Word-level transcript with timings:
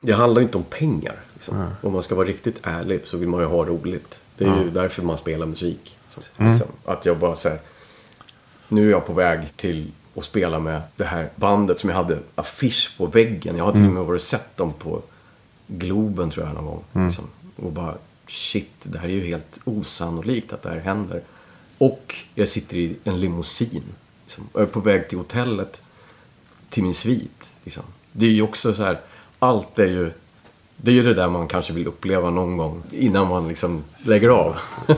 Det 0.00 0.12
handlar 0.12 0.40
ju 0.40 0.46
inte 0.46 0.58
om 0.58 0.64
pengar. 0.64 1.16
Liksom. 1.34 1.70
Om 1.82 1.92
man 1.92 2.02
ska 2.02 2.14
vara 2.14 2.26
riktigt 2.26 2.58
ärlig 2.62 3.00
så 3.04 3.16
vill 3.16 3.28
man 3.28 3.40
ju 3.40 3.46
ha 3.46 3.64
roligt. 3.64 4.20
Det 4.36 4.44
är 4.44 4.62
ju 4.62 4.70
därför 4.70 5.02
man 5.02 5.18
spelar 5.18 5.46
musik. 5.46 5.98
Så, 6.14 6.20
liksom. 6.36 6.66
Att 6.84 7.06
jag 7.06 7.18
bara 7.18 7.36
säger 7.36 7.60
Nu 8.68 8.86
är 8.86 8.90
jag 8.90 9.06
på 9.06 9.12
väg 9.12 9.56
till 9.56 9.92
att 10.16 10.24
spela 10.24 10.58
med 10.58 10.82
det 10.96 11.04
här 11.04 11.30
bandet 11.36 11.78
som 11.78 11.90
jag 11.90 11.96
hade 11.96 12.18
affisch 12.34 12.94
på 12.98 13.06
väggen. 13.06 13.56
Jag 13.56 13.64
har 13.64 13.72
till 13.72 13.86
och 13.86 13.92
med 13.92 14.04
varit 14.04 14.22
sett 14.22 14.56
dem 14.56 14.72
på 14.72 15.02
Globen 15.66 16.30
tror 16.30 16.46
jag 16.46 16.54
någon 16.54 16.64
gång. 16.64 16.84
Liksom. 17.06 17.24
Och 17.56 17.72
bara 17.72 17.94
shit, 18.26 18.72
det 18.82 18.98
här 18.98 19.08
är 19.08 19.12
ju 19.12 19.26
helt 19.26 19.60
osannolikt 19.64 20.52
att 20.52 20.62
det 20.62 20.70
här 20.70 20.78
händer. 20.78 21.22
Och 21.78 22.16
jag 22.34 22.48
sitter 22.48 22.76
i 22.76 22.96
en 23.04 23.20
limousin. 23.20 23.82
Liksom. 24.24 24.48
Och 24.52 24.60
jag 24.60 24.68
är 24.68 24.72
på 24.72 24.80
väg 24.80 25.08
till 25.08 25.18
hotellet 25.18 25.82
till 26.70 26.82
min 26.82 26.94
svit. 26.94 27.56
Liksom. 27.64 27.82
Det 28.12 28.26
är 28.26 28.30
ju 28.30 28.42
också 28.42 28.74
så 28.74 28.82
här, 28.82 29.00
allt 29.38 29.78
är 29.78 29.86
ju, 29.86 30.10
det 30.76 30.90
är 30.90 30.94
ju 30.94 31.02
det 31.02 31.14
där 31.14 31.28
man 31.28 31.48
kanske 31.48 31.72
vill 31.72 31.86
uppleva 31.86 32.30
någon 32.30 32.56
gång 32.56 32.82
innan 32.92 33.28
man 33.28 33.48
liksom 33.48 33.84
lägger 34.04 34.28
av. 34.28 34.56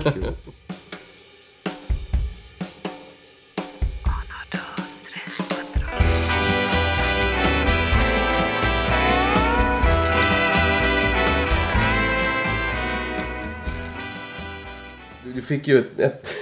Du- 15.34 15.42
fick 15.42 15.68
ju 15.68 15.78
ett, 15.78 15.98
ett, 15.98 16.34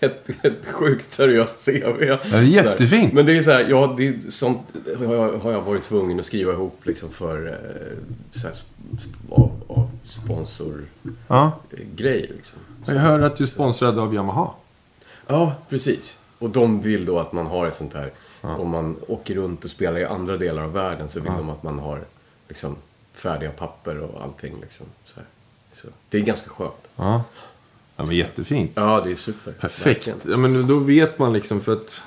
ett, 0.00 0.30
ett 0.44 0.66
sjukt 0.66 1.12
seriöst 1.12 1.64
CV. 1.64 2.04
Ja, 2.04 2.18
det 2.30 2.36
är 2.36 2.42
jättefint. 2.42 3.12
Men 3.12 3.26
det 3.26 3.38
är 3.38 3.42
så 3.42 3.50
här, 3.50 3.66
ja, 3.70 3.94
det 3.96 4.08
är 4.08 4.30
sånt 4.30 4.60
har 5.42 5.52
jag, 5.52 5.60
varit 5.60 5.82
tvungen 5.82 6.20
att 6.20 6.26
skriva 6.26 6.52
ihop 6.52 6.86
liksom 6.86 7.10
för 7.10 7.46
eh, 7.46 8.40
så 8.40 8.46
här, 8.46 8.56
av, 9.30 9.50
av 9.66 9.90
sponsorgrejer. 10.04 10.86
Ja. 11.28 11.52
Liksom. 11.96 12.58
Jag 12.86 12.94
hör 12.94 13.20
att 13.20 13.36
du 13.36 13.44
är 13.44 13.48
sponsrad 13.48 13.98
av 13.98 14.14
Yamaha. 14.14 14.50
Ja, 15.26 15.54
precis. 15.68 16.18
Och 16.38 16.50
de 16.50 16.82
vill 16.82 17.04
då 17.04 17.18
att 17.18 17.32
man 17.32 17.46
har 17.46 17.66
ett 17.66 17.76
sånt 17.76 17.94
här, 17.94 18.12
om 18.40 18.70
man 18.70 18.96
åker 19.08 19.34
runt 19.34 19.64
och 19.64 19.70
spelar 19.70 19.98
i 19.98 20.04
andra 20.04 20.36
delar 20.36 20.62
av 20.62 20.72
världen 20.72 21.08
så 21.08 21.20
vill 21.20 21.32
de 21.32 21.50
att 21.50 21.62
man 21.62 21.78
har 21.78 22.00
liksom, 22.48 22.76
färdiga 23.14 23.50
papper 23.50 24.00
och 24.00 24.22
allting. 24.22 24.54
Liksom, 24.60 24.86
så. 25.04 25.20
Så, 25.82 25.88
det 26.08 26.18
är 26.18 26.22
ganska 26.22 26.50
skönt. 26.50 26.88
Ja. 26.96 27.24
Ja, 27.96 28.04
men 28.04 28.16
jättefint. 28.16 28.70
Ja, 28.74 29.00
det 29.04 29.10
är 29.10 29.14
super. 29.14 29.52
Perfekt. 29.52 30.08
Verkligen. 30.08 30.18
Ja, 30.24 30.36
men 30.36 30.66
då 30.66 30.78
vet 30.78 31.18
man 31.18 31.32
liksom 31.32 31.60
för 31.60 31.72
att 31.72 32.02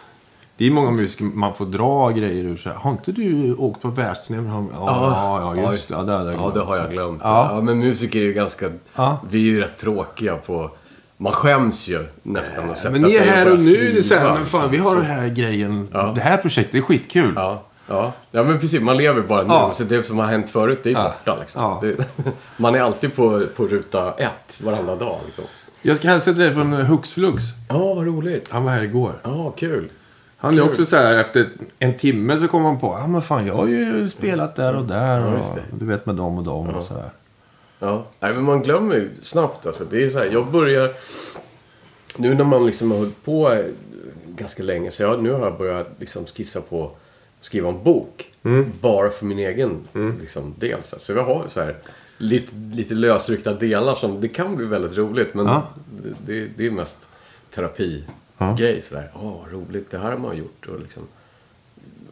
det 0.60 0.68
är 0.68 0.72
många 0.72 0.92
musiker 0.92 1.26
man 1.26 1.56
får 1.56 1.66
dra 1.66 2.10
grejer 2.10 2.44
ur. 2.44 2.58
Så 2.58 2.70
här, 2.70 2.76
har 2.76 2.92
inte 2.92 3.12
du 3.12 3.56
åkt 3.56 3.82
på 3.82 3.88
världsturné 3.88 4.42
med 4.42 4.52
honom? 4.52 4.70
Ja, 4.74 5.56
ja, 5.56 5.72
just 5.72 5.88
det. 5.88 5.94
Ja, 5.94 6.04
det 6.04 6.14
hade 6.14 6.32
jag 6.32 6.42
Ja, 6.42 6.52
det 6.54 6.60
har 6.62 6.78
jag 6.78 6.92
glömt. 6.92 7.22
Ja. 7.24 7.50
Ja. 7.56 7.62
men 7.62 7.80
musiker 7.80 8.20
är 8.20 8.24
ju 8.24 8.34
ganska... 8.34 8.70
Ja. 8.96 9.20
Vi 9.30 9.38
är 9.38 9.44
ju 9.44 9.62
rätt 9.62 9.78
tråkiga 9.78 10.36
på... 10.36 10.72
Man 11.18 11.34
skäms 11.34 11.88
ju 11.88 12.06
nästan 12.24 12.70
att 12.70 12.78
sätta 12.78 12.92
Men 12.92 13.02
ni 13.02 13.16
är 13.16 13.26
här 13.26 13.46
börja 13.46 13.56
och 13.56 13.62
nu. 13.62 13.92
Det 13.94 14.00
är 14.00 14.02
så 14.02 14.16
här, 14.16 14.34
men 14.34 14.46
fan, 14.46 14.72
vi 14.72 14.78
har 14.78 14.96
den 14.96 15.06
här 15.06 15.28
grejen. 15.28 15.88
Ja. 15.92 16.12
Det 16.16 16.22
här 16.22 16.38
projektet 16.38 16.76
är 16.76 16.82
skitkul. 16.82 17.34
Ja, 17.36 17.64
ja. 17.88 18.14
ja, 18.32 18.44
men 18.44 18.60
precis. 18.60 18.82
Man 18.82 18.98
lever 18.98 19.22
bara 19.22 19.42
nu. 19.42 19.48
Ja. 19.50 19.72
Så 19.74 19.84
det 19.84 20.04
som 20.04 20.20
har 20.20 20.26
hänt 20.26 20.50
förut, 20.50 20.80
det 20.84 20.92
är 20.92 21.04
borta. 21.04 21.38
Liksom. 21.40 21.78
Det, 21.82 22.06
man 22.58 22.76
är 22.76 22.82
alltid 22.82 23.16
på, 23.16 23.46
på 23.56 23.68
ruta 23.68 24.14
ett 24.14 24.62
varenda 24.62 24.96
dag. 24.96 25.20
Liksom. 25.26 25.46
Jag 25.82 25.98
ska 25.98 26.08
hälsa 26.08 26.34
till 26.34 26.42
dig 26.42 26.54
från 26.54 26.74
Hux 26.74 27.12
Flux. 27.12 27.44
Ja, 27.68 27.94
vad 27.94 28.06
roligt. 28.06 28.50
Han 28.50 28.64
var 28.64 28.72
här 28.72 28.84
igår. 28.84 29.20
Ja, 29.24 29.52
kul. 29.52 29.90
Han 30.38 30.54
är 30.54 30.58
Kul. 30.58 30.70
också 30.70 30.86
så 30.86 30.96
här, 30.96 31.18
efter 31.18 31.50
en 31.80 31.98
timme 31.98 32.38
så 32.38 32.48
kom 32.48 32.66
han 32.66 32.80
på, 32.80 32.98
ja 33.00 33.08
men 33.08 33.22
fan 33.22 33.46
jag 33.46 33.56
har 33.56 33.68
ju 33.68 34.10
spelat 34.10 34.56
där 34.56 34.76
och 34.76 34.86
där. 34.86 35.20
Ja, 35.20 35.26
och, 35.26 35.56
det. 35.56 35.64
Du 35.80 35.86
vet 35.86 36.06
med 36.06 36.16
dem 36.16 36.38
och 36.38 36.44
dem 36.44 36.70
och 36.70 36.84
så 36.84 36.94
här. 36.94 37.10
Ja, 37.80 38.06
nej, 38.20 38.34
men 38.34 38.44
man 38.44 38.62
glömmer 38.62 38.96
ju 38.96 39.10
snabbt 39.22 39.66
alltså. 39.66 39.84
Det 39.90 40.04
är 40.04 40.10
så 40.10 40.18
här, 40.18 40.26
jag 40.26 40.52
börjar... 40.52 40.94
Nu 42.18 42.36
när 42.36 42.44
man 42.44 42.66
liksom 42.66 42.92
har 42.92 42.98
hållit 42.98 43.26
på 43.26 43.52
eh, 43.52 43.66
ganska 44.26 44.64
länge, 44.64 44.92
så 44.92 45.04
jag, 45.04 45.24
nu 45.24 45.32
har 45.32 45.40
jag 45.40 45.58
börjat 45.58 45.90
liksom 46.00 46.26
skissa 46.26 46.62
på 46.62 46.86
att 46.86 46.96
skriva 47.42 47.70
en 47.70 47.84
bok. 47.84 48.34
Bara 48.82 49.10
för 49.10 49.26
min 49.26 49.40
egen 49.40 49.80
liksom, 50.22 50.54
del. 50.58 50.80
Så 50.84 51.14
jag 51.14 51.24
har 51.24 51.46
så 51.50 51.62
här 51.62 51.76
lite, 52.22 52.52
lite 52.74 52.94
lösryckta 52.94 53.54
delar 53.54 53.96
som, 53.96 54.22
det 54.22 54.28
kan 54.28 54.56
bli 54.56 54.66
väldigt 54.66 54.98
roligt. 54.98 55.34
Men 55.34 55.46
Ja. 55.46 55.68
det, 56.02 56.10
det, 56.26 56.48
det 56.58 56.66
är 56.66 56.72
mest 56.72 57.08
terapi 57.50 58.04
Ja. 58.38 58.56
grej 58.60 58.82
sådär. 58.82 59.12
Åh, 59.16 59.42
roligt, 59.52 59.92
det 59.92 59.98
här 59.98 60.12
har 60.12 60.18
man 60.18 60.38
gjort. 60.38 60.68
Och 60.68 60.80
liksom, 60.80 61.04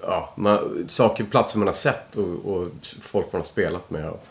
ja, 0.01 0.33
man, 0.37 0.85
saker, 0.87 1.23
platser 1.23 1.57
man 1.59 1.67
har 1.67 1.73
sett 1.73 2.15
och, 2.17 2.45
och 2.53 2.67
folk 3.01 3.33
man 3.33 3.39
har 3.39 3.45
spelat 3.45 3.89
med. 3.89 4.09
Och 4.09 4.23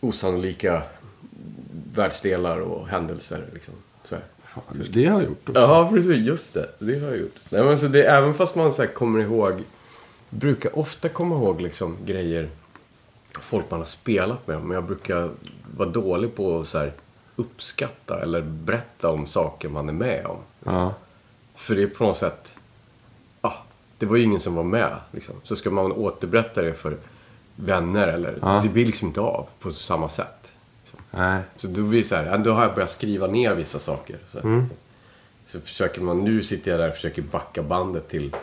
osannolika 0.00 0.82
världsdelar 1.94 2.58
och 2.58 2.88
händelser. 2.88 3.44
Liksom, 3.54 3.74
så 4.04 4.14
här. 4.14 4.24
Fan, 4.44 4.62
det 4.90 5.06
har 5.06 5.20
jag 5.20 5.28
gjort 5.28 5.48
också. 5.48 5.60
Ja, 5.60 5.90
precis. 5.94 6.16
Just 6.26 6.54
det. 6.54 6.68
Det 6.78 6.98
har 7.00 7.08
jag 7.08 7.18
gjort. 7.18 7.36
Nej, 7.50 7.64
men 7.64 7.78
så 7.78 7.86
det, 7.86 8.02
även 8.04 8.34
fast 8.34 8.54
man 8.56 8.72
så 8.72 8.86
kommer 8.86 9.20
ihåg, 9.20 9.62
brukar 10.30 10.78
ofta 10.78 11.08
komma 11.08 11.34
ihåg 11.34 11.60
liksom, 11.60 11.96
grejer 12.06 12.48
folk 13.40 13.70
man 13.70 13.80
har 13.80 13.86
spelat 13.86 14.46
med. 14.46 14.62
Men 14.62 14.70
jag 14.74 14.84
brukar 14.84 15.30
vara 15.76 15.88
dålig 15.88 16.34
på 16.36 16.60
att 16.60 16.68
så 16.68 16.78
här, 16.78 16.92
uppskatta 17.36 18.20
eller 18.22 18.40
berätta 18.42 19.10
om 19.10 19.26
saker 19.26 19.68
man 19.68 19.88
är 19.88 19.92
med 19.92 20.26
om. 20.26 20.38
Ja. 20.64 20.94
För 21.54 21.74
det 21.74 21.82
är 21.82 21.86
på 21.86 22.04
något 22.04 22.18
sätt, 22.18 22.54
ah, 23.40 23.52
det 23.98 24.06
var 24.06 24.16
ju 24.16 24.22
ingen 24.22 24.40
som 24.40 24.54
var 24.54 24.62
med. 24.64 24.96
Liksom. 25.10 25.34
Så 25.42 25.56
ska 25.56 25.70
man 25.70 25.92
återberätta 25.92 26.62
det 26.62 26.74
för 26.74 26.96
vänner 27.56 28.08
eller, 28.08 28.38
Ja. 28.42 28.60
det 28.62 28.68
blir 28.68 28.86
liksom 28.86 29.08
inte 29.08 29.20
av 29.20 29.46
på 29.60 29.70
samma 29.70 30.08
sätt. 30.08 30.52
Så, 30.84 30.96
Nej. 31.10 31.40
så 31.56 31.66
då 31.66 31.82
blir 31.82 31.98
det 32.02 32.06
så 32.08 32.14
här, 32.16 32.38
då 32.38 32.52
har 32.52 32.62
jag 32.62 32.74
börjat 32.74 32.90
skriva 32.90 33.26
ner 33.26 33.54
vissa 33.54 33.78
saker. 33.78 34.18
Så, 34.32 34.38
Mm. 34.38 34.66
så 35.46 35.60
försöker 35.60 36.00
man, 36.00 36.18
nu 36.24 36.42
sitter 36.42 36.70
jag 36.70 36.80
där 36.80 36.88
och 36.88 36.94
försöker 36.94 37.22
backa 37.22 37.62
bandet 37.62 38.08
till 38.08 38.34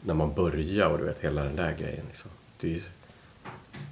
när 0.00 0.14
man 0.14 0.34
börjar 0.34 0.86
och 0.88 0.98
du 0.98 1.04
vet 1.04 1.20
hela 1.20 1.42
den 1.44 1.56
där 1.56 1.72
grejen. 1.78 2.04
Liksom. 2.08 2.30
Det, 2.60 2.74
är, 2.74 2.80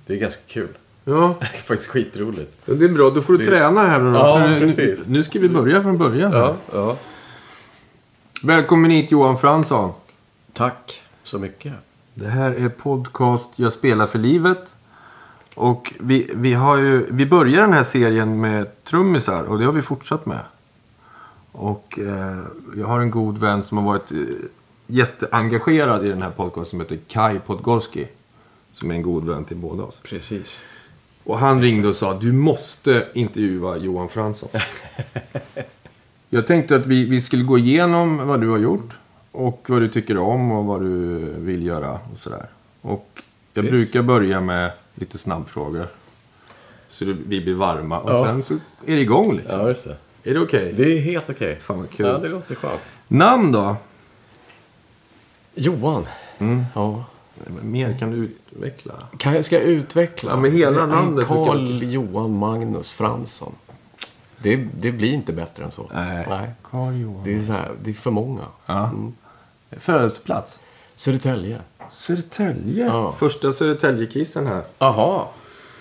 det 0.06 0.12
är 0.14 0.18
ganska 0.18 0.42
kul. 0.48 0.68
Ja, 1.04 1.36
Det 1.40 1.46
är 1.46 1.50
faktiskt 1.62 1.90
skitroligt. 1.90 2.66
det 2.66 2.84
är 2.84 2.88
bra. 2.88 3.10
Då 3.10 3.20
får 3.22 3.32
du 3.32 3.38
Det- 3.38 3.44
träna 3.44 3.86
här 3.86 3.98
nu. 4.00 4.18
Ja, 4.18 4.38
för 4.38 4.48
nu, 4.48 4.60
precis. 4.60 4.98
nu 5.06 5.24
ska 5.24 5.38
vi 5.38 5.48
börja 5.48 5.82
från 5.82 5.98
början. 5.98 6.32
Ja, 6.32 6.56
ja. 6.72 6.96
Välkommen 8.42 8.90
hit 8.90 9.10
Johan 9.10 9.38
Fransson. 9.38 9.92
Tack 10.52 11.02
så 11.22 11.38
mycket. 11.38 11.72
Det 12.14 12.28
här 12.28 12.50
är 12.50 12.68
podcast 12.68 13.44
Jag 13.56 13.72
spelar 13.72 14.06
för 14.06 14.18
livet. 14.18 14.74
Och 15.54 15.92
vi, 16.00 16.30
vi, 16.34 16.52
har 16.54 16.76
ju, 16.76 17.06
vi 17.10 17.26
börjar 17.26 17.60
den 17.60 17.72
här 17.72 17.84
serien 17.84 18.40
med 18.40 18.84
trummisar 18.84 19.42
och 19.42 19.58
det 19.58 19.64
har 19.64 19.72
vi 19.72 19.82
fortsatt 19.82 20.26
med. 20.26 20.40
Och 21.52 21.98
eh, 21.98 22.38
jag 22.76 22.86
har 22.86 23.00
en 23.00 23.10
god 23.10 23.38
vän 23.38 23.62
som 23.62 23.78
har 23.78 23.84
varit 23.84 24.12
eh, 24.12 24.18
jätteengagerad 24.86 26.06
i 26.06 26.08
den 26.08 26.22
här 26.22 26.30
podcasten 26.30 26.64
som 26.70 26.80
heter 26.80 26.98
Kai 27.08 27.38
Podgorski. 27.38 28.08
Som 28.76 28.90
är 28.90 28.94
en 28.94 29.02
god 29.02 29.24
vän 29.28 29.44
till 29.44 29.56
båda 29.56 29.82
oss. 29.82 30.00
Precis. 30.02 30.62
Och 31.24 31.38
han 31.38 31.62
ringde 31.62 31.88
och 31.88 31.96
sa 31.96 32.14
du 32.14 32.32
måste 32.32 33.08
intervjua 33.14 33.76
Johan 33.76 34.08
Fransson. 34.08 34.48
jag 36.30 36.46
tänkte 36.46 36.76
att 36.76 36.86
vi, 36.86 37.04
vi 37.04 37.20
skulle 37.20 37.42
gå 37.42 37.58
igenom 37.58 38.26
vad 38.28 38.40
du 38.40 38.48
har 38.48 38.58
gjort. 38.58 38.90
Och 39.32 39.64
vad 39.68 39.80
du 39.80 39.88
tycker 39.88 40.18
om 40.18 40.50
och 40.52 40.64
vad 40.64 40.80
du 40.80 41.18
vill 41.38 41.66
göra 41.66 41.92
och 42.12 42.18
sådär. 42.18 42.46
Och 42.80 43.08
jag 43.54 43.64
Yes. 43.64 43.70
brukar 43.72 44.02
börja 44.02 44.40
med 44.40 44.70
lite 44.94 45.18
snabbfrågor. 45.18 45.86
Så 46.88 47.04
det, 47.04 47.12
vi 47.26 47.40
blir 47.40 47.54
varma. 47.54 48.00
Och 48.00 48.10
Ja. 48.10 48.24
sen 48.24 48.42
så 48.42 48.54
är 48.86 48.96
det 48.96 49.00
igång 49.00 49.36
liksom. 49.36 49.60
Ja, 49.60 49.68
just 49.68 49.84
det. 49.84 49.96
Är 50.30 50.34
det 50.34 50.40
okej? 50.40 50.74
Det 50.76 50.82
är 50.98 51.00
helt 51.00 51.30
okej. 51.30 51.58
Fan 51.60 51.78
vad 51.78 51.90
kul. 51.90 52.06
Ja, 52.06 52.18
det 52.18 52.28
låter 52.28 52.54
skönt. 52.54 52.80
Namn 53.08 53.52
då? 53.52 53.76
Johan. 55.54 56.06
Mm. 56.38 56.64
Ja. 56.74 57.04
Mer 57.62 57.96
kan 57.98 58.10
du 58.10 58.16
utveckla. 58.16 58.94
Kan 59.18 59.34
jag, 59.34 59.44
ska 59.44 59.56
jag 59.56 59.64
utveckla? 59.64 60.30
Ja, 60.30 60.36
men 60.36 60.52
hela 60.52 60.86
namnet 60.86 61.26
Carl 61.26 61.82
Johan 61.82 62.38
Magnus 62.38 62.92
Fransson. 62.92 63.54
Det, 64.38 64.56
det 64.56 64.92
blir 64.92 65.12
inte 65.12 65.32
bättre 65.32 65.64
än 65.64 65.70
så. 65.70 65.90
Nej. 65.94 66.50
Carl 66.62 66.94
Johan. 67.00 67.24
Det, 67.24 67.34
är 67.34 67.40
så 67.40 67.52
här, 67.52 67.70
det 67.82 67.90
är 67.90 67.94
för 67.94 68.10
många. 68.10 68.42
Ja. 68.66 68.84
Mm. 68.88 69.14
Födelseplats? 69.70 70.60
Södertälje. 70.96 71.58
Södertälje. 71.90 72.86
Ja. 72.86 73.12
Första 73.12 73.52
Södertäljekissen 73.52 74.46
här. 74.46 74.62
Jaha. 74.78 75.24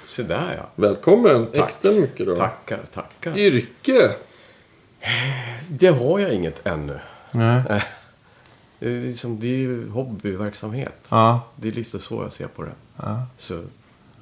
Se 0.08 0.24
där 0.24 0.56
ja. 0.58 0.70
Välkommen. 0.76 1.46
Tack. 1.46 1.66
Extra 1.66 1.92
mycket 1.92 2.26
då. 2.26 2.36
Tackar, 2.36 2.80
tackar. 2.94 3.38
Yrke? 3.38 4.12
Det 5.68 5.88
har 5.88 6.20
jag 6.20 6.34
inget 6.34 6.68
ännu. 6.68 7.00
Nej. 7.32 7.84
Det 8.80 8.88
är, 8.88 9.02
liksom, 9.02 9.40
det 9.40 9.48
är 9.48 9.58
ju 9.58 9.90
hobbyverksamhet. 9.90 11.08
Ja. 11.10 11.42
Det 11.56 11.68
är 11.68 11.72
lite 11.72 12.00
så 12.00 12.24
jag 12.24 12.34
ser 12.34 12.48
på 12.48 12.62
det. 12.64 12.72
ja. 12.98 13.22
Så, 13.38 13.62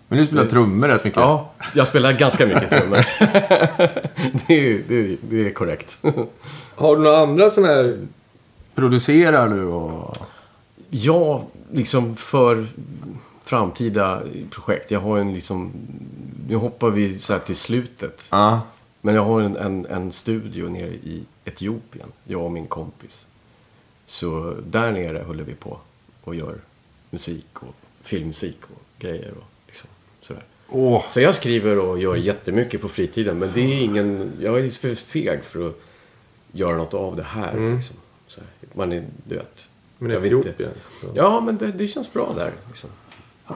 Men 0.08 0.20
du 0.20 0.26
spelar 0.26 0.46
trummor 0.46 0.88
rätt 0.88 1.04
mycket. 1.04 1.20
ja, 1.20 1.52
jag 1.74 1.88
spelar 1.88 2.14
ganska 2.14 2.46
mycket 2.46 2.70
trummor. 2.70 2.98
det, 4.48 4.54
är, 4.54 4.84
det, 4.88 5.18
det 5.22 5.48
är 5.48 5.54
korrekt. 5.54 5.98
Har 6.76 6.96
du 6.96 7.04
några 7.04 7.18
andra 7.18 7.50
sådana 7.50 7.74
här... 7.74 7.98
Producerar 8.76 9.50
du 9.50 9.64
och... 9.64 10.18
Ja, 10.90 11.44
liksom 11.72 12.16
för 12.16 12.68
framtida 13.44 14.22
projekt. 14.52 14.92
Jag 14.92 15.00
har 15.00 15.18
en 15.18 15.34
liksom... 15.34 15.72
Nu 16.48 16.56
hoppar 16.56 16.90
vi 16.90 17.20
så 17.20 17.34
här 17.34 17.40
till 17.40 17.56
slutet. 17.56 18.28
Ja. 18.32 18.62
Men 19.02 19.16
jag 19.16 19.24
har 19.26 19.42
en, 19.42 19.58
en, 19.58 19.86
en 19.86 20.12
studio 20.12 20.70
nere 20.70 20.90
i 20.94 21.24
Etiopien. 21.46 22.08
Jag 22.24 22.42
och 22.42 22.52
min 22.52 22.68
kompis. 22.68 23.26
Så 24.06 24.56
där 24.72 24.92
nere 24.92 25.24
håller 25.28 25.44
vi 25.44 25.54
på 25.54 25.78
och 26.24 26.36
gör 26.36 26.56
musik 27.10 27.46
och 27.54 27.76
filmmusik 28.04 28.58
och 28.64 28.82
grejer 29.00 29.32
och 29.38 29.44
liksom 29.66 29.90
sådär. 30.22 30.44
Åh, 30.70 31.04
Så 31.10 31.22
jag 31.22 31.36
skriver 31.36 31.80
och 31.80 32.00
gör 32.00 32.16
jättemycket 32.16 32.82
på 32.82 32.88
fritiden. 32.88 33.38
Men 33.40 33.50
det 33.54 33.62
är 33.62 33.82
ingen... 33.84 34.32
Jag 34.42 34.60
är 34.60 34.70
för 34.70 34.96
feg 34.96 35.44
för 35.44 35.68
att 35.70 35.80
göra 36.52 36.78
något 36.78 36.94
av 36.94 37.16
det 37.16 37.24
här. 37.24 37.54
Liksom. 37.76 37.96
Så 38.28 38.40
här. 38.40 38.50
Man 38.74 38.92
är, 38.92 39.04
du 39.28 39.36
vet. 39.36 39.68
men 39.98 40.12
jag 40.12 40.20
vet 40.20 40.32
inte. 40.32 40.50
Etiopien. 40.50 40.72
Ja, 41.14 41.40
men 41.42 41.58
det, 41.58 41.72
det 41.72 41.88
känns 41.88 42.14
bra 42.14 42.34
där. 42.36 42.54
Liksom. 42.68 42.90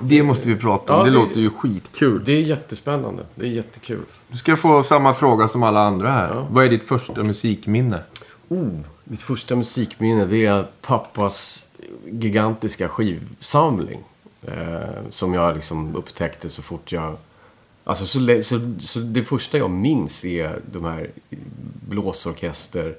Det 0.01 0.23
måste 0.23 0.47
vi 0.49 0.55
prata 0.55 0.94
om. 0.94 0.99
Ja, 0.99 1.05
det, 1.05 1.11
det- 1.11 1.25
låter 1.25 1.39
ju 1.41 1.49
skitkul. 1.49 2.21
Det 2.25 2.31
är 2.31 2.41
jättespännande. 2.41 3.23
Det 3.35 3.45
är 3.45 3.49
jättekul. 3.49 4.01
Du 4.27 4.38
ska 4.38 4.55
få 4.55 4.83
samma 4.83 5.13
fråga 5.13 5.47
som 5.47 5.63
alla 5.63 5.79
andra 5.79 6.11
här. 6.11 6.27
Ja. 6.35 6.47
Vad 6.51 6.65
är 6.65 6.69
ditt 6.69 6.83
första 6.83 7.23
musikminne? 7.23 7.99
Oh, 8.47 8.69
mitt 9.09 9.21
första 9.21 9.56
musikminne 9.56 10.25
det 10.25 10.45
är 10.45 10.65
pappas 10.81 11.68
gigantiska 12.06 12.89
skivsamling. 12.89 14.04
Eh, 14.42 15.09
som 15.12 15.33
jag 15.33 15.56
liksom 15.56 15.95
upptäckte 15.95 16.50
så 16.50 16.62
fort 16.62 16.92
jag... 16.92 17.18
Alltså 17.83 18.06
så, 18.06 18.42
så, 18.44 18.74
så 18.81 19.00
det 19.00 19.24
första 19.24 19.57
jag 19.57 19.69
minns 19.69 20.25
är 20.25 20.59
de 20.71 20.86
här 20.86 21.12
blåsorkester, 21.88 22.95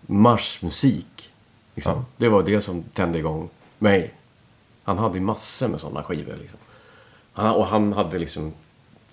marschmusik. 0.00 1.30
Liksom. 1.74 1.92
Ja. 1.92 2.04
Det 2.16 2.28
var 2.28 2.42
det 2.42 2.60
som 2.60 2.82
tände 2.82 3.18
igång 3.18 3.48
mig. 3.78 4.14
Han 4.82 4.98
hade 4.98 5.20
massor 5.20 5.68
med 5.68 5.80
sådana 5.80 6.02
skivor. 6.02 6.36
Liksom. 6.40 6.58
Han, 7.32 7.54
och 7.54 7.66
han 7.66 7.92
hade 7.92 8.18
liksom 8.18 8.52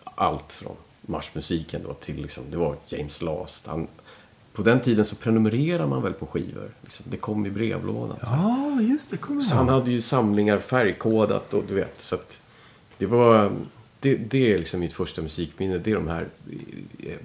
allt 0.03 0.53
från 0.53 0.75
marschmusiken 1.01 1.83
då 1.83 1.93
till 1.93 2.21
liksom, 2.21 2.43
det 2.51 2.57
var 2.57 2.75
James 2.87 3.21
Last. 3.21 3.67
Han, 3.67 3.87
på 4.57 4.63
den 4.63 4.81
tiden 4.81 5.05
så 5.05 5.15
prenumererar 5.15 5.87
man 5.87 6.01
väl 6.01 6.13
på 6.13 6.27
skivor. 6.27 6.69
Liksom. 6.81 7.05
Det 7.09 7.17
kom 7.17 7.45
i 7.45 7.49
brevlådan. 7.49 8.17
Ja, 8.21 8.81
just 8.81 9.11
det. 9.11 9.17
Kommer 9.17 9.41
Så 9.41 9.55
han 9.55 9.69
hade 9.69 9.91
ju 9.91 10.01
samlingar 10.01 10.59
färgkodat 10.59 11.53
och 11.53 11.63
du 11.67 11.75
vet. 11.75 12.01
Så 12.01 12.15
att 12.15 12.41
det 12.97 13.05
var... 13.05 13.57
Det, 13.99 14.15
det 14.15 14.53
är 14.53 14.57
liksom 14.57 14.79
mitt 14.79 14.93
första 14.93 15.21
musikminne. 15.21 15.77
Det 15.77 15.91
är 15.91 15.95
de 15.95 16.07
här 16.07 16.27
eh, 17.03 17.17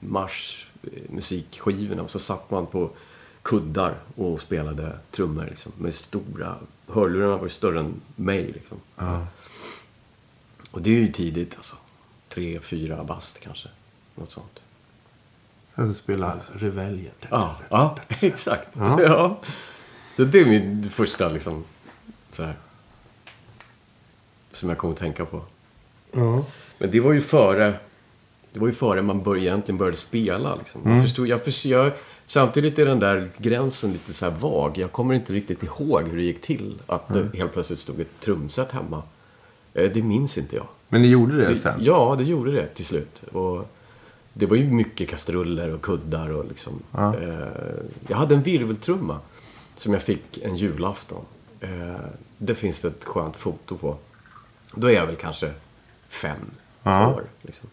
marschmusikskivorna. 0.00 2.02
Och 2.02 2.10
så 2.10 2.18
satt 2.18 2.50
man 2.50 2.66
på 2.66 2.90
kuddar 3.42 3.94
och 4.14 4.40
spelade 4.40 4.98
trummor 5.10 5.46
liksom, 5.50 5.72
med 5.76 5.94
stora... 5.94 6.56
Hörlurarna 6.86 7.36
var 7.36 7.44
ju 7.44 7.50
större 7.50 7.80
än 7.80 8.00
mig 8.16 8.52
liksom. 8.52 8.78
Ja. 8.96 9.26
Och 10.70 10.82
det 10.82 10.90
är 10.90 11.00
ju 11.00 11.08
tidigt 11.08 11.56
alltså. 11.56 11.76
Tre, 12.28 12.60
fyra 12.60 13.04
bast 13.04 13.40
kanske. 13.40 13.68
Något 14.14 14.30
sånt. 14.30 14.60
Jag 15.78 15.86
ska 15.86 15.94
spela 16.02 16.36
Reveljer. 16.52 17.12
Ja, 17.30 17.56
ja 17.70 17.96
exakt. 18.20 18.68
Ja. 18.72 19.02
Ja. 19.02 19.40
Det 20.16 20.40
är 20.40 20.44
min 20.46 20.90
första 20.90 21.28
liksom, 21.28 21.64
så 22.32 22.42
här, 22.44 22.54
som 24.52 24.68
jag 24.68 24.78
kommer 24.78 24.94
att 24.94 25.00
tänka 25.00 25.24
på. 25.24 25.40
Ja. 26.12 26.44
Men 26.78 26.90
det 26.90 27.00
var 27.00 27.12
ju 27.12 27.20
före, 27.20 27.74
det 28.52 28.60
var 28.60 28.66
ju 28.66 28.72
före 28.72 29.02
man 29.02 29.22
bör, 29.22 29.36
egentligen 29.36 29.78
började 29.78 29.96
spela. 29.96 30.54
Liksom. 30.54 30.80
Mm. 30.82 30.92
Jag 30.94 31.02
förstod, 31.02 31.26
jag 31.28 31.44
förstod, 31.44 31.72
jag, 31.72 31.92
samtidigt 32.26 32.78
är 32.78 32.86
den 32.86 32.98
där 33.00 33.30
gränsen 33.38 33.92
lite 33.92 34.12
så 34.12 34.24
här 34.30 34.32
vag. 34.38 34.78
Jag 34.78 34.92
kommer 34.92 35.14
inte 35.14 35.32
riktigt 35.32 35.62
ihåg 35.62 36.08
hur 36.08 36.16
det 36.16 36.22
gick 36.22 36.40
till 36.42 36.78
att 36.86 37.10
Mm. 37.10 37.28
det 37.32 37.38
helt 37.38 37.52
plötsligt 37.52 37.78
stod 37.78 38.00
ett 38.00 38.20
trumset 38.20 38.72
hemma. 38.72 39.02
Eh, 39.74 39.90
Det 39.92 40.02
minns 40.02 40.38
inte 40.38 40.56
jag. 40.56 40.66
Men 40.88 41.02
ni 41.02 41.08
gjorde 41.08 41.36
det, 41.36 41.48
Det, 41.48 41.56
sen? 41.56 41.78
ja, 41.84 42.14
det 42.18 42.24
gjorde 42.24 42.52
det 42.52 42.66
till 42.66 42.86
slut. 42.86 43.22
Och 43.32 43.70
det 44.32 44.46
var 44.46 44.56
ju 44.56 44.70
mycket 44.72 45.08
kastruller 45.08 45.74
och 45.74 45.82
kuddar 45.82 46.30
och 46.30 46.44
liksom. 46.48 46.82
Ja. 46.92 47.16
Eh, 47.16 47.38
jag 48.08 48.16
hade 48.16 48.34
en 48.34 48.42
virveltrumma 48.42 49.20
som 49.76 49.92
jag 49.92 50.02
fick 50.02 50.38
en 50.42 50.56
julafton. 50.56 51.24
Eh, 51.60 51.94
det 52.38 52.54
finns 52.54 52.80
det 52.80 52.88
ett 52.88 53.04
skönt 53.04 53.36
foto 53.36 53.76
på. 53.76 53.96
Då 54.74 54.86
är 54.86 54.92
jag 54.94 55.06
väl 55.06 55.16
kanske 55.16 55.52
fem 56.08 56.38
Ja. 56.82 57.08
år. 57.14 57.24
Liksom. 57.42 57.68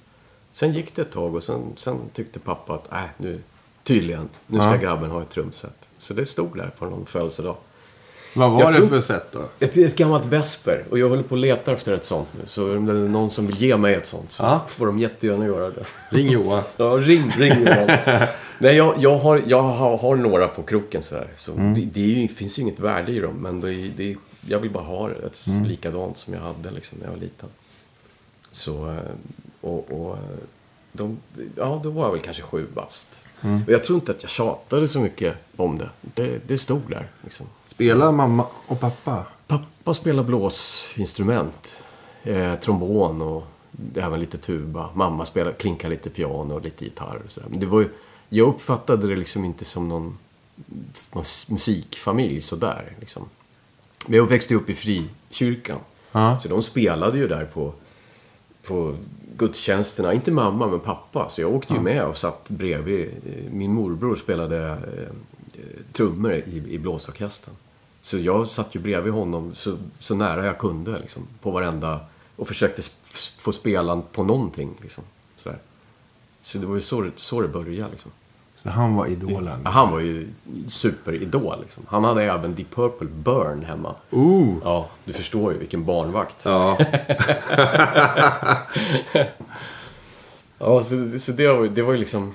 Sen 0.51 0.73
gick 0.73 0.95
det 0.95 1.01
ett 1.01 1.11
tag 1.11 1.35
och 1.35 1.43
sen, 1.43 1.61
sen 1.75 1.97
tyckte 2.13 2.39
pappa 2.39 2.73
att 2.73 2.91
äh, 2.91 3.03
nu, 3.17 3.41
tydligen, 3.83 4.29
nu 4.47 4.57
ska 4.57 4.67
Ja. 4.71 4.77
grabben 4.77 5.09
ha 5.11 5.21
ett 5.21 5.29
trumset. 5.29 5.89
Så 5.99 6.13
det 6.13 6.25
stod 6.25 6.57
där 6.57 6.71
på 6.79 6.85
någon 6.85 7.05
födelsedag. 7.05 7.55
Vad 8.35 8.51
var 8.51 8.61
Jag 8.61 8.73
det 8.81 8.87
för 8.87 9.01
sätt 9.01 9.25
då? 9.31 9.39
Ett, 9.59 9.77
ett 9.77 9.95
gammalt 9.95 10.25
Vesper. 10.25 10.83
Och 10.89 10.99
jag 10.99 11.09
håller 11.09 11.23
på 11.23 11.35
att 11.35 11.41
leta 11.41 11.71
efter 11.73 11.91
ett 11.93 12.05
sånt 12.05 12.27
nu. 12.33 12.41
Så 12.47 12.77
om 12.77 12.85
det 12.85 12.91
är 12.91 12.95
någon 12.95 13.29
som 13.31 13.47
vill 13.47 13.61
ge 13.61 13.77
mig 13.77 13.93
ett 13.95 14.05
sånt 14.05 14.31
så 14.31 14.43
Ja. 14.43 14.61
får 14.67 14.85
de 14.85 14.99
jättegärna 14.99 15.45
göra 15.45 15.69
det. 15.69 15.85
Ring 16.09 16.29
Johan. 16.31 16.63
Ja, 16.77 16.85
ring, 16.85 17.31
ring 17.37 17.53
Johan. 17.65 17.97
Nej, 18.59 18.75
jag, 18.75 18.95
jag, 18.99 19.17
har, 19.17 19.41
jag 19.47 19.61
har, 19.61 19.97
har 19.97 20.15
några 20.15 20.47
på 20.47 20.63
kroken 20.63 21.03
sådär. 21.03 21.27
Så 21.37 21.51
Mm. 21.51 21.73
det, 21.73 21.81
det 21.81 22.01
ju, 22.01 22.27
finns 22.27 22.57
ju 22.59 22.61
inget 22.61 22.79
värde 22.79 23.11
i 23.11 23.19
dem. 23.19 23.33
Men 23.35 23.61
det, 23.61 23.73
är- 23.73 23.91
det, 23.97 24.15
jag 24.47 24.59
vill 24.59 24.71
bara 24.71 24.83
ha. 24.83 25.09
Ett 25.11 25.47
Mm. 25.47 25.65
likadant 25.65 26.17
som 26.17 26.33
jag 26.33 26.41
hade 26.41 26.71
liksom, 26.71 26.97
när 26.97 27.05
jag 27.05 27.11
var 27.13 27.19
liten. 27.19 27.49
Så, 28.51 28.91
eh, 28.91 28.97
och, 29.61 29.91
och 30.01 30.13
eh, 30.13 30.19
de, 30.91 31.17
ja, 31.55 31.79
då 31.83 31.89
var 31.89 32.03
jag 32.05 32.11
väl 32.11 32.21
kanske 32.21 32.43
sju 32.43 32.65
bast. 32.73 33.21
Mm. 33.41 33.63
Och 33.67 33.69
jag 33.71 33.83
tror 33.83 33.95
inte 33.95 34.11
att 34.11 34.21
jag 34.23 34.29
tjatade 34.31 34.87
så 34.87 34.99
mycket 34.99 35.33
om 35.55 35.77
det. 35.77 35.89
Det, 36.01 36.39
det 36.47 36.57
stod 36.57 36.81
där. 36.89 37.07
Liksom. 37.23 37.45
Spelar 37.75 38.11
mamma 38.11 38.45
och 38.67 38.79
pappa? 38.79 39.25
Pappa 39.47 39.93
spelar 39.93 40.23
blåsinstrument. 40.23 41.81
Eh, 42.23 42.55
trombon 42.55 43.21
och 43.21 43.43
även 43.95 44.19
lite 44.19 44.37
tuba. 44.37 44.89
Mamma 44.93 45.25
spelar, 45.25 45.51
klinkar 45.51 45.89
lite 45.89 46.09
piano 46.09 46.53
och 46.55 46.61
lite 46.61 46.83
gitarr. 46.85 47.21
Och 47.25 47.31
sådär. 47.31 47.47
Men 47.49 47.59
det 47.59 47.65
var 47.65 47.79
ju, 47.81 47.89
jag 48.29 48.47
uppfattade 48.47 49.07
det 49.07 49.15
liksom 49.15 49.45
inte 49.45 49.65
som 49.65 49.89
någon 49.89 50.17
mus- 51.11 51.51
musikfamilj 51.51 52.41
sådär. 52.41 52.93
Liksom. 52.99 53.29
Men 54.05 54.17
jag 54.17 54.25
växte 54.27 54.55
upp 54.55 54.69
i 54.69 54.75
frikyrkan. 54.75 55.79
Ja. 56.11 56.39
Så 56.39 56.47
de 56.47 56.63
spelade 56.63 57.17
ju 57.17 57.27
där 57.27 57.45
på, 57.45 57.73
på 58.67 58.95
gudstjänsterna. 59.37 60.13
Inte 60.13 60.31
mamma, 60.31 60.67
men 60.67 60.79
pappa. 60.79 61.29
Så 61.29 61.41
jag 61.41 61.55
åkte 61.55 61.73
ju 61.73 61.79
med 61.79 62.05
och 62.05 62.17
satt 62.17 62.49
bredvid. 62.49 63.11
Min 63.51 63.73
morbror 63.73 64.15
spelade 64.15 64.57
eh, 64.69 64.73
eh, 65.53 65.59
trummor 65.93 66.33
i, 66.33 66.63
i 66.69 66.77
blåsorkestern. 66.79 67.53
Så 68.05 68.17
jag 68.17 68.47
satt 68.47 68.75
ju 68.75 68.79
bredvid 68.79 69.13
honom 69.13 69.55
så, 69.55 69.77
så 69.99 70.15
nära 70.15 70.45
jag 70.45 70.57
kunde 70.57 70.99
liksom, 70.99 71.27
på 71.41 71.51
varenda... 71.51 71.99
Och 72.35 72.47
försökte 72.47 72.81
få 73.37 73.51
spela 73.51 74.01
på 74.11 74.23
någonting. 74.23 74.77
Liksom, 74.81 75.03
sådär. 75.37 75.57
Så 76.41 76.57
det 76.57 76.65
var 76.65 76.75
ju 76.75 76.81
så, 76.81 77.09
så 77.15 77.41
det 77.41 77.47
började. 77.47 77.91
Liksom. 77.91 78.11
Så 78.55 78.69
han 78.69 78.95
var 78.95 79.07
idolen? 79.07 79.61
Ja, 79.63 79.69
Han 79.69 79.91
var 79.91 79.99
ju 79.99 80.27
superidol. 80.67 81.61
Liksom. 81.61 81.83
Han 81.87 82.03
hade 82.03 82.23
även 82.23 82.55
Deep 82.55 82.75
Purple 82.75 83.07
Burn 83.07 83.63
hemma. 83.63 83.95
Ooh! 84.11 84.55
Ja, 84.63 84.89
du 85.05 85.13
förstår 85.13 85.53
ju 85.53 85.59
vilken 85.59 85.85
barnvakt. 85.85 86.45
Ja. 86.45 86.77
Ja, 90.57 90.83
så, 90.83 91.19
så 91.19 91.31
det, 91.31 91.47
var, 91.47 91.67
det 91.67 91.81
var 91.81 91.93
ju 91.93 91.99
liksom... 91.99 92.33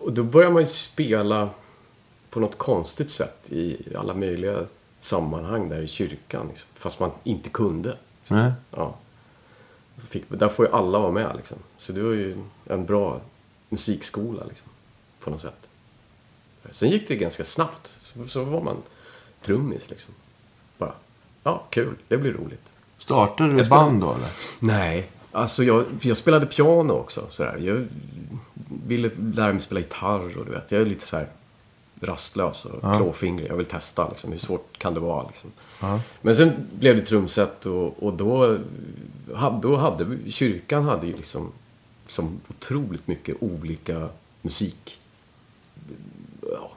Och 0.00 0.12
då 0.12 0.22
började 0.22 0.52
man 0.52 0.62
ju 0.62 0.68
spela 0.68 1.48
på 2.30 2.40
något 2.40 2.58
konstigt 2.58 3.10
sätt 3.10 3.52
i 3.52 3.76
alla 3.96 4.14
möjliga 4.14 4.64
sammanhang 5.06 5.68
där 5.68 5.80
i 5.80 5.88
kyrkan. 5.88 6.48
Liksom, 6.48 6.68
fast 6.74 7.00
man 7.00 7.10
inte 7.24 7.50
kunde. 7.50 7.96
Nej. 8.28 8.52
Ja. 8.70 8.94
Fick, 10.08 10.24
där 10.28 10.48
får 10.48 10.66
ju 10.66 10.72
alla 10.72 10.98
vara 10.98 11.12
med 11.12 11.36
liksom. 11.36 11.56
Så 11.78 11.92
det 11.92 12.02
var 12.02 12.12
ju 12.12 12.36
en 12.66 12.86
bra 12.86 13.20
musikskola 13.68 14.44
liksom. 14.48 14.66
På 15.20 15.30
något 15.30 15.40
sätt. 15.42 15.68
Sen 16.70 16.90
gick 16.90 17.08
det 17.08 17.16
ganska 17.16 17.44
snabbt. 17.44 17.98
Så, 18.02 18.26
så 18.28 18.44
var 18.44 18.62
man 18.62 18.76
trummis 19.42 19.90
liksom. 19.90 20.14
Bara, 20.78 20.92
ja, 21.42 21.62
kul. 21.70 21.94
Det 22.08 22.16
blir 22.16 22.32
roligt. 22.32 22.62
Startade 22.98 23.52
du 23.56 23.64
spelar- 23.64 23.84
band 23.84 24.00
då 24.00 24.14
eller? 24.14 24.28
Nej, 24.60 25.10
alltså 25.32 25.64
jag, 25.64 25.84
jag 26.00 26.16
spelade 26.16 26.46
piano 26.46 26.92
också. 26.92 27.26
Sådär. 27.30 27.56
Jag 27.60 27.86
ville 28.86 29.10
lära 29.34 29.52
mig 29.52 29.62
spela 29.62 29.80
gitarr 29.80 30.38
och 30.38 30.44
du 30.46 30.52
vet, 30.52 30.72
jag 30.72 30.80
är 30.80 30.86
lite 30.86 31.06
så 31.06 31.16
här 31.16 31.26
rastlös 32.00 32.64
och 32.64 32.78
Ja. 32.82 32.96
klåfingrig. 32.96 33.48
Jag 33.50 33.56
vill 33.56 33.66
testa 33.66 34.08
liksom, 34.08 34.32
hur 34.32 34.38
svårt 34.38 34.78
kan 34.78 34.94
det 34.94 35.00
vara. 35.00 35.26
Liksom. 35.26 35.52
Ja. 35.80 36.00
Men 36.22 36.36
sen 36.36 36.52
blev 36.72 36.96
det 36.96 37.02
trumset 37.02 37.66
och, 37.66 38.02
och 38.02 38.12
då, 38.12 38.58
då 39.62 39.76
hade 39.76 40.16
kyrkan 40.30 40.84
hade 40.84 41.06
ju 41.06 41.16
liksom 41.16 41.52
som 42.08 42.40
otroligt 42.48 43.08
mycket 43.08 43.36
olika 43.40 44.08
musik 44.42 44.98
ja, 46.42 46.70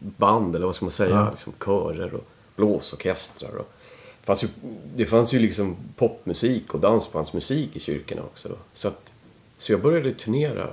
band 0.00 0.56
eller 0.56 0.66
vad 0.66 0.74
ska 0.74 0.84
man 0.84 0.92
säga, 0.92 1.14
Ja. 1.16 1.30
liksom 1.30 1.52
körer 1.64 2.14
och 2.14 2.28
blåsorkestrar. 2.56 3.50
Och, 3.56 3.72
det, 4.20 4.26
fanns 4.26 4.44
ju, 4.44 4.48
det 4.96 5.06
fanns 5.06 5.32
ju 5.32 5.38
liksom 5.38 5.76
popmusik 5.96 6.74
och 6.74 6.80
dansbandsmusik 6.80 7.76
i 7.76 7.80
kyrkorna 7.80 8.22
också. 8.22 8.48
Då. 8.48 8.54
Så, 8.72 8.88
att, 8.88 9.12
så 9.58 9.72
jag 9.72 9.82
började 9.82 10.14
turnera 10.14 10.68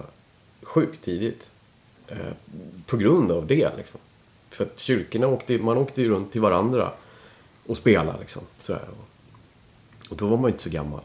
sjukt 0.62 1.04
tidigt. 1.04 1.50
Eh, 2.08 2.18
på 2.86 2.98
grund 2.98 3.32
av 3.32 3.48
det 3.48 3.72
liksom. 3.78 4.00
För 4.50 4.64
att 4.64 4.80
kyrkorna 4.80 5.28
åkte, 5.28 5.58
man 5.58 5.78
åkte 5.78 6.02
ju 6.02 6.10
runt 6.10 6.32
till 6.32 6.42
varandra 6.42 6.92
och 7.68 7.78
spelade 7.78 8.20
liksom. 8.20 8.42
Sådär. 8.64 8.82
Och 10.10 10.16
då 10.18 10.28
var 10.28 10.38
man 10.38 10.46
ju 10.46 10.52
inte 10.52 10.64
så 10.64 10.70
gammal. 10.70 11.02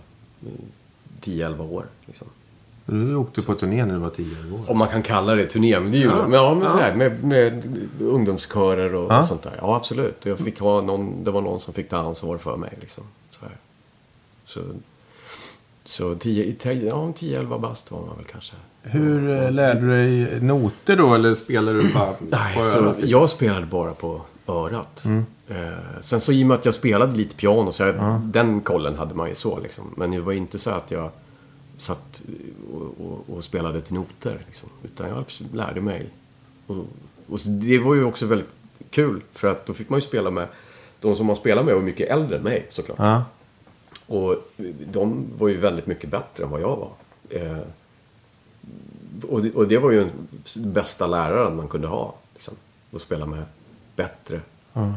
10-11 1.20 1.70
år. 1.70 1.84
Liksom. 2.06 2.26
Du 2.86 3.14
åkte 3.14 3.42
på 3.42 3.54
turné 3.54 3.84
när 3.84 3.94
du 3.94 4.00
var 4.00 4.10
10 4.10 4.26
år. 4.52 4.70
Om 4.70 4.78
man 4.78 4.88
kan 4.88 5.02
kalla 5.02 5.34
det 5.34 5.46
turné, 5.46 5.80
men 5.80 5.92
det 5.92 5.98
gjorde 5.98 6.16
Ja. 6.16 6.22
ja. 6.22 6.28
men, 6.28 6.38
ja, 6.40 6.54
men 6.54 6.62
Ja. 6.62 6.68
sådär, 6.70 6.94
med, 6.94 7.24
med 7.24 7.64
ungdomskörer 8.00 8.94
och, 8.94 9.10
Ja. 9.12 9.18
och 9.20 9.24
sånt 9.26 9.42
där. 9.42 9.58
Ja, 9.60 9.76
absolut. 9.76 10.26
Jag 10.26 10.38
fick 10.38 10.60
ha 10.60 10.80
någon, 10.80 11.24
det 11.24 11.30
var 11.30 11.40
någon 11.40 11.60
som 11.60 11.74
fick 11.74 11.88
ta 11.88 11.96
ansvar 11.96 12.36
för 12.38 12.56
mig. 12.56 12.78
Liksom. 12.80 13.04
Sådär. 13.30 13.56
Så, 14.44 14.60
så 15.90 16.14
10, 16.14 16.52
10, 16.52 16.88
ja, 16.88 17.12
10-11 17.16 17.60
bast 17.60 17.90
var 17.90 18.00
man 18.00 18.16
väl 18.16 18.24
kanske. 18.32 18.54
Hur 18.82 19.30
eh, 19.30 19.50
lärde 19.50 19.80
du 19.80 19.88
dig 19.88 20.40
noter 20.40 20.96
då? 20.96 21.14
Eller 21.14 21.34
spelade 21.34 21.80
du 21.80 21.92
bara 21.92 22.14
Nej, 22.18 22.56
på 22.56 22.62
så 22.62 22.78
örat? 22.78 22.96
jag 23.02 23.30
spelade 23.30 23.66
bara 23.66 23.94
på 23.94 24.20
örat. 24.46 25.04
Eh, 25.48 25.56
sen 26.00 26.20
så 26.20 26.32
i 26.32 26.42
och 26.42 26.46
med 26.46 26.54
att 26.54 26.64
jag 26.64 26.74
spelade 26.74 27.16
lite 27.16 27.36
piano, 27.36 27.72
så 27.72 27.82
jag, 27.82 28.20
den 28.20 28.60
kollen 28.60 28.96
hade 28.96 29.14
man 29.14 29.28
ju 29.28 29.34
så 29.34 29.58
liksom. 29.60 29.84
Men 29.96 30.10
det 30.10 30.20
var 30.20 30.32
inte 30.32 30.58
så 30.58 30.70
att 30.70 30.90
jag 30.90 31.10
satt 31.78 32.22
och, 32.72 33.06
och, 33.06 33.36
och 33.36 33.44
spelade 33.44 33.80
till 33.80 33.94
noter. 33.94 34.44
Liksom. 34.46 34.68
Utan 34.82 35.08
jag 35.08 35.24
lärde 35.52 35.80
mig. 35.80 36.10
Och, 36.66 36.86
och 37.28 37.38
det 37.44 37.78
var 37.78 37.94
ju 37.94 38.04
också 38.04 38.26
väldigt 38.26 38.50
kul, 38.90 39.22
för 39.32 39.48
att 39.48 39.66
då 39.66 39.74
fick 39.74 39.88
man 39.88 39.96
ju 39.96 40.06
spela 40.06 40.30
med 40.30 40.46
de 41.00 41.14
som 41.14 41.26
man 41.26 41.36
spelade 41.36 41.66
med 41.66 41.74
var 41.74 41.82
mycket 41.82 42.10
äldre 42.10 42.36
än 42.36 42.42
mig 42.42 42.66
såklart. 42.68 42.98
Ja. 42.98 43.24
Och 44.10 44.36
de 44.92 45.26
var 45.38 45.48
ju 45.48 45.56
väldigt 45.56 45.86
mycket 45.86 46.10
bättre 46.10 46.44
än 46.44 46.50
vad 46.50 46.60
jag 46.60 46.76
var. 46.76 46.90
Eh, 47.30 47.58
och, 49.28 49.42
det, 49.42 49.52
och 49.52 49.68
det 49.68 49.78
var 49.78 49.90
ju 49.90 49.98
den 50.54 50.72
bästa 50.72 51.06
läraren 51.06 51.56
man 51.56 51.68
kunde 51.68 51.88
ha. 51.88 52.14
Liksom, 52.34 52.54
att 52.94 53.00
spela 53.00 53.26
med 53.26 53.42
bättre 53.96 54.40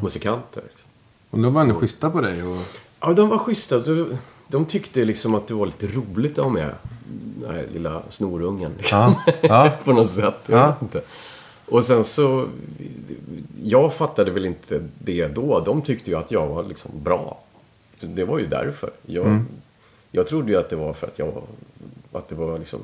musikanter. 0.01 0.61
Liksom. 0.61 0.89
Och 1.29 1.39
de 1.39 1.53
var 1.53 1.61
ändå 1.61 1.75
schyssta 1.75 2.09
på 2.09 2.21
dig. 2.21 2.43
Och... 2.43 2.57
Ja, 2.99 3.13
de 3.13 3.29
var 3.29 3.37
schyssta. 3.37 3.79
De, 3.79 4.17
de 4.47 4.65
tyckte 4.65 5.05
liksom 5.05 5.35
att 5.35 5.47
det 5.47 5.53
var 5.53 5.65
lite 5.65 5.87
roligt 5.87 6.37
att 6.37 6.43
ha 6.45 6.51
med 6.51 6.69
den 7.39 7.51
här 7.51 7.67
lilla 7.73 8.01
snorungen. 8.09 8.71
Liksom. 8.77 9.15
Ja. 9.25 9.33
Ja. 9.41 9.71
på 9.83 9.93
något 9.93 10.09
sätt. 10.09 10.39
Ja. 10.45 10.75
inte. 10.81 11.01
Och 11.65 11.85
sen 11.85 12.03
så... 12.03 12.47
Jag 13.63 13.93
fattade 13.93 14.31
väl 14.31 14.45
inte 14.45 14.81
det 14.99 15.27
då. 15.27 15.59
De 15.59 15.81
tyckte 15.81 16.11
ju 16.11 16.17
att 16.17 16.31
jag 16.31 16.47
var 16.47 16.63
liksom 16.63 16.91
bra. 17.03 17.39
Det 18.07 18.25
var 18.25 18.39
ju 18.39 18.47
därför. 18.47 18.89
Jag, 19.05 19.25
Mm. 19.25 19.45
jag 20.11 20.27
trodde 20.27 20.51
ju 20.51 20.57
att 20.57 20.69
det 20.69 20.75
var 20.75 20.93
för 20.93 21.07
att 21.07 21.19
jag 21.19 21.25
var... 21.31 21.43
Att 22.19 22.27
det 22.29 22.35
var 22.35 22.59
liksom... 22.59 22.79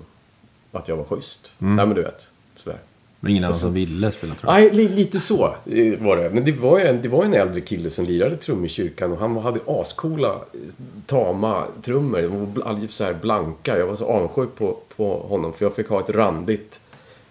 Att 0.72 0.88
jag 0.88 0.98
var 0.98 1.04
schysst. 1.04 1.52
Mm. 1.62 1.76
Nej 1.76 1.86
men 1.86 1.96
du 1.96 2.02
vet. 2.02 2.28
Sådär. 2.56 2.80
Men 3.20 3.32
ingen 3.32 3.44
annan 3.44 3.58
som 3.58 3.74
ville 3.74 4.12
spela 4.12 4.36
trummor. 4.36 4.54
Nej, 4.54 4.70
li, 4.74 4.88
lite 4.90 5.20
så 5.20 5.56
eh, 5.66 6.00
var 6.00 6.18
det. 6.18 6.30
Men 6.30 6.46
det 6.46 6.52
var 6.52 6.80
ju 6.80 6.86
en, 6.86 7.02
det 7.02 7.10
var 7.10 7.26
en 7.26 7.34
äldre 7.34 7.62
kille 7.62 7.90
som 7.90 8.06
lirade 8.06 8.38
trum 8.38 8.66
i 8.66 8.70
kyrkan 8.70 9.12
och 9.12 9.18
han 9.18 9.38
hade 9.38 9.60
ascoola, 9.68 10.30
eh, 10.34 10.60
tama 11.06 11.66
trummor. 11.82 12.22
De 12.22 12.54
var 12.54 12.64
alldeles 12.64 12.94
så 12.96 13.04
här 13.04 13.14
blanka. 13.14 13.78
Jag 13.78 13.88
var 13.88 13.96
så 13.96 14.06
avundsjuk 14.06 14.56
på, 14.56 14.78
på 14.96 15.20
honom 15.20 15.54
för 15.54 15.66
jag 15.66 15.76
fick 15.76 15.88
ha 15.88 16.00
ett 16.00 16.10
randigt 16.10 16.80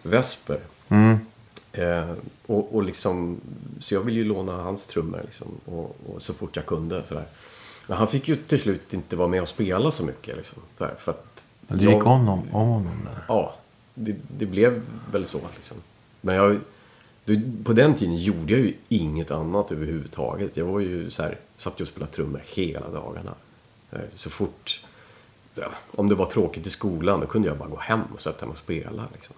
vesper. 0.02 0.58
Eh, 1.72 2.10
och, 2.46 2.74
och 2.74 2.82
liksom, 2.82 3.40
så 3.80 3.94
jag 3.94 4.00
ville 4.00 4.18
ju 4.18 4.24
låna 4.24 4.52
hans 4.62 4.86
trummor 4.86 5.20
liksom, 5.24 5.46
och, 5.64 5.96
och 6.06 6.22
så 6.22 6.34
fort 6.34 6.56
jag 6.56 6.66
kunde. 6.66 7.04
Så 7.04 7.14
där. 7.14 7.24
Men 7.88 7.98
han 7.98 8.08
fick 8.08 8.28
ju 8.28 8.36
till 8.36 8.60
slut 8.60 8.94
inte 8.94 9.16
vara 9.16 9.28
med 9.28 9.42
och 9.42 9.48
spela 9.48 9.90
så 9.90 10.04
mycket. 10.04 10.36
Liksom, 10.36 10.62
här, 10.78 10.94
för 10.98 11.12
att 11.12 11.46
Men 11.66 11.78
du 11.78 11.84
gick 11.84 11.94
jag- 11.94 12.06
om 12.06 12.26
honom, 12.26 12.38
om 12.52 12.68
honom 12.68 13.00
där. 13.04 13.24
Ja, 13.28 13.54
det, 13.94 14.16
det 14.38 14.46
blev 14.46 14.82
väl 15.12 15.26
så. 15.26 15.40
Liksom. 15.56 15.76
Men 16.20 16.34
jag, 16.34 16.58
på 17.64 17.72
den 17.72 17.94
tiden 17.94 18.16
gjorde 18.16 18.52
jag 18.52 18.60
ju 18.62 18.74
inget 18.88 19.30
annat 19.30 19.72
överhuvudtaget. 19.72 20.56
Jag 20.56 20.64
var 20.64 20.80
ju 20.80 21.10
så 21.10 21.22
här, 21.22 21.38
satt 21.56 21.80
ju 21.80 21.82
och 21.82 21.88
spelade 21.88 22.12
trummor 22.12 22.42
hela 22.46 22.88
dagarna. 22.90 23.34
Eh, 23.92 23.98
Så 24.14 24.30
fort, 24.30 24.84
ja, 25.54 25.68
om 25.96 26.08
det 26.08 26.14
var 26.14 26.26
tråkigt 26.26 26.66
i 26.66 26.70
skolan, 26.70 27.20
då 27.20 27.26
kunde 27.26 27.48
jag 27.48 27.56
bara 27.58 27.68
gå 27.68 27.78
hem 27.78 28.00
och 28.14 28.20
sätta 28.20 28.46
mig 28.46 28.52
och 28.52 28.58
spela. 28.58 29.04
Liksom, 29.12 29.34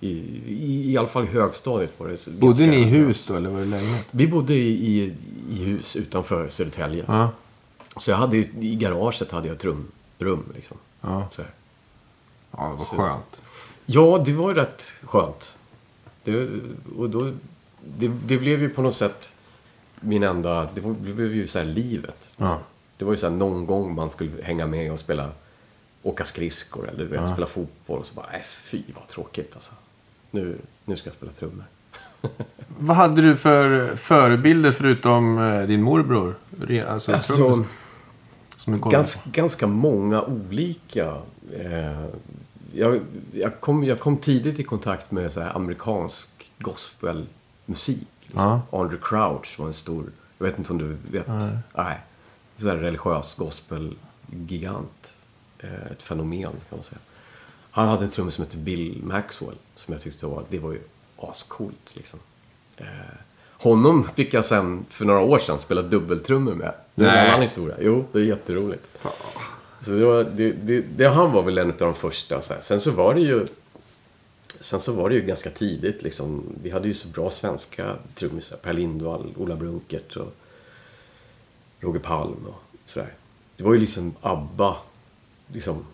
I, 0.00 0.08
i, 0.46 0.92
I 0.92 0.96
alla 0.98 1.08
fall 1.08 1.24
i 1.24 1.26
högstadiet 1.26 2.00
var 2.00 2.08
det 2.08 2.16
så 2.16 2.30
Bodde 2.30 2.66
ni 2.66 2.76
i 2.76 2.84
hus 2.84 3.26
då, 3.26 3.34
eller 3.36 3.50
var 3.50 3.60
det 3.60 3.66
lägenhet? 3.66 4.08
Vi 4.10 4.26
bodde 4.26 4.54
i, 4.54 4.68
i, 4.98 5.14
i 5.50 5.64
hus 5.64 5.96
utanför 5.96 6.48
Södertälje. 6.48 7.04
Ja. 7.08 7.30
Så 7.96 8.10
jag 8.10 8.16
hade, 8.16 8.36
ju- 8.36 8.48
i 8.60 8.74
garaget 8.74 9.30
hade 9.30 9.48
jag 9.48 9.58
trumrum. 9.58 10.44
Liksom. 10.54 10.76
Ja. 11.00 11.28
Så 11.32 11.42
här. 11.42 11.50
Ja, 12.52 12.68
det 12.68 12.74
var 12.76 12.84
skönt. 12.84 13.42
Ja, 13.86 14.22
det 14.26 14.32
var 14.32 14.54
rätt 14.54 14.82
skönt. 15.02 15.58
Det, 16.24 16.48
och 16.98 17.10
då, 17.10 17.32
det, 17.84 18.08
det 18.26 18.38
blev 18.38 18.60
ju 18.62 18.68
på 18.68 18.82
något 18.82 18.94
sätt 18.96 19.32
min 20.00 20.22
enda... 20.22 20.68
Det, 20.74 20.80
var, 20.80 20.94
det 21.00 21.12
blev 21.12 21.34
ju 21.34 21.48
så 21.48 21.58
här 21.58 21.66
livet. 21.66 22.28
Ja. 22.36 22.58
Det 22.96 23.04
var 23.04 23.12
ju 23.12 23.16
så 23.18 23.28
här 23.28 23.34
någon 23.36 23.66
gång 23.66 23.94
man 23.94 24.10
skulle 24.10 24.42
hänga 24.42 24.66
med 24.66 24.92
och 24.92 25.00
spela... 25.00 25.30
Åka 26.02 26.24
skridskor 26.24 26.88
eller 26.88 26.98
du 26.98 27.06
vet, 27.10 27.20
Ja. 27.20 27.32
spela 27.32 27.46
fotboll. 27.46 27.98
Och 28.00 28.06
så 28.06 28.14
bara, 28.14 28.26
nej 28.32 28.42
fy 28.46 28.82
vad 28.94 29.08
tråkigt 29.08 29.54
alltså. 29.54 29.72
Nu, 30.30 30.58
nu 30.84 30.96
ska 30.96 31.08
jag 31.08 31.16
spela 31.16 31.32
trummor. 31.32 31.64
Vad 32.78 32.96
hade 32.96 33.22
du 33.22 33.36
för 33.36 33.96
förebilder 33.96 34.72
förutom 34.72 35.38
eh, 35.38 35.62
din 35.62 35.82
morbror? 35.82 36.34
Alltså, 36.88 37.12
Alltså, 37.12 37.64
kollade 38.80 39.08
Ganska, 39.24 39.66
många 39.66 40.22
olika. 40.22 41.16
Eh, 41.56 42.06
jag, 42.72 43.00
jag, 43.32 43.60
kom, 43.60 43.84
jag 43.84 44.00
kom 44.00 44.16
tidigt 44.16 44.58
i 44.58 44.62
kontakt 44.62 45.10
med 45.10 45.32
så 45.32 45.40
här 45.40 45.56
amerikansk 45.56 46.28
gospelmusik. 46.58 48.08
Liksom. 48.20 48.42
Ja. 48.42 48.62
Andre 48.72 48.98
Crouch 49.02 49.58
var 49.58 49.66
en 49.66 49.74
stor, 49.74 50.04
jag 50.38 50.46
vet 50.46 50.58
inte 50.58 50.72
om 50.72 50.78
du 50.78 50.96
vet? 51.10 51.28
Nej. 51.28 51.58
Nej. 51.74 51.98
Så 52.58 52.68
här 52.68 52.76
religiös 52.76 53.34
gospelgigant. 53.34 55.14
Eh, 55.58 55.86
ett 55.90 56.02
fenomen 56.02 56.42
kan 56.42 56.78
man 56.78 56.82
säga. 56.82 56.98
Han 57.70 57.88
hade 57.88 58.04
en 58.04 58.10
trummis 58.10 58.34
som 58.34 58.44
hette 58.44 58.56
Bill 58.56 59.00
Maxwell. 59.02 59.56
Som 59.76 59.94
jag 59.94 60.02
tyckte 60.02 60.26
var, 60.26 60.42
det 60.48 60.58
var 60.58 60.72
ju 60.72 60.80
ascoolt 61.16 61.96
liksom. 61.96 62.18
Eh, 62.76 62.86
honom 63.50 64.08
fick 64.14 64.34
jag 64.34 64.44
sen 64.44 64.84
för 64.88 65.04
några 65.04 65.20
år 65.20 65.38
sedan 65.38 65.58
spela 65.58 65.82
dubbeltrummor 65.82 66.54
med. 66.54 66.74
Det 66.94 67.04
är 67.04 67.24
en 67.24 67.30
annan 67.30 67.42
historia. 67.42 67.76
Jo, 67.80 68.04
det 68.12 68.18
är 68.18 68.22
jätteroligt. 68.22 68.98
Så 69.84 69.90
det 69.90 70.04
var, 70.04 70.24
det, 70.24 70.52
det, 70.52 70.80
det, 70.80 71.08
han 71.08 71.32
var 71.32 71.42
väl 71.42 71.58
en 71.58 71.70
av 71.70 71.76
de 71.76 71.94
första. 71.94 72.42
Så 72.42 72.54
här. 72.54 72.60
Sen 72.60 72.80
så 72.80 72.90
var 72.90 73.14
det 73.14 73.20
ju 73.20 73.46
Sen 74.60 74.80
så 74.80 74.92
var 74.92 75.08
det 75.08 75.14
ju 75.14 75.22
ganska 75.22 75.50
tidigt 75.50 76.02
liksom. 76.02 76.44
Vi 76.62 76.70
hade 76.70 76.88
ju 76.88 76.94
så 76.94 77.08
bra 77.08 77.30
svenska 77.30 77.96
trummisar. 78.14 78.56
Per 78.56 78.72
Lindvall, 78.72 79.34
Ola 79.36 79.56
Brunkert 79.56 80.16
och 80.16 80.34
Roger 81.80 82.00
Palm 82.00 82.46
och 82.46 82.62
sådär. 82.86 83.14
Det 83.56 83.64
var 83.64 83.72
ju 83.72 83.78
liksom 83.78 84.14
ABBA. 84.20 84.76
Liksom, 85.46 85.86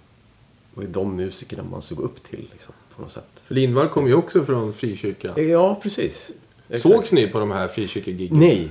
var 0.76 0.82
ju 0.82 0.88
de 0.88 1.16
musikerna 1.16 1.62
man 1.70 1.82
såg 1.82 1.98
upp 2.00 2.22
till 2.22 2.48
liksom, 2.52 2.74
på 2.96 3.02
något 3.02 3.12
sätt. 3.12 3.28
För 3.44 3.54
Lindvall 3.54 3.88
kom 3.88 4.06
ju 4.06 4.14
också 4.14 4.44
från 4.44 4.72
frikyrka. 4.72 5.40
Ja, 5.40 5.74
precis. 5.82 6.30
Exakt. 6.68 6.82
Sågs 6.94 7.12
ni 7.12 7.28
på 7.28 7.38
de 7.38 7.50
här 7.50 7.68
frikyrkegiggen? 7.68 8.38
Nej, 8.38 8.70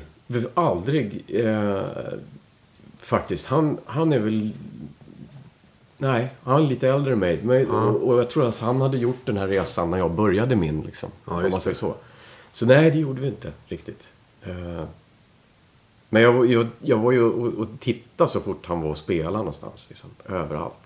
aldrig. 0.54 1.24
Eh, 1.28 1.82
faktiskt. 3.00 3.46
Han, 3.46 3.78
han 3.86 4.14
är 4.14 4.20
väl... 4.20 4.52
Nej, 5.98 6.30
han 6.44 6.64
är 6.64 6.68
lite 6.68 6.90
äldre 6.90 7.14
än 7.14 7.20
mig. 7.20 7.40
Men, 7.44 7.70
och, 7.72 8.08
och 8.08 8.20
jag 8.20 8.30
tror 8.30 8.48
att 8.48 8.58
han 8.58 8.82
hade 8.82 8.98
gjort 8.98 9.26
den 9.26 9.38
här 9.38 9.48
resan 9.48 9.90
när 9.92 9.98
jag 9.98 10.12
började 10.12 10.56
min. 10.56 10.82
Liksom, 10.82 11.10
Ja, 11.26 11.44
om 11.46 11.52
man 11.52 11.62
säger 11.62 11.76
så. 11.76 11.96
Så 12.52 12.66
nej, 12.66 12.92
det 12.92 12.98
gjorde 13.00 13.22
vi 13.22 13.28
inte 13.28 13.52
riktigt. 13.68 14.08
Eh, 14.44 14.84
men 16.10 16.22
jag, 16.22 16.52
jag, 16.52 16.68
jag 16.80 16.98
var 16.98 17.12
ju 17.12 17.24
och, 17.24 17.54
och 17.54 17.68
tittade 17.80 18.30
så 18.30 18.40
fort 18.40 18.66
han 18.66 18.82
var 18.82 18.90
och 18.90 18.98
spelade 18.98 19.38
någonstans. 19.38 19.86
Liksom, 19.90 20.10
överallt. 20.26 20.85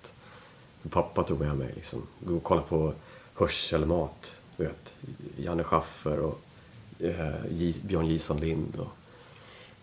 Pappa 0.90 1.24
tog 1.24 1.40
med 1.40 1.58
mig. 1.58 1.72
Liksom, 1.76 2.02
gå 2.20 2.36
och 2.36 2.44
kolla 2.44 2.62
på 2.62 2.94
Hörselmat. 3.34 4.36
Du 4.58 4.64
vet, 4.64 4.94
Janne 5.38 5.64
Schaffer 5.64 6.20
och 6.20 6.42
eh, 7.00 7.74
Björn 7.82 8.08
Jison 8.08 8.40
Lind. 8.40 8.76
Och, 8.80 8.88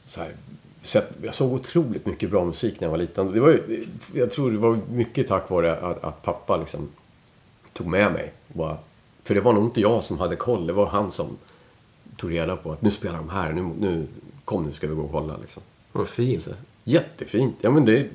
så 0.07 0.21
här, 0.21 0.35
så 0.83 1.01
jag 1.23 1.35
såg 1.35 1.53
otroligt 1.53 2.07
mycket 2.07 2.31
bra 2.31 2.45
musik 2.45 2.81
när 2.81 2.87
jag 2.87 2.91
var 2.91 2.99
liten. 2.99 3.33
Det 3.33 3.41
var 3.41 3.49
ju, 3.49 3.85
jag 4.15 4.31
tror 4.31 4.51
det 4.51 4.59
var 4.59 4.79
mycket 4.91 5.29
tack 5.29 5.51
vare 5.51 5.77
att, 5.77 6.05
att 6.05 6.23
pappa 6.23 6.57
liksom 6.57 6.89
tog 7.73 7.87
med 7.87 8.13
mig. 8.13 8.33
Bara, 8.49 8.79
för 9.25 9.35
det 9.35 9.41
var 9.41 9.53
nog 9.53 9.65
inte 9.65 9.81
jag 9.81 10.05
som 10.05 10.19
hade 10.19 10.37
koll. 10.37 10.67
Det 10.67 10.73
var 10.73 10.87
han 10.87 11.11
som 11.11 11.37
tog 12.17 12.33
reda 12.33 12.57
på 12.57 12.73
att 12.73 12.83
nu 12.83 12.91
spelar 12.91 13.17
de 13.17 13.29
här. 13.29 13.53
Nu, 13.53 13.63
nu, 13.63 14.07
kom 14.45 14.67
nu 14.67 14.73
ska 14.73 14.87
vi 14.87 14.95
gå 14.95 15.03
och 15.03 15.11
kolla. 15.11 15.37
Liksom. 15.37 15.63
Vad 15.93 16.09
fint. 16.09 16.43
Så, 16.43 16.51
jättefint. 16.85 17.57
Ja, 17.61 17.71
men 17.71 17.85
det, 17.85 18.09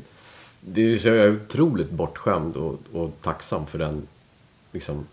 det 0.62 0.82
är 0.82 1.08
jag 1.08 1.26
är 1.26 1.36
otroligt 1.36 1.92
bortskämd 1.92 2.56
och, 2.56 2.80
och 2.94 3.12
tacksam 3.22 3.68
för 3.68 3.80
den 3.80 4.08
liksom, 4.72 5.08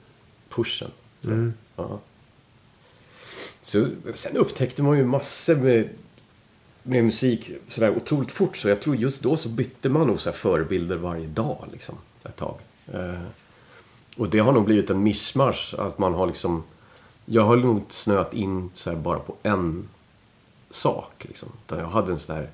pushen. 0.49 0.91
Så, 1.23 1.51
ja. 1.77 1.99
så, 3.63 3.87
sen 4.15 4.37
upptäckte 4.37 4.83
man 4.83 4.99
ju 4.99 5.05
massor 5.05 5.57
med, 5.57 5.89
med 6.83 7.05
musik 7.05 7.51
sådär 7.69 7.97
otroligt 7.97 8.31
fort. 8.31 8.57
Så 8.57 8.69
jag 8.69 8.81
tror 8.81 8.97
just 8.97 9.23
då 9.23 9.37
så 9.37 9.49
bytte 9.49 9.89
man 9.89 10.07
nog 10.07 10.21
så 10.21 10.33
förebilder 10.33 10.97
varje 10.97 11.27
dag 11.27 11.69
liksom, 11.73 11.95
ett 12.25 12.37
tag. 12.37 12.59
Eh, 12.93 13.23
och 14.17 14.29
det 14.29 14.39
har 14.39 14.53
nog 14.53 14.65
blivit 14.65 14.91
en 14.91 15.03
mischmasch. 15.03 15.75
Att 15.79 15.99
man 15.99 16.15
har 16.15 16.27
liksom... 16.27 16.65
Jag 17.25 17.43
har 17.43 17.57
nog 17.57 17.77
inte 17.77 17.95
snöat 17.95 18.35
in 18.35 18.71
så 18.75 18.97
bara 18.97 19.19
på 19.19 19.35
en 19.43 19.89
sak. 20.71 21.25
Liksom. 21.29 21.49
Utan 21.67 21.79
jag 21.79 21.89
hade 21.89 22.13
en 22.13 22.19
sån 22.19 22.37
här 22.37 22.51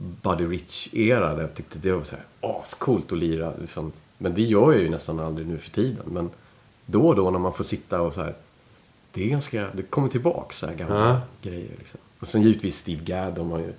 Buddy 0.00 0.44
Rich-era 0.46 1.34
där 1.34 1.40
jag 1.42 1.54
tyckte 1.54 1.78
det 1.78 1.92
var 1.92 2.04
så 2.04 2.16
här 2.16 2.24
ascoolt 2.60 3.12
att 3.12 3.18
lira. 3.18 3.52
Liksom. 3.60 3.92
Men 4.18 4.34
det 4.34 4.42
gör 4.42 4.72
jag 4.72 4.82
ju 4.82 4.88
nästan 4.90 5.20
aldrig 5.20 5.46
nu 5.46 5.58
för 5.58 5.70
tiden. 5.70 6.04
Men 6.06 6.30
då 6.86 7.08
och 7.08 7.16
då 7.16 7.30
när 7.30 7.38
man 7.38 7.52
får 7.54 7.64
sitta 7.64 8.00
och 8.02 8.14
så 8.14 8.22
här. 8.22 8.34
Det 9.12 9.24
är 9.24 9.28
ganska, 9.28 9.68
det 9.72 9.82
kommer 9.82 10.08
tillbaka 10.08 10.52
så 10.52 10.66
här 10.66 10.74
gamla 10.74 11.08
Ja. 11.08 11.20
grejer. 11.50 11.70
Liksom. 11.78 12.00
Och 12.20 12.28
sen 12.28 12.42
givetvis 12.42 12.78
Steve 12.78 13.04
Gadd, 13.04 13.38
var 13.38 13.58
ju, 13.58 13.72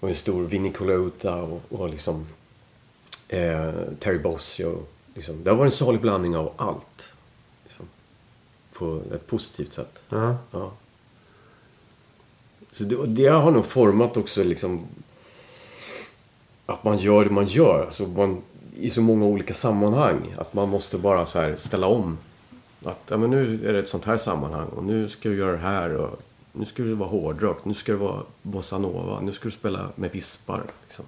var 0.00 0.08
ju 0.08 0.12
en 0.12 0.14
stor 0.14 0.42
Vinnie 0.42 0.72
Colaiuta 0.72 1.34
och, 1.42 1.62
och 1.68 1.88
liksom 1.88 2.26
eh, 3.28 3.72
Terry 4.00 4.18
Bossio. 4.18 4.82
Liksom. 5.14 5.44
Det 5.44 5.50
har 5.50 5.56
varit 5.56 5.72
en 5.72 5.76
salig 5.76 6.00
blandning 6.00 6.36
av 6.36 6.52
allt. 6.56 7.12
Liksom. 7.64 7.86
På 8.72 9.00
ett 9.14 9.26
positivt 9.26 9.72
sätt. 9.72 10.02
Ja. 10.08 10.36
Ja. 10.50 10.72
Så 12.72 12.84
det, 12.84 12.96
och 12.96 13.08
det 13.08 13.26
har 13.28 13.50
nog 13.50 13.66
format 13.66 14.16
också 14.16 14.42
liksom 14.44 14.86
att 16.66 16.84
man 16.84 16.98
gör 16.98 17.24
det 17.24 17.30
man 17.30 17.46
gör. 17.46 17.84
Alltså 17.84 18.06
man, 18.06 18.42
I 18.76 18.90
så 18.90 19.02
många 19.02 19.24
olika 19.24 19.54
sammanhang. 19.54 20.34
Att 20.38 20.54
man 20.54 20.68
måste 20.68 20.98
bara 20.98 21.26
så 21.26 21.40
här 21.40 21.56
ställa 21.56 21.86
om. 21.86 22.18
Att 22.84 23.02
ja, 23.08 23.16
men 23.16 23.30
nu 23.30 23.68
är 23.68 23.72
det 23.72 23.78
ett 23.78 23.88
sånt 23.88 24.04
här 24.04 24.16
sammanhang 24.16 24.66
och 24.66 24.84
nu 24.84 25.08
ska 25.08 25.28
du 25.28 25.36
göra 25.36 25.52
det 25.52 25.58
här. 25.58 25.96
Och 25.96 26.20
nu 26.52 26.64
ska 26.64 26.82
det 26.82 26.94
vara 26.94 27.08
hårdrock. 27.08 27.64
Nu 27.64 27.74
ska 27.74 27.92
det 27.92 27.98
vara 27.98 28.22
bossa 28.42 28.78
nova. 28.78 29.20
Nu 29.20 29.32
ska 29.32 29.44
du 29.44 29.50
spela 29.50 29.88
med 29.94 30.10
vispar. 30.10 30.62
Liksom. 30.82 31.04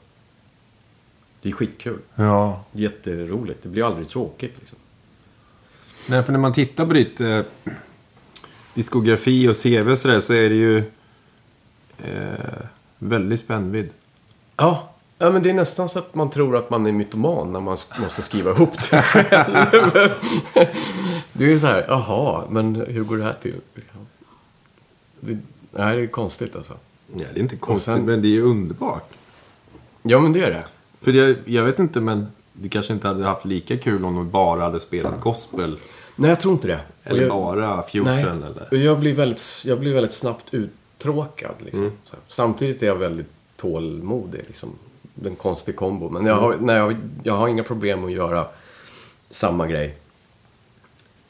Det 1.42 1.48
är 1.48 1.52
skitkul. 1.52 1.98
ja. 2.14 2.64
Jätteroligt. 2.72 3.62
Det 3.62 3.68
blir 3.68 3.86
aldrig 3.86 4.08
tråkigt. 4.08 4.54
Liksom. 4.58 4.78
Nej, 6.08 6.22
för 6.22 6.32
när 6.32 6.38
man 6.38 6.52
tittar 6.52 6.86
på 6.86 6.92
ditt 6.92 7.20
eh, 7.20 7.40
diskografi 8.74 9.48
och 9.48 9.56
CV 9.62 9.90
och 9.90 9.98
sådär 9.98 10.20
så 10.20 10.32
är 10.32 10.48
det 10.48 10.54
ju 10.54 10.78
eh, 11.98 12.66
väldigt 12.98 13.40
spännvidd. 13.40 13.88
Ja. 14.56 14.95
Ja, 15.18 15.30
men 15.30 15.42
det 15.42 15.50
är 15.50 15.54
nästan 15.54 15.88
så 15.88 15.98
att 15.98 16.14
man 16.14 16.30
tror 16.30 16.56
att 16.56 16.70
man 16.70 16.86
är 16.86 16.92
mytoman 16.92 17.52
när 17.52 17.60
man 17.60 17.76
måste 18.00 18.22
skriva 18.22 18.50
ihop 18.50 18.90
det 18.90 19.02
själv. 19.02 20.10
det 21.32 21.52
är 21.52 21.58
så 21.58 21.66
här, 21.66 21.84
jaha, 21.88 22.44
men 22.50 22.74
hur 22.74 23.04
går 23.04 23.16
det 23.16 23.24
här 23.24 23.36
till? 23.42 23.54
Det, 25.20 25.38
nej, 25.70 25.96
det 25.96 26.02
är 26.02 26.06
konstigt 26.06 26.56
alltså. 26.56 26.72
Ja, 27.16 27.24
det 27.34 27.40
är 27.40 27.42
inte 27.42 27.56
konstigt, 27.56 27.94
sen- 27.94 28.04
men 28.04 28.22
det 28.22 28.28
är 28.28 28.30
ju 28.30 28.42
underbart. 28.42 29.10
Ja, 30.02 30.20
men 30.20 30.32
det 30.32 30.40
är 30.44 30.50
det. 30.50 30.64
För 31.00 31.12
jag, 31.12 31.36
jag 31.44 31.64
vet 31.64 31.78
inte, 31.78 32.00
men 32.00 32.26
du 32.52 32.68
kanske 32.68 32.92
inte 32.92 33.08
hade 33.08 33.24
haft 33.24 33.44
lika 33.44 33.76
kul 33.78 34.04
om 34.04 34.16
du 34.16 34.24
bara 34.30 34.60
hade 34.62 34.80
spelat 34.80 35.20
gospel. 35.20 35.78
Nej, 36.16 36.28
jag 36.30 36.40
tror 36.40 36.54
inte 36.54 36.66
det. 36.68 36.80
Eller 37.04 37.20
jag, 37.22 37.30
bara 37.30 37.82
fusion. 37.82 38.04
nej, 38.06 38.24
Eller? 38.70 38.84
jag 38.84 38.98
blir 38.98 39.14
väldigt, 39.14 39.62
jag 39.64 39.80
blir 39.80 39.94
väldigt 39.94 40.12
snabbt 40.12 40.54
uttråkad. 40.54 41.54
Liksom. 41.58 41.80
Mm. 41.80 41.92
Samtidigt 42.28 42.82
är 42.82 42.86
jag 42.86 42.96
väldigt 42.96 43.30
tålmodig. 43.56 44.44
Liksom. 44.46 44.70
En 45.24 45.36
konstig 45.36 45.76
kombo. 45.76 46.10
Men 46.10 46.26
jag 46.26 46.36
har, 46.36 46.56
nej, 46.56 46.76
jag, 46.76 46.96
jag 47.22 47.36
har 47.36 47.48
inga 47.48 47.62
problem 47.62 48.04
att 48.04 48.12
göra 48.12 48.46
samma 49.30 49.66
grej. 49.66 49.96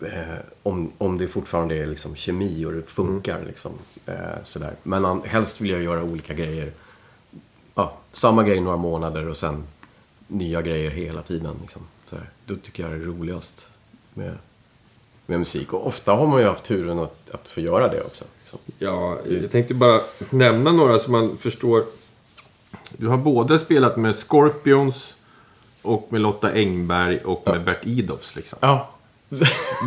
Eh, 0.00 0.36
om, 0.62 0.92
om 0.98 1.18
det 1.18 1.28
fortfarande 1.28 1.74
är 1.74 1.86
liksom 1.86 2.16
kemi 2.16 2.64
och 2.64 2.72
det 2.72 2.82
funkar. 2.82 3.42
Liksom, 3.46 3.72
eh, 4.06 4.14
sådär. 4.44 4.74
Men 4.82 5.04
an, 5.04 5.22
helst 5.24 5.60
vill 5.60 5.70
jag 5.70 5.82
göra 5.82 6.02
olika 6.02 6.34
grejer. 6.34 6.72
Ja, 7.74 7.92
samma 8.12 8.42
grej 8.42 8.60
några 8.60 8.76
månader 8.76 9.28
och 9.28 9.36
sen 9.36 9.64
nya 10.28 10.62
grejer 10.62 10.90
hela 10.90 11.22
tiden. 11.22 11.54
Liksom, 11.62 11.82
sådär. 12.10 12.30
Då 12.46 12.56
tycker 12.56 12.82
jag 12.82 12.92
det 12.92 12.96
är 12.96 13.00
roligast 13.00 13.70
med, 14.14 14.32
med 15.26 15.38
musik. 15.38 15.72
Och 15.72 15.86
ofta 15.86 16.12
har 16.12 16.26
man 16.26 16.40
ju 16.40 16.46
haft 16.46 16.64
turen 16.64 16.98
att, 16.98 17.30
att 17.30 17.48
få 17.48 17.60
göra 17.60 17.88
det 17.88 18.02
också. 18.02 18.24
Liksom. 18.42 18.58
Ja, 18.78 19.18
jag 19.28 19.50
tänkte 19.50 19.74
bara 19.74 20.00
nämna 20.30 20.72
några 20.72 20.98
som 20.98 21.12
man 21.12 21.36
förstår. 21.36 21.84
Du 22.96 23.08
har 23.08 23.16
både 23.16 23.58
spelat 23.58 23.96
med 23.96 24.16
Scorpions 24.16 25.14
och 25.82 26.06
med 26.10 26.20
Lotta 26.20 26.52
Engberg 26.52 27.18
och 27.18 27.42
med 27.46 27.64
Bert 27.64 27.86
Idolfs 27.86 28.36
liksom. 28.36 28.58
Ja. 28.62 28.88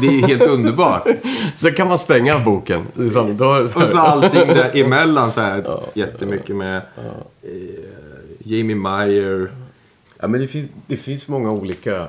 Det 0.01 0.07
är 0.07 0.27
helt 0.27 0.41
underbart. 0.41 1.07
Så 1.55 1.71
kan 1.71 1.87
man 1.87 1.99
stänga 1.99 2.39
boken. 2.39 2.87
Liksom, 2.93 3.37
då, 3.37 3.69
Och 3.75 3.89
så 3.89 3.97
allting 3.97 4.47
där 4.47 4.77
emellan 4.77 5.33
så 5.33 5.41
här 5.41 5.83
jättemycket 5.93 6.55
med 6.55 6.77
eh, 6.77 7.51
Jamie 8.39 8.75
Meyer. 8.75 9.51
Ja, 10.19 10.27
men 10.27 10.41
det 10.41 10.47
finns, 10.47 10.67
det 10.87 10.97
finns 10.97 11.27
många 11.27 11.51
olika... 11.51 12.07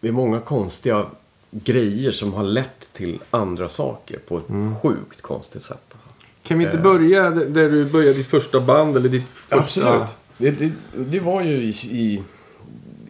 Det 0.00 0.08
är 0.08 0.12
många 0.12 0.40
konstiga 0.40 1.06
grejer 1.50 2.12
som 2.12 2.34
har 2.34 2.42
lett 2.42 2.92
till 2.92 3.18
andra 3.30 3.68
saker 3.68 4.18
på 4.18 4.38
ett 4.38 4.44
sjukt 4.82 5.22
konstigt 5.22 5.62
sätt. 5.62 5.94
Kan 6.42 6.58
vi 6.58 6.64
inte 6.64 6.78
börja 6.78 7.30
där 7.30 7.46
där 7.46 7.70
du 7.70 7.84
började 7.84 8.14
ditt 8.14 8.26
första 8.26 8.60
band 8.60 8.96
eller 8.96 9.08
ditt 9.08 9.28
första... 9.28 9.56
Absolut. 9.56 10.08
Det, 10.42 10.50
det, 10.50 10.72
det 10.96 11.20
var 11.20 11.42
ju 11.42 11.52
i... 11.52 11.68
i 11.90 12.22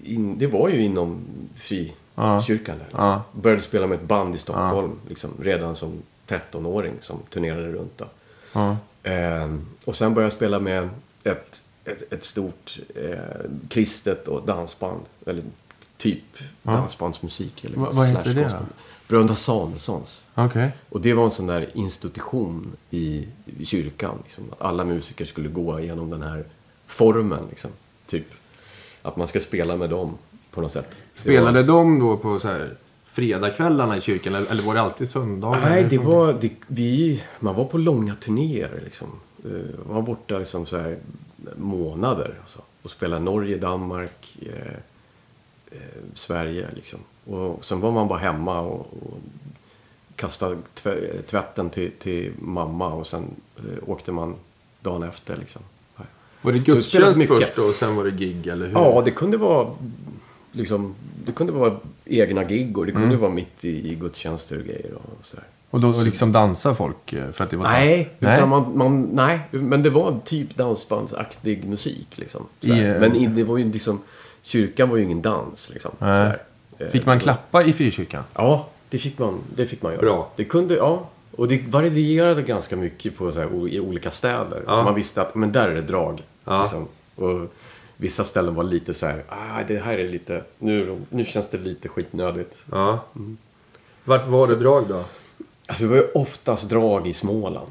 in, 0.05 0.39
det 0.39 0.47
var 0.47 0.69
ju 0.69 0.83
inom 0.83 1.21
frikyrkan. 1.55 2.79
Där, 2.79 2.85
liksom. 2.85 3.05
Ja. 3.05 3.23
Började 3.33 3.63
spela 3.63 3.87
med 3.87 3.99
ett 3.99 4.05
band 4.05 4.35
i 4.35 4.39
Stockholm 4.39 4.99
liksom, 5.09 5.31
redan 5.41 5.77
som 5.77 5.93
13-åring 6.29 6.95
som 7.01 7.19
turnerade 7.31 7.73
runt. 7.73 7.99
Då. 7.99 8.05
Ja. 8.53 8.77
Ehm, 9.03 9.67
och 9.85 9.97
sen 9.97 10.15
började 10.15 10.27
jag 10.27 10.33
spela 10.33 10.61
med 10.61 10.89
ett, 11.25 11.63
ett, 11.85 12.13
ett 12.13 12.25
stort 12.25 12.79
eh, 12.95 13.51
kristet 13.69 14.29
och 14.29 14.47
dansband. 14.47 15.01
Eller 15.27 15.43
typ 15.97 16.25
dansbandsmusik. 16.63 17.65
Eller 17.65 17.77
Va- 17.77 17.89
vad 17.93 18.07
heter 18.07 18.35
det 18.35 18.43
då? 18.43 18.67
Bröderna 19.09 19.35
Samuelssons. 19.35 20.25
Okej. 20.35 20.71
Och 20.89 21.01
det 21.01 21.15
var 21.15 21.25
en 21.25 21.31
sån 21.31 21.47
där 21.47 21.71
institution 21.75 22.73
i, 22.91 23.27
i 23.59 23.65
kyrkan. 23.67 24.19
Liksom, 24.25 24.45
alla 24.59 24.85
musiker 24.85 25.25
skulle 25.25 25.49
gå 25.49 25.81
igenom 25.81 26.11
den 26.11 26.23
här 26.23 26.45
formen. 26.93 27.47
Liksom, 27.51 27.71
typ 28.07 28.27
att 29.03 29.17
man 29.17 29.27
ska 29.27 29.41
spela 29.41 29.77
med 29.77 29.91
dem 29.91 30.19
på 30.51 30.61
något 30.61 30.73
sätt. 30.73 31.01
Spelade 31.17 31.63
var- 31.63 31.69
de 31.69 32.01
då 32.01 32.17
på 32.17 32.41
så 32.41 32.49
här 32.49 32.75
fredagskvällarna 33.07 33.97
i 33.97 34.01
kyrkan 34.01 34.35
eller 34.35 34.63
var 34.63 34.75
det 34.75 34.81
alltid 34.81 35.09
söndagar? 35.09 35.61
Nej, 35.61 35.85
det 35.91 35.99
var... 35.99 36.33
Det, 36.33 36.51
vi, 36.67 37.23
man 37.41 37.55
var 37.55 37.65
på 37.65 37.79
långa 37.79 38.15
turnéer 38.15 38.81
liksom. 38.85 39.09
Eh, 39.45 39.51
Man 39.87 39.95
var 39.95 40.03
borta 40.03 40.39
liksom 40.39 40.67
så 40.67 40.77
här 40.79 40.97
månader. 41.57 42.35
Alltså, 42.41 42.61
och 42.83 42.91
spelade 42.91 43.25
Norge, 43.25 43.57
Danmark, 43.59 44.37
eh, 44.43 44.75
eh, 45.71 45.79
Sverige 46.15 46.67
liksom. 46.75 46.99
Och 47.25 47.65
sen 47.65 47.81
var 47.81 47.91
man 47.91 48.09
bara 48.09 48.19
hemma 48.19 48.61
och, 48.61 48.81
och 48.81 49.19
kastade 50.17 50.57
tv- 50.75 51.23
tvätten 51.27 51.71
till, 51.71 51.91
till 51.99 52.33
mamma 52.39 52.93
och 52.93 53.07
sen 53.07 53.25
eh, 53.57 53.89
åkte 53.91 54.13
man 54.13 54.35
dagen 54.81 55.03
efter 55.03 55.37
liksom. 55.37 55.63
Var 56.43 56.53
det 56.53 56.59
gudstjänst 56.59 57.27
först 57.29 57.59
och 57.59 57.71
sen 57.71 57.97
var 57.97 58.05
det 58.05 58.11
gig, 58.11 58.47
eller 58.47 58.67
hur? 58.67 58.73
Ja, 58.73 59.03
det 59.05 59.11
kunde 59.11 59.37
vara 59.37 59.67
liksom, 60.53 60.95
det 61.27 61.33
kunde 61.33 61.53
vara 61.53 61.77
egna 62.05 62.45
gig 62.45 62.79
och 62.79 62.87
det 62.87 62.93
Mm. 62.93 63.03
kunde 63.03 63.17
vara 63.17 63.31
mitt 63.31 63.65
i, 63.65 63.93
i 63.93 63.95
gudstjänster 63.95 64.59
och 64.59 64.65
grejer 64.65 64.91
och 64.95 65.27
sådär. 65.27 65.45
Och 65.71 65.81
då 65.81 66.03
liksom 66.03 66.33
dansar 66.33 66.75
folk 66.75 67.13
eh, 67.13 67.31
för 67.33 67.45
att 67.45 67.51
det 67.51 67.57
var 67.57 67.65
Nej, 67.69 68.11
Nej. 68.19 68.33
utan 68.37 68.49
man, 68.49 68.73
man, 68.79 69.03
nej, 69.03 69.41
men 69.51 69.83
det 69.83 69.91
var 69.91 70.15
typ 70.25 70.57
dansbandsaktig 70.57 71.65
musik 71.65 72.09
liksom. 72.15 72.43
Eh, 72.61 72.69
Men 72.77 73.17
i, 73.17 73.27
det 73.27 73.45
var 73.45 73.59
ju 73.59 73.73
liksom, 73.73 74.01
kyrkan 74.43 74.89
var 74.91 74.97
ju 74.97 75.03
ingen 75.03 75.23
dans 75.23 75.71
liksom. 75.73 75.91
Eh, 76.01 76.89
Fick 76.91 77.07
man 77.07 77.21
klappa 77.21 77.65
i 77.65 77.73
frikyrkan? 77.73 78.25
Ja, 78.35 78.69
det 78.89 78.99
fick 78.99 79.19
man, 79.19 79.39
det 79.57 79.67
fick 79.67 79.83
man 79.83 79.93
göra. 79.93 80.03
Bra. 80.03 80.31
Det 80.37 80.45
kunde, 80.45 80.75
ja. 80.75 81.09
Och 81.37 81.49
det 81.49 81.63
varierade 81.69 82.43
ganska 82.43 82.77
mycket 82.77 83.17
på 83.19 83.33
så 83.33 83.39
här, 83.41 83.69
i 83.69 83.81
olika 83.81 84.11
städer. 84.11 84.63
Ja. 84.67 84.83
Man 84.83 84.95
visste 84.95 85.23
att, 85.23 85.35
men 85.35 85.53
där 85.53 85.69
är 85.69 85.75
det 85.75 85.81
drag. 85.83 86.23
Ja. 86.45 86.63
Liksom. 86.63 86.89
Och 87.15 87.53
vissa 87.97 88.25
ställen 88.25 88.55
var 88.55 88.65
lite 88.65 88.95
så 88.95 89.07
här, 89.07 89.25
ah, 89.29 89.63
det 89.69 89.79
här 89.79 89.99
är 89.99 90.09
lite, 90.09 90.45
nu, 90.59 91.01
nu 91.09 91.25
känns 91.25 91.49
det 91.51 91.59
lite 91.59 91.89
skitnödigt. 91.89 92.65
Ja. 92.73 93.05
Vart 94.05 94.27
var 94.27 94.47
det 94.47 94.57
drag 94.57 94.89
då? 94.89 95.05
Alltså 95.67 95.85
det 95.85 95.91
var 95.91 95.97
ju 95.97 96.09
oftast 96.15 96.69
drag 96.69 97.07
i 97.09 97.13
Småland. 97.13 97.71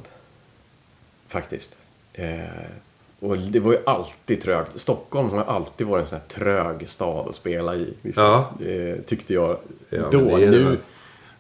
Faktiskt. 1.28 1.78
Eh, 2.14 2.40
och 3.20 3.38
det 3.38 3.60
var 3.60 3.72
ju 3.72 3.80
alltid 3.86 4.42
trögt. 4.42 4.80
Stockholm 4.80 5.30
har 5.30 5.44
alltid 5.44 5.88
varit 5.88 6.02
en 6.02 6.08
sån 6.08 6.20
här 6.20 6.28
trög 6.28 6.90
stad 6.90 7.28
att 7.30 7.36
spela 7.36 7.76
i. 7.76 7.94
Liksom. 8.02 8.24
Ja. 8.24 8.52
Eh, 8.66 8.96
tyckte 9.06 9.34
jag 9.34 9.58
Ja, 9.90 10.10
då. 10.12 10.38
det 10.38 10.46
är 10.46 10.52
det 10.52 10.60
nu. 10.60 10.78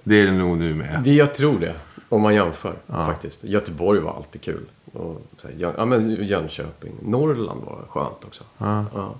Det 0.03 0.15
är 0.21 0.25
det 0.25 0.31
nog 0.31 0.57
nu 0.57 0.73
med. 0.73 1.01
det, 1.03 1.13
jag 1.13 1.33
tror 1.35 1.59
det. 1.59 1.75
Om 2.11 2.21
man 2.21 2.33
jämför 2.35 2.73
Ja. 2.87 3.05
faktiskt. 3.05 3.43
Göteborg 3.43 3.99
var 3.99 4.13
alltid 4.13 4.41
kul. 4.41 4.65
Och, 4.93 5.21
så 5.37 5.47
här, 5.47 5.55
ja, 5.77 5.85
men 5.85 6.23
Jönköping. 6.25 6.91
Norrland 7.01 7.61
var 7.63 7.85
skönt 7.89 8.25
också. 8.25 8.43
Ja. 8.57 8.85
Ja. 8.93 9.13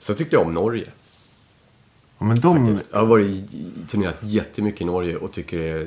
Så 0.00 0.14
tyckte 0.14 0.36
jag 0.36 0.46
om 0.46 0.54
Norge. 0.54 0.88
Ja, 2.18 2.24
men 2.24 2.40
de... 2.40 2.66
Faktiskt. 2.66 2.88
Jag 2.92 2.98
har 2.98 3.06
varit 3.06 3.44
turnerat 3.88 4.16
jättemycket 4.20 4.80
i 4.80 4.84
Norge 4.84 5.16
och 5.16 5.32
tycker 5.32 5.58
det 5.58 5.68
är 5.68 5.86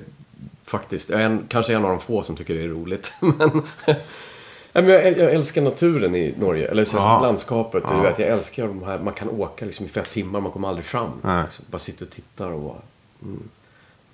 faktiskt, 0.63 1.09
jag 1.09 1.21
är 1.21 1.25
en, 1.25 1.43
kanske 1.47 1.73
en 1.75 1.83
av 1.85 1.89
de 1.89 1.99
få 1.99 2.23
som 2.23 2.35
tycker 2.35 2.53
det 2.53 2.63
är 2.63 2.67
roligt. 2.67 3.13
men, 3.19 3.62
Ja, 4.73 4.81
men 4.81 4.89
jag, 4.89 5.17
jag 5.17 5.31
älskar 5.33 5.62
naturen 5.62 6.15
i 6.15 6.33
Norge, 6.39 6.67
eller 6.67 6.85
så 6.85 6.97
Ja. 6.97 7.21
landskapet. 7.21 7.83
Ja. 7.88 7.95
Du 7.95 8.01
vet, 8.01 8.19
jag 8.19 8.27
älskar 8.29 8.67
de 8.67 8.83
här, 8.83 8.99
man 8.99 9.13
kan 9.13 9.29
åka 9.29 9.65
liksom 9.65 9.85
i 9.85 9.89
flera 9.89 10.05
timmar, 10.05 10.39
man 10.39 10.51
kommer 10.51 10.67
aldrig 10.67 10.85
fram. 10.85 11.09
Liksom, 11.43 11.65
bara 11.71 11.79
sitter 11.79 12.05
och 12.05 12.12
tittar 12.12 12.51
och 12.51 12.62
bara... 12.62 12.81
Mm. 13.23 13.39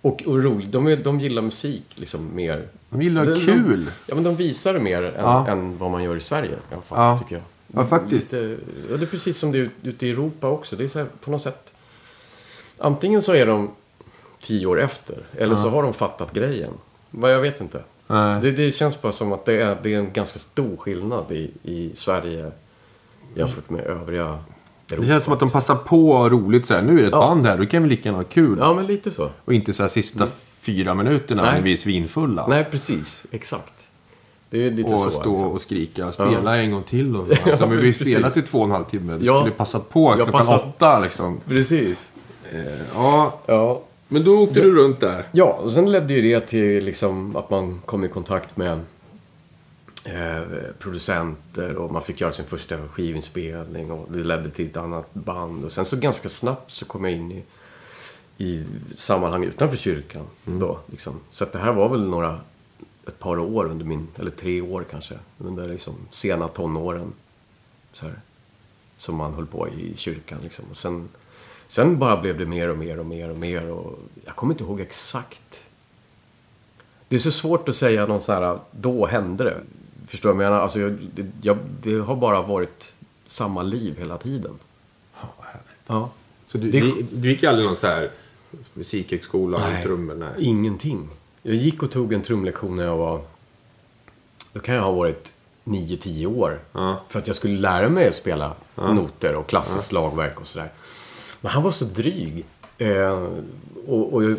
Och, 0.06 0.24
och 0.26 0.44
roligt, 0.44 0.72
de, 0.72 0.88
är- 0.88 0.96
de 0.98 1.20
gillar 1.20 1.42
musik 1.42 1.84
liksom 1.96 2.36
mer. 2.36 2.68
De 2.90 3.02
gillar 3.02 3.26
De- 3.26 3.36
kul. 3.46 3.86
De, 3.86 3.92
ja, 4.08 4.16
men 4.16 4.24
de 4.24 4.36
visar 4.36 4.74
det 4.74 4.80
mer 4.80 5.02
än, 5.04 5.14
Ja. 5.18 5.48
än 5.48 5.78
vad 5.78 5.92
man 5.92 6.04
gör 6.04 6.16
i 6.16 6.20
Sverige 6.20 6.52
i 6.52 6.74
alla 6.74 6.82
fall, 6.82 7.00
Ja. 7.00 7.18
tycker 7.20 7.36
jag. 7.36 7.44
Ja, 7.82 7.86
faktiskt. 7.88 8.32
Lite, 8.32 8.58
ja, 8.92 8.98
det 8.98 9.04
är 9.06 9.08
precis 9.08 9.38
som 9.38 9.52
det 9.52 9.60
är 9.60 9.70
ute 9.84 10.08
i 10.08 10.10
Europa 10.10 10.48
också. 10.50 10.76
Det 10.76 10.84
är 10.84 10.88
så 10.88 11.00
här, 11.00 11.08
på 11.22 11.32
något 11.32 11.42
sätt. 11.42 11.74
Antingen 12.78 13.22
så 13.22 13.34
är 13.34 13.46
de 13.46 13.72
tio 14.42 14.66
år 14.68 14.82
efter. 14.82 15.18
Eller 15.38 15.56
så 15.56 15.70
har 15.70 15.84
de 15.84 15.94
fattat 15.94 16.34
grejen. 16.34 16.72
Vad 17.12 17.34
jag 17.34 17.42
vet 17.42 17.62
inte. 17.62 17.82
Det, 18.42 18.52
det 18.52 18.72
känns 18.72 19.02
bara 19.02 19.12
som 19.12 19.32
att 19.34 19.46
det 19.46 19.62
är, 19.62 19.78
det 19.84 19.94
är 19.94 20.00
en 20.00 20.14
ganska 20.14 20.40
stor 20.40 20.78
skillnad 20.78 21.32
i, 21.32 21.52
i 21.64 21.92
Sverige 21.96 22.52
jämfört 23.36 23.70
med 23.70 23.82
övriga 23.82 24.40
Europa. 24.90 25.02
Det 25.02 25.08
känns 25.08 25.24
som 25.24 25.34
att 25.34 25.40
de 25.40 25.50
passar 25.50 25.76
på 25.76 26.10
och 26.12 26.18
har 26.18 26.30
roligt 26.30 26.66
så 26.66 26.74
här. 26.74 26.82
Nu 26.82 26.92
är 26.98 27.02
det 27.02 27.08
ett 27.08 27.12
Ja. 27.12 27.20
band 27.20 27.46
här, 27.48 27.58
då 27.58 27.66
kan 27.66 27.84
vi 27.84 27.90
lika 27.90 28.04
gärna 28.10 28.18
ha 28.18 28.24
kul. 28.24 28.58
Ja, 28.62 28.74
men 28.74 28.86
lite 28.88 29.12
så. 29.12 29.30
Och 29.46 29.54
inte 29.54 29.74
så 29.74 29.84
här 29.84 29.90
sista 29.90 30.28
fyra 30.62 30.94
minuterna 30.94 31.42
Nej. 31.44 31.54
när 31.54 31.62
vi 31.62 31.74
är 31.74 31.78
svinfulla. 31.78 32.46
Nej, 32.48 32.68
precis. 32.72 33.26
Exakt. 33.32 33.74
Det 34.50 34.68
är 34.68 34.72
lite 34.72 34.94
och 34.94 35.00
så. 35.00 35.10
stå 35.12 35.30
liksom. 35.30 35.48
och 35.52 35.62
skrika, 35.62 36.12
spela 36.12 36.58
en 36.58 36.72
gång 36.72 36.84
till. 36.84 37.16
Och 37.16 37.28
så. 37.28 37.34
Ja, 37.46 37.58
men 37.60 37.70
vi 37.82 37.94
precis. 37.94 38.14
spelat 38.14 38.38
i 38.38 38.42
två 38.42 38.58
och 38.60 38.66
en 38.66 38.72
halv 38.72 38.84
timme. 38.84 39.18
Du 39.18 39.26
Ja. 39.26 39.40
skulle 39.40 39.56
passa 39.56 39.80
på 39.80 40.14
klockan 40.14 40.32
passar- 40.34 40.56
åtta 40.56 41.00
liksom. 41.00 41.40
Precis. 41.48 41.98
Ja, 42.94 43.40
Ja. 43.46 43.82
men 44.08 44.24
då 44.24 44.44
åkte 44.44 44.62
du 44.62 44.76
runt 44.76 45.00
där. 45.00 45.24
Ja, 45.32 45.46
och 45.64 45.72
sen 45.72 45.92
ledde 45.92 46.14
ju 46.14 46.22
det 46.22 46.40
till 46.40 46.84
liksom 46.86 47.36
att 47.36 47.50
man 47.50 47.82
kom 47.86 48.04
i 48.06 48.08
kontakt 48.08 48.58
med 48.58 48.80
eh, 50.06 50.42
producenter 50.80 51.76
och 51.76 51.92
man 51.92 52.02
fick 52.02 52.22
göra 52.22 52.32
sin 52.32 52.46
första 52.46 52.88
skivinspelning 52.88 53.92
och 53.92 54.12
det 54.12 54.24
ledde 54.24 54.50
till 54.50 54.66
ett 54.66 54.78
annat 54.78 55.14
band. 55.14 55.66
Och 55.66 55.72
sen 55.72 55.86
så 55.86 55.98
ganska 55.98 56.30
snabbt 56.30 56.72
så 56.72 56.86
kom 56.86 57.04
jag 57.04 57.14
in 57.14 57.32
i, 57.32 57.44
i 58.38 58.66
sammanhang 58.96 59.44
utanför 59.44 59.78
kyrkan. 59.78 60.26
Då, 60.46 60.80
liksom. 60.92 61.20
Så 61.32 61.44
att 61.44 61.54
det 61.54 61.60
här 61.60 61.74
var 61.74 61.90
väl 61.90 62.08
några, 62.08 62.40
ett 63.08 63.20
par 63.20 63.40
år 63.40 63.66
under 63.66 63.86
min, 63.86 64.08
eller 64.20 64.32
tre 64.32 64.62
år 64.62 64.86
kanske, 64.92 65.16
under 65.38 65.68
liksom 65.68 65.96
sena 66.12 66.48
tonåren. 66.48 67.14
Så 67.94 68.06
här, 68.06 68.16
som 68.98 69.16
man 69.16 69.34
höll 69.34 69.46
på 69.46 69.70
i 69.70 69.94
kyrkan 69.98 70.40
liksom. 70.44 70.66
Och 70.72 70.78
sen, 70.78 71.10
sen 71.68 72.00
bara 72.00 72.22
blev 72.22 72.38
det 72.38 72.46
mer 72.46 72.70
och 72.70 72.78
mer 72.78 73.00
och 73.00 73.06
mer 73.06 73.30
och 73.30 73.38
mer 73.38 73.70
och 73.72 74.00
jag 74.26 74.36
kommer 74.36 74.54
inte 74.54 74.64
ihåg 74.64 74.82
exakt. 74.82 75.66
Det 77.08 77.16
är 77.16 77.20
så 77.20 77.32
svårt 77.32 77.70
att 77.70 77.76
säga 77.76 78.06
någon 78.06 78.22
sån 78.22 78.36
här, 78.36 78.60
då 78.72 79.06
hände 79.06 79.44
det. 79.44 79.58
Förstår 80.08 80.30
du 80.30 80.36
vad 80.36 80.46
jag 80.46 80.50
menar? 80.52 80.64
Alltså, 80.64 80.80
jag, 80.80 80.98
det, 81.16 81.26
jag, 81.42 81.58
det 81.82 81.96
har 82.00 82.16
bara 82.16 82.42
varit 82.42 82.94
samma 83.26 83.64
liv 83.64 83.96
hela 84.00 84.18
tiden. 84.18 84.60
Ja. 85.88 86.10
Så 86.48 86.58
du, 86.58 86.72
Det- 86.72 86.80
du, 86.80 87.06
du 87.12 87.30
gick 87.30 87.44
aldrig 87.44 87.68
någon 87.68 87.78
så 87.78 87.88
här 87.88 88.12
musikhögskola 88.74 89.58
med 89.60 89.84
trummor? 89.84 90.16
Nej. 90.16 90.30
Ingenting. 90.38 91.10
Jag 91.44 91.56
gick 91.56 91.84
och 91.84 91.92
tog 91.92 92.14
en 92.14 92.22
trumlektion 92.22 92.76
när 92.76 92.84
jag 92.84 92.98
var... 92.98 93.22
Då 94.54 94.60
kan 94.60 94.76
jag 94.76 94.82
ha 94.82 94.92
varit 94.92 95.34
9-10 95.64 96.26
år. 96.26 96.60
Ja. 96.72 97.02
För 97.10 97.20
att 97.20 97.28
jag 97.28 97.36
skulle 97.36 97.60
lära 97.60 97.90
mig 97.90 98.08
att 98.08 98.16
spela 98.16 98.54
noter 98.76 99.36
och 99.36 99.48
klassiskt 99.48 99.86
slagverk 99.88 100.40
och 100.42 100.48
sådär. 100.48 100.70
Men 101.42 101.52
han 101.52 101.64
var 101.64 101.72
så 101.72 101.86
dryg. 101.86 102.46
Eh, 102.78 103.28
och, 103.88 104.14
och 104.14 104.24
jag- 104.24 104.38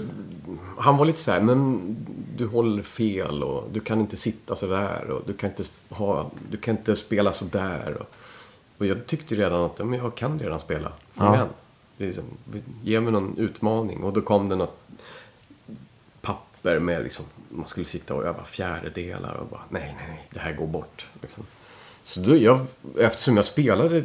han 0.79 0.96
var 0.96 1.07
lite 1.07 1.20
så 1.20 1.31
här, 1.33 1.40
men 1.40 1.81
du 2.37 2.46
håller 2.46 2.83
fel 2.83 3.42
och 3.42 3.68
du 3.72 3.81
kan 3.81 4.01
inte 4.01 4.16
sitta 4.16 4.57
så 4.57 4.66
där 4.66 5.11
och 5.11 5.22
du 5.27 5.33
kan 5.33 5.51
inte, 5.51 5.64
ha, 5.88 6.31
du 6.51 6.57
kan 6.57 6.77
inte 6.77 6.96
spela 6.96 7.33
så 7.33 7.44
där. 7.44 7.96
Och, 8.01 8.14
och 8.79 8.87
jag 8.87 9.07
tyckte 9.07 9.35
redan 9.35 9.62
att 9.62 9.79
ja, 9.79 9.85
men 9.85 9.99
jag 9.99 10.14
kan 10.14 10.38
redan 10.40 10.61
spela. 10.61 10.88
Kom 10.88 11.27
Ja. 11.27 11.35
igen. 11.35 11.49
Liksom, 11.99 12.25
ge 12.85 13.01
mig 13.01 13.12
någon 13.12 13.38
utmaning. 13.38 14.03
Och 14.03 14.12
då 14.12 14.20
kom 14.20 14.49
det 14.49 14.57
något 14.57 14.81
papper 16.20 16.79
med 16.79 17.03
liksom, 17.03 17.25
man 17.49 17.66
skulle 17.66 17.87
sitta 17.87 18.14
och 18.14 18.25
öva 18.25 18.44
fjärdedelar 18.44 19.35
och 19.35 19.46
bara 19.46 19.62
nej, 19.68 19.94
nej, 19.99 20.09
nej, 20.09 20.29
det 20.33 20.38
här 20.38 20.53
går 20.53 20.66
bort. 20.66 21.07
Liksom. 21.22 21.44
Så 22.05 22.20
då, 22.20 22.37
jag, 22.37 22.66
eftersom 22.99 23.37
jag 23.37 23.44
spelade 23.46 24.05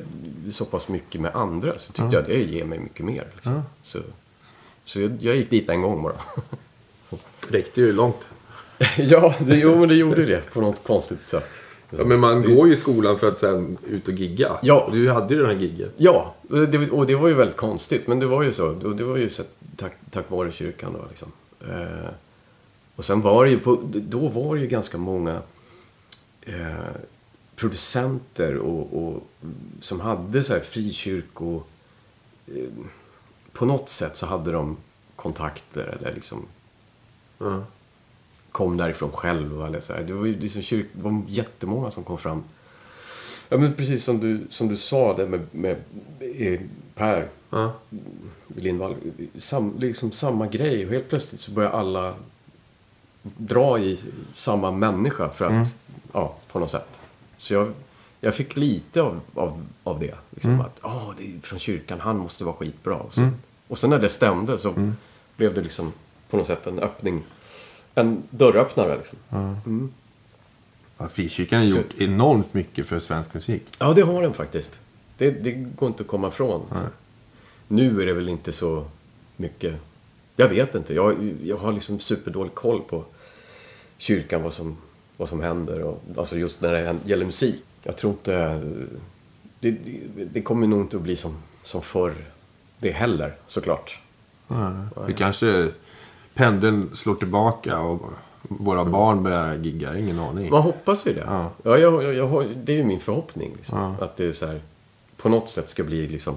så 0.52 0.66
pass 0.66 0.88
mycket 0.88 1.22
med 1.22 1.36
andra 1.36 1.80
så 1.80 1.94
tyckte 1.94 2.16
jag 2.16 2.22
att 2.22 2.28
det 2.28 2.44
ger 2.44 2.66
mig 2.66 2.80
mycket 2.80 3.06
mer. 3.06 3.28
Liksom. 3.36 3.62
Så, 3.84 4.00
så 4.86 5.00
jag, 5.02 5.18
jag 5.22 5.36
gick 5.36 5.50
dit 5.50 5.70
en 5.70 5.82
gång 5.82 6.04
bara. 6.04 6.16
Räckte 7.50 7.82
ju 7.82 7.94
långt. 7.94 8.28
ja, 8.98 9.36
det, 9.40 9.56
jo, 9.56 9.76
men 9.76 9.90
det 9.90 9.96
gjorde 9.96 10.26
det 10.26 10.42
på 10.54 10.62
något 10.62 10.84
konstigt 10.84 11.22
sätt. 11.22 11.60
Ja, 11.98 12.04
men 12.04 12.20
man 12.20 12.56
går 12.56 12.68
ju 12.68 12.74
i 12.74 12.76
skolan 12.76 13.18
för 13.18 13.28
att 13.28 13.40
sen 13.40 13.78
ut 13.88 14.08
och 14.08 14.14
gigga. 14.14 14.60
Ja. 14.62 14.90
Du 14.92 15.10
hade 15.10 15.34
ju 15.34 15.40
den 15.40 15.50
här 15.50 15.58
gigget. 15.58 15.94
Ja, 15.98 16.36
och 16.50 16.68
det, 16.68 16.90
och 16.90 17.08
det 17.08 17.16
var 17.16 17.28
ju 17.28 17.34
väldigt 17.34 17.58
konstigt. 17.58 18.08
Men 18.08 18.20
det 18.20 18.26
var 18.26 18.44
ju 18.44 18.52
så. 18.52 18.68
Och 18.68 18.96
det 18.96 19.04
var 19.04 19.18
ju 19.18 19.30
så 19.30 19.44
tack, 19.76 19.94
tack 20.10 20.30
vare 20.30 20.52
kyrkan 20.52 20.94
då 20.94 21.06
liksom. 21.10 21.32
Eh, 21.70 22.10
och 22.96 23.06
sen 23.06 23.22
var 23.22 23.46
det 23.46 23.52
ju 23.52 23.60
på, 23.60 23.80
då 23.84 24.28
var 24.28 24.56
det 24.56 24.62
ju 24.62 24.68
ganska 24.68 24.98
många 24.98 25.42
eh, 26.42 26.96
producenter 27.56 28.58
och, 28.58 29.04
och 29.04 29.24
som 29.82 30.00
hade 30.00 30.44
så 30.44 30.54
här 30.54 30.60
frikyrko... 30.60 31.62
Eh, 32.48 32.86
på 33.54 33.66
något 33.66 33.90
sätt 33.90 34.18
så 34.18 34.26
hade 34.26 34.52
de 34.52 34.78
kontakter 35.16 35.98
eller 36.00 36.16
liksom 36.16 36.46
Ja. 37.42 37.64
kom 38.52 38.78
därifrån 38.78 39.12
själva. 39.12 39.68
Eller 39.68 39.82
så 39.82 39.94
här. 39.94 40.04
Det 40.04 40.14
var 40.14 40.26
ju 40.26 40.40
liksom 40.40 40.62
kyrk, 40.62 40.86
det 40.94 41.04
var 41.04 41.22
jättemånga 41.28 41.92
som 41.92 42.04
kom 42.04 42.18
fram. 42.18 42.44
Ja, 43.50 43.58
men 43.58 43.74
precis 43.74 44.04
som 44.04 44.20
du, 44.20 44.42
som 44.50 44.68
du 44.68 44.78
sa 44.78 45.18
det 45.18 45.28
med, 45.28 45.42
med 45.52 45.76
eh, 46.20 46.60
Per 46.96 47.28
Ja. 47.50 47.74
Lindvall. 48.56 48.96
Sam, 49.38 49.74
liksom 49.80 50.12
samma 50.12 50.48
grej. 50.48 50.86
Och 50.86 50.92
helt 50.92 51.10
plötsligt 51.10 51.42
så 51.42 51.52
börjar 51.52 51.70
alla 51.72 52.14
dra 53.24 53.80
i 53.80 54.00
samma 54.36 54.72
människa 54.72 55.30
för 55.30 55.46
att, 55.46 55.76
ja, 56.14 56.36
på 56.52 56.60
något 56.60 56.72
sätt. 56.72 57.00
Så 57.38 57.54
jag, 57.54 57.72
jag 58.20 58.36
fick 58.36 58.56
lite 58.56 59.02
av, 59.02 59.20
av, 59.36 59.66
av 59.84 60.00
det. 60.00 60.16
Liksom, 60.30 60.62
att, 60.62 60.78
"Ah, 60.82 61.14
det 61.18 61.24
är 61.36 61.40
från 61.42 61.60
kyrkan, 61.60 62.00
han 62.00 62.18
måste 62.18 62.44
vara 62.44 62.56
skitbra. 62.56 62.96
Och 62.96 63.14
sen, 63.14 63.34
och 63.68 63.78
sen 63.78 63.90
när 63.90 64.00
det 64.00 64.10
stämde 64.10 64.58
så 64.58 64.94
blev 65.38 65.54
det 65.54 65.62
liksom 65.62 65.92
på 66.32 66.38
något 66.38 66.48
sätt 66.48 66.68
en 66.68 66.80
öppning. 66.80 67.24
En 67.96 68.24
dörröppnare 68.30 68.98
liksom. 68.98 69.18
Ja, 70.98 71.08
Frikyrkan 71.10 71.60
har 71.60 71.68
gjort 71.68 71.94
enormt 71.98 72.54
mycket 72.54 72.88
för 72.88 73.00
svensk 73.00 73.34
musik. 73.34 73.64
Ja, 73.80 73.94
det 73.94 74.02
har 74.02 74.22
den 74.22 74.34
faktiskt. 74.34 74.80
Det, 75.18 75.32
det 75.32 75.52
går 75.52 75.90
inte 75.90 76.04
att 76.04 76.08
komma 76.08 76.28
ifrån. 76.28 76.62
Nu 77.68 78.02
är 78.02 78.06
det 78.06 78.14
väl 78.14 78.30
inte 78.30 78.52
så 78.52 78.86
mycket. 79.38 79.76
Jag 80.36 80.50
vet 80.50 80.76
inte. 80.76 80.94
Jag, 80.94 81.34
jag 81.44 81.58
har 81.58 81.72
liksom 81.72 82.00
superdålig 82.00 82.54
koll 82.54 82.82
på 82.82 83.06
kyrkan, 83.98 84.44
vad 84.44 84.54
som, 84.54 84.78
vad 85.18 85.30
som 85.30 85.42
händer. 85.42 85.84
Och, 85.84 86.04
alltså 86.18 86.38
just 86.38 86.62
när 86.62 86.72
det 86.72 86.96
gäller 87.06 87.26
musik. 87.26 87.64
Jag 87.84 87.98
tror 87.98 88.14
inte... 88.14 88.62
Det, 89.60 89.72
det, 89.72 90.26
det 90.34 90.42
kommer 90.42 90.68
nog 90.68 90.82
inte 90.82 90.98
att 90.98 91.04
bli 91.04 91.16
som, 91.16 91.36
som 91.64 91.82
förr. 91.82 92.16
Det 92.80 92.92
heller, 92.92 93.36
såklart. 93.48 94.00
Det 95.08 95.14
kanske 95.14 95.72
pendeln 96.34 96.90
slår 96.96 97.16
tillbaka 97.16 97.80
och 97.80 98.02
våra 98.42 98.86
barn 98.86 99.24
börjar 99.24 99.56
gigga. 99.56 99.98
Ingen 99.98 100.20
aning. 100.20 100.50
Man 100.50 100.62
hoppas 100.62 101.08
ju 101.08 101.14
det. 101.14 101.24
Ja. 101.28 101.50
Ja. 101.64 101.78
jag, 101.78 102.04
jag, 102.04 102.14
jag 102.14 102.48
det 102.58 102.74
är 102.74 102.78
ju 102.78 102.84
min 102.84 103.00
förhoppning. 103.00 103.52
Liksom, 103.56 103.78
Ja. 104.00 104.06
Att 104.06 104.18
det 104.18 104.26
är 104.26 104.32
så 104.32 104.46
här, 104.46 104.62
på 105.18 105.30
något 105.30 105.50
sätt 105.50 105.70
ska 105.70 105.84
bli 105.84 106.08
liksom... 106.08 106.36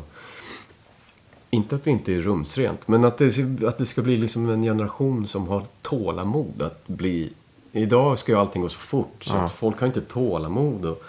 Inte 1.51 1.75
att 1.75 1.85
det 1.85 1.91
inte 1.91 2.13
är 2.15 2.21
rumsrent, 2.21 2.89
men 2.89 3.05
att 3.05 3.19
det, 3.19 3.39
att 3.67 3.79
det 3.79 3.87
ska 3.87 4.03
bli 4.03 4.17
liksom 4.17 4.51
en 4.51 4.63
generation 4.63 5.27
som 5.27 5.49
har 5.49 5.63
tålamod 5.83 6.63
att 6.63 6.87
bli... 6.87 7.33
Idag 7.73 8.19
ska 8.19 8.33
ju 8.33 8.39
allting 8.39 8.63
gå 8.63 8.69
så 8.69 8.79
fort, 8.79 9.25
så 9.25 9.35
Ja. 9.35 9.41
att 9.45 9.53
folk 9.53 9.81
har 9.81 9.87
inte 9.87 10.01
tålamod 10.01 10.87
att 10.87 11.03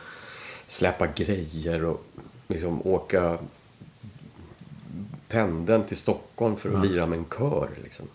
släppa 0.68 1.08
grejer 1.08 1.86
och 1.86 2.06
liksom 2.48 2.88
åka 2.88 3.38
pendeln 5.28 5.84
till 5.84 5.98
Stockholm 5.98 6.56
för 6.56 6.76
att 6.78 6.86
lira 6.86 7.06
med 7.06 7.20
en 7.20 7.26
kör. 7.38 7.70
Liksom. 7.84 8.06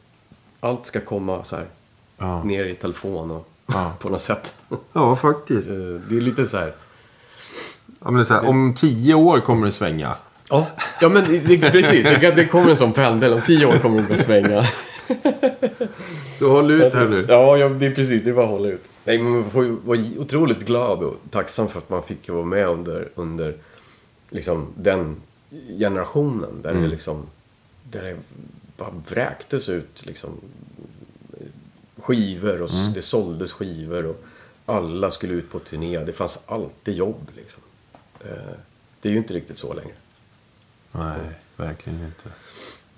Allt 0.60 0.86
ska 0.86 1.00
komma 1.00 1.44
så 1.44 1.56
här 1.56 1.66
Ja. 2.18 2.42
ner 2.44 2.64
i 2.64 2.74
telefon 2.74 3.30
och 3.30 3.48
Ja. 3.66 3.92
på 3.98 4.08
något 4.08 4.22
sätt. 4.22 4.54
Ja, 4.92 5.16
faktiskt. 5.16 5.68
Eh, 5.68 5.74
Det 6.08 6.16
är 6.16 6.20
lite 6.20 6.46
så 6.46 6.56
här... 6.58 6.72
Ja, 8.04 8.10
men 8.10 8.24
så 8.26 8.34
här, 8.34 8.48
om 8.48 8.74
tio 8.74 9.14
år 9.14 9.40
kommer 9.40 9.66
det 9.66 9.72
svänga. 9.72 10.16
Ja, 10.50 10.66
ja 11.00 11.08
men 11.08 11.24
det, 11.46 11.58
precis. 11.72 12.04
Det, 12.04 12.32
det 12.36 12.46
kommer 12.46 12.70
en 12.70 12.76
sån 12.76 12.92
pendel. 12.92 13.32
Om 13.32 13.42
tio 13.42 13.66
år 13.66 13.78
kommer 13.78 14.02
det 14.02 14.14
att 14.14 14.20
svänga. 14.20 14.64
Så 16.38 16.50
håll 16.52 16.70
ut 16.70 16.94
här 16.94 17.08
nu. 17.08 17.26
Ja, 17.28 17.56
ja, 17.56 17.68
det 17.68 17.86
är 17.86 17.94
precis. 17.94 18.22
Det 18.24 18.30
är 18.30 18.34
bara 18.34 18.44
att 18.44 18.50
hålla 18.50 18.68
ut. 18.68 18.90
Nej, 19.04 19.18
man 19.18 19.50
får 19.50 19.64
ju 19.64 19.76
vara 19.84 19.98
otroligt 20.18 20.60
glad 20.66 21.02
och 21.02 21.16
tacksam 21.30 21.68
för 21.68 21.78
att 21.78 21.90
man 21.90 22.02
fick 22.02 22.28
vara 22.28 22.44
med 22.44 22.68
under, 22.68 23.08
under 23.14 23.54
liksom, 24.30 24.66
den 24.76 25.16
generationen. 25.78 26.62
Där 26.62 26.74
det 26.74 26.86
liksom... 26.88 27.22
Där 27.90 28.02
det 28.02 28.16
bara 28.80 28.90
vräktes 29.08 29.68
ut 29.68 30.06
liksom 30.06 30.30
skivor 31.96 32.62
och 32.62 32.70
s- 32.70 32.90
det 32.94 33.02
såldes 33.02 33.52
skivor 33.52 34.06
och 34.06 34.24
alla 34.66 35.10
skulle 35.10 35.34
ut 35.34 35.50
på 35.50 35.58
turné. 35.58 35.98
Det 35.98 36.12
fanns 36.12 36.38
alltid 36.46 36.94
jobb 36.94 37.30
liksom. 37.36 37.62
Eh, 38.20 38.54
Det 39.00 39.08
är 39.08 39.12
ju 39.12 39.18
inte 39.18 39.34
riktigt 39.34 39.58
så 39.58 39.72
längre. 39.74 39.92
Nej, 40.92 41.20
verkligen 41.56 42.04
inte. 42.04 42.28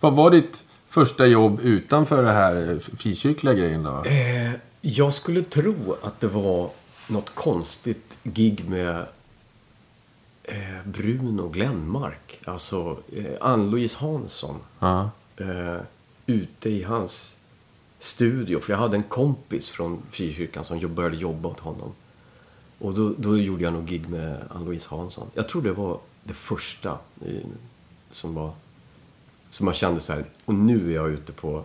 Vad 0.01 0.12
var 0.12 0.31
ditt 0.31 0.64
första 0.88 1.27
jobb 1.27 1.61
utanför 1.62 2.23
det 2.25 2.33
här 2.33 2.81
frikyrkliga 2.97 3.55
grejen 3.55 3.83
då? 3.83 4.05
Eh, 4.05 4.51
jag 4.81 5.14
skulle 5.14 5.42
tro 5.42 5.97
att 6.03 6.21
det 6.21 6.27
var 6.29 6.71
något 7.09 7.35
konstigt 7.35 8.16
gig 8.23 8.68
med 8.68 9.07
eh, 10.45 10.83
Bruno 10.85 11.49
Glenmark, 11.49 12.40
alltså 12.45 12.99
Ann-Louise 13.40 13.97
Hansson. 13.99 14.57
Ja. 14.79 15.11
Eh, 15.37 15.81
ute 16.27 16.71
i 16.71 16.83
hans 16.83 17.37
studio. 17.99 18.61
För 18.61 18.73
jag 18.73 18.79
hade 18.79 18.97
en 18.97 19.03
kompis 19.03 19.68
från 19.68 20.03
Frikyrkan 20.11 20.64
som 20.64 20.95
började 20.95 21.16
jobba 21.16 21.49
åt 21.49 21.61
honom. 21.61 21.92
Och 22.79 22.95
då, 22.95 23.14
då 23.18 23.38
gjorde 23.38 23.64
jag 23.64 23.73
nog 23.73 23.87
gig 23.87 24.09
med 24.09 24.45
Ann-Louise 24.51 24.88
Hansson. 24.90 25.31
Jag 25.35 25.49
tror 25.49 25.62
det 25.62 25.73
var 25.73 25.99
det 26.25 26.35
första 26.35 26.99
i, 27.25 27.40
som 28.12 28.35
var... 28.35 28.51
Som 29.51 29.64
man 29.64 29.75
kände 29.75 30.01
så 30.01 30.12
här, 30.12 30.25
och 30.45 30.55
nu 30.55 30.90
är 30.90 30.95
jag 30.95 31.11
ute 31.11 31.33
på 31.33 31.64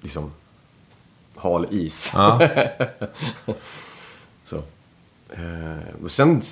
liksom 0.00 0.30
hal 1.34 1.66
is. 1.70 2.12
Ja. 2.14 2.48
Så. 4.44 4.56
Eh, 5.30 6.02
och 6.02 6.10
sen 6.10 6.42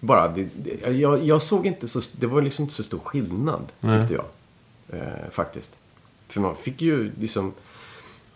bara, 0.00 0.28
det, 0.28 0.48
det, 0.54 0.90
jag, 0.90 1.24
jag 1.24 1.42
såg 1.42 1.66
inte 1.66 1.88
så, 1.88 2.00
det 2.18 2.26
var 2.26 2.42
liksom 2.42 2.62
inte 2.62 2.74
så 2.74 2.82
stor 2.82 2.98
skillnad 2.98 3.72
tyckte 3.80 4.14
jag. 4.14 4.24
Eh, 4.92 5.30
faktiskt. 5.30 5.72
För 6.28 6.40
man 6.40 6.56
fick 6.56 6.82
ju 6.82 7.12
liksom, 7.20 7.52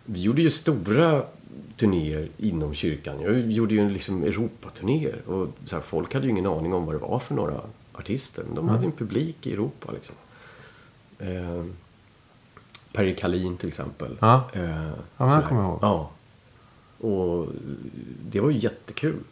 vi 0.05 0.21
gjorde 0.21 0.41
ju 0.41 0.51
stora 0.51 1.23
turnéer 1.77 2.29
inom 2.37 2.73
kyrkan. 2.73 3.21
Jag 3.21 3.51
gjorde 3.51 3.75
ju 3.75 3.89
liksom 3.89 4.23
Europaturnéer. 4.23 5.21
Och 5.27 5.47
så 5.65 5.75
här, 5.75 5.83
folk 5.83 6.13
hade 6.13 6.25
ju 6.25 6.31
ingen 6.31 6.45
aning 6.47 6.73
om 6.73 6.85
vad 6.85 6.95
det 6.95 6.99
var 6.99 7.19
för 7.19 7.35
några 7.35 7.61
artister. 7.93 8.43
Men 8.43 8.55
de 8.55 8.69
hade 8.69 8.81
ju 8.81 8.85
en 8.85 8.91
publik 8.91 9.47
i 9.47 9.53
Europa 9.53 9.91
liksom. 9.91 10.15
Eh, 11.19 11.65
Perry 12.93 13.15
Kalin 13.15 13.57
till 13.57 13.67
exempel. 13.67 14.17
Ja. 14.19 14.49
Eh, 14.53 14.61
men 14.61 14.93
sådär. 15.17 15.35
jag 15.35 15.45
kommer 15.45 15.63
ihåg. 15.63 15.79
Ja. 15.81 16.09
Och 17.07 17.47
det 18.29 18.39
var 18.39 18.49
ju 18.49 18.57
jättekul. 18.57 19.23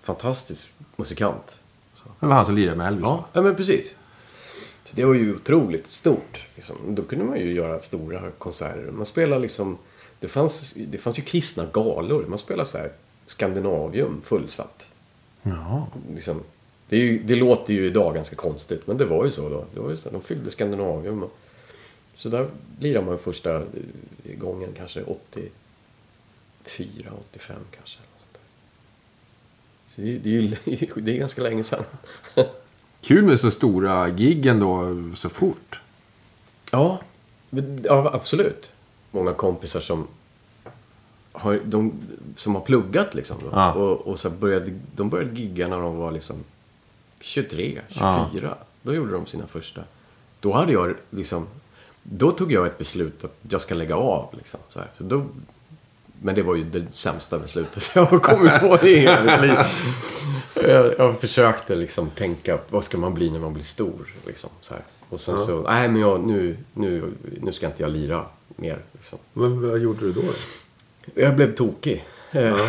Fantastisk 0.00 0.68
musikant. 0.96 1.60
Det 2.20 2.26
var 2.26 2.34
han 2.34 2.46
som 2.46 2.54
lirade 2.54 2.76
med 2.76 2.86
Elvis. 2.86 3.02
Ja, 3.04 3.26
ja 3.32 3.42
men 3.42 3.54
precis. 3.54 3.94
Så 4.88 4.96
det 4.96 5.04
var 5.04 5.14
ju 5.14 5.34
otroligt 5.34 5.86
stort. 5.86 6.46
Liksom. 6.54 6.76
Då 6.88 7.02
kunde 7.02 7.24
man 7.24 7.38
ju 7.38 7.52
göra 7.52 7.80
stora 7.80 8.30
konserter. 8.30 8.90
Man 8.90 9.06
spelade 9.06 9.42
liksom... 9.42 9.78
Det 10.20 10.28
fanns, 10.28 10.72
det 10.72 10.98
fanns 10.98 11.18
ju 11.18 11.22
kristna 11.22 11.66
galor. 11.72 12.26
Man 12.28 12.38
spelade 12.38 12.68
så 12.68 12.78
här 12.78 12.92
Skandinavium 13.26 14.20
fullsatt. 14.24 14.92
Ja. 15.42 15.86
Liksom, 16.14 16.42
det, 16.88 16.96
ju, 16.96 17.22
det 17.22 17.36
låter 17.36 17.74
ju 17.74 17.86
idag 17.86 18.14
ganska 18.14 18.36
konstigt, 18.36 18.86
men 18.86 18.96
det 18.96 19.04
var 19.04 19.24
ju 19.24 19.30
så 19.30 19.48
då. 19.48 19.64
Det 19.74 19.80
var 19.80 19.90
ju 19.90 19.96
så, 19.96 20.10
de 20.10 20.22
fyllde 20.22 20.50
Skandinavium. 20.50 21.22
Och, 21.22 21.32
så 22.16 22.28
där 22.28 22.48
lirade 22.80 23.06
man 23.06 23.18
första 23.18 23.56
eh, 23.56 23.62
gången 24.38 24.70
kanske 24.76 25.02
84, 25.02 25.50
85 27.30 27.56
kanske. 27.76 27.98
Så 29.94 30.00
det, 30.00 30.18
det, 30.18 30.28
är 30.28 30.32
ju, 30.32 30.56
det 30.96 31.12
är 31.12 31.16
ganska 31.18 31.42
länge 31.42 31.62
sedan. 31.62 31.84
Kul 33.00 33.24
med 33.24 33.40
så 33.40 33.50
stora 33.50 34.10
gig 34.10 34.46
ändå 34.46 34.94
så 35.14 35.28
fort. 35.28 35.80
Ja, 36.72 37.00
ja 37.82 38.10
absolut. 38.14 38.72
Många 39.10 39.32
kompisar 39.32 39.80
som 39.80 40.06
har, 41.32 41.60
de, 41.64 41.92
som 42.36 42.54
har 42.54 42.62
pluggat 42.62 43.14
liksom. 43.14 43.36
Ja. 43.52 43.72
Och, 43.72 44.00
och 44.00 44.18
så 44.18 44.30
började, 44.30 44.78
de 44.96 45.10
började 45.10 45.40
gigga 45.40 45.68
när 45.68 45.80
de 45.80 45.96
var 45.96 46.12
liksom 46.12 46.36
23, 47.20 47.80
24. 47.88 48.54
Då 48.82 48.94
gjorde 48.94 49.12
de 49.12 49.26
sina 49.26 49.46
första. 49.46 49.80
Då 50.40 50.52
hade 50.52 50.72
jag 50.72 50.94
liksom... 51.10 51.46
Då 52.02 52.32
tog 52.32 52.52
jag 52.52 52.66
ett 52.66 52.78
beslut 52.78 53.24
att 53.24 53.36
jag 53.48 53.60
ska 53.60 53.74
lägga 53.74 53.96
av. 53.96 54.34
Liksom, 54.36 54.60
så 54.68 54.78
här. 54.78 54.90
Så 54.94 55.04
då, 55.04 55.26
men 56.22 56.34
det 56.34 56.42
var 56.42 56.54
ju 56.54 56.64
det 56.64 56.84
sämsta 56.92 57.38
beslutet 57.38 57.90
jag 57.94 58.04
har 58.04 58.18
kommit 58.18 58.60
på 58.60 58.86
i 58.86 58.96
hela 58.98 59.22
mitt 59.24 59.40
liv. 59.40 59.58
Jag, 60.68 60.94
jag 60.98 61.20
försökte 61.20 61.74
liksom 61.74 62.10
tänka, 62.10 62.58
vad 62.70 62.84
ska 62.84 62.98
man 62.98 63.14
bli 63.14 63.30
när 63.30 63.38
man 63.40 63.54
blir 63.54 63.64
stor? 63.64 64.14
Liksom, 64.26 64.50
så 64.60 64.74
här. 64.74 64.82
Och 65.08 65.20
sen 65.20 65.38
så, 65.38 65.62
nej 65.62 65.88
men 65.88 66.00
jag, 66.00 66.20
nu, 66.20 66.56
nu, 66.74 67.12
nu 67.40 67.52
ska 67.52 67.66
inte 67.66 67.82
jag 67.82 67.92
lira 67.92 68.24
mer. 68.56 68.78
Liksom. 68.92 69.18
Men 69.32 69.70
vad 69.70 69.78
gjorde 69.78 70.00
du 70.00 70.12
då? 70.12 70.22
Jag 71.14 71.36
blev 71.36 71.54
tokig. 71.54 72.04
Eh, 72.32 72.56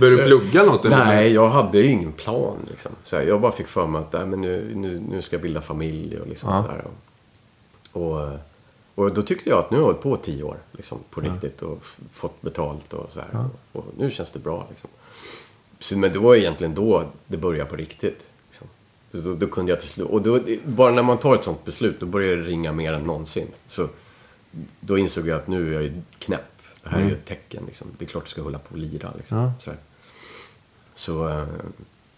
Började 0.00 0.22
du 0.22 0.24
plugga 0.24 0.62
något? 0.62 0.84
Eller? 0.84 1.04
Nej, 1.04 1.32
jag 1.32 1.48
hade 1.48 1.82
ingen 1.82 2.12
plan. 2.12 2.56
Liksom. 2.70 2.92
Så 3.04 3.16
här, 3.16 3.22
jag 3.22 3.40
bara 3.40 3.52
fick 3.52 3.66
för 3.66 3.86
mig 3.86 4.00
att 4.00 4.12
nej, 4.12 4.26
men 4.26 4.40
nu, 4.40 4.72
nu, 4.74 5.02
nu 5.10 5.22
ska 5.22 5.36
jag 5.36 5.42
bilda 5.42 5.60
familj 5.60 6.18
och 6.20 6.28
liksom 6.28 6.50
Ja. 6.52 6.62
så 6.64 6.68
här. 6.70 6.84
Och, 7.92 8.38
och, 8.96 9.14
då 9.14 9.22
tyckte 9.22 9.50
jag 9.50 9.58
att 9.58 9.70
nu 9.70 9.76
har 9.76 9.82
jag 9.82 9.86
hållit 9.86 10.02
på 10.02 10.16
tio 10.16 10.42
år 10.42 10.56
liksom, 10.72 10.98
på 11.10 11.20
riktigt 11.20 11.62
och 11.62 11.84
fått 12.12 12.42
betalt 12.42 12.92
och 12.92 13.10
så 13.12 13.20
här. 13.20 13.48
Och, 13.72 13.78
och 13.80 13.84
nu 13.98 14.10
känns 14.10 14.30
det 14.30 14.38
bra. 14.38 14.66
Liksom. 14.70 14.90
Så, 15.78 15.98
men 15.98 16.12
det 16.12 16.18
var 16.18 16.34
egentligen 16.34 16.74
då 16.74 17.04
det 17.26 17.36
började 17.36 17.70
på 17.70 17.76
riktigt. 17.76 18.26
Liksom. 18.50 18.66
Då, 19.10 19.34
då 19.34 19.46
kunde 19.46 19.72
jag 19.72 19.80
till 19.80 19.88
slut, 19.88 20.08
och 20.08 20.22
då, 20.22 20.40
bara 20.64 20.92
när 20.92 21.02
man 21.02 21.18
tar 21.18 21.34
ett 21.34 21.44
sånt 21.44 21.64
beslut 21.64 22.00
då 22.00 22.06
börjar 22.06 22.36
det 22.36 22.42
ringa 22.42 22.72
mer 22.72 22.92
än 22.92 23.02
någonsin. 23.02 23.48
Så 23.66 23.88
då 24.80 24.98
insåg 24.98 25.28
jag 25.28 25.36
att 25.38 25.46
nu 25.48 25.68
är 25.68 25.72
jag 25.72 25.82
ju 25.82 26.02
knäpp. 26.18 26.40
Det 26.82 26.88
här 26.88 27.00
är 27.00 27.04
ju 27.06 27.12
ett 27.12 27.24
tecken. 27.24 27.64
Liksom. 27.66 27.86
Det 27.98 28.04
är 28.04 28.08
klart 28.08 28.22
jag 28.24 28.28
ska 28.30 28.42
hålla 28.42 28.58
på 28.58 28.72
och 28.72 28.78
lira. 28.78 29.12
Liksom. 29.16 29.38
Ja. 29.38 29.52
Så, 29.60 29.70
här. 29.70 29.78
så, 30.94 31.28
eh, 31.28 31.34
nej, 31.36 31.46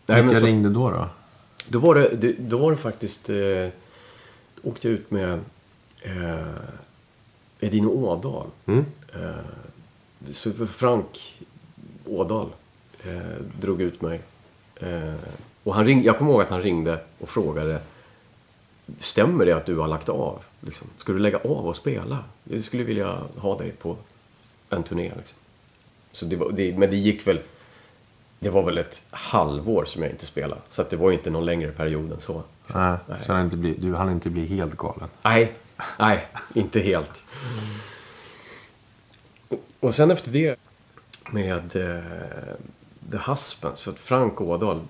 men 0.06 0.24
Vilka 0.26 0.40
så 0.40 0.46
ringde 0.46 0.68
då? 0.68 0.90
då? 0.90 1.08
då, 1.68 1.78
var 1.78 1.94
det, 1.94 2.08
det- 2.16 2.36
då 2.38 2.58
var 2.58 2.70
det 2.70 2.76
faktiskt... 2.76 3.30
Eh, 3.30 3.68
åkte 4.62 4.88
jag 4.88 4.94
ut 4.98 5.10
med 5.10 5.40
eh, 6.02 6.46
Edin 7.60 7.86
Ådal. 7.86 8.46
Mm. 8.66 8.84
Eh, 9.14 10.66
Frank 10.66 11.44
Ådal 12.04 12.48
eh, 13.04 13.42
drog 13.60 13.82
ut 13.82 14.02
mig. 14.02 14.20
Eh, 14.76 15.14
och 15.64 15.74
han 15.74 15.86
ring, 15.86 16.04
jag 16.04 16.18
kommer 16.18 16.32
ihåg 16.32 16.42
att 16.42 16.50
han 16.50 16.62
ringde 16.62 17.00
och 17.18 17.28
frågade 17.28 17.80
Stämmer 18.98 19.46
det 19.46 19.52
att 19.52 19.66
du 19.66 19.76
har 19.76 19.88
lagt 19.88 20.08
av? 20.08 20.44
Liksom? 20.60 20.86
Ska 20.96 21.12
du 21.12 21.18
lägga 21.18 21.38
av 21.38 21.66
och 21.68 21.76
spela? 21.76 22.24
Jag 22.44 22.64
skulle 22.64 22.82
vilja 22.82 23.18
ha 23.36 23.58
dig 23.58 23.72
på 23.72 23.96
en 24.70 24.82
turné. 24.82 25.12
Liksom. 25.16 25.38
Så 26.12 26.26
det 26.26 26.36
var, 26.36 26.50
det, 26.52 26.78
men 26.78 26.90
det 26.90 26.96
gick 26.96 27.26
väl... 27.26 27.40
Det 28.40 28.50
var 28.50 28.62
väl 28.62 28.78
ett 28.78 29.02
halvår 29.10 29.84
som 29.84 30.02
jag 30.02 30.10
inte 30.10 30.26
spelade. 30.26 30.60
Så 30.68 30.82
att 30.82 30.90
det 30.90 30.96
var 30.96 31.10
ju 31.10 31.16
inte 31.16 31.30
någon 31.30 31.44
längre 31.44 31.72
period 31.72 32.12
än 32.12 32.20
så. 32.20 32.42
Nej, 32.74 32.96
Nej. 33.06 33.18
så 33.26 33.32
han 33.32 33.44
inte 33.44 33.56
bli, 33.56 33.74
du 33.74 33.94
hann 33.94 34.10
inte 34.10 34.30
bli 34.30 34.46
helt 34.46 34.76
galen. 34.76 35.08
Nej, 35.22 35.52
nej, 35.98 36.26
inte 36.54 36.80
helt. 36.80 37.24
Och 39.80 39.94
sen 39.94 40.10
efter 40.10 40.30
det 40.30 40.58
med 41.30 41.76
eh, 41.76 42.54
The 43.10 43.30
Husbands. 43.30 43.80
För 43.80 43.90
att 43.92 43.98
Frank 43.98 44.40
Ådahl 44.40 44.80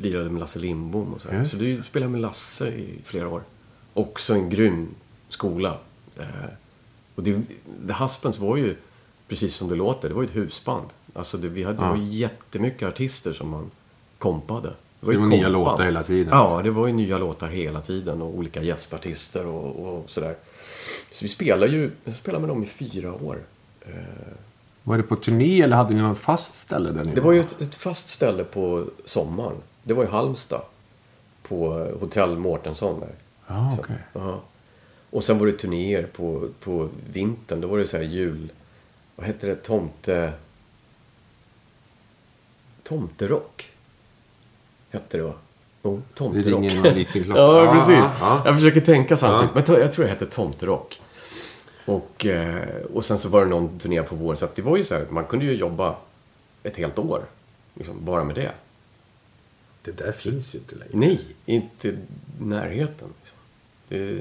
lirade 0.00 0.30
med 0.30 0.40
Lasse 0.40 0.58
Lindbom 0.58 1.14
och 1.14 1.20
så. 1.20 1.28
Mm. 1.28 1.46
Så 1.46 1.56
du 1.56 1.82
spelade 1.82 2.12
med 2.12 2.20
Lasse 2.20 2.68
i 2.68 2.98
flera 3.04 3.28
år. 3.28 3.42
Också 3.94 4.34
en 4.34 4.50
grym 4.50 4.88
skola. 5.28 5.78
Eh, 6.18 6.24
och 7.14 7.22
det, 7.22 7.42
The 7.86 7.92
Husbands 8.04 8.38
var 8.38 8.56
ju, 8.56 8.76
precis 9.28 9.54
som 9.54 9.68
det 9.68 9.74
låter, 9.74 10.08
det 10.08 10.14
var 10.14 10.22
ju 10.22 10.28
ett 10.28 10.36
husband. 10.36 10.86
Alltså 11.14 11.38
det, 11.38 11.48
vi 11.48 11.62
hade, 11.62 11.78
det 11.78 11.84
Ja. 11.84 11.90
var 11.90 11.96
jättemycket 11.98 12.88
artister 12.88 13.32
som 13.32 13.48
man 13.48 13.70
kompade. 14.18 14.72
Det 15.00 15.12
ju 15.12 15.18
var 15.18 15.26
nya 15.26 15.48
låtar 15.48 15.84
hela 15.84 16.02
tiden. 16.02 16.32
Ja, 16.38 16.60
det 16.64 16.70
var 16.70 16.86
ju 16.86 16.92
nya 16.92 17.18
låtar 17.18 17.48
hela 17.48 17.80
tiden 17.80 18.22
och 18.22 18.28
olika 18.34 18.62
gästartister 18.62 19.46
och, 19.46 19.96
och 19.96 20.10
sådär. 20.10 20.36
Så 21.12 21.24
vi 21.24 21.28
spelade 21.28 21.72
ju, 21.72 21.90
jag 22.04 22.16
spelade 22.16 22.40
med 22.46 22.48
dem 22.56 22.62
i 22.62 22.66
fyra 22.66 23.14
år. 23.14 23.38
Eh, 23.80 23.94
Var 24.82 24.96
det 24.96 25.02
på 25.02 25.16
turné 25.16 25.62
eller 25.62 25.76
hade 25.76 25.94
ni 25.94 26.00
något 26.02 26.18
fast 26.18 26.54
ställe 26.54 26.90
där 26.90 27.04
ni 27.04 27.14
Det 27.14 27.20
var 27.20 27.32
ju 27.32 27.40
ett, 27.40 27.60
ett 27.60 27.74
fast 27.74 28.08
ställe 28.08 28.44
på 28.44 28.84
sommaren. 29.04 29.56
Det 29.82 29.94
var 29.94 30.04
i 30.04 30.06
Halmstad. 30.06 30.62
På 31.42 31.68
Hotell 32.00 32.38
Mårtensson 32.38 33.00
där. 33.00 33.12
Ja, 33.46 33.72
Så, 33.76 33.82
okej. 33.82 33.96
ja. 34.12 34.40
Och 35.10 35.24
sen 35.24 35.38
var 35.38 35.46
det 35.46 35.52
turnéer 35.52 36.06
på, 36.06 36.48
på 36.60 36.88
vintern. 37.12 37.60
Då 37.60 37.68
var 37.68 37.78
det 37.78 37.86
så 37.86 37.96
här 37.96 38.04
jul... 38.04 38.52
Vad 39.16 39.26
hette 39.26 39.46
det? 39.46 39.56
Tomte... 39.56 40.32
Tomterock. 42.82 43.70
Hette 44.96 45.16
det 45.16 45.22
va? 45.22 45.32
Det 45.82 46.00
Tomterock. 46.14 46.46
ringer 46.46 46.76
någon 46.76 46.94
liten 46.94 47.24
klocka. 47.24 47.40
Ja, 47.40 47.72
precis. 47.72 48.04
Ja. 48.20 48.42
Jag 48.44 48.54
försöker 48.54 48.80
tänka 48.80 49.16
samtidigt. 49.16 49.68
Ja. 49.68 49.74
Men 49.74 49.80
jag 49.82 49.92
tror 49.92 50.04
det 50.04 50.10
hette 50.10 50.26
Tomterock. 50.26 51.00
Och, 51.84 52.26
eh, 52.26 52.64
och 52.94 53.04
sen 53.04 53.18
så 53.18 53.28
var 53.28 53.40
det 53.40 53.46
någon 53.50 53.78
turné 53.78 54.02
på 54.02 54.14
våren. 54.14 54.36
Så 54.36 54.44
att 54.44 54.56
det 54.56 54.62
var 54.62 54.76
ju 54.76 54.84
så 54.84 54.94
här, 54.94 55.06
man 55.10 55.24
kunde 55.24 55.44
ju 55.44 55.52
jobba 55.56 55.94
ett 56.62 56.76
helt 56.76 56.98
år. 56.98 57.22
Liksom, 57.74 57.94
bara 58.04 58.24
med 58.24 58.34
det. 58.34 58.50
Det 59.82 59.92
där 59.92 60.12
finns 60.12 60.54
ju 60.54 60.58
inte 60.58 60.74
längre. 60.74 60.90
Nej, 60.92 61.20
inte 61.46 61.88
i 61.88 61.96
närheten. 62.40 63.08
Liksom. 63.20 63.38
Det, 63.88 64.20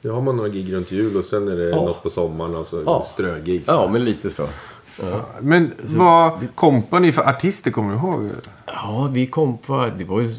Nu 0.00 0.10
har 0.10 0.20
man 0.20 0.36
några 0.36 0.48
gig 0.48 0.72
runt 0.72 0.92
jul 0.92 1.16
och 1.16 1.24
sen 1.24 1.48
är 1.48 1.56
det 1.56 1.68
Ja. 1.68 1.76
något 1.76 2.02
på 2.02 2.10
sommaren 2.10 2.54
och 2.56 2.66
så 2.66 2.82
Ja. 2.86 3.04
strögig. 3.06 3.62
ja, 3.66 3.88
men 3.92 4.04
lite 4.04 4.30
så. 4.30 4.48
Ja, 5.02 5.26
Men 5.40 5.74
vad 5.78 6.54
kompade 6.54 7.02
ni 7.02 7.12
för 7.12 7.28
artister, 7.28 7.70
kommer 7.70 7.90
du 7.90 7.98
ihåg? 7.98 8.30
ja 8.66 9.08
vi 9.12 9.26
kom 9.26 9.58
på... 9.58 9.90
Det 9.98 10.04
var 10.04 10.20
ju 10.20 10.34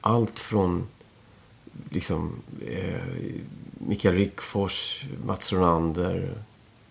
allt 0.00 0.38
från 0.38 0.86
liksom 1.90 2.32
eh, 2.66 3.02
Mikael 3.78 4.14
Rickfors, 4.14 5.04
Mats 5.26 5.52
Ronander, 5.52 6.34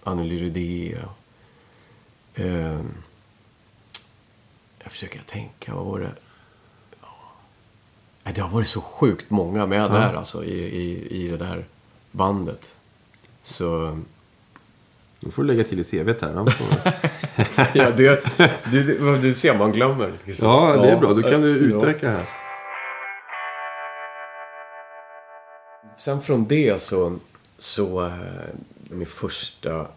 Anneli 0.04 0.38
Rudé. 0.38 0.98
Eh, 2.36 2.80
jag 4.84 4.92
försöker 4.92 5.22
tänka, 5.22 5.76
vad 5.76 5.86
var 5.86 6.00
det? 6.00 6.16
Ja. 8.24 8.32
Det 8.32 8.42
har 8.42 8.50
varit 8.50 8.68
så 8.68 8.82
sjukt 8.82 9.30
många 9.30 9.66
med 9.66 9.92
där 9.92 10.14
alltså 10.14 10.46
i, 10.46 10.60
i, 10.60 11.08
i 11.24 11.28
det 11.28 11.38
där 11.38 11.66
bandet. 12.12 12.76
Så... 13.44 14.00
Nu 15.20 15.32
får 15.32 15.44
du 15.44 15.48
lägga 15.48 15.64
till 15.64 15.80
i 15.80 15.84
CVt 15.84 16.22
här. 16.22 16.34
då. 16.34 16.48
Ja, 17.74 17.92
det, 17.92 18.24
det, 18.72 18.84
det, 18.84 19.18
det 19.18 19.34
ser 19.34 19.58
man 19.58 19.72
glömmer. 19.72 20.14
Liksom. 20.26 20.48
Ja, 20.48 20.82
det 20.82 20.90
är 20.90 21.00
bra. 21.00 21.14
Då 21.14 21.22
kan 21.22 21.42
du 21.42 21.48
uträcka 21.48 22.12
här. 22.12 22.26
Sen 25.98 26.22
från 26.22 26.46
det 26.48 26.82
så, 26.82 27.20
så 27.58 28.06
eh, 28.06 28.12
min 28.90 29.08
första 29.08 29.88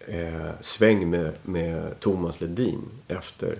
eh, 0.00 0.50
sväng 0.60 1.10
med, 1.10 1.32
med 1.42 2.00
Thomas 2.00 2.40
Ledin 2.40 2.82
efter... 3.08 3.58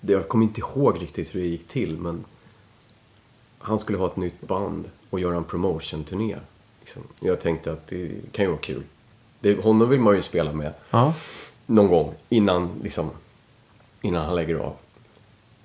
Det, 0.00 0.12
jag 0.12 0.28
kommer 0.28 0.44
inte 0.44 0.60
ihåg 0.60 1.02
riktigt 1.02 1.34
hur 1.34 1.40
det 1.40 1.46
gick 1.46 1.68
till 1.68 1.98
men 1.98 2.24
han 3.58 3.78
skulle 3.78 3.98
ha 3.98 4.06
ett 4.06 4.16
nytt 4.16 4.40
band 4.40 4.90
och 5.10 5.20
göra 5.20 5.36
en 5.36 5.44
promotion-turné. 5.44 6.36
Liksom. 6.80 7.02
Jag 7.20 7.40
tänkte 7.40 7.72
att 7.72 7.86
det 7.86 8.32
kan 8.32 8.44
ju 8.44 8.50
vara 8.50 8.60
kul. 8.60 8.82
Det, 9.44 9.62
honom 9.62 9.88
vill 9.88 10.00
man 10.00 10.14
ju 10.16 10.22
spela 10.22 10.52
med 10.52 10.72
Ja. 10.90 11.14
någon 11.66 11.88
gång 11.88 12.14
innan, 12.28 12.70
liksom, 12.82 13.10
innan 14.02 14.26
han 14.26 14.34
lägger 14.36 14.54
av. 14.54 14.76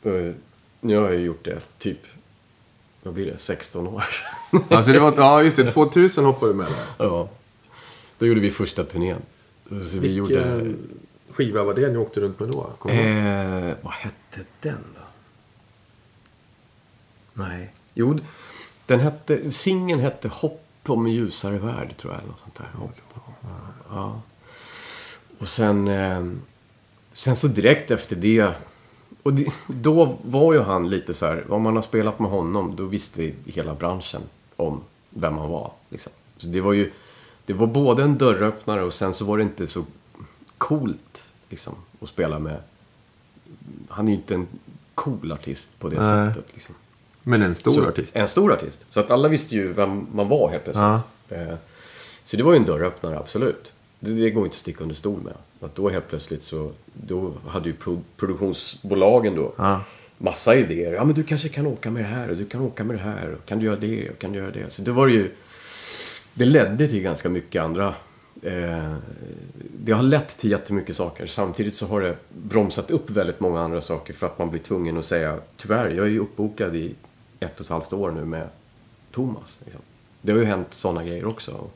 Eh, 0.03 0.33
nu 0.79 0.97
har 0.97 1.09
jag 1.09 1.21
gjort 1.21 1.45
det 1.45 1.59
typ, 1.77 1.99
vad 3.03 3.13
blir 3.13 3.25
det, 3.25 3.37
16 3.37 3.87
år. 3.87 4.03
Alltså 4.69 4.91
det 4.91 4.99
var, 4.99 5.13
ja, 5.17 5.43
just 5.43 5.57
det. 5.57 5.71
2000 5.71 6.25
hoppade 6.25 6.51
du 6.51 6.55
med 6.57 6.67
där. 6.67 7.05
ja. 7.05 7.29
Då 8.17 8.25
gjorde 8.25 8.39
vi 8.39 8.51
första 8.51 8.83
turnén. 8.83 9.21
Så 9.69 9.99
vi 9.99 10.13
gjorde... 10.13 10.53
Vilken 10.55 10.99
skiva 11.31 11.63
var 11.63 11.73
det 11.73 11.89
ni 11.89 11.97
åkte 11.97 12.19
runt 12.19 12.39
med 12.39 12.49
då? 12.49 12.89
Eh, 12.89 13.73
vad 13.81 13.93
hette 13.93 14.39
den 14.59 14.83
då? 14.95 15.01
Nej. 17.33 17.69
Jo, 17.93 18.19
den 18.85 18.99
hette... 18.99 19.51
Singeln 19.51 19.99
hette 20.01 20.27
Hopp 20.27 20.65
om 20.87 21.05
en 21.05 21.11
ljusare 21.11 21.57
värld, 21.57 21.97
tror 21.97 22.13
jag. 22.13 22.21
Eller 22.21 22.31
något 22.31 22.39
sånt 22.39 22.55
där. 22.57 22.69
Ja. 23.89 24.21
Och 25.39 25.47
sen... 25.47 25.87
Eh, 25.87 26.25
sen 27.13 27.35
så 27.35 27.47
direkt 27.47 27.91
efter 27.91 28.15
det... 28.15 28.53
Och 29.23 29.33
det, 29.33 29.53
då 29.67 30.17
var 30.21 30.53
ju 30.53 30.59
han 30.59 30.89
lite 30.89 31.13
så 31.13 31.25
här... 31.25 31.53
Om 31.53 31.61
man 31.61 31.75
har 31.75 31.83
spelat 31.83 32.19
med 32.19 32.31
honom, 32.31 32.75
då 32.75 32.85
visste 32.85 33.31
hela 33.45 33.73
branschen 33.73 34.21
om 34.55 34.81
vem 35.09 35.37
han 35.37 35.49
var. 35.49 35.71
Liksom. 35.89 36.11
Så 36.37 36.47
det 36.47 36.61
var 36.61 36.73
ju... 36.73 36.91
Det 37.45 37.53
var 37.53 37.67
både 37.67 38.03
en 38.03 38.17
dörröppnare 38.17 38.83
och 38.83 38.93
sen 38.93 39.13
så 39.13 39.25
var 39.25 39.37
det 39.37 39.43
inte 39.43 39.67
så 39.67 39.85
coolt 40.57 41.31
liksom, 41.49 41.75
att 42.01 42.09
spela 42.09 42.39
med 42.39 42.61
han 43.89 44.07
är 44.07 44.11
ju 44.11 44.17
inte 44.17 44.33
en 44.33 44.47
cool 44.95 45.31
artist 45.31 45.79
på 45.79 45.89
det 45.89 46.01
Nej. 46.01 46.33
sättet. 46.33 46.53
Liksom. 46.53 46.75
Men 47.23 47.41
en 47.41 47.55
stor 47.55 47.71
så, 47.71 47.87
artist. 47.87 48.15
En 48.15 48.27
stor 48.27 48.53
artist. 48.53 48.85
Så 48.89 48.99
att 48.99 49.11
alla 49.11 49.27
visste 49.27 49.55
ju 49.55 49.73
vem 49.73 50.07
man 50.13 50.27
var 50.27 50.49
helt 50.49 50.63
plötsligt. 50.63 51.39
Eh, 51.39 51.55
så 52.25 52.37
det 52.37 52.43
var 52.43 52.51
ju 52.51 52.57
en 52.57 52.65
dörröppnare, 52.65 53.19
absolut. 53.19 53.73
Det, 53.99 54.11
det 54.11 54.29
går 54.29 54.45
inte 54.45 54.53
att 54.53 54.57
sticka 54.57 54.83
under 54.83 54.95
stol 54.95 55.21
med. 55.21 55.33
Att 55.59 55.75
då 55.75 55.89
helt 55.89 56.07
plötsligt 56.07 56.43
så, 56.43 56.71
då 56.93 57.33
hade 57.47 57.69
ju 57.69 57.75
pro, 57.75 58.01
produktionsbolagen 58.17 59.35
då 59.35 59.53
Ja. 59.57 59.81
massa 60.17 60.55
idéer. 60.55 60.93
Ja 60.93 61.03
men 61.03 61.15
du 61.15 61.23
kanske 61.23 61.49
kan 61.49 61.67
åka 61.67 61.91
med 61.91 62.03
det 62.03 62.07
här 62.07 62.29
och 62.29 62.37
du 62.37 62.45
kan 62.45 62.61
åka 62.61 62.83
med 62.83 62.95
det 62.95 63.01
här. 63.01 63.33
Och 63.33 63.45
kan 63.45 63.59
du 63.59 63.65
göra 63.65 63.75
det 63.75 64.09
och 64.09 64.19
kan 64.19 64.31
du 64.31 64.39
göra 64.39 64.51
det. 64.51 64.73
Så 64.73 64.81
det 64.81 64.91
var 64.91 65.07
ju, 65.07 65.31
det 66.33 66.45
ledde 66.45 66.87
till 66.87 67.01
ganska 67.01 67.29
mycket 67.29 67.61
andra 67.63 67.95
Eh, 68.43 68.93
det 69.79 69.91
har 69.91 70.03
lett 70.03 70.37
till 70.37 70.51
jättemycket 70.51 70.95
saker. 70.95 71.25
Samtidigt 71.25 71.75
så 71.75 71.85
har 71.87 72.01
det 72.01 72.15
bromsat 72.29 72.91
upp 72.91 73.09
väldigt 73.09 73.39
många 73.39 73.61
andra 73.61 73.81
saker 73.81 74.13
för 74.13 74.27
att 74.27 74.39
man 74.39 74.49
blir 74.49 74.59
tvungen 74.59 74.97
att 74.97 75.05
säga 75.05 75.39
tyvärr, 75.57 75.89
jag 75.89 76.05
är 76.05 76.09
ju 76.09 76.19
uppbokad 76.19 76.75
i 76.75 76.95
ett 77.39 77.59
och 77.59 77.65
ett 77.65 77.69
halvt 77.69 77.93
år 77.93 78.11
nu 78.11 78.25
med 78.25 78.47
Thomas. 79.11 79.57
Liksom. 79.63 79.81
Det 80.21 80.31
har 80.31 80.39
ju 80.39 80.45
hänt 80.45 80.73
sådana 80.73 81.03
grejer 81.03 81.25
också. 81.25 81.67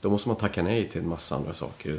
Då 0.00 0.10
måste 0.10 0.28
man 0.28 0.36
tacka 0.36 0.62
nej 0.62 0.88
till 0.88 1.00
en 1.00 1.08
massa 1.08 1.36
andra 1.36 1.54
saker. 1.54 1.98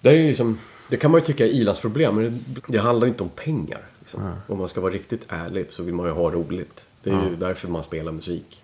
Det, 0.00 0.08
är 0.10 0.28
liksom, 0.28 0.58
det 0.88 0.96
kan 0.96 1.10
man 1.10 1.20
ju 1.20 1.26
tycka 1.26 1.44
är 1.46 1.48
ilandsproblem, 1.50 2.14
men 2.16 2.44
det, 2.46 2.60
det 2.68 2.78
handlar 2.78 3.06
ju 3.06 3.10
inte 3.12 3.22
om 3.22 3.28
pengar. 3.28 3.80
Liksom. 4.00 4.32
Om 4.46 4.58
man 4.58 4.68
ska 4.68 4.80
vara 4.80 4.92
riktigt 4.92 5.24
ärlig 5.28 5.66
så 5.70 5.82
vill 5.82 5.94
man 5.94 6.06
ju 6.06 6.12
ha 6.12 6.30
roligt. 6.30 6.86
Det 7.02 7.10
är 7.10 7.28
ju 7.30 7.36
därför 7.36 7.68
man 7.68 7.82
spelar 7.82 8.12
musik. 8.12 8.62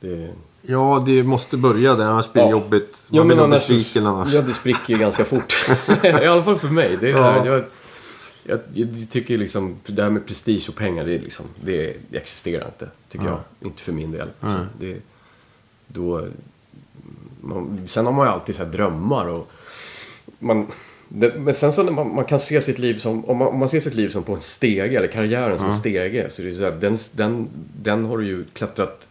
Det, 0.00 0.30
Ja, 0.62 1.02
det 1.06 1.22
måste 1.22 1.56
börja 1.56 1.94
där, 1.94 2.04
annars 2.04 2.32
blir 2.32 2.42
det 2.42 2.48
Ja. 2.48 2.52
jobbigt. 2.52 3.08
Man 3.10 3.28
Ja, 3.28 3.34
blir 3.34 3.46
besviken 3.48 4.06
annars. 4.06 4.32
Ja, 4.32 4.42
det 4.42 4.52
spricker 4.52 4.92
ju 4.94 4.98
ganska 4.98 5.24
fort. 5.24 5.68
I 6.04 6.08
alla 6.08 6.42
fall 6.42 6.58
för 6.58 6.68
mig. 6.68 6.98
Det 7.00 7.10
är 7.10 7.12
Ja. 7.16 7.22
här, 7.30 7.46
jag, 7.46 7.64
jag, 8.42 8.58
jag 8.74 8.88
tycker 9.10 9.38
liksom, 9.38 9.76
det 9.86 10.02
här 10.02 10.10
med 10.10 10.26
prestige 10.26 10.68
och 10.68 10.74
pengar, 10.74 11.04
det, 11.04 11.18
liksom, 11.18 11.46
det, 11.64 11.96
det 12.10 12.16
existerar 12.18 12.64
inte. 12.66 12.88
Tycker 13.08 13.26
jag. 13.26 13.38
Inte 13.60 13.82
för 13.82 13.92
min 13.92 14.12
del. 14.12 14.28
Liksom. 14.40 14.66
Det, 14.80 14.96
då, 15.86 16.26
man, 17.40 17.80
sen 17.86 18.06
har 18.06 18.12
man 18.12 18.26
ju 18.26 18.32
alltid 18.32 18.54
så 18.54 18.64
här 18.64 18.72
drömmar 18.72 19.28
och 19.28 19.50
man, 20.38 20.66
det, 21.08 21.34
men 21.38 21.54
sen 21.54 21.72
så 21.72 21.82
när 21.82 21.92
man, 21.92 22.14
man 22.14 22.24
kan 22.24 22.38
se 22.38 22.60
sitt 22.60 22.78
liv 22.78 22.98
som, 22.98 23.24
om 23.24 23.36
man, 23.36 23.48
om 23.48 23.58
man 23.58 23.68
ser 23.68 23.80
sitt 23.80 23.94
liv 23.94 24.10
som 24.10 24.22
på 24.22 24.34
en 24.34 24.40
stege, 24.40 24.98
eller 24.98 25.08
karriären 25.08 25.58
som 25.58 25.66
en 25.66 25.76
stege, 25.76 26.30
så 26.30 26.42
är 26.42 26.46
det 26.46 26.54
så 26.54 26.64
här, 26.64 26.72
den, 26.72 26.98
den, 27.12 27.48
den 27.82 28.04
har 28.04 28.18
du 28.18 28.26
ju 28.26 28.44
klättrat 28.44 29.08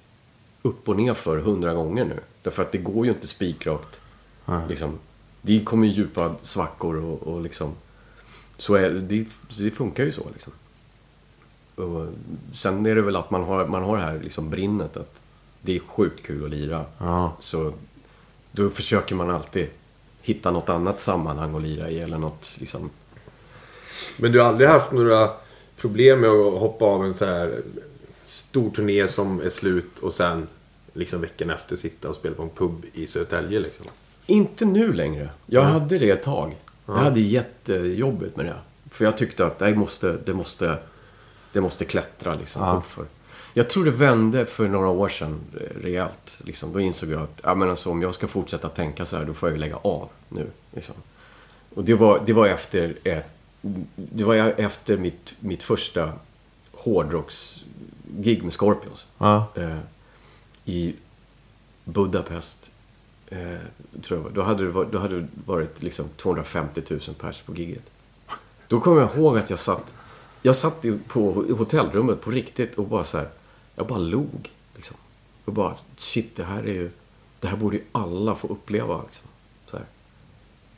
upp 0.61 0.89
och 0.89 0.97
ner 0.97 1.13
för 1.13 1.37
hundra 1.37 1.73
gånger 1.73 2.05
nu. 2.05 2.19
Därför 2.41 2.63
att 2.63 2.71
det 2.71 2.77
går 2.77 3.05
ju 3.05 3.11
inte 3.11 3.27
spikrakt. 3.27 4.01
Liksom, 4.69 4.99
det 5.41 5.63
kommer 5.63 5.87
ju 5.87 5.93
djupa 5.93 6.35
svackor 6.41 6.95
och, 6.95 7.23
och 7.23 7.41
liksom... 7.41 7.73
Så 8.57 8.75
är, 8.75 8.89
det, 8.89 9.25
det 9.59 9.71
funkar 9.71 10.03
ju 10.03 10.11
så 10.11 10.27
liksom. 10.33 10.53
Och 11.75 12.07
sen 12.53 12.85
är 12.85 12.95
det 12.95 13.01
väl 13.01 13.15
att 13.15 13.31
man 13.31 13.43
har, 13.43 13.67
man 13.67 13.83
har 13.83 13.97
det 13.97 14.03
här 14.03 14.19
liksom 14.23 14.49
brinnet 14.49 14.97
att 14.97 15.21
det 15.61 15.75
är 15.75 15.79
sjukt 15.79 16.25
kul 16.25 16.45
att 16.45 16.51
lira. 16.51 16.85
Ja. 16.97 17.35
Så 17.39 17.73
då 18.57 18.69
försöker 18.69 19.15
man 19.15 19.29
alltid 19.29 19.67
hitta 20.21 20.51
något 20.51 20.69
annat 20.69 21.01
sammanhang 21.01 21.55
att 21.55 21.61
lira 21.61 21.89
i 21.89 21.99
eller 21.99 22.17
något 22.17 22.55
liksom... 22.59 22.89
Men 24.17 24.31
du 24.31 24.39
har 24.39 24.47
aldrig 24.47 24.69
haft 24.69 24.91
några 24.91 25.29
problem 25.77 26.19
med 26.19 26.29
att 26.29 26.59
hoppa 26.59 26.85
av 26.85 27.05
en 27.05 27.13
så 27.13 27.25
här 27.25 27.61
stor 28.27 28.69
turné 28.69 29.07
som 29.07 29.41
är 29.41 29.49
slut 29.49 29.99
och 29.99 30.13
sen 30.13 30.47
liksom 30.93 31.21
veckan 31.21 31.49
efter 31.49 31.75
sitta 31.75 32.09
och 32.09 32.15
spela 32.15 32.35
på 32.35 32.43
en 32.43 32.49
pub 32.49 32.85
i 32.93 33.07
Södertälje 33.07 33.59
liksom? 33.59 33.85
Inte 34.25 34.65
nu 34.65 34.93
längre. 34.93 35.29
Jag 35.45 35.61
hade 35.61 35.97
det 35.97 36.09
ett 36.09 36.23
tag. 36.23 36.55
Jag 36.85 36.93
hade 36.93 37.19
jättejobbigt 37.19 38.35
med 38.35 38.45
det. 38.45 38.55
För 38.89 39.05
jag 39.05 39.17
tyckte 39.17 39.45
att 39.45 39.59
det 39.59 39.75
måste, 39.75 40.17
det 40.25 40.33
måste, 40.33 40.77
det 41.51 41.61
måste 41.61 41.85
klättra 41.85 42.35
liksom 42.35 42.61
Ja. 42.61 42.75
uppför. 42.77 43.05
Jag 43.57 43.69
tror 43.69 43.85
det 43.85 43.91
vände 43.91 44.45
för 44.45 44.67
några 44.67 44.87
år 44.87 45.07
sedan 45.09 45.41
eh, 45.53 45.81
rejält. 45.81 46.37
Liksom. 46.43 46.73
Då 46.73 46.79
insåg 46.79 47.09
jag 47.09 47.21
att 47.21 47.41
ja, 47.43 47.55
men 47.55 47.69
alltså, 47.69 47.89
om 47.89 48.01
jag 48.01 48.13
ska 48.13 48.27
fortsätta 48.27 48.69
tänka 48.69 49.05
så 49.05 49.17
här, 49.17 49.25
då 49.25 49.33
får 49.33 49.49
jag 49.49 49.55
ju 49.55 49.59
lägga 49.59 49.75
av 49.75 50.09
nu. 50.29 50.47
Liksom. 50.75 50.95
Och 51.75 51.83
det 51.83 51.93
var, 51.93 52.21
det 52.25 52.33
var 52.33 52.47
efter, 52.47 52.97
ett, 53.03 53.25
det 53.95 54.23
var 54.23 54.35
efter 54.35 54.97
mitt, 54.97 55.35
mitt 55.39 55.63
första 55.63 56.11
hårdrocks-gig 56.71 58.43
med 58.43 58.53
Scorpions 58.53 59.05
Ja. 59.17 59.47
eh, 59.55 59.77
i 60.65 60.95
Budapest. 61.83 62.69
Eh, 63.27 63.39
tror 64.01 64.21
jag. 64.21 64.33
Då 64.33 64.41
hade 64.41 64.63
det 64.65 64.71
varit, 64.71 64.91
då 64.91 64.97
hade 64.97 65.19
det 65.19 65.27
varit 65.45 65.83
liksom 65.83 66.05
250 66.17 66.81
000 66.89 66.99
pers 67.19 67.41
på 67.41 67.55
giget. 67.55 67.91
Då 68.67 68.79
kommer 68.79 69.01
jag 69.01 69.15
ihåg 69.15 69.37
att 69.37 69.49
jag 69.49 69.59
satt, 69.59 69.93
jag 70.41 70.55
satt 70.55 70.85
på 71.07 71.31
hotellrummet 71.57 72.21
på 72.21 72.31
riktigt 72.31 72.75
och 72.75 72.85
bara 72.87 73.03
så 73.03 73.17
här, 73.17 73.27
jag 73.77 73.87
bara 73.87 73.99
log. 73.99 74.51
Liksom. 74.75 74.95
Och 75.45 75.53
bara, 75.53 75.75
shit, 75.97 76.35
det 76.35 76.43
här 76.43 76.59
är 76.63 76.73
ju, 76.73 76.91
det 77.39 77.47
här 77.47 77.57
borde 77.57 77.75
ju 77.75 77.83
alla 77.91 78.35
få 78.35 78.47
uppleva. 78.47 79.01
Liksom. 79.01 79.27
Så 79.65 79.77
här. 79.77 79.85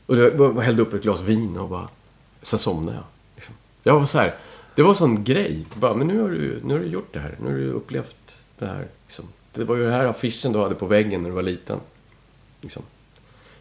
Och 0.05 0.17
jag 0.17 0.61
hällde 0.61 0.81
upp 0.81 0.93
ett 0.93 1.01
glas 1.01 1.21
vin 1.21 1.57
och 1.57 1.69
bara, 1.69 1.87
sen 2.41 2.59
somnade 2.59 2.97
jag. 2.97 3.05
Liksom. 3.35 3.55
Jag 3.83 3.99
var 3.99 4.05
så 4.05 4.17
här, 4.17 4.33
det 4.75 4.81
var 4.81 4.89
en 4.89 4.95
sån 4.95 5.23
grej. 5.23 5.65
Bara, 5.73 5.93
men 5.93 6.07
nu 6.07 6.21
har, 6.21 6.29
du, 6.29 6.61
nu 6.63 6.73
har 6.73 6.81
du 6.81 6.87
gjort 6.87 7.13
det 7.13 7.19
här. 7.19 7.35
Nu 7.41 7.49
har 7.49 7.57
du 7.57 7.71
upplevt 7.71 8.41
det 8.57 8.65
här. 8.65 8.87
Liksom. 9.07 9.25
Det 9.53 9.63
var 9.63 9.75
ju 9.75 9.83
den 9.83 9.93
här 9.93 10.05
affischen 10.05 10.53
du 10.53 10.59
hade 10.59 10.75
på 10.75 10.85
väggen 10.85 11.21
när 11.23 11.29
du 11.29 11.35
var 11.35 11.41
liten. 11.41 11.79
Liksom. 12.61 12.83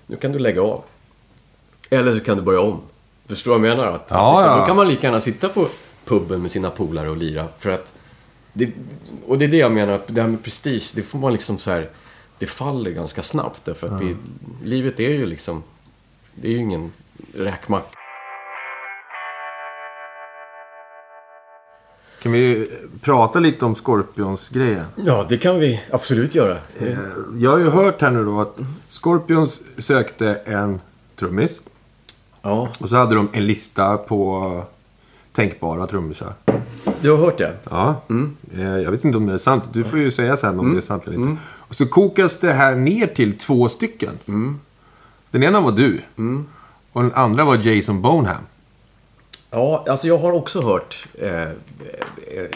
Nu 0.06 0.16
kan 0.16 0.32
du 0.32 0.38
lägga 0.38 0.62
av. 0.62 0.84
Eller 1.90 2.18
så 2.18 2.24
kan 2.24 2.36
du 2.36 2.42
börja 2.42 2.60
om. 2.60 2.80
Förstår 3.26 3.54
du 3.54 3.60
vad 3.60 3.70
jag 3.70 3.76
menar? 3.76 3.92
Att, 3.92 4.06
Ja, 4.10 4.36
liksom, 4.38 4.52
ja. 4.52 4.60
Då 4.60 4.66
kan 4.66 4.76
man 4.76 4.88
lika 4.88 5.06
gärna 5.06 5.20
sitta 5.20 5.48
på 5.48 5.68
puben 6.04 6.42
med 6.42 6.50
sina 6.50 6.70
polare 6.70 7.10
och 7.10 7.16
lira. 7.16 7.48
För 7.58 7.70
att 7.70 7.94
det, 8.59 8.72
och 9.26 9.38
det 9.38 9.44
är 9.44 9.48
det 9.48 9.56
jag 9.56 9.72
menar, 9.72 9.92
att 9.92 10.06
det 10.14 10.20
här 10.20 10.28
med 10.28 10.42
prestige, 10.42 10.92
det 10.94 11.02
får 11.02 11.18
man 11.18 11.32
liksom 11.32 11.59
så 11.59 11.70
här... 11.70 11.90
Det 12.38 12.46
faller 12.46 12.90
ganska 12.90 13.22
snabbt. 13.22 13.64
Därför 13.64 13.88
att 13.88 14.00
det, 14.00 14.16
livet 14.64 15.00
är 15.00 15.09
ju 15.11 15.26
liksom... 15.26 15.62
Det 16.34 16.48
är 16.48 16.52
ju 16.52 16.59
ingen 16.59 16.92
räkmacka. 17.34 17.98
Kan 22.22 22.32
vi 22.32 22.70
prata 23.00 23.38
lite 23.38 23.64
om 23.64 23.74
Scorpions-grejen? 23.74 24.84
Ja, 24.96 25.26
det 25.28 25.38
kan 25.38 25.59
vi 25.61 25.80
absolut 25.90 26.34
göra. 26.34 26.56
Eh, 26.80 26.98
Jag 27.38 27.50
har 27.50 27.59
ju 27.59 27.68
hört 27.70 28.00
här 28.02 28.11
nu 28.11 28.24
då 28.24 28.40
att 28.40 28.59
Scorpions 28.88 29.61
sökte 29.78 30.34
en 30.34 30.80
trummis. 31.16 31.61
Ja, 32.42 32.68
Och 32.80 32.88
så 32.88 32.96
hade 32.96 33.14
de 33.14 33.28
en 33.32 33.46
lista 33.46 33.96
på 33.96 34.62
tänkbara 35.32 35.86
trummisar. 35.86 36.32
Du 37.03 37.11
har 37.11 37.16
hört 37.18 37.38
det? 37.38 37.57
Ja. 37.70 38.03
Mm. 38.11 38.36
Eh, 38.57 38.62
Jag 38.82 38.90
vet 38.90 39.05
inte 39.05 39.18
om 39.18 39.26
det 39.26 39.34
är 39.34 39.38
sant. 39.38 39.64
Du 39.72 39.84
får 39.84 39.99
ju 39.99 40.11
säga 40.11 40.36
sen 40.36 40.59
om 40.61 40.70
det 40.72 40.76
är 40.76 40.80
sant 40.80 41.07
eller 41.07 41.16
inte. 41.16 41.42
Och 41.57 41.74
så 41.74 41.86
kokas 41.86 42.40
det 42.40 42.53
här 42.53 42.74
ner 42.74 43.07
till 43.07 43.38
två 43.38 43.68
stycken. 43.68 44.18
Mm. 44.28 44.61
Den 45.30 45.42
ena 45.42 45.61
var 45.61 45.72
du. 45.72 46.01
Och 46.92 47.03
den 47.03 47.12
andra 47.12 47.44
var 47.44 47.57
Jason 47.68 48.03
Bonham. 48.03 48.42
Ja, 49.51 49.84
alltså 49.88 50.07
jag 50.09 50.18
har 50.18 50.32
också 50.32 50.61
hört... 50.61 51.07
Eh, 51.18 51.42
eh, 51.42 51.49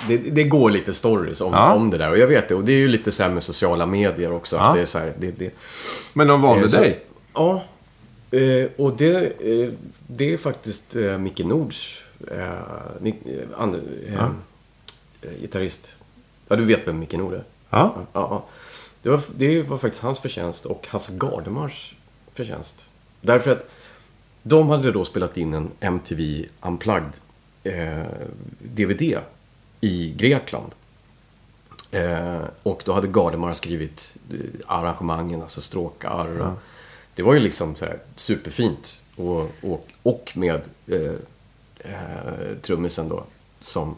det, 0.09 0.17
det 0.17 0.45
går 0.45 0.71
lite 0.71 0.95
stories 0.95 1.41
om, 1.41 1.53
Ja. 1.53 1.73
om 1.75 1.91
det 1.91 1.99
där. 1.99 2.11
Och 2.11 2.19
jag 2.19 2.27
vet 2.27 2.49
det. 2.49 2.55
Och 2.55 2.65
det 2.65 2.73
är 2.73 2.77
ju 2.79 2.89
lite 2.89 3.29
med 3.29 3.43
sociala 3.43 3.87
medier 3.87 4.33
också. 4.33 4.57
Ja. 4.57 4.63
Att 4.69 4.75
det 4.75 4.81
är 4.83 4.87
så 4.87 4.99
här, 4.99 5.13
det, 5.19 5.31
det, 5.31 5.51
Men 6.13 6.27
de 6.27 6.43
valde 6.43 6.65
Eh, 6.65 6.69
så- 6.69 6.81
dig. 6.81 7.01
Ja. 7.35 7.63
Eh, 8.31 8.67
och 8.77 8.93
det, 8.97 9.17
eh, 9.25 9.71
det 10.07 10.33
är 10.33 10.37
faktiskt 10.37 10.97
eh, 10.97 11.19
Micke 11.19 11.39
Nords 11.45 12.02
eh, 12.31 12.53
eh, 13.05 13.43
eh, 14.07 14.25
eh, 15.23 15.41
gitarrist. 15.41 15.97
Ja, 16.49 16.57
du 16.57 16.65
vet 16.65 16.89
vem 16.89 16.99
Micke 16.99 17.13
Nord 17.13 17.35
är? 17.35 17.45
Ja. 17.71 17.95
Ja. 18.13 18.45
Det, 19.03 19.11
var, 19.11 19.21
det 19.37 19.63
var 19.63 19.79
faktiskt 19.79 20.03
hans 20.03 20.21
förtjänst 20.21 20.67
och 20.67 20.87
Hasse 20.89 21.13
Gardemars 21.13 21.95
förtjänst. 22.35 22.89
Därför 23.21 23.53
att 23.53 23.71
de 24.43 24.69
hade 24.69 24.93
då 24.93 25.05
spelat 25.05 25.37
in 25.37 25.55
en 25.55 25.71
MTV 25.81 26.47
Unplugged 26.61 27.13
eh, 27.65 28.03
DVD 28.59 29.19
i 29.81 30.15
Grekland. 30.17 30.73
Eh, 31.91 32.41
och 32.63 32.83
då 32.85 32.93
hade 32.93 33.09
Gardemar 33.09 33.55
skrivit 33.55 34.15
arrangemangen, 34.67 35.43
alltså 35.43 35.61
stråkar. 35.61 36.41
och 36.41 36.59
Det 37.15 37.23
var 37.23 37.35
ju 37.35 37.41
liksom 37.41 37.75
så 37.75 37.85
här 37.85 37.99
superfint. 38.17 39.01
Och, 39.17 39.51
och, 39.61 39.87
och 40.03 40.33
med 40.35 40.61
eh, 40.87 41.13
eh, 41.83 42.57
trummisen 42.63 43.09
då, 43.09 43.25
som 43.61 43.97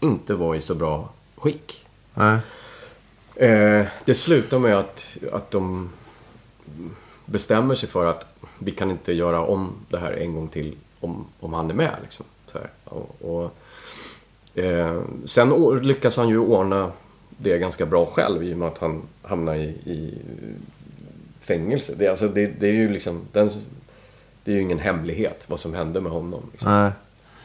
inte 0.00 0.34
var 0.34 0.54
i 0.54 0.60
så 0.60 0.74
bra 0.74 1.08
skick. 1.36 1.86
Nej. 2.14 2.38
Eh, 3.36 3.86
det 4.04 4.14
slutar 4.14 4.58
med 4.58 4.78
att, 4.78 5.16
att 5.32 5.50
de 5.50 5.90
bestämmer 7.24 7.74
sig 7.74 7.88
för 7.88 8.06
att 8.06 8.26
vi 8.58 8.70
kan 8.70 8.90
inte 8.90 9.12
göra 9.12 9.40
om 9.40 9.72
det 9.88 9.98
här 9.98 10.12
en 10.12 10.34
gång 10.34 10.48
till 10.48 10.76
om, 11.00 11.26
om 11.40 11.52
han 11.52 11.70
är 11.70 11.74
med. 11.74 11.96
Liksom. 12.02 12.26
Så. 12.46 12.58
Och, 12.84 13.16
och, 13.20 13.54
eh, 14.60 15.02
sen 15.24 15.78
lyckas 15.82 16.16
han 16.16 16.28
ju 16.28 16.38
ordna 16.38 16.92
det 17.28 17.58
ganska 17.58 17.86
bra 17.86 18.06
själv 18.06 18.44
i 18.44 18.54
och 18.54 18.58
med 18.58 18.68
att 18.68 18.78
han 18.78 19.02
hamnar 19.22 19.54
i, 19.54 19.64
i 19.84 20.14
fängelse. 21.40 21.94
Det, 21.98 22.08
alltså, 22.08 22.28
det, 22.28 22.46
det 22.46 22.66
är 22.66 22.72
ju 22.72 22.88
liksom... 22.88 23.20
Den, 23.32 23.50
det 24.46 24.52
är 24.52 24.54
ju 24.56 24.62
ingen 24.62 24.78
hemlighet 24.78 25.44
vad 25.48 25.60
som 25.60 25.74
hände 25.74 26.00
med 26.00 26.12
honom. 26.12 26.42
Liksom. 26.52 26.72
Nej. 26.72 26.92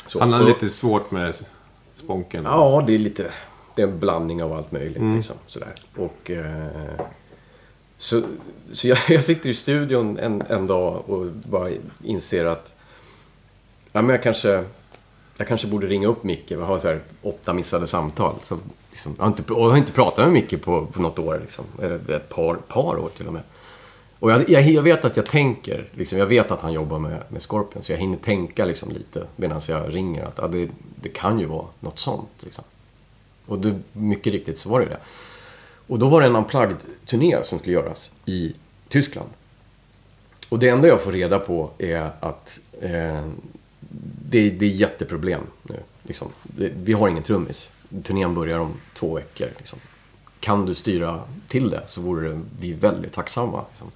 Så, 0.08 0.20
Han 0.20 0.34
har 0.34 0.42
och- 0.42 0.48
lite 0.48 0.70
svårt 0.70 1.12
med 1.12 1.36
sponken. 1.96 2.44
Ja, 2.44 2.84
det 2.88 2.94
är 2.94 3.00
lite... 3.00 3.32
Det 3.76 3.82
är 3.82 3.88
en 3.88 4.00
blandning 4.00 4.44
av 4.44 4.54
allt 4.54 4.72
möjligt. 4.72 5.14
Liksom, 5.16 5.36
sådär. 5.48 5.74
Och, 5.98 6.32
eh, 6.32 6.68
så 7.98 8.22
så 8.72 8.88
jag, 8.88 8.98
jag 9.10 9.24
sitter 9.24 9.50
i 9.50 9.54
studion 9.54 10.20
en, 10.20 10.44
en 10.50 10.68
dag 10.68 11.10
och 11.10 11.26
bara 11.26 11.70
inser 12.04 12.46
att 12.46 12.74
ja, 13.92 14.02
men 14.02 14.10
jag, 14.10 14.24
kanske, 14.24 14.64
jag 15.38 15.48
kanske 15.48 15.68
borde 15.68 15.88
ringa 15.88 16.08
upp 16.08 16.24
Micke. 16.24 16.52
Jag 16.52 16.62
har 16.62 16.80
så 16.80 16.88
här 16.88 17.00
åtta 17.22 17.54
missade 17.54 17.88
samtal. 17.88 18.36
Så, 18.44 18.58
liksom, 18.90 19.16
jag, 19.18 19.24
har 19.24 19.28
inte, 19.30 19.54
och 19.54 19.66
jag 19.66 19.70
har 19.70 19.78
inte 19.78 19.92
pratat 19.92 20.26
med 20.26 20.34
Micke 20.34 20.62
på, 20.64 20.86
på 20.86 21.02
något 21.02 21.20
år. 21.20 21.40
Liksom, 21.42 21.66
eller 21.82 22.12
ett 22.12 22.30
par, 22.30 22.56
par 22.56 22.98
år 23.00 23.10
till 23.18 23.28
och 23.28 23.34
med. 23.34 23.42
Och 24.22 24.32
jag, 24.32 24.50
jag, 24.50 24.64
jag 24.64 24.84
vet 24.84 25.06
att 25.06 25.18
jag 25.18 25.26
tänker, 25.26 25.86
liksom, 25.92 26.18
jag 26.18 26.26
vet 26.26 26.52
att 26.52 26.62
han 26.62 26.74
jobbar 26.74 27.00
med, 27.00 27.24
med 27.30 27.42
Scorpion, 27.42 27.84
så 27.84 27.92
jag 27.92 28.00
hinner 28.00 28.18
tänka 28.18 28.66
liksom, 28.66 28.92
lite 28.92 29.28
medan 29.36 29.62
jag 29.68 29.96
ringer 29.96 30.24
att 30.24 30.40
ah, 30.40 30.48
det, 30.48 30.70
det 30.96 31.10
kan 31.10 31.40
ju 31.40 31.46
vara 31.46 31.66
något 31.80 32.00
sånt. 32.00 32.30
Liksom. 32.40 32.64
Och 33.46 33.60
det, 33.60 33.80
mycket 33.94 34.34
riktigt 34.34 34.58
så 34.58 34.70
var 34.70 34.80
det 34.80 34.86
det. 34.86 34.98
Och 35.88 36.00
då 36.00 36.10
var 36.10 36.22
det 36.22 36.28
en 36.28 36.36
unplugged-turné 36.36 37.44
som 37.44 37.60
skulle 37.60 37.74
göras 37.74 38.12
i 38.26 38.56
Tyskland. 38.88 39.30
Och 40.50 40.60
det 40.60 40.70
enda 40.70 40.88
jag 40.88 41.02
får 41.02 41.12
reda 41.12 41.40
på 41.40 41.70
är 41.78 42.12
att 42.20 42.60
eh, 42.82 43.26
det, 44.30 44.50
det 44.50 44.66
är 44.66 44.70
jätteproblem 44.70 45.42
nu. 45.64 45.80
Liksom. 46.04 46.28
Vi 46.84 46.94
har 46.94 47.10
ingen 47.10 47.24
trummis. 47.24 47.72
Turnén 48.04 48.36
börjar 48.36 48.60
om 48.60 48.74
två 48.94 49.16
veckor. 49.16 49.48
Liksom. 49.58 49.80
Kan 50.40 50.66
du 50.66 50.76
styra 50.76 51.22
till 51.48 51.70
det 51.70 51.84
så 51.88 52.02
vore 52.02 52.42
vi 52.60 52.74
väldigt 52.74 53.14
tacksamma. 53.14 53.66
Liksom. 53.72 53.92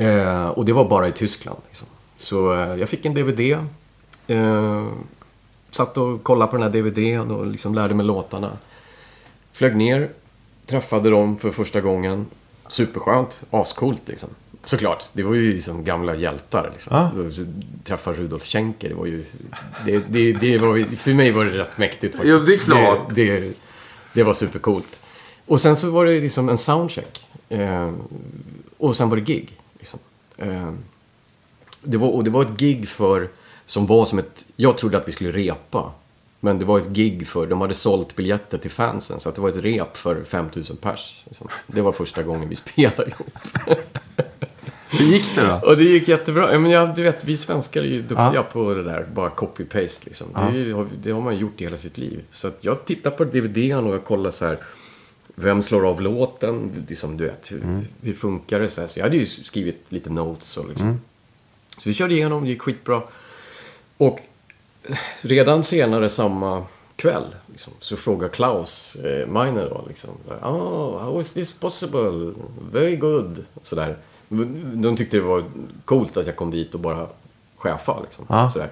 Eh, 0.00 0.48
och 0.48 0.64
det 0.64 0.72
var 0.72 0.88
bara 0.88 1.08
i 1.08 1.12
Tyskland. 1.12 1.58
Liksom. 1.68 1.86
Så 2.18 2.54
eh, 2.54 2.74
jag 2.74 2.88
fick 2.88 3.04
en 3.04 3.14
DVD. 3.14 3.40
Eh, 4.26 4.86
satt 5.70 5.98
och 5.98 6.22
kollade 6.22 6.50
på 6.50 6.56
den 6.56 6.62
här 6.62 6.70
DVDn 6.70 7.30
och 7.30 7.46
liksom 7.46 7.74
lärde 7.74 7.94
mig 7.94 8.06
låtarna. 8.06 8.52
Flög 9.52 9.76
ner, 9.76 10.10
träffade 10.66 11.10
dem 11.10 11.38
för 11.38 11.50
första 11.50 11.80
gången. 11.80 12.26
Superskönt, 12.68 13.42
ascoolt 13.50 14.02
liksom. 14.04 14.28
Såklart, 14.64 15.04
det 15.12 15.22
var 15.22 15.34
ju 15.34 15.54
liksom 15.54 15.84
gamla 15.84 16.14
hjältar. 16.14 16.70
Liksom. 16.72 17.32
Så 17.32 17.44
Träffa 17.84 18.12
Rudolf 18.12 18.44
Schenker, 18.44 18.88
det 18.88 18.94
var 18.94 19.06
ju... 19.06 19.24
Det, 19.86 20.04
det, 20.08 20.32
det 20.32 20.58
var, 20.58 20.96
för 20.96 21.14
mig 21.14 21.30
var 21.30 21.44
det 21.44 21.58
rätt 21.58 21.78
mäktigt 21.78 22.16
faktiskt. 22.16 22.34
Ja, 22.34 22.46
det 22.46 22.54
är 22.54 22.58
klart. 22.58 23.14
Det, 23.14 23.40
det, 23.40 23.54
det 24.12 24.22
var 24.22 24.34
supercoolt. 24.34 25.02
Och 25.46 25.60
sen 25.60 25.76
så 25.76 25.90
var 25.90 26.04
det 26.04 26.20
liksom 26.20 26.48
en 26.48 26.58
soundcheck. 26.58 27.28
Eh, 27.48 27.92
och 28.78 28.96
sen 28.96 29.08
var 29.08 29.16
det 29.16 29.22
gig. 29.22 29.59
Eh, 30.40 30.72
det 31.82 31.96
var, 31.96 32.08
och 32.08 32.24
det 32.24 32.30
var 32.30 32.42
ett 32.42 32.56
gig 32.56 32.88
för, 32.88 33.28
som 33.66 33.86
var 33.86 34.04
som 34.04 34.18
ett, 34.18 34.46
jag 34.56 34.78
trodde 34.78 34.96
att 34.98 35.08
vi 35.08 35.12
skulle 35.12 35.32
repa. 35.32 35.92
Men 36.40 36.58
det 36.58 36.64
var 36.64 36.78
ett 36.78 36.88
gig 36.88 37.26
för, 37.28 37.46
de 37.46 37.60
hade 37.60 37.74
sålt 37.74 38.16
biljetter 38.16 38.58
till 38.58 38.70
fansen. 38.70 39.20
Så 39.20 39.28
att 39.28 39.34
det 39.34 39.40
var 39.40 39.48
ett 39.48 39.56
rep 39.56 39.96
för 39.96 40.24
5000 40.24 40.76
pers. 40.76 41.22
Liksom. 41.28 41.48
Det 41.66 41.80
var 41.80 41.92
första 41.92 42.22
gången 42.22 42.48
vi 42.48 42.56
spelade 42.66 43.10
ihop. 43.10 43.38
Hur 44.90 45.04
gick 45.06 45.34
det 45.34 45.42
då? 45.46 45.60
Och 45.68 45.76
det 45.76 45.84
gick 45.84 46.08
jättebra. 46.08 46.52
Ja, 46.52 46.58
men 46.58 46.70
jag, 46.70 46.94
du 46.96 47.02
vet, 47.02 47.24
vi 47.24 47.36
svenskar 47.36 47.80
är 47.82 47.86
ju 47.86 48.00
duktiga 48.00 48.30
Ja. 48.34 48.42
på 48.42 48.74
det 48.74 48.82
där. 48.82 49.06
Bara 49.14 49.28
copy-paste 49.30 50.04
liksom. 50.04 50.26
Det, 50.34 50.40
är 50.40 50.52
ju- 50.52 50.86
det 51.02 51.10
har 51.10 51.20
man 51.20 51.36
gjort 51.38 51.60
i 51.60 51.64
hela 51.64 51.76
sitt 51.76 51.98
liv. 51.98 52.22
Så 52.30 52.50
jag 52.60 52.84
tittar 52.84 53.10
på 53.10 53.24
DVDn 53.24 53.86
och 53.86 53.94
jag 53.94 54.04
kollar 54.04 54.30
så 54.30 54.46
här. 54.46 54.58
Vem 55.34 55.62
slår 55.62 55.86
av 55.86 56.00
låten? 56.00 56.84
Liksom, 56.88 57.16
du 57.16 57.24
vet, 57.24 57.52
hur, 57.52 57.86
hur 58.02 58.14
funkar 58.14 58.60
det? 58.60 58.68
Så, 58.68 58.80
här. 58.80 58.88
så 58.88 58.98
jag 58.98 59.04
hade 59.04 59.16
ju 59.16 59.26
skrivit 59.26 59.84
lite 59.88 60.10
notes 60.10 60.56
och 60.56 60.68
liksom. 60.68 61.00
Så 61.78 61.88
vi 61.88 61.94
körde 61.94 62.14
igenom, 62.14 62.44
det 62.44 62.50
gick 62.50 62.62
skitbra. 62.62 63.02
Och 63.96 64.20
redan 65.20 65.62
senare 65.62 66.08
samma 66.08 66.64
kväll 66.96 67.34
liksom, 67.46 67.72
så 67.80 67.96
frågar 67.96 68.28
Klaus 68.28 68.96
eh, 68.96 69.26
Meiner 69.26 69.70
då 69.70 69.84
liksom. 69.88 70.10
Oh, 70.42 70.98
how 70.98 71.20
is 71.20 71.32
this 71.32 71.52
possible? 71.52 72.32
Very 72.72 72.96
good. 72.96 73.44
Sådär. 73.62 73.96
De 74.74 74.96
tyckte 74.96 75.16
det 75.16 75.22
var 75.22 75.44
coolt 75.84 76.16
att 76.16 76.26
jag 76.26 76.36
kom 76.36 76.50
dit 76.50 76.74
och 76.74 76.80
bara 76.80 77.06
chefa 77.56 78.00
liksom. 78.00 78.24
Ja. 78.28 78.50
Sådär. 78.50 78.70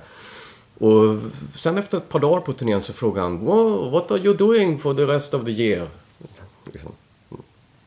Och 0.79 1.19
sen 1.57 1.79
efter 1.79 1.99
ett 1.99 2.09
par 2.09 2.19
dagar 2.19 2.41
på 2.41 2.53
turnén 2.53 2.83
så 2.83 2.93
frågade 2.93 3.27
han 3.27 3.39
wow, 3.39 3.91
What 3.91 4.11
are 4.11 4.21
you 4.21 4.37
doing 4.37 4.79
for 4.79 4.95
the 4.95 5.05
rest 5.05 5.35
of 5.35 5.45
the 5.45 5.51
year? 5.51 5.89
Liksom. 6.73 6.93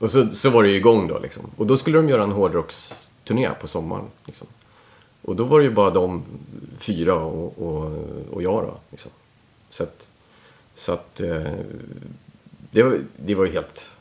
Och 0.02 0.12
så, 0.12 0.32
så 0.32 0.50
var 0.50 0.64
det 0.64 0.70
ju 0.70 0.76
igång 0.76 1.08
då 1.08 1.20
liksom. 1.20 1.52
Och 1.56 1.68
då 1.68 1.78
skulle 1.78 1.98
de 1.98 2.10
göra 2.10 2.24
en 2.24 2.32
hårdrocksturné 2.32 3.50
på 3.62 3.68
sommaren. 3.68 4.06
Liksom. 4.26 4.48
Och 5.22 5.36
då 5.36 5.44
var 5.44 5.60
det 5.60 5.66
ju 5.66 5.72
bara 5.72 5.90
de 5.90 6.24
fyra 6.78 7.16
och, 7.16 7.68
och, 7.68 7.92
och 8.32 8.44
jag 8.44 8.64
då. 8.64 8.78
Liksom. 8.90 9.12
Så 9.70 9.84
att, 9.84 10.10
så 10.76 10.92
att 10.94 11.22
eh, 11.22 11.54
det, 12.72 12.84
var, 12.84 13.00
det 13.18 13.36
var 13.36 13.46
ju 13.46 13.52
helt... 13.52 13.92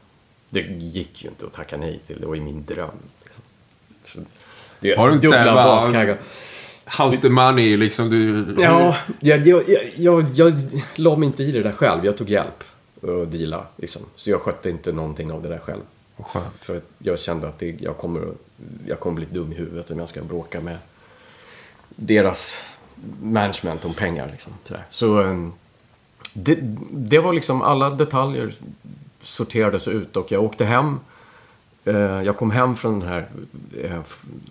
Det 0.51 0.61
gick 0.61 1.25
ju 1.25 1.29
inte 1.29 1.47
att 1.47 1.53
tacka 1.53 1.77
nej 1.77 2.01
till. 2.07 2.21
Det 2.21 2.27
var 2.27 2.35
ju 2.35 2.41
min 2.41 2.65
dröm. 2.65 2.91
Liksom. 3.25 3.43
Så, 4.05 4.21
det, 4.81 4.99
Har 4.99 5.09
du 5.09 5.15
inte 5.15 5.27
dubbla 5.27 5.55
baskaggar. 5.55 6.19
House 6.99 7.17
the 7.17 7.29
money 7.29 7.77
liksom. 7.77 8.11
Du, 8.11 8.55
Ja, 8.63 8.97
jag, 9.21 9.47
jag, 9.47 9.65
jag, 9.69 9.83
jag, 9.97 10.29
jag 10.35 10.55
la 10.95 11.17
mig 11.17 11.27
inte 11.27 11.43
i 11.43 11.53
det 11.53 11.63
där 11.63 11.73
själv. 11.73 12.05
Jag 12.05 12.17
tog 12.17 12.31
hjälp 12.31 12.65
och 13.01 13.29
deala. 13.29 13.67
Liksom. 13.77 14.03
Så 14.17 14.31
jag 14.31 14.41
skötte 14.41 14.71
inte 14.71 14.93
någonting 14.93 15.33
av 15.33 15.43
det 15.43 15.49
där 15.49 15.59
själv. 15.59 15.81
För 16.59 16.81
jag 16.99 17.19
kände 17.19 17.49
att 17.49 17.59
det, 17.59 17.81
jag, 17.81 17.97
kommer, 17.97 18.29
jag 18.87 19.01
kommer 19.01 19.17
bli 19.17 19.25
dum 19.25 19.53
i 19.53 19.55
huvudet 19.55 19.91
om 19.91 19.99
jag 19.99 20.09
ska 20.09 20.23
bråka 20.23 20.61
med 20.61 20.79
deras 21.89 22.59
management 23.23 23.85
om 23.85 23.95
pengar. 23.95 24.29
Liksom, 24.33 24.53
sådär. 24.65 24.85
Så 24.91 25.21
eh, 25.23 25.49
det, 26.35 26.59
det 26.91 27.19
var 27.19 27.33
liksom 27.33 27.63
alla 27.63 27.91
detaljer 27.91 28.55
sorterades 29.23 29.89
ut 29.89 30.17
och 30.17 30.33
jag 30.33 30.45
åkte 30.45 30.65
hem. 30.65 31.01
Eh, 31.85 31.95
Jag 32.23 32.37
kom 32.37 32.51
hem 32.51 32.77
från 32.77 33.01
den 33.01 33.09
här 33.09 33.29
eh, 33.83 34.01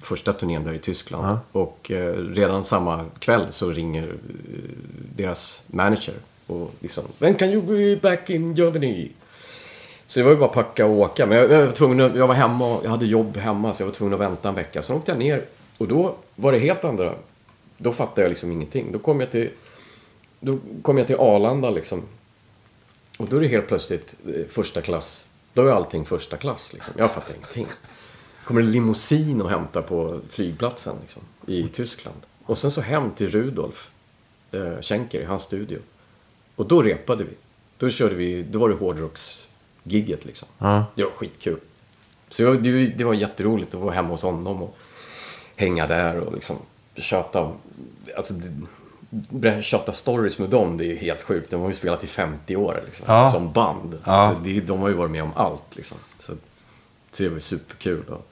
första 0.02 0.34
turnén 0.34 0.64
där 0.64 0.74
i 0.74 0.80
Tyskland. 0.80 1.26
Ja. 1.28 1.40
Och 1.52 1.92
eh, 1.92 2.14
redan 2.14 2.64
samma 2.64 3.06
kväll 3.20 3.48
så 3.52 3.72
ringer 3.72 4.14
deras 5.16 5.62
manager. 5.68 6.16
Och 6.50 6.72
liksom, 6.80 7.04
When 7.20 7.36
can 7.36 7.50
you 7.50 7.62
be 7.62 8.10
back 8.10 8.30
in 8.30 8.56
Germany? 8.56 9.12
Så 10.08 10.20
det 10.20 10.24
var 10.24 10.32
ju 10.32 10.38
bara 10.38 10.50
att 10.50 10.56
packa 10.56 10.86
och 10.86 10.98
åka. 10.98 11.26
Men 11.26 11.38
jag, 11.38 11.52
jag, 11.52 11.66
var 11.66 11.72
tvungen 11.72 12.02
att, 12.02 12.16
jag 12.16 12.28
var 12.28 12.36
hemma 12.36 12.76
och 12.76 12.86
jag 12.86 12.90
hade 12.90 13.06
jobb 13.06 13.38
hemma 13.38 13.74
så 13.74 13.82
jag 13.82 13.88
var 13.88 13.94
tvungen 13.94 14.14
att 14.14 14.20
vänta 14.20 14.50
en 14.50 14.56
vecka. 14.56 14.82
Sen 14.82 14.96
åkte 14.96 15.12
jag 15.12 15.20
ner 15.20 15.42
och 15.78 15.88
då 15.88 16.16
var 16.36 16.52
det 16.52 16.60
helt 16.60 16.86
andra... 16.86 17.16
Då 17.78 17.94
fattade 17.94 18.22
jag 18.22 18.30
liksom 18.30 18.52
ingenting. 18.52 18.92
Då 18.92 19.00
kom 19.00 19.20
jag 19.20 19.32
till 19.32 19.50
då 20.40 20.60
kom 20.82 20.98
jag 20.98 21.08
till 21.08 21.16
Arlanda 21.16 21.70
liksom. 21.70 22.04
Och 23.18 23.28
då 23.28 23.38
är 23.38 23.42
det 23.42 23.48
helt 23.48 23.68
plötsligt 23.68 24.16
eh, 24.26 24.46
första 24.50 24.82
klass. 24.82 25.28
Då 25.54 25.68
är 25.68 25.72
allting 25.72 26.06
första 26.06 26.38
klass 26.38 26.74
liksom. 26.74 26.94
Jag 26.98 27.14
fattar 27.14 27.34
ingenting. 27.36 27.68
kommer 28.44 28.62
en 28.62 28.72
limousin 28.72 29.42
och 29.42 29.50
hämtar 29.50 29.82
på 29.82 30.20
flygplatsen 30.30 30.96
liksom, 31.02 31.22
i 31.48 31.68
Tyskland. 31.70 32.18
Och 32.46 32.58
sen 32.58 32.72
så 32.72 32.82
hem 32.82 33.12
till 33.12 33.30
Rudolf 33.30 33.90
eh, 34.52 34.82
Schenker 34.82 35.22
i 35.22 35.26
hans 35.26 35.44
studio. 35.44 35.80
Och 36.60 36.66
då 36.68 36.82
repade 36.82 37.24
vi. 37.24 37.30
Då 37.78 37.90
körde 37.90 38.16
vi, 38.16 38.44
då 38.44 38.60
var 38.60 38.70
det 38.70 38.76
hårdrocksgigget 38.76 40.26
liksom. 40.26 40.48
Ja. 40.58 40.86
Det 40.96 41.04
var 41.04 41.12
skitkul. 41.12 41.60
Så 42.30 42.44
jag, 42.44 42.64
det, 42.64 42.88
det 42.88 43.04
var 43.04 43.14
jätteroligt 43.14 43.74
att 43.74 43.82
vara 43.82 43.94
hemma 43.94 44.10
hos 44.10 44.22
honom 44.22 44.64
och 44.64 44.78
hänga 45.56 45.88
där 45.88 46.20
och 46.20 46.34
liksom 46.34 46.56
tjata. 46.96 47.52
Alltså, 48.18 48.34
det, 49.10 49.64
tjata 49.64 49.94
stories 49.94 50.40
med 50.40 50.50
dem, 50.50 50.78
det 50.78 50.84
är 50.86 50.88
ju 50.88 50.96
helt 50.96 51.22
sjukt. 51.22 51.52
De 51.52 51.62
har 51.62 51.70
ju 51.70 51.76
spelat 51.76 52.04
i 52.04 52.08
50 52.08 52.56
år 52.56 52.82
liksom, 52.86 53.06
Ja. 53.08 53.32
som 53.32 53.52
band. 53.52 53.98
Ja. 54.06 54.36
Det, 54.44 54.60
de 54.60 54.80
har 54.80 54.90
ju 54.90 54.96
varit 54.96 55.12
med 55.12 55.24
om 55.24 55.32
allt 55.36 55.76
liksom. 55.76 55.98
Så, 56.20 56.34
så 57.12 57.24
det 57.24 57.30
var 57.30 57.40
superkul. 57.40 58.04
Och 58.10 58.28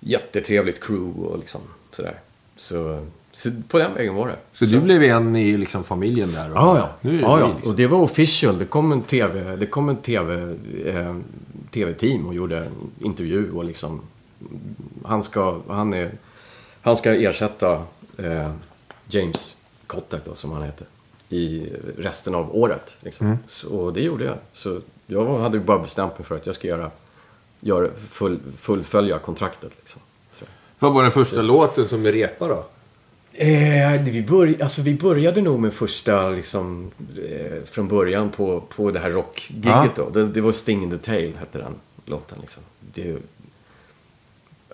jättetrevligt 0.00 0.82
crew 0.84 1.28
och 1.28 1.38
liksom 1.38 1.60
sådär. 1.92 2.20
Så, 2.56 3.06
så 3.34 3.50
på 3.68 3.78
den 3.78 3.94
vägen 3.94 4.14
var 4.14 4.28
det. 4.28 4.36
Så 4.52 4.64
du 4.64 4.80
blev 4.80 5.02
en 5.02 5.36
i 5.36 5.56
liksom 5.56 5.84
familjen 5.84 6.32
där? 6.32 6.50
Och, 6.50 6.56
Ja, 6.56 6.78
ja. 6.78 6.88
Nu 7.00 7.10
är 7.10 7.12
det 7.12 7.18
vi, 7.18 7.40
ja. 7.40 7.48
liksom. 7.54 7.70
Och 7.70 7.76
det 7.76 7.86
var 7.86 7.98
official. 7.98 8.58
Det 8.58 8.64
kom 8.64 8.92
en 8.92 9.02
TV, 9.02 9.56
det 9.56 9.66
kom 9.66 9.88
en 9.88 9.96
TV, 9.96 10.56
eh, 10.84 11.16
TV-team 11.70 12.26
och 12.26 12.34
gjorde 12.34 12.58
en 12.58 12.90
intervju 13.00 13.52
och 13.52 13.64
liksom 13.64 14.00
han 15.04 15.22
ska, 15.22 15.60
han 15.68 15.94
är, 15.94 16.10
han 16.80 16.96
ska 16.96 17.14
ersätta 17.14 17.72
eh, 18.16 18.50
James 19.08 19.56
Kotek 19.86 20.20
då, 20.24 20.34
som 20.34 20.52
han 20.52 20.62
heter 20.62 20.86
i 21.28 21.72
resten 21.98 22.34
av 22.34 22.56
året. 22.56 22.96
Liksom. 23.00 23.26
Mm. 23.26 23.38
Så, 23.48 23.68
och 23.68 23.92
det 23.92 24.00
gjorde 24.00 24.24
jag. 24.24 24.36
Så 24.52 24.80
jag 25.06 25.38
hade 25.38 25.58
bara 25.58 25.78
bestämt 25.78 26.18
mig 26.18 26.26
för 26.26 26.36
att 26.36 26.46
jag 26.46 26.54
ska 26.54 26.68
göra, 26.68 26.90
göra 27.60 27.88
full, 27.96 28.40
fullfölja 28.56 29.18
kontraktet. 29.18 29.72
Liksom. 29.76 30.00
Så. 30.32 30.44
Vad 30.78 30.92
var 30.92 31.02
den 31.02 31.12
första 31.12 31.42
låten 31.42 31.88
som 31.88 32.02
med 32.02 32.12
repa 32.12 32.48
då? 32.48 32.66
Eh, 33.36 34.00
vi, 34.02 34.22
börj 34.22 34.62
alltså, 34.62 34.82
vi 34.82 34.94
började 34.94 35.40
nog 35.42 35.60
med 35.60 35.72
första, 35.74 36.28
liksom, 36.30 36.90
eh, 37.30 37.64
från 37.64 37.88
början 37.88 38.30
på, 38.30 38.60
på 38.60 38.90
det 38.90 38.98
här 39.00 39.10
rockgigget 39.10 39.64
Ja. 39.66 39.88
då. 39.96 40.08
Det, 40.10 40.26
det 40.26 40.40
var 40.40 40.52
Sting 40.52 40.82
in 40.82 40.90
the 40.90 40.98
Tail, 40.98 41.32
hette 41.38 41.58
den 41.58 41.74
låten. 42.06 42.38
Liksom. 42.40 42.62
Det, 42.80 43.02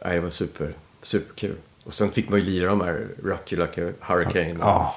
nej, 0.04 0.14
det 0.14 0.20
var 0.20 0.30
super, 0.30 0.72
superkul. 1.02 1.54
Och 1.84 1.94
sen 1.94 2.10
fick 2.10 2.28
man 2.28 2.40
ju 2.40 2.46
lira 2.46 2.68
de 2.68 2.80
här 2.80 3.06
Rock 3.24 3.52
You 3.52 3.66
Like 3.66 3.88
a 3.88 3.92
Hurricane. 4.00 4.56
Ja. 4.60 4.94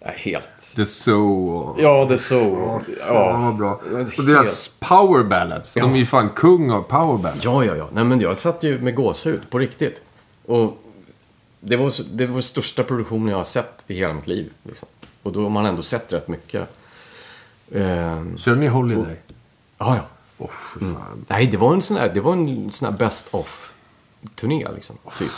Nej, 0.00 0.14
helt... 0.16 0.48
The 0.76 0.84
So 0.86 1.12
och... 1.48 1.80
Ja, 1.80 2.04
det 2.08 2.14
är 2.14 2.18
så. 2.18 2.80
Ja, 3.08 3.38
vad 3.38 3.56
bra. 3.56 3.80
Och 3.92 3.98
helt- 3.98 4.26
deras 4.26 4.70
power 4.80 5.24
ballads. 5.24 5.74
De 5.74 5.80
Ja. 5.80 5.90
är 5.90 5.96
ju 5.96 6.06
fan 6.06 6.28
kung 6.36 6.70
av 6.70 6.82
power 6.82 7.18
ballads. 7.22 7.44
Ja, 7.44 7.64
ja, 7.64 7.76
ja. 7.76 7.88
Nej, 7.92 8.04
men 8.04 8.20
jag 8.20 8.38
satt 8.38 8.62
ju 8.64 8.78
med 8.78 8.94
gåshud 8.94 9.40
på 9.50 9.58
riktigt. 9.58 10.00
Och 10.46 10.78
det 11.60 11.76
var, 11.76 11.92
det 12.16 12.26
var 12.26 12.32
den 12.32 12.42
största 12.42 12.82
produktionen 12.82 13.28
jag 13.28 13.36
har 13.36 13.44
sett 13.44 13.84
i 13.86 13.94
hela 13.94 14.14
mitt 14.14 14.26
liv. 14.26 14.52
Liksom. 14.62 14.88
Och 15.22 15.32
då 15.32 15.42
har 15.42 15.50
man 15.50 15.66
ändå 15.66 15.82
sett 15.82 16.12
rätt 16.12 16.28
mycket. 16.28 16.68
Ehm, 17.72 18.38
Körde 18.38 18.60
ni 18.60 18.66
Holiday? 18.66 19.16
ja, 19.78 19.96
ja. 19.96 20.06
Åh, 20.38 20.50
fy 20.74 20.80
fan. 20.80 21.24
Nej, 21.28 21.46
det 21.46 21.56
var 21.56 21.74
en 21.74 21.82
sån 21.82 21.96
här, 21.96 22.10
det 22.14 22.20
var 22.20 22.32
en 22.32 22.72
sån 22.72 22.90
här 22.92 22.98
best 22.98 23.28
of-turné 23.30 24.66
liksom. 24.74 24.96
Typ. 25.18 25.30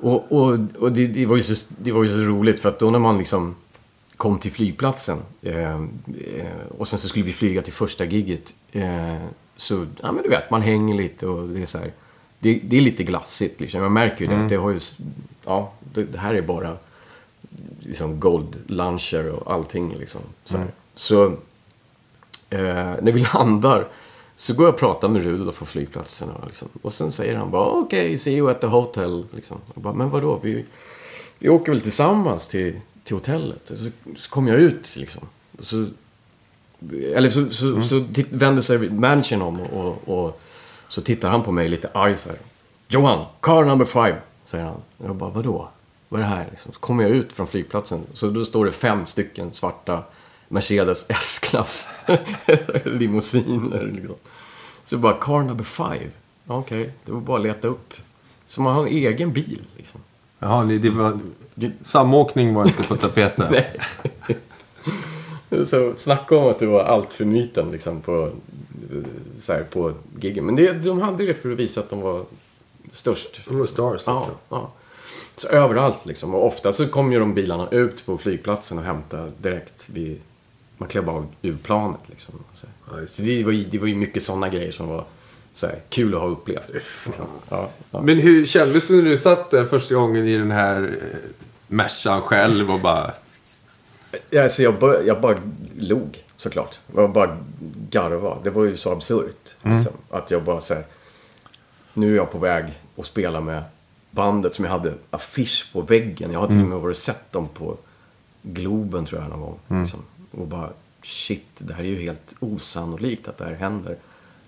Och, 0.00 0.32
och, 0.32 0.58
och 0.78 0.92
det, 0.92 1.06
det, 1.06 1.26
var 1.26 1.36
ju 1.36 1.42
så, 1.42 1.66
det 1.78 1.92
var 1.92 2.04
ju 2.04 2.08
så 2.08 2.20
roligt 2.20 2.60
för 2.60 2.68
att 2.68 2.78
då 2.78 2.90
när 2.90 2.98
man 2.98 3.18
liksom 3.18 3.56
kom 4.16 4.38
till 4.38 4.52
flygplatsen 4.52 5.18
eh, 5.42 5.72
eh, 5.72 5.78
och 6.78 6.88
sen 6.88 6.98
så 6.98 7.08
skulle 7.08 7.24
vi 7.24 7.32
flyga 7.32 7.62
till 7.62 7.72
första 7.72 8.04
gigget 8.04 8.54
eh, 8.72 9.16
så, 9.56 9.86
ja 10.02 10.12
men 10.12 10.22
du 10.22 10.28
vet, 10.28 10.50
man 10.50 10.62
hänger 10.62 10.94
lite 10.94 11.26
och 11.26 11.48
det 11.48 11.62
är 11.62 11.66
så 11.66 11.78
här. 11.78 11.92
Det, 12.42 12.60
det 12.64 12.76
är 12.76 12.80
lite 12.80 13.04
glassigt 13.04 13.60
liksom. 13.60 13.80
Jag 13.80 13.92
märker 13.92 14.20
ju 14.20 14.26
det. 14.26 14.42
att 14.42 14.48
Det 14.48 14.56
har 14.56 14.70
ju, 14.70 14.80
ja, 15.44 15.72
det, 15.80 16.04
det 16.04 16.18
här 16.18 16.34
är 16.34 16.42
bara 16.42 16.76
liksom 17.80 18.20
gold 18.20 18.56
luncher 18.66 19.28
och 19.28 19.52
allting 19.52 19.96
liksom. 19.98 20.20
Så, 20.44 20.56
här. 20.56 20.66
så 20.94 21.24
eh, 22.50 22.94
när 23.02 23.12
vi 23.12 23.26
landar 23.34 23.88
så 24.36 24.54
går 24.54 24.66
jag 24.66 24.74
och 24.74 24.80
pratar 24.80 25.08
med 25.08 25.22
Rudolf 25.22 25.58
på 25.58 25.66
flygplatsen. 25.66 26.30
Och, 26.30 26.46
liksom, 26.46 26.68
och 26.82 26.92
sen 26.92 27.12
säger 27.12 27.36
han 27.36 27.50
bara 27.50 27.66
okej, 27.66 28.18
see 28.18 28.36
you 28.36 28.50
at 28.50 28.60
the 28.60 28.66
hotel. 28.66 29.26
Liksom. 29.34 29.56
Jag 29.74 29.82
bara, 29.82 29.94
men 29.94 30.10
vadå? 30.10 30.40
Vi, 30.42 30.64
vi 31.38 31.48
åker 31.48 31.72
väl 31.72 31.80
tillsammans 31.80 32.48
till, 32.48 32.80
till 33.04 33.16
hotellet. 33.16 33.72
Så, 33.76 33.90
så 34.16 34.30
kom 34.30 34.48
jag 34.48 34.58
ut 34.58 34.96
liksom. 34.96 35.22
Så, 35.58 35.86
eller 37.14 37.30
så, 37.30 37.50
så, 37.50 37.82
så 37.82 38.04
titt, 38.14 38.26
vänder 38.30 38.62
sig 38.62 38.90
managern 38.90 39.42
om 39.42 39.60
och, 39.60 39.86
och, 39.86 40.18
och 40.18 40.40
så 40.92 41.02
tittar 41.02 41.28
han 41.28 41.42
på 41.42 41.52
mig 41.52 41.68
lite 41.68 41.90
arg 41.94 42.18
så 42.18 42.28
här. 42.28 42.38
Johan, 42.88 43.26
car 43.40 43.64
number 43.64 43.84
five, 43.84 44.16
säger 44.46 44.64
han. 44.64 44.82
Och 44.98 45.08
jag 45.08 45.16
bara, 45.16 45.30
vadå? 45.30 45.68
Vad 46.08 46.20
är 46.20 46.24
det 46.24 46.30
här? 46.30 46.46
Liksom. 46.50 46.72
Så 46.72 46.80
kommer 46.80 47.02
jag 47.02 47.12
ut 47.12 47.32
från 47.32 47.46
flygplatsen. 47.46 48.00
Så 48.12 48.30
då 48.30 48.44
står 48.44 48.66
det 48.66 48.72
fem 48.72 49.06
stycken 49.06 49.54
svarta 49.54 50.02
Mercedes 50.48 51.04
S-klass 51.08 51.90
limousiner. 52.84 53.92
Liksom. 53.94 54.14
Så 54.84 54.98
bara, 54.98 55.14
car 55.14 55.42
number 55.42 55.64
five. 55.64 56.10
Okej, 56.46 56.90
det 57.04 57.12
var 57.12 57.20
bara 57.20 57.36
att 57.36 57.42
leta 57.42 57.68
upp. 57.68 57.94
Så 58.46 58.62
man 58.62 58.74
har 58.74 58.82
en 58.82 58.92
egen 58.92 59.32
bil. 59.32 59.62
Liksom. 59.76 60.00
Jaha, 60.38 60.64
det 60.64 60.90
var... 60.90 61.18
Samåkning 61.82 62.54
var 62.54 62.66
inte 62.66 62.82
på 62.82 62.96
tapeten. 62.96 63.46
Nej. 63.50 63.80
Så 65.66 65.92
snacka 65.96 66.36
om 66.36 66.50
att 66.50 66.58
det 66.58 66.66
var 66.66 66.84
allt 66.84 67.12
för 67.12 67.24
myten 67.24 67.70
liksom 67.70 68.00
på, 68.00 68.30
så 69.38 69.52
här, 69.52 69.64
på 69.64 69.92
giggen. 70.20 70.46
Men 70.46 70.56
det, 70.56 70.72
de 70.72 71.00
hade 71.00 71.26
det 71.26 71.34
för 71.34 71.52
att 71.52 71.58
visa 71.58 71.80
att 71.80 71.90
de 71.90 72.00
var 72.00 72.24
störst. 72.92 73.40
De 73.48 73.58
var 73.58 73.66
stars 73.66 73.92
liksom. 73.92 74.14
Ja, 74.14 74.30
ja. 74.48 74.72
Så 75.36 75.48
överallt 75.48 76.06
liksom. 76.06 76.34
Och 76.34 76.46
ofta 76.46 76.72
så 76.72 76.88
kom 76.88 77.12
ju 77.12 77.18
de 77.18 77.34
bilarna 77.34 77.68
ut 77.70 78.06
på 78.06 78.18
flygplatsen 78.18 78.78
och 78.78 78.84
hämtade 78.84 79.32
direkt 79.38 79.88
vid... 79.88 80.20
Man 80.78 80.88
klev 80.88 81.04
bara 81.04 81.26
ur 81.42 81.56
planet 81.56 82.00
liksom. 82.06 82.34
Så, 82.54 82.66
Ja, 82.90 83.06
så 83.06 83.22
det, 83.22 83.44
var 83.44 83.52
ju, 83.52 83.64
det 83.64 83.78
var 83.78 83.86
ju 83.86 83.94
mycket 83.94 84.22
sådana 84.22 84.48
grejer 84.48 84.72
som 84.72 84.88
var 84.88 85.04
så 85.54 85.66
här, 85.66 85.80
kul 85.88 86.14
att 86.14 86.20
ha 86.20 86.28
upplevt. 86.28 86.68
Liksom. 86.68 87.24
Ja, 87.48 87.70
ja. 87.90 88.00
Men 88.00 88.18
hur 88.18 88.46
kändes 88.46 88.88
det 88.88 88.94
när 88.94 89.02
du 89.02 89.16
satt 89.16 89.50
där 89.50 89.64
första 89.64 89.94
gången 89.94 90.26
i 90.26 90.38
den 90.38 90.50
här 90.50 90.82
eh, 90.82 91.18
Mercan 91.68 92.22
själv 92.22 92.70
och 92.70 92.80
bara... 92.80 93.12
Ja, 94.30 94.42
alltså 94.42 94.62
jag, 94.62 94.74
bara, 94.74 95.02
jag 95.02 95.20
bara 95.20 95.38
log 95.78 96.24
såklart. 96.42 96.80
Jag 96.94 97.12
bara 97.12 97.38
garva. 97.90 98.38
Det 98.42 98.50
var 98.50 98.64
ju 98.64 98.76
så 98.76 98.92
absurt. 98.92 99.56
Liksom, 99.62 99.92
att 100.10 100.30
jag 100.30 100.42
bara 100.42 100.60
här, 100.68 100.84
Nu 101.94 102.12
är 102.12 102.16
jag 102.16 102.30
på 102.30 102.38
väg 102.38 102.64
att 102.96 103.06
spela 103.06 103.40
med 103.40 103.62
bandet 104.10 104.54
som 104.54 104.64
jag 104.64 104.72
hade 104.72 104.94
affisch 105.10 105.70
på 105.72 105.80
väggen. 105.80 106.32
Jag 106.32 106.40
har 106.40 106.46
till 106.46 106.60
och 106.60 106.68
med 106.68 106.78
varit 106.78 106.96
och 106.96 107.02
sett 107.02 107.32
dem 107.32 107.48
på 107.48 107.76
Globen 108.42 109.06
tror 109.06 109.20
jag 109.20 109.30
någon 109.30 109.40
gång. 109.40 109.80
Liksom. 109.80 110.00
Och 110.30 110.46
bara 110.46 110.70
shit, 111.02 111.46
det 111.58 111.74
här 111.74 111.84
är 111.84 111.88
ju 111.88 112.02
helt 112.02 112.34
osannolikt 112.40 113.28
att 113.28 113.38
det 113.38 113.44
här 113.44 113.54
händer. 113.54 113.96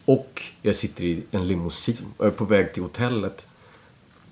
Och 0.05 0.43
jag 0.63 0.77
sitter 0.77 1.05
i 1.05 1.23
en 1.31 1.49
limousin 1.49 2.07
och 2.17 2.27
är 2.27 2.31
på 2.31 2.45
väg 2.45 2.73
till 2.73 2.83
hotellet 2.83 3.47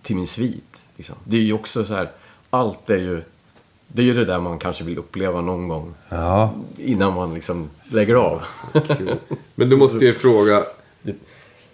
till 0.02 0.16
min 0.16 0.26
svit. 0.26 0.88
Liksom. 0.96 1.16
Det 1.24 1.36
är 1.36 1.40
ju 1.40 1.52
också 1.52 1.84
så 1.84 1.94
här, 1.94 2.10
allt 2.50 2.90
är 2.90 2.96
ju, 2.96 3.22
det 3.92 4.02
är 4.02 4.06
ju 4.06 4.14
det 4.14 4.24
där 4.24 4.40
man 4.40 4.58
kanske 4.58 4.84
vill 4.84 4.98
uppleva 4.98 5.40
någon 5.40 5.68
gång 5.68 5.94
Ja. 6.08 6.54
innan 6.78 7.14
man 7.14 7.34
liksom 7.34 7.70
lägger 7.90 8.14
av. 8.14 8.42
Men 9.54 9.70
då 9.70 9.76
måste 9.76 10.04
jag 10.04 10.16
fråga. 10.16 10.62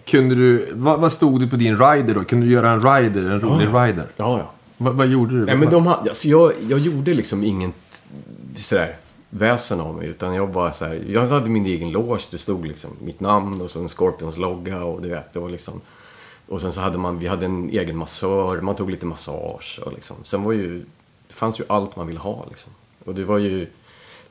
Kunde 0.05 0.35
du... 0.35 0.69
Vad, 0.73 0.99
vad 0.99 1.11
stod 1.11 1.39
det 1.41 1.47
på 1.47 1.55
din 1.55 1.77
rider 1.79 2.13
då? 2.13 2.23
Kunde 2.23 2.45
du 2.45 2.51
göra 2.51 2.69
en 2.71 2.81
rider? 2.81 3.29
En 3.31 3.41
rolig 3.41 3.67
rider? 3.67 4.07
ja, 4.17 4.37
ja. 4.39 4.51
Vad, 4.77 4.93
vad 4.95 5.07
gjorde 5.07 5.39
du? 5.39 5.45
Nej, 5.45 5.55
men 5.55 5.69
de 5.69 5.87
alltså 5.87 6.27
jag, 6.27 6.51
jag 6.69 6.79
gjorde 6.79 7.13
liksom 7.13 7.43
inget 7.43 8.03
sådär 8.55 8.95
väsen 9.29 9.79
av 9.79 9.95
mig. 9.95 10.07
Utan 10.07 10.35
jag 10.35 10.49
bara 10.51 10.71
så 10.71 10.85
här, 10.85 11.03
jag 11.07 11.27
hade 11.27 11.49
min 11.49 11.65
egen 11.65 11.91
loge. 11.91 12.21
Det 12.31 12.37
stod 12.37 12.67
liksom 12.67 12.89
mitt 13.01 13.19
namn 13.19 13.61
och 13.61 13.69
så 13.69 13.79
en 13.79 13.89
Scorpions 13.89 14.37
logga 14.37 14.83
och 14.83 15.01
du 15.01 15.09
vet, 15.09 15.33
det 15.33 15.39
var 15.39 15.49
liksom. 15.49 15.81
Och 16.47 16.61
sen 16.61 16.73
så 16.73 16.81
hade 16.81 16.97
man, 16.97 17.19
vi 17.19 17.27
hade 17.27 17.45
en 17.45 17.69
egen 17.69 17.97
massör, 17.97 18.61
man 18.61 18.75
tog 18.75 18.91
lite 18.91 19.05
massage 19.05 19.79
och 19.85 19.93
liksom. 19.93 20.15
Sen 20.23 20.43
var 20.43 20.51
ju, 20.53 20.85
det 21.29 21.33
fanns 21.33 21.59
ju 21.59 21.63
allt 21.67 21.95
man 21.95 22.07
ville 22.07 22.19
ha 22.19 22.45
liksom. 22.49 22.71
Och 23.05 23.15
det 23.15 23.23
var 23.25 23.37
ju, 23.37 23.67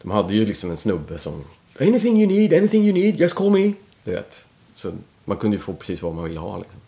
de 0.02 0.10
hade 0.10 0.34
ju 0.34 0.46
liksom 0.46 0.70
en 0.70 0.76
snubbe 0.76 1.18
som, 1.18 1.44
anything 1.80 2.20
you 2.22 2.26
need, 2.26 2.54
anything 2.54 2.84
you 2.84 2.92
need, 2.92 3.20
just 3.20 3.34
call 3.34 3.50
me. 3.50 3.72
Du 4.04 4.10
vet. 4.10 4.44
Så 4.74 4.92
man 5.24 5.36
kunde 5.36 5.56
ju 5.56 5.60
få 5.62 5.72
precis 5.72 6.02
vad 6.02 6.14
man 6.14 6.24
ville 6.24 6.40
ha 6.40 6.58
liksom. 6.58 6.80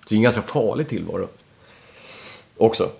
Så 0.00 0.06
det 0.08 0.14
är 0.14 0.16
en 0.16 0.22
ganska 0.22 0.42
farlig 0.42 0.88
tillvaro. 0.88 1.28
Också. 2.56 2.90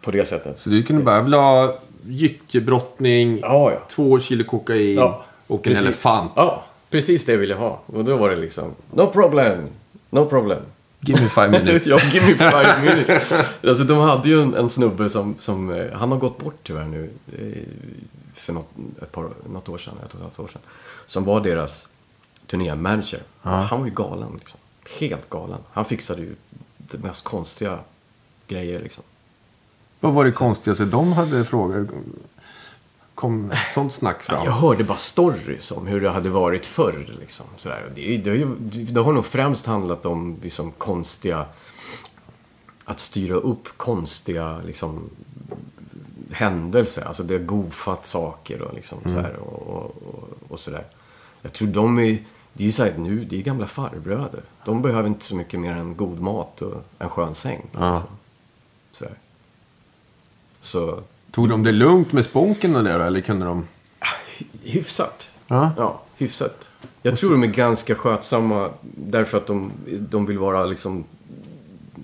På 0.00 0.10
det 0.10 0.24
sättet. 0.24 0.60
Så 0.60 0.70
du 0.70 0.82
kunde 0.82 1.02
bara, 1.02 1.16
jag 1.16 1.22
vill 1.22 1.34
ha 1.34 1.78
jyckebrottning, 2.06 3.38
Ja, 3.40 3.72
ja. 3.72 3.78
två 3.88 4.20
kilo 4.20 4.44
kokain 4.44 4.94
Ja, 4.96 5.24
och 5.46 5.56
en 5.56 5.62
precis. 5.62 5.84
elefant. 5.84 6.32
Ja, 6.36 6.64
precis 6.90 7.24
det 7.24 7.32
jag 7.32 7.38
ville 7.38 7.54
ha. 7.54 7.80
Och 7.86 8.04
då 8.04 8.16
var 8.16 8.30
det 8.30 8.36
liksom, 8.36 8.74
no 8.90 9.06
problem, 9.06 9.66
no 10.10 10.24
problem. 10.28 10.62
Give 11.04 11.20
me 11.22 11.28
five 11.28 11.50
minutes. 11.50 11.86
ja, 11.92 11.98
give 12.12 12.26
me 12.26 12.34
five 12.36 12.80
minutes. 12.82 13.32
alltså, 13.64 13.84
de 13.84 13.98
hade 13.98 14.28
ju 14.28 14.42
en, 14.42 14.54
en 14.54 14.68
snubbe 14.70 15.08
som, 15.10 15.34
som, 15.38 15.70
eh, 15.70 15.92
han 15.92 16.10
har 16.12 16.18
gått 16.18 16.38
bort 16.38 16.56
tyvärr 16.62 16.84
nu. 16.84 17.10
eh, 17.38 17.62
För 18.34 18.52
något, 18.52 18.68
ett 19.02 19.12
par, 19.12 19.30
något 19.52 19.68
år 19.68 19.78
sedan, 19.78 19.94
ett 20.04 20.08
och 20.08 20.14
ett 20.14 20.22
halvt 20.22 20.38
år 20.38 20.48
sedan. 20.48 20.62
Som 21.06 21.24
var 21.24 21.40
deras 21.40 21.88
turnémanager. 22.46 23.20
Han 23.40 23.78
var 23.80 23.86
ju 23.86 23.92
galen 23.94 24.28
liksom. 24.38 24.58
Helt 25.00 25.30
galen. 25.30 25.58
Han 25.72 25.84
fixade 25.84 26.20
ju 26.22 26.34
det 26.78 26.98
mest 26.98 27.24
konstiga 27.24 27.78
grejer 28.48 28.80
liksom. 28.82 29.04
Vad 30.00 30.14
var 30.14 30.24
det 30.24 30.32
konstigaste 30.32 30.84
de 30.84 31.12
hade 31.12 31.44
frågat? 31.44 31.88
Kom 33.22 33.52
sånt 33.74 33.94
snack 33.94 34.22
fram? 34.22 34.44
Jag 34.44 34.52
hörde 34.52 34.84
bara 34.84 34.98
stories 34.98 35.70
om 35.70 35.86
hur 35.86 36.00
det 36.00 36.10
hade 36.10 36.28
varit 36.28 36.66
förr. 36.66 37.16
Liksom, 37.20 37.46
sådär. 37.56 37.92
Det, 37.94 38.16
det, 38.16 38.44
det 38.92 39.00
har 39.00 39.12
nog 39.12 39.26
främst 39.26 39.66
handlat 39.66 40.06
om 40.06 40.38
liksom, 40.42 40.72
konstiga... 40.72 41.46
Att 42.84 43.00
styra 43.00 43.34
upp 43.34 43.68
konstiga 43.76 44.60
liksom, 44.66 45.10
händelser. 46.30 47.02
Alltså 47.02 47.22
det 47.22 47.34
har 47.34 47.44
goofat 47.44 48.06
saker 48.06 48.62
och, 48.62 48.74
liksom, 48.74 48.98
sådär, 49.02 49.36
och, 49.36 49.62
och, 49.62 49.96
och, 50.08 50.28
och 50.48 50.60
sådär. 50.60 50.84
Jag 51.42 51.52
tror 51.52 51.68
de 51.68 51.98
är... 51.98 52.18
Det 52.52 52.64
är 52.64 52.66
ju 52.66 52.72
såhär 52.72 52.98
nu, 52.98 53.24
det 53.24 53.36
är 53.36 53.42
gamla 53.42 53.66
farbröder. 53.66 54.42
De 54.64 54.82
behöver 54.82 55.08
inte 55.08 55.24
så 55.24 55.36
mycket 55.36 55.60
mer 55.60 55.72
än 55.72 55.96
god 55.96 56.20
mat 56.20 56.62
och 56.62 56.84
en 56.98 57.08
skön 57.08 57.34
säng. 57.34 57.66
Ja. 57.72 58.02
Liksom. 58.90 59.08
Så 60.60 61.02
Tog 61.32 61.48
de 61.48 61.62
det 61.62 61.72
lugnt 61.72 62.12
med 62.12 62.24
sponken 62.24 62.76
och 62.76 62.84
det 62.84 62.92
då, 62.98 63.02
eller 63.04 63.20
kunde 63.20 63.46
de... 63.46 63.66
hyfsat. 64.62 65.30
Ja. 65.46 65.70
Ja, 65.76 66.02
hyfsat. 66.16 66.68
Jag 67.02 67.16
tror 67.16 67.30
de 67.30 67.42
är 67.42 67.46
ganska 67.46 67.94
skötsamma 67.94 68.70
därför 68.82 69.38
att 69.38 69.46
de, 69.46 69.72
de 69.98 70.26
vill 70.26 70.38
vara 70.38 70.64
liksom 70.64 71.04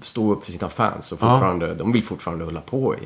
stå 0.03 0.33
upp 0.33 0.45
för 0.45 0.53
sina 0.53 0.69
fans 0.69 1.13
och 1.13 1.19
fortfarande, 1.19 1.75
de 1.75 1.93
vill 1.93 2.05
fortfarande 2.05 2.45
hålla 2.45 2.61
på 2.61 2.95
i 2.97 2.99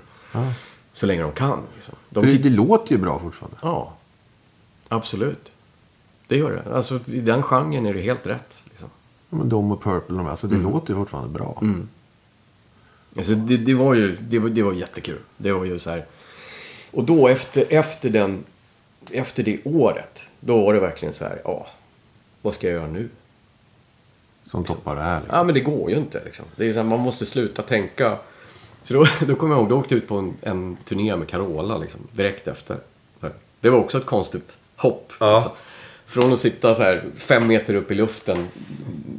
så 0.93 1.07
länge 1.07 1.23
de 1.23 1.33
kan. 1.33 1.59
Liksom. 1.75 1.95
De 2.11 2.27
det, 2.27 2.39
det 2.39 2.51
låter 2.51 2.93
ju 2.93 2.99
bra 3.01 3.19
fortfarande. 3.19 3.57
ja, 3.63 3.93
absolut. 4.89 5.53
Det 6.29 6.37
gör 6.37 6.51
det. 6.65 6.77
Alltså 6.77 7.01
i 7.07 7.21
den 7.21 7.43
genren 7.43 7.87
är 7.87 7.95
det 7.95 8.01
helt 8.03 8.27
rätt. 8.27 8.63
Liksom. 8.71 8.89
Ja, 9.31 9.37
men 9.37 9.49
de 9.49 9.73
och 9.73 9.83
Purple, 9.83 10.17
de, 10.17 10.27
alltså 10.27 10.47
det 10.47 10.57
Mm. 10.57 10.71
låter 10.73 10.89
ju 10.91 10.95
fortfarande 10.97 11.31
bra. 11.31 11.63
Alltså, 13.17 13.35
det, 13.35 13.57
det 13.57 13.75
var 13.75 13.95
ju 13.95 14.17
det 14.21 14.39
var, 14.39 14.49
det 14.49 14.63
var 14.63 14.73
jättekul. 14.73 15.19
Det 15.37 15.53
var 15.53 15.65
ju 15.65 15.79
så 15.79 15.91
här. 15.91 16.07
Och 16.91 17.05
då 17.05 17.29
efter, 17.29 17.67
efter, 17.69 18.11
den, 18.11 18.45
efter 19.11 19.43
det 19.43 19.59
året, 19.65 20.29
då 20.41 20.65
var 20.65 20.75
det 20.75 20.81
verkligen 20.81 21.15
så 21.15 21.25
här, 21.25 21.41
ja, 21.45 21.67
vad 22.43 22.55
ska 22.55 22.67
jag 22.67 22.75
göra 22.75 22.89
nu? 22.89 23.09
Som 24.47 24.65
toppar 24.65 24.97
det 24.97 25.03
här. 25.03 25.21
Liksom. 25.21 25.37
Ja, 25.37 25.45
men 25.45 25.55
det 25.55 25.61
går 25.61 25.91
ju 25.91 25.97
inte. 25.97 26.25
Liksom. 26.25 26.45
Det 26.57 26.69
är 26.69 26.73
så 26.73 26.79
här, 26.79 26.87
man 26.87 27.01
måste 27.01 27.27
sluta 27.27 27.63
tänka. 27.63 28.19
Så 28.83 28.95
då, 28.95 29.05
då 29.27 29.35
kommer 29.35 29.55
jag 29.55 29.61
ihåg, 29.61 29.69
då 29.69 29.79
åkte 29.79 29.95
jag 29.95 30.03
ut 30.03 30.09
på 30.09 30.17
en, 30.17 30.35
en 30.43 30.77
turné 30.77 31.17
med 31.17 31.29
Carola 31.29 31.79
liksom, 31.79 32.01
direkt 32.13 32.49
efter. 32.49 32.77
Det 33.63 33.71
var 33.71 33.79
också 33.79 33.99
ett 33.99 34.07
konstigt 34.07 34.59
hopp. 34.77 35.13
Ja. 35.21 35.37
Alltså, 35.37 35.53
från 36.13 36.33
att 36.33 36.41
sitta 36.41 36.75
så 36.75 36.83
här 36.83 37.05
fem 37.17 37.47
meter 37.47 37.75
upp 37.75 37.91
i 37.91 37.95
luften 37.95 38.47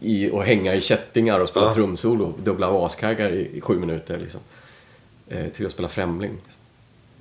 i, 0.02 0.30
och 0.30 0.44
hänga 0.44 0.76
i 0.76 0.82
kättingar 0.82 1.40
och 1.40 1.50
spela 1.50 1.66
Ja. 1.66 1.74
trumsolo, 1.74 2.34
dubbla 2.44 2.86
askaggar 2.86 3.32
i, 3.32 3.58
i 3.58 3.62
sju 3.62 3.80
minuter. 3.80 4.18
Liksom, 4.18 4.40
eh, 5.28 5.48
till 5.50 5.66
att 5.66 5.72
spela 5.72 5.88
Främling. 5.88 6.38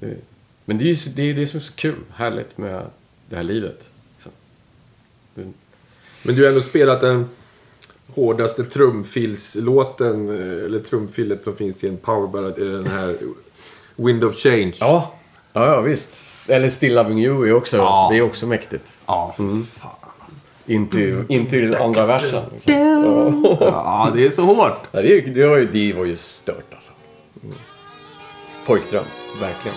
Det, 0.01 0.16
men 0.64 0.79
det 0.79 0.85
är 0.85 0.87
ju 1.07 1.12
det, 1.14 1.23
är 1.23 1.35
det 1.35 1.47
som 1.47 1.59
är 1.59 1.64
så 1.64 1.73
kul, 1.73 1.97
härligt 2.14 2.59
med 2.59 2.83
det 3.29 3.37
här 3.37 3.43
livet. 3.43 3.91
Liksom. 4.16 4.33
Det, 5.35 5.53
Men 6.23 6.35
du 6.35 6.43
har 6.43 6.49
ändå 6.49 6.61
spelat 6.62 7.01
den 7.01 7.29
hårdaste 8.14 8.64
trumfilslåten, 8.64 10.29
eh, 10.29 10.64
eller 10.64 10.79
trumfillet 10.79 11.45
som 11.45 11.57
finns 11.57 11.85
i 11.85 11.89
en 11.89 11.97
powerballad, 11.97 12.59
eh, 12.59 12.66
den 12.73 12.87
här 12.87 13.18
Wind 13.97 14.25
of 14.25 14.37
Change. 14.37 14.73
Ja, 14.81 15.14
ja, 15.53 15.66
ja 15.66 15.81
visst. 15.81 16.25
Eller 16.49 16.68
Still 16.68 16.95
Loving 16.95 17.18
You 17.20 17.49
är 17.49 17.53
också, 17.55 17.76
Ja. 17.76 18.09
det 18.12 18.18
är 18.18 18.22
också 18.22 18.47
mäktigt. 18.47 18.93
Ja, 19.07 19.34
Mm. 19.38 19.66
fan. 19.80 19.90
In 20.66 20.88
till, 20.88 21.24
in 21.28 21.47
till 21.47 21.76
andra 21.76 22.07
versen. 22.07 22.43
Liksom. 22.55 22.74
ja, 23.61 24.12
det 24.14 24.26
är 24.26 24.30
så 24.30 24.43
hårt. 24.43 24.78
Det, 24.93 24.99
är- 24.99 25.26
det, 25.34 25.47
var 25.47 25.57
ju, 25.57 25.66
det 25.72 25.93
var 25.93 26.05
ju 26.05 26.16
stört 26.16 26.74
alltså. 26.74 26.93
Mm. 27.43 27.55
Pojkdröm, 28.66 29.05
verkligen. 29.40 29.76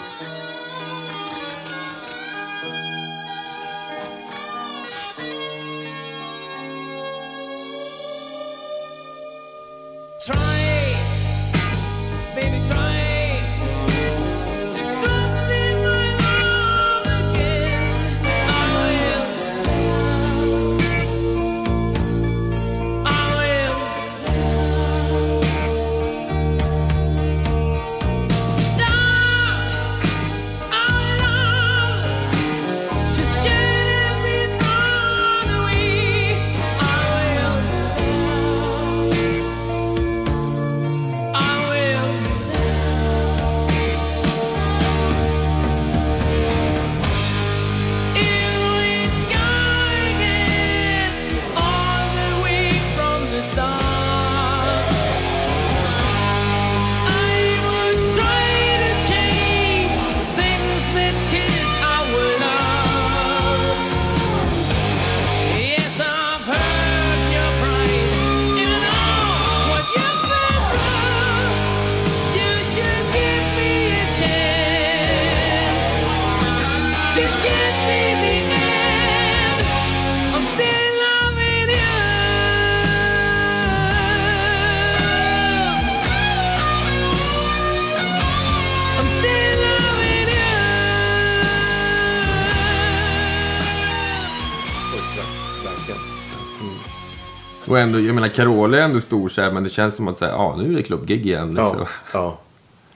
Ändå, 97.85 97.99
jag 97.99 98.15
menar, 98.15 98.27
Carola 98.27 98.77
är 98.77 98.81
ändå 98.81 99.01
stor 99.01 99.29
så 99.29 99.41
här, 99.41 99.51
men 99.51 99.63
det 99.63 99.69
känns 99.69 99.95
som 99.95 100.07
att 100.07 100.17
säga, 100.17 100.31
ja, 100.31 100.55
nu 100.57 100.71
är 100.71 100.75
det 100.75 100.83
klubbgig 100.83 101.25
igen. 101.25 101.47
Liksom. 101.47 101.79
Ja, 101.79 101.87
ja. 102.13 102.39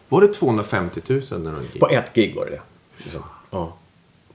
Var 0.09 0.21
det 0.21 0.27
250 0.27 1.01
000 1.07 1.21
när 1.29 1.51
de 1.51 1.61
gick? 1.61 1.79
På 1.79 1.89
ett 1.89 2.13
gig 2.13 2.35
var 2.35 2.45
det 2.45 2.51
det. 2.51 2.61
Liksom. 2.97 3.23
Ja. 3.49 3.73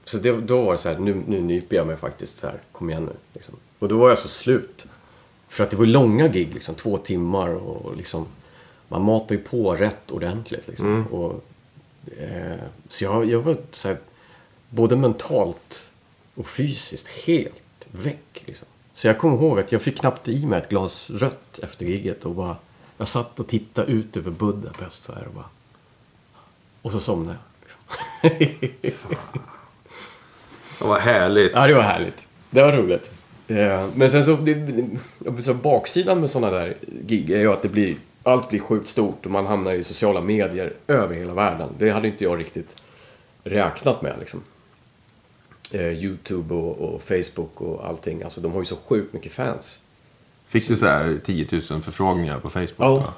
Så 0.05 0.17
det, 0.17 0.31
då 0.31 0.61
var 0.61 0.71
det 0.71 0.77
så 0.77 0.89
här, 0.89 0.99
nu, 0.99 1.23
nu 1.27 1.41
nyper 1.41 1.75
jag 1.75 1.87
mig 1.87 1.97
faktiskt 1.97 2.39
så 2.39 2.47
här, 2.47 2.59
kom 2.71 2.89
igen 2.89 3.05
nu. 3.05 3.15
Liksom. 3.33 3.55
Och 3.79 3.87
då 3.87 3.97
var 3.97 4.09
jag 4.09 4.17
så 4.17 4.27
slut. 4.27 4.85
För 5.47 5.63
att 5.63 5.71
det 5.71 5.77
var 5.77 5.85
långa 5.85 6.27
gig, 6.27 6.53
liksom, 6.53 6.75
två 6.75 6.97
timmar 6.97 7.49
och 7.49 7.95
liksom, 7.95 8.25
man 8.87 9.01
matar 9.01 9.35
ju 9.35 9.41
på 9.41 9.75
rätt 9.75 10.11
ordentligt. 10.11 10.67
Liksom. 10.67 11.07
Och, 11.07 11.43
eh, 12.17 12.59
så 12.87 13.03
jag, 13.03 13.25
jag 13.25 13.39
var 13.39 13.57
så 13.71 13.87
här, 13.87 13.97
både 14.69 14.95
mentalt 14.95 15.91
och 16.35 16.47
fysiskt 16.47 17.07
helt 17.07 17.87
väck. 17.91 18.43
Liksom. 18.45 18.67
Så 18.95 19.07
jag 19.07 19.17
kommer 19.17 19.35
ihåg 19.35 19.59
att 19.59 19.71
jag 19.71 19.81
fick 19.81 19.99
knappt 19.99 20.27
i 20.27 20.45
mig 20.45 20.59
ett 20.61 20.69
glas 20.69 21.09
rött 21.09 21.59
efter 21.63 21.85
giget 21.85 22.25
och 22.25 22.35
bara, 22.35 22.55
jag 22.97 23.07
satt 23.07 23.39
och 23.39 23.47
tittade 23.47 23.91
ut 23.91 24.17
över 24.17 24.31
Budapest 24.31 25.03
så 25.03 25.13
här 25.13 25.27
och 25.27 25.33
bara, 25.33 25.45
och 26.81 26.91
så 26.91 26.99
somnade 26.99 27.37
jag. 28.21 28.31
Ja, 30.79 30.87
vad 30.87 31.01
härligt. 31.01 31.51
Ja, 31.55 31.67
det 31.67 31.73
var 31.73 31.81
härligt. 31.81 32.27
Det 32.49 32.61
var 32.61 32.71
roligt. 32.71 33.11
Eh, 33.47 33.87
Men 33.95 34.09
sen 34.09 34.25
så, 34.25 34.35
det, 34.35 35.43
så 35.43 35.53
baksidan 35.53 36.19
med 36.19 36.29
sådana 36.29 36.57
där 36.57 36.73
gig 37.05 37.29
är 37.31 37.39
ju 37.39 37.53
att 37.53 37.61
det 37.61 37.69
blir, 37.69 37.95
allt 38.23 38.49
blir 38.49 38.59
sjukt 38.59 38.87
stort 38.87 39.25
och 39.25 39.31
man 39.31 39.45
hamnar 39.45 39.73
i 39.73 39.83
sociala 39.83 40.21
medier 40.21 40.73
över 40.87 41.15
hela 41.15 41.33
världen. 41.33 41.69
Det 41.77 41.89
hade 41.89 42.07
inte 42.07 42.23
jag 42.23 42.39
riktigt 42.39 42.75
räknat 43.43 44.01
med 44.01 44.15
liksom. 44.19 44.43
Eh, 45.75 46.03
Youtube 46.03 46.53
och, 46.53 46.93
och 46.95 47.01
Facebook 47.01 47.61
och 47.61 47.87
allting. 47.87 48.23
Alltså 48.23 48.41
de 48.41 48.51
har 48.51 48.59
ju 48.59 48.65
så 48.65 48.75
sjukt 48.75 49.13
mycket 49.13 49.31
fans. 49.31 49.79
Fick 50.47 50.67
du 50.67 50.77
så 50.77 50.85
här 50.85 51.19
10 51.23 51.47
000 51.69 51.81
förfrågningar 51.81 52.39
på 52.39 52.49
Facebook? 52.49 52.73
Ja. 52.77 52.95
va? 52.95 53.13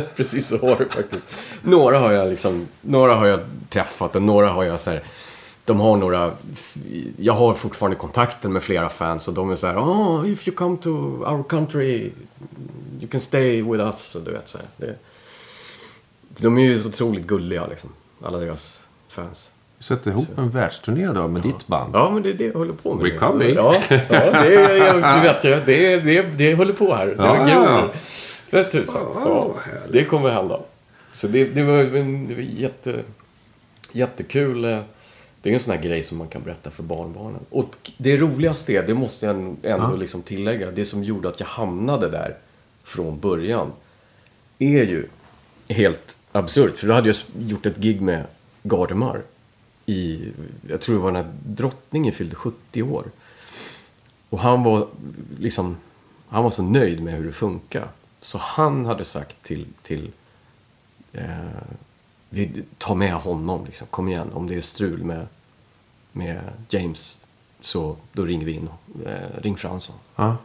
Precis 0.16 0.46
så 0.46 0.58
var 0.58 0.78
det 0.78 0.88
faktiskt. 0.88 1.26
Några 1.62 1.98
har 1.98 2.12
jag 2.12 2.30
liksom, 2.30 2.68
några 2.80 3.14
har 3.14 3.26
jag 3.26 3.40
träffat 3.68 4.16
och 4.16 4.22
några 4.22 4.50
har 4.50 4.64
jag 4.64 4.80
så 4.80 4.90
här, 4.90 5.02
de 5.64 5.80
har 5.80 5.96
några, 5.96 6.32
jag 7.16 7.32
har 7.32 7.54
fortfarande 7.54 7.96
kontakten 7.96 8.52
med 8.52 8.62
flera 8.62 8.88
fans 8.88 9.28
och 9.28 9.34
de 9.34 9.50
är 9.50 9.56
så 9.56 9.66
här, 9.66 9.76
oh, 9.76 10.30
if 10.30 10.48
you 10.48 10.56
come 10.56 10.76
to 10.76 10.90
our 11.24 11.42
country, 11.42 12.10
you 13.00 13.08
can 13.10 13.20
stay 13.20 13.62
with 13.62 13.84
us. 13.84 14.14
Och 14.14 14.22
du 14.22 14.30
vet 14.30 14.48
så 14.48 14.58
här, 14.58 14.66
det, 14.76 14.96
de 16.28 16.58
är 16.58 16.62
ju 16.62 16.82
så 16.82 16.88
otroligt 16.88 17.26
gulliga 17.26 17.66
liksom, 17.66 17.90
alla 18.22 18.38
deras 18.38 18.82
fans. 19.08 19.50
Sätter 19.80 20.10
ihop 20.10 20.28
en 20.38 20.50
världsturné 20.50 21.06
då 21.06 21.28
med 21.28 21.42
ditt 21.42 21.66
band? 21.66 21.94
Ja, 21.94 22.10
men 22.10 22.22
det 22.22 22.30
är 22.30 22.34
det 22.34 22.44
jag 22.44 22.52
håller 22.54 22.72
på 22.72 22.94
med. 22.94 23.06
We're 23.12 23.18
coming. 23.18 23.54
Ja, 23.54 23.82
ja 23.88 24.30
det, 24.42 24.76
jag, 24.78 24.96
du 24.96 25.20
vet 25.20 25.44
ju, 25.44 25.60
det, 25.66 25.96
det, 26.00 26.22
det 26.22 26.54
håller 26.54 26.72
på 26.72 26.94
här. 26.94 27.06
Det 27.06 27.14
Ja, 27.18 27.36
ja, 27.36 27.48
ja. 27.48 27.80
gror. 27.80 27.90
Vet 28.50 28.72
tusan. 28.72 29.02
Ja, 29.14 29.54
det 29.92 30.04
kommer 30.04 30.30
hända. 30.30 30.60
Så 31.12 31.26
det, 31.26 31.44
det, 31.44 31.62
var, 31.62 31.78
en- 31.78 32.28
det 32.28 32.34
var 32.34 32.42
jätte, 32.42 33.00
jättekul. 33.92 34.64
eh, 34.64 34.78
Det 35.42 35.50
är 35.50 35.54
en 35.54 35.60
sån 35.60 35.74
här 35.74 35.82
grej 35.82 36.02
som 36.02 36.18
man 36.18 36.28
kan 36.28 36.42
berätta 36.42 36.70
för 36.70 36.82
barnbarnen. 36.82 37.40
Och 37.50 37.90
det 37.96 38.16
roligaste 38.16 38.72
är, 38.72 38.82
det 38.86 38.94
måste 38.94 39.26
jag 39.26 39.36
ändå 39.36 39.58
Ja. 39.62 39.92
liksom 39.96 40.22
tillägga, 40.22 40.70
det 40.70 40.84
som 40.84 41.04
gjorde 41.04 41.28
att 41.28 41.40
jag 41.40 41.46
hamnade 41.46 42.08
där 42.08 42.34
från 42.84 43.20
början 43.20 43.72
är 44.58 44.82
ju 44.84 45.04
helt 45.68 46.18
absurt. 46.32 46.76
För 46.78 46.86
då 46.86 46.94
hade 46.94 47.08
jag 47.08 47.16
gjort 47.48 47.66
ett 47.66 47.76
gig 47.76 48.00
med 48.00 48.24
Gardemar 48.62 49.20
i, 49.90 50.32
jag 50.68 50.80
tror 50.80 50.94
det 50.96 51.02
var 51.02 51.10
när 51.10 51.32
drottningen 51.46 52.12
fyllde 52.12 52.34
70 52.34 52.82
år. 52.82 53.04
Och 54.30 54.38
han 54.38 54.64
var 54.64 54.86
liksom, 55.38 55.76
han 56.28 56.44
var 56.44 56.50
så 56.50 56.62
nöjd 56.62 57.02
med 57.02 57.14
hur 57.14 57.26
det 57.26 57.32
funkar. 57.32 57.88
Så 58.20 58.38
han 58.38 58.86
hade 58.86 59.04
sagt 59.04 59.42
till, 59.42 59.66
till 59.82 60.10
eh, 61.12 61.24
vi, 62.28 62.62
ta 62.78 62.94
med 62.94 63.14
honom 63.14 63.64
liksom, 63.66 63.86
kom 63.86 64.08
igen. 64.08 64.32
Om 64.32 64.46
det 64.46 64.54
är 64.54 64.60
strul 64.60 65.04
med, 65.04 65.26
med 66.12 66.40
James 66.68 67.18
så 67.60 67.96
då 68.12 68.24
ringer 68.24 68.46
vi 68.46 68.52
in, 68.52 68.68
eh, 69.06 69.42
ring 69.42 69.56
Fransson. 69.56 69.96
Ja. 70.16 70.36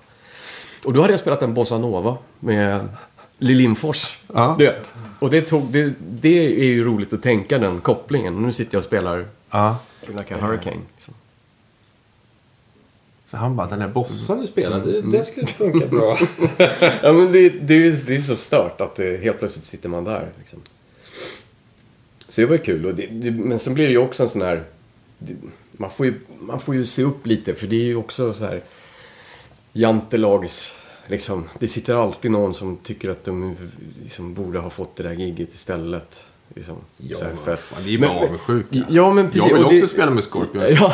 Och 0.85 0.93
då 0.93 1.01
hade 1.01 1.13
jag 1.13 1.19
spelat 1.19 1.41
en 1.41 1.53
bossa-nova 1.53 2.17
med 2.39 2.89
Lill 3.37 3.57
Lindfors. 3.57 4.19
Ja. 4.33 4.55
Du 4.59 4.65
vet. 4.65 4.93
Och 5.19 5.29
det, 5.29 5.41
tog, 5.41 5.65
det, 5.71 5.93
det 5.99 6.59
är 6.59 6.65
ju 6.65 6.83
roligt 6.83 7.13
att 7.13 7.23
tänka 7.23 7.57
den 7.57 7.81
kopplingen. 7.81 8.41
Nu 8.41 8.53
sitter 8.53 8.75
jag 8.75 8.79
och 8.79 8.85
spelar 8.85 9.25
ja. 9.49 9.77
Like 10.07 10.35
a 10.35 10.37
Hurricane. 10.41 10.81
Liksom. 10.95 11.13
Så 13.27 13.37
han 13.37 13.55
bara, 13.55 13.67
den 13.67 13.81
här 13.81 13.87
bossan 13.87 14.41
du 14.41 14.47
spelade, 14.47 15.01
det, 15.01 15.11
det 15.17 15.23
skulle 15.23 15.47
funka 15.47 15.87
bra. 15.87 16.17
Ja, 17.03 17.13
men 17.13 17.31
det, 17.31 17.49
det, 17.49 17.73
är, 17.73 17.79
ju- 17.79 17.91
det 18.07 18.15
är 18.15 18.21
så 18.21 18.35
stört 18.35 18.81
att 18.81 18.95
det, 18.95 19.17
helt 19.23 19.39
plötsligt 19.39 19.65
sitter 19.65 19.89
man 19.89 20.03
där. 20.03 20.29
Liksom. 20.39 20.59
Så 22.29 22.41
det 22.41 22.47
var 22.47 22.55
ju 22.55 22.61
kul. 22.63 22.85
Och 22.85 22.95
det, 22.95 23.07
det, 23.07 23.31
men 23.31 23.59
sen 23.59 23.73
blir 23.73 23.85
det 23.85 23.91
ju 23.91 23.97
också 23.97 24.23
en 24.23 24.29
sån 24.29 24.41
här... 24.41 24.63
Man, 25.71 25.89
får 25.91 26.05
ju, 26.05 26.19
man 26.39 26.59
får 26.59 26.75
ju 26.75 26.85
se 26.85 27.03
upp 27.03 27.25
lite, 27.27 27.53
för 27.55 27.67
det 27.67 27.75
är 27.75 27.83
ju 27.85 27.95
också 27.95 28.33
så 28.33 28.45
här... 28.45 28.61
Jantelags... 29.73 30.73
Liksom, 31.07 31.43
det 31.59 31.67
sitter 31.67 31.95
alltid 31.95 32.31
någon 32.31 32.53
som 32.53 32.77
tycker 32.77 33.09
att 33.09 33.23
de 33.23 33.55
liksom, 34.03 34.33
borde 34.33 34.59
ha 34.59 34.69
fått 34.69 34.95
det 34.95 35.03
där 35.03 35.13
giget 35.13 35.53
istället. 35.53 36.27
Liksom, 36.55 36.75
Ja, 36.97 37.17
så 37.17 37.23
här, 37.25 37.35
för 37.43 37.53
att- 37.53 37.59
fan, 37.59 37.83
det 37.83 37.93
är 37.93 37.97
bara 37.99 38.11
avundsjuka. 38.11 38.83
Ja, 38.89 39.13
men 39.13 39.25
precis. 39.31 39.49
Jag 39.49 39.55
vill 39.55 39.65
och 39.65 39.71
det- 39.71 39.83
också 39.83 39.93
spela 39.93 40.11
med 40.11 40.23
Scorpions. 40.23 40.69
Ja, 40.79 40.93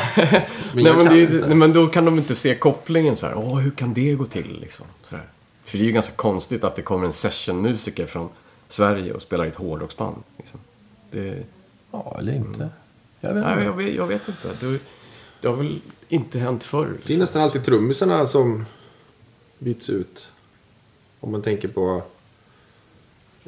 Men 0.74 0.84
nej, 0.84 0.94
men, 0.96 1.06
det, 1.06 1.48
nej, 1.48 1.56
men 1.56 1.74
då 1.74 1.88
kan 1.88 2.06
de 2.06 2.18
inte 2.18 2.36
se 2.36 2.56
kopplingen 2.56 3.16
så 3.16 3.26
här. 3.28 3.36
Åh, 3.38 3.60
hur 3.60 3.72
kan 3.72 3.94
det 3.94 4.14
gå 4.14 4.26
till 4.26 4.60
liksom? 4.62 4.86
Så 5.04 5.16
här. 5.16 5.26
För 5.64 5.78
det 5.78 5.84
är 5.84 5.86
ju 5.86 5.92
ganska 5.92 6.16
konstigt 6.16 6.64
att 6.64 6.76
det 6.76 6.82
kommer 6.82 7.06
en 7.06 7.14
sessionmusiker 7.14 8.06
från 8.06 8.30
Sverige 8.70 9.14
och 9.14 9.22
spelar 9.22 9.46
i 9.46 9.48
ett 9.48 9.56
hårdrocksband. 9.56 10.16
Liksom. 10.38 10.60
Det, 11.12 11.38
Ja, 11.92 12.16
eller 12.20 12.34
inte. 12.34 12.70
Jag 13.20 13.34
vet 13.34 13.44
nej, 13.44 13.54
inte. 13.54 13.64
jag, 13.66 13.74
vet, 13.74 13.96
jag 13.96 14.08
vet 14.08 14.28
inte. 14.28 14.48
Det, 14.66 14.80
det 15.42 15.48
har 15.48 15.56
väl 15.56 15.80
inte 16.08 16.40
hänt 16.40 16.64
förr. 16.64 16.86
Det 16.86 16.90
är 16.92 16.98
Liksom. 17.08 17.18
nästan 17.18 17.42
alltid 17.42 17.66
trummisarna 17.66 18.26
som 18.26 18.66
byts 19.60 19.90
ut. 19.90 20.28
Om 21.20 21.32
man 21.32 21.42
tänker 21.42 21.68
på 21.68 22.04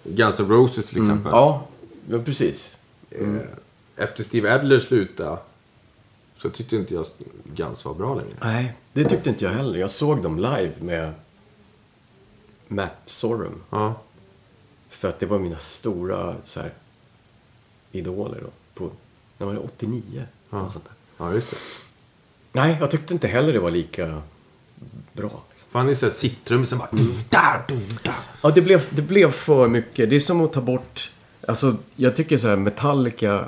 Guns 0.03 0.39
N' 0.39 0.47
Roses 0.49 0.85
till 0.85 0.97
exempel. 1.01 1.31
Ja, 1.31 1.67
ja, 2.09 2.19
precis. 2.25 2.77
Eh, 3.09 3.37
Efter 3.95 4.23
Steve 4.23 4.53
Adler 4.55 4.79
slutade 4.79 5.37
så 6.37 6.49
tyckte 6.49 6.75
inte 6.75 6.93
jag 6.93 7.05
Guns 7.55 7.85
var 7.85 7.93
bra 7.93 8.15
längre. 8.15 8.33
Nej, 8.41 8.73
det 8.93 9.05
tyckte 9.05 9.29
inte 9.29 9.45
jag 9.45 9.51
heller. 9.51 9.79
Jag 9.79 9.91
såg 9.91 10.23
dem 10.23 10.37
live 10.39 10.71
med 10.79 11.13
Matt 12.67 13.01
Sorum. 13.05 13.61
Ja. 13.69 14.01
För 14.89 15.09
att 15.09 15.19
det 15.19 15.25
var 15.25 15.39
mina 15.39 15.57
stora 15.57 16.35
så 16.45 16.59
här, 16.59 16.73
idoler 17.91 18.41
då. 18.41 18.49
På, 18.73 18.91
när 19.37 19.47
var 19.47 19.53
det 19.53 19.59
89? 19.59 20.25
Ja. 20.49 20.71
Sånt 20.71 20.85
där. 20.85 20.93
ja, 21.25 21.33
just 21.33 21.51
det. 21.51 21.57
Nej, 22.51 22.77
jag 22.79 22.91
tyckte 22.91 23.13
inte 23.13 23.27
heller 23.27 23.53
det 23.53 23.59
var 23.59 23.71
lika 23.71 24.21
bra. 25.13 25.43
Liksom. 25.51 25.67
För 25.69 25.79
han 25.79 25.89
är 25.89 25.93
såhär 25.93 26.13
sittrum 26.13 26.65
som 26.65 26.77
bara... 26.77 26.89
Där. 27.29 27.61
Ja, 28.41 28.51
det 28.51 28.61
blev, 28.61 28.87
det 28.89 29.01
blev 29.01 29.31
för 29.31 29.67
mycket. 29.67 30.09
Det 30.09 30.15
är 30.15 30.19
som 30.19 30.41
att 30.41 30.53
ta 30.53 30.61
bort... 30.61 31.11
Alltså, 31.47 31.75
jag 31.95 32.15
tycker 32.15 32.37
så 32.37 32.47
här, 32.47 32.55
Metallica 32.55 33.45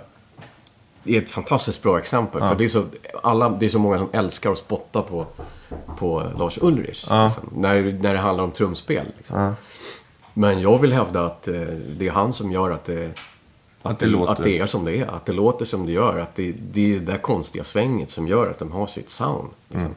är 1.05 1.21
ett 1.21 1.29
fantastiskt 1.29 1.83
bra 1.83 1.99
exempel. 1.99 2.41
För 2.41 2.55
det 2.55 2.63
är, 2.63 2.69
så, 2.69 2.85
alla, 3.23 3.49
det 3.49 3.65
är 3.65 3.69
så 3.69 3.79
många 3.79 3.97
som 3.97 4.09
älskar 4.11 4.51
att 4.51 4.57
spotta 4.57 5.01
på, 5.01 5.25
på 5.97 6.23
Lars 6.37 6.57
Ulrich. 6.61 7.05
Ja. 7.09 7.23
Liksom, 7.23 7.49
när, 7.61 7.99
när 8.01 8.13
det 8.13 8.19
handlar 8.19 8.43
om 8.43 8.51
trumspel. 8.51 9.05
Liksom. 9.17 9.39
Ja. 9.39 9.53
Men 10.33 10.61
jag 10.61 10.81
vill 10.81 10.93
hävda 10.93 11.25
att 11.25 11.47
eh, 11.47 11.53
det 11.97 12.07
är 12.07 12.11
han 12.11 12.33
som 12.33 12.51
gör 12.51 12.71
att 12.71 12.85
det, 12.85 13.11
att, 13.81 13.99
det 13.99 14.05
det, 14.05 14.11
låter. 14.11 14.31
att 14.31 14.43
det 14.43 14.59
är 14.59 14.65
som 14.65 14.85
det 14.85 14.97
är. 14.97 15.05
Att 15.05 15.25
det 15.25 15.33
låter 15.33 15.65
som 15.65 15.85
det 15.85 15.91
gör. 15.91 16.19
Att 16.19 16.35
det, 16.35 16.51
det 16.51 16.95
är 16.95 16.99
det 16.99 17.05
där 17.05 17.17
konstiga 17.17 17.63
svänget 17.63 18.09
som 18.09 18.27
gör 18.27 18.49
att 18.49 18.59
de 18.59 18.71
har 18.71 18.87
sitt 18.87 19.09
sound. 19.09 19.49
Liksom. 19.67 19.81
Mm. 19.81 19.95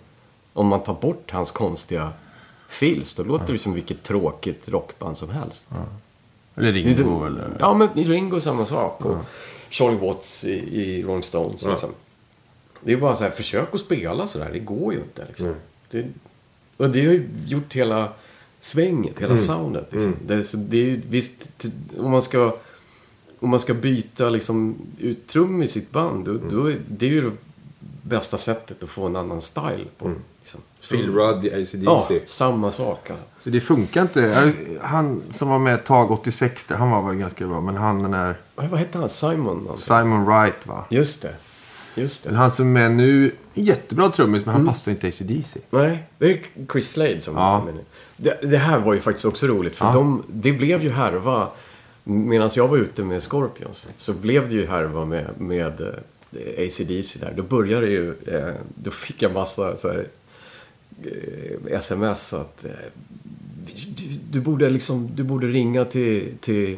Om 0.53 0.67
man 0.67 0.83
tar 0.83 0.95
bort 0.95 1.31
hans 1.31 1.51
konstiga 1.51 2.13
fills, 2.69 3.15
då 3.15 3.23
låter 3.23 3.53
det 3.53 3.59
som 3.59 3.75
vilket 3.75 4.03
tråkigt 4.03 4.69
rockband 4.69 5.17
som 5.17 5.31
helst. 5.31 5.69
Eller 6.59 6.73
Det 6.73 6.79
Ringo 6.79 7.25
eller... 7.27 7.57
Ja, 7.61 7.75
men 7.75 7.89
Ringo 7.95 8.41
samma 8.41 8.67
sak. 8.67 9.05
Och 9.05 9.17
Charlie 9.71 9.99
Watts 9.99 10.45
i, 10.45 10.53
i 10.53 11.03
Rolling 11.03 11.23
Stones. 11.23 11.65
Liksom. 11.65 11.91
Det 12.81 12.93
är 12.93 12.97
bara 12.97 13.17
så 13.17 13.25
här, 13.25 13.31
försök 13.31 13.75
att 13.75 13.81
spela 13.81 14.27
så 14.27 14.39
där. 14.39 14.51
Det 14.53 14.59
går 14.59 14.93
ju 14.93 14.99
inte. 14.99 15.25
Liksom. 15.29 15.55
Det, 15.91 16.07
och 16.77 16.91
det 16.91 17.07
har 17.07 17.13
ju 17.13 17.29
gjort 17.47 17.75
hela 17.75 18.13
svänget, 18.61 19.21
hela 19.21 19.37
soundet. 19.37 19.93
Liksom. 19.93 20.17
Det, 20.27 20.35
är 20.35 20.43
så, 20.43 20.57
det 20.57 20.91
är 20.91 21.01
visst, 21.09 21.67
om 21.99 22.11
man 22.11 22.23
ska, 22.23 22.57
om 23.39 23.51
man 23.51 23.61
ska 23.61 23.75
byta 23.75 24.31
liksom, 24.31 24.77
ut 24.99 25.27
trum 25.27 25.63
i 25.63 25.69
sitt 25.69 25.91
band, 25.91 26.25
då, 26.25 26.39
då 26.51 26.71
är 26.71 26.79
det 26.89 27.07
är 27.07 27.11
ju 27.11 27.21
det 27.21 27.37
bästa 28.03 28.39
sättet 28.39 28.83
att 28.83 28.89
få 28.89 29.07
en 29.07 29.17
annan 29.17 29.43
style 29.43 29.87
på. 29.99 30.13
Phil 30.91 31.13
Rudd 31.15 31.45
i 31.45 31.63
AC/DC. 31.63 31.79
Ja, 31.85 32.09
samma 32.27 32.71
sak 32.73 33.11
alltså. 33.11 33.25
Så 33.41 33.51
det 33.51 33.61
funkar 33.61 34.03
inte. 34.03 34.21
Jag- 34.21 34.53
Han 34.83 35.23
som 35.35 35.49
var 35.49 35.59
med 35.59 35.75
ett 35.75 35.85
tag 35.85 36.11
86, 36.11 36.65
där, 36.65 36.77
han 36.77 36.91
var 36.91 37.03
väl 37.09 37.17
ganska 37.19 37.47
bra. 37.47 37.61
Men 37.61 37.77
han 37.77 38.03
den 38.03 38.11
där 38.11 38.35
Vad 38.55 38.81
hette 38.81 38.99
han? 38.99 39.09
Simon? 39.09 39.57
någonting? 39.59 39.85
Simon 39.87 40.25
Wright 40.25 40.67
va? 40.67 40.85
Just 40.91 41.23
det. 41.23 41.35
Just 41.95 42.23
det. 42.23 42.31
Men 42.31 42.39
han 42.39 42.51
som 42.51 42.77
är 42.77 42.89
nu, 42.89 43.35
jättebra 43.55 44.11
trummis 44.11 44.47
men 44.47 44.55
han 44.55 44.67
passar 44.67 44.93
inte 44.93 45.09
AC/DC. 45.09 45.61
Nej, 45.71 46.03
det 46.19 46.31
är 46.33 46.41
Chris 46.73 46.91
Slade 46.91 47.21
som 47.21 47.35
Ja. 47.37 47.67
det, 48.17 48.39
det 48.43 48.59
här 48.59 48.79
var 48.79 48.95
ju 48.95 49.01
faktiskt 49.01 49.25
också 49.25 49.47
roligt. 49.47 49.77
För 49.77 49.87
Ja. 49.87 49.93
de, 49.93 50.23
det 50.29 50.53
blev 50.53 50.83
ju 50.83 50.91
härva. 50.91 51.49
Medan 52.05 52.51
jag 52.57 52.69
var 52.69 52.77
ute 52.77 53.03
med 53.03 53.23
Scorpions 53.23 53.87
så 53.97 54.13
blev 54.13 54.49
det 54.49 54.55
ju 54.55 54.67
härva 54.67 55.05
med, 55.05 55.25
med 55.39 55.81
eh, 55.81 56.67
AC/DC 56.67 57.19
där. 57.21 57.33
Då 57.37 57.43
började 57.43 57.87
ju... 57.87 58.09
Eh, 58.27 58.55
då 58.75 58.91
fick 58.91 59.23
jag 59.23 59.33
massa 59.33 59.77
så 59.77 59.89
här, 59.89 60.07
sms 61.71 62.33
att 62.33 62.65
eh, 62.65 62.71
du, 63.97 64.05
du 64.31 64.41
borde 64.41 64.71
liksom... 64.71 65.11
Du 65.15 65.23
borde 65.23 65.47
ringa 65.47 65.85
till... 65.85 66.33
till 66.41 66.73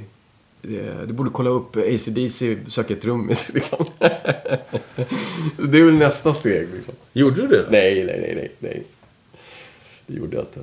eh, 0.63 1.01
du 1.07 1.13
borde 1.15 1.31
kolla 1.31 1.51
upp 1.51 1.77
AC/DC 1.77 2.57
söker 2.69 2.97
trummis 2.97 3.51
liksom. 3.55 3.87
det 5.57 5.79
är 5.79 5.85
väl 5.85 5.95
nästa 5.95 6.33
steg 6.33 6.69
liksom. 6.75 6.95
Gjorde 7.13 7.43
du 7.43 7.49
det? 7.49 7.67
Nej, 7.71 8.05
nej, 8.05 8.21
nej, 8.21 8.35
nej, 8.37 8.51
nej. 8.59 8.85
Det 10.07 10.15
gjorde 10.15 10.37
jag 10.37 10.43
inte. 10.45 10.61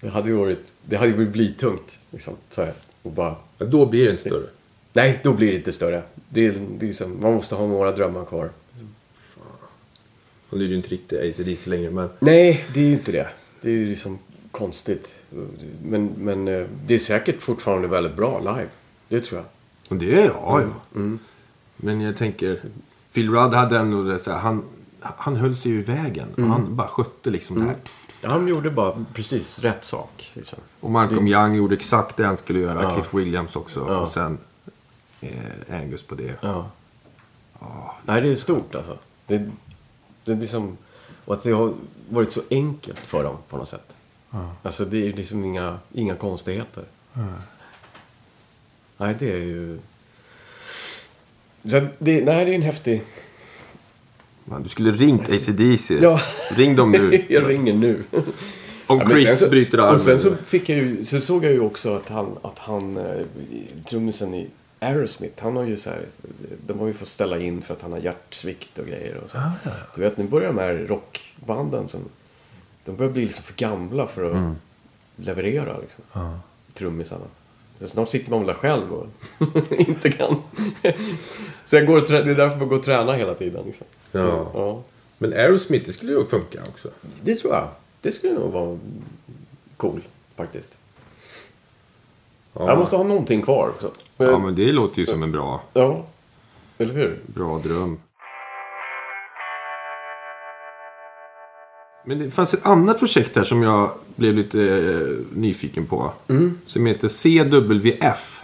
Det 0.00 0.08
hade 0.08 0.28
ju 0.28 0.34
varit, 0.34 0.72
det 0.84 0.96
hade 0.96 1.10
ju 1.10 1.26
blivit 1.30 1.58
tungt. 1.58 1.98
Liksom, 2.10 2.34
så 2.50 2.62
här, 2.62 2.72
och 3.02 3.12
bara, 3.12 3.36
Ja, 3.58 3.66
Då 3.66 3.86
blir 3.86 4.04
det 4.04 4.10
inte 4.10 4.22
större. 4.22 4.46
nej, 4.92 5.20
då 5.22 5.32
blir 5.32 5.50
det 5.50 5.56
inte 5.56 5.72
större. 5.72 6.02
Det 6.28 6.46
är, 6.46 6.66
det 6.78 6.88
är 6.88 6.92
som, 6.92 7.20
man 7.20 7.34
måste 7.34 7.54
ha 7.54 7.66
några 7.66 7.92
drömmar 7.92 8.24
kvar. 8.24 8.50
Och 10.50 10.58
nu 10.58 10.64
är 10.64 10.68
det 10.68 10.72
ju 10.72 10.76
inte 10.76 10.88
riktigt 10.88 11.18
AC/DC 11.18 11.70
längre, 11.70 11.90
men... 11.90 12.08
Nej, 12.18 12.64
det 12.74 12.80
är 12.80 12.84
ju 12.84 12.92
inte 12.92 13.12
det. 13.12 13.28
Det 13.60 13.68
är 13.68 13.72
ju 13.72 13.86
liksom 13.86 14.18
konstigt. 14.50 15.14
Men, 15.82 16.12
men 16.18 16.48
eh, 16.48 16.66
det 16.86 16.94
är 16.94 16.98
säkert 16.98 17.42
fortfarande 17.42 17.88
väldigt 17.88 18.16
bra 18.16 18.38
live. 18.38 18.68
Det 19.08 19.20
tror 19.20 19.40
jag. 19.40 19.46
Och 19.88 19.96
det 19.96 20.22
är 20.22 20.26
ja, 20.26 20.60
ja. 20.60 21.00
Men 21.76 22.00
jag 22.00 22.16
tänker, 22.16 22.62
Phil 23.12 23.30
Rudd 23.30 23.54
hade 23.54 23.78
ändå 23.78 24.02
det 24.02 24.18
så 24.18 24.30
här, 24.30 24.38
han, 24.38 24.64
han 25.00 25.36
höll 25.36 25.56
sig 25.56 25.72
ju 25.72 25.78
i 25.78 25.82
vägen. 25.82 26.28
Och 26.34 26.42
han 26.42 26.76
bara 26.76 26.88
skötte 26.88 27.30
liksom 27.30 27.58
det 27.58 27.64
här. 27.64 27.76
Han 28.22 28.48
gjorde 28.48 28.70
bara 28.70 29.04
precis 29.14 29.58
rätt 29.58 29.84
sak. 29.84 30.30
Liksom. 30.34 30.58
Och 30.80 30.90
Malcolm 30.90 31.26
Young 31.26 31.54
gjorde 31.54 31.74
exakt 31.74 32.16
det 32.16 32.24
han 32.24 32.36
skulle 32.36 32.58
göra. 32.58 32.82
Ja. 32.82 32.94
Cliff 32.94 33.14
Williams 33.14 33.56
också. 33.56 33.86
Ja. 33.88 33.98
Och 33.98 34.08
sen 34.08 34.38
eh, 35.20 35.80
Angus 35.80 36.02
på 36.02 36.14
det. 36.14 36.34
Ja. 36.40 36.70
Nej, 38.04 38.22
det 38.22 38.28
är 38.28 38.34
stort 38.34 38.74
alltså. 38.74 38.98
Det, 39.26 39.50
det 40.28 40.34
är 40.34 40.40
liksom... 40.40 40.76
Och 41.24 41.34
att 41.34 41.42
det 41.42 41.52
har 41.52 41.74
varit 42.08 42.32
så 42.32 42.40
enkelt 42.50 42.98
för 42.98 43.24
dem 43.24 43.36
på 43.48 43.56
något 43.56 43.68
sätt. 43.68 43.96
Alltså 44.62 44.84
det 44.84 44.96
är 44.96 45.04
ju 45.04 45.12
liksom 45.12 45.44
inga, 45.44 45.78
inga 45.92 46.14
konstigheter. 46.14 46.84
Nej, 48.96 49.14
det 49.18 49.32
är 49.32 49.36
ju... 49.36 49.78
Så 51.62 51.80
det, 51.98 52.24
nej, 52.24 52.24
det 52.24 52.30
är 52.30 52.48
en 52.48 52.62
häftig... 52.62 53.02
Man, 54.44 54.62
du 54.62 54.68
skulle 54.68 54.92
ringt 54.92 55.28
ACDC. 55.28 55.94
Ja. 55.94 56.20
Ring 56.50 56.76
dem 56.76 56.92
nu. 56.92 57.24
jag 57.28 57.48
ringer 57.48 57.72
nu. 57.72 58.04
Om 58.86 58.98
Ja, 58.98 59.10
Chris 59.10 59.38
så, 59.38 59.48
bryter 59.48 59.78
armen. 59.78 59.94
Och 59.94 60.00
sen 60.00 60.20
så, 60.20 60.36
fick 60.36 60.68
jag 60.68 60.78
ju, 60.78 61.04
så 61.04 61.20
såg 61.20 61.44
jag 61.44 61.52
ju 61.52 61.60
också 61.60 61.96
att 61.96 62.08
han, 62.08 62.38
att 62.42 62.58
han 62.58 62.96
eh, 62.96 63.26
trummisen 63.88 64.34
i 64.34 64.46
Aerosmith, 64.80 65.42
han 65.42 65.56
har 65.56 65.64
ju 65.64 65.76
så 65.76 65.90
här, 65.90 66.06
de 66.66 66.78
har 66.78 66.86
ju 66.86 66.92
fått 66.92 67.08
ställa 67.08 67.38
in 67.38 67.62
för 67.62 67.74
att 67.74 67.82
han 67.82 67.92
har 67.92 67.98
hjärtsvikt 67.98 68.78
och 68.78 68.86
grejer 68.86 69.16
och 69.24 69.30
så. 69.30 69.38
Du 69.94 70.00
vet, 70.00 70.16
nu 70.16 70.24
börjar 70.24 70.48
de 70.48 70.58
här 70.58 70.74
rockbanden 70.74 71.88
som, 71.88 72.00
de 72.84 72.96
börjar 72.96 73.12
bli 73.12 73.24
liksom 73.24 73.44
för 73.44 73.54
gamla 73.54 74.06
för 74.06 74.24
att 74.24 74.32
Mm. 74.32 74.54
leverera 75.16 75.78
liksom. 75.78 76.04
Trummisarna. 76.74 77.24
Så 77.80 77.88
snart 77.88 78.08
sitter 78.08 78.30
man 78.30 78.38
väl 78.40 78.46
där 78.46 78.54
själv 78.54 78.92
och 78.92 79.06
inte 79.78 80.10
kan. 80.12 80.42
så 81.64 81.76
jag 81.76 81.86
går 81.86 81.96
och 81.96 82.08
det 82.08 82.18
är 82.18 82.24
därför 82.34 82.58
man 82.58 82.68
går 82.68 82.76
och 82.76 82.82
tränar 82.82 83.16
hela 83.16 83.34
tiden. 83.34 83.64
Liksom. 83.66 83.86
Ja. 84.12 84.50
ja. 84.54 84.82
Men 85.18 85.32
Aerosmith, 85.32 85.86
det 85.86 85.92
skulle 85.92 86.12
ju 86.12 86.24
funka 86.26 86.62
också. 86.68 86.90
Det 87.22 87.34
tror 87.34 87.54
jag. 87.54 87.68
Det 88.00 88.12
skulle 88.12 88.32
nog 88.34 88.52
vara 88.52 88.78
cool 89.76 90.00
faktiskt. 90.36 90.78
Ja. 92.58 92.68
Jag 92.68 92.78
måste 92.78 92.96
ha 92.96 93.04
någonting 93.04 93.42
kvar 93.42 93.68
också. 93.68 93.90
Men, 94.16 94.28
Ja, 94.28 94.38
men 94.38 94.54
det 94.54 94.72
låter 94.72 94.98
ju 95.00 95.06
som 95.06 95.22
en 95.22 95.32
bra, 95.32 95.62
ja, 95.72 96.06
eller 96.78 96.94
hur? 96.94 97.18
bra 97.26 97.58
dröm. 97.58 97.98
Men 102.06 102.18
det 102.18 102.30
fanns 102.30 102.54
ett 102.54 102.66
annat 102.66 102.98
projekt 102.98 103.36
här 103.36 103.44
som 103.44 103.62
jag 103.62 103.90
blev 104.16 104.34
lite 104.34 104.62
eh, 104.62 105.36
nyfiken 105.38 105.86
på. 105.86 106.12
Mm. 106.28 106.58
Som 106.66 106.86
heter 106.86 107.08
CWF. 107.08 108.42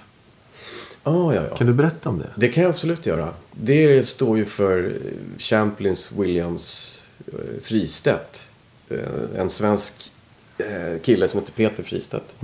Ah, 1.02 1.32
ja, 1.32 1.34
ja. 1.50 1.56
Kan 1.56 1.66
du 1.66 1.72
berätta 1.72 2.08
om 2.08 2.18
det? 2.18 2.30
Det 2.36 2.48
kan 2.48 2.62
jag 2.62 2.70
absolut 2.70 3.06
göra. 3.06 3.28
Det 3.52 4.08
står 4.08 4.38
ju 4.38 4.44
för 4.44 4.92
Champlins 5.38 6.12
Williams 6.12 7.00
eh, 7.26 7.62
Fristedt. 7.62 8.42
Eh, 8.88 8.98
En 9.38 9.50
svensk 9.50 10.12
eh, 10.58 11.00
kille 11.02 11.28
som 11.28 11.40
heter 11.40 11.52
Peter 11.52 11.82
Fristedt. 11.82 12.34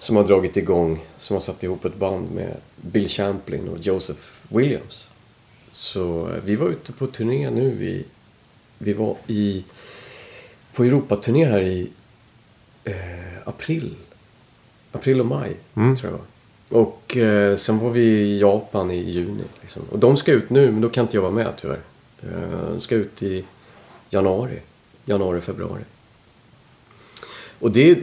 Som 0.00 0.16
har 0.16 0.24
dragit 0.24 0.56
igång, 0.56 1.00
som 1.18 1.34
har 1.34 1.40
satt 1.40 1.62
ihop 1.62 1.84
ett 1.84 1.96
band 1.96 2.30
med 2.30 2.56
Bill 2.76 3.08
Champlin 3.08 3.68
och 3.68 3.78
Joseph 3.78 4.20
Williams. 4.48 5.08
Så 5.72 6.28
eh, 6.28 6.42
vi 6.44 6.56
var 6.56 6.68
ute 6.68 6.92
på 6.92 7.06
turné 7.06 7.50
nu 7.50 7.84
i... 7.84 8.04
Vi 8.78 8.92
var 8.92 9.16
i... 9.26 9.64
På 10.74 10.84
Europaturné 10.84 11.44
här 11.44 11.60
i 11.60 11.90
eh, 12.84 12.94
april. 13.44 13.94
April 14.92 15.20
och 15.20 15.26
maj, 15.26 15.56
tror 15.74 16.12
jag 16.12 16.18
var. 16.18 16.26
Och 16.82 17.16
eh, 17.16 17.56
sen 17.56 17.78
var 17.78 17.90
vi 17.90 18.02
i 18.02 18.40
Japan 18.40 18.90
i 18.90 19.10
juni. 19.10 19.44
Liksom. 19.60 19.82
Och 19.90 19.98
de 19.98 20.16
ska 20.16 20.32
ut 20.32 20.50
nu, 20.50 20.70
men 20.70 20.80
då 20.80 20.88
kan 20.88 21.02
inte 21.02 21.16
jag 21.16 21.22
vara 21.22 21.32
med 21.32 21.52
tyvärr. 21.56 21.80
Eh, 22.22 22.70
de 22.70 22.80
ska 22.80 22.94
ut 22.94 23.22
i 23.22 23.44
januari. 24.10 24.60
Januari, 25.04 25.40
februari. 25.40 25.82
Och 27.58 27.70
det, 27.70 27.98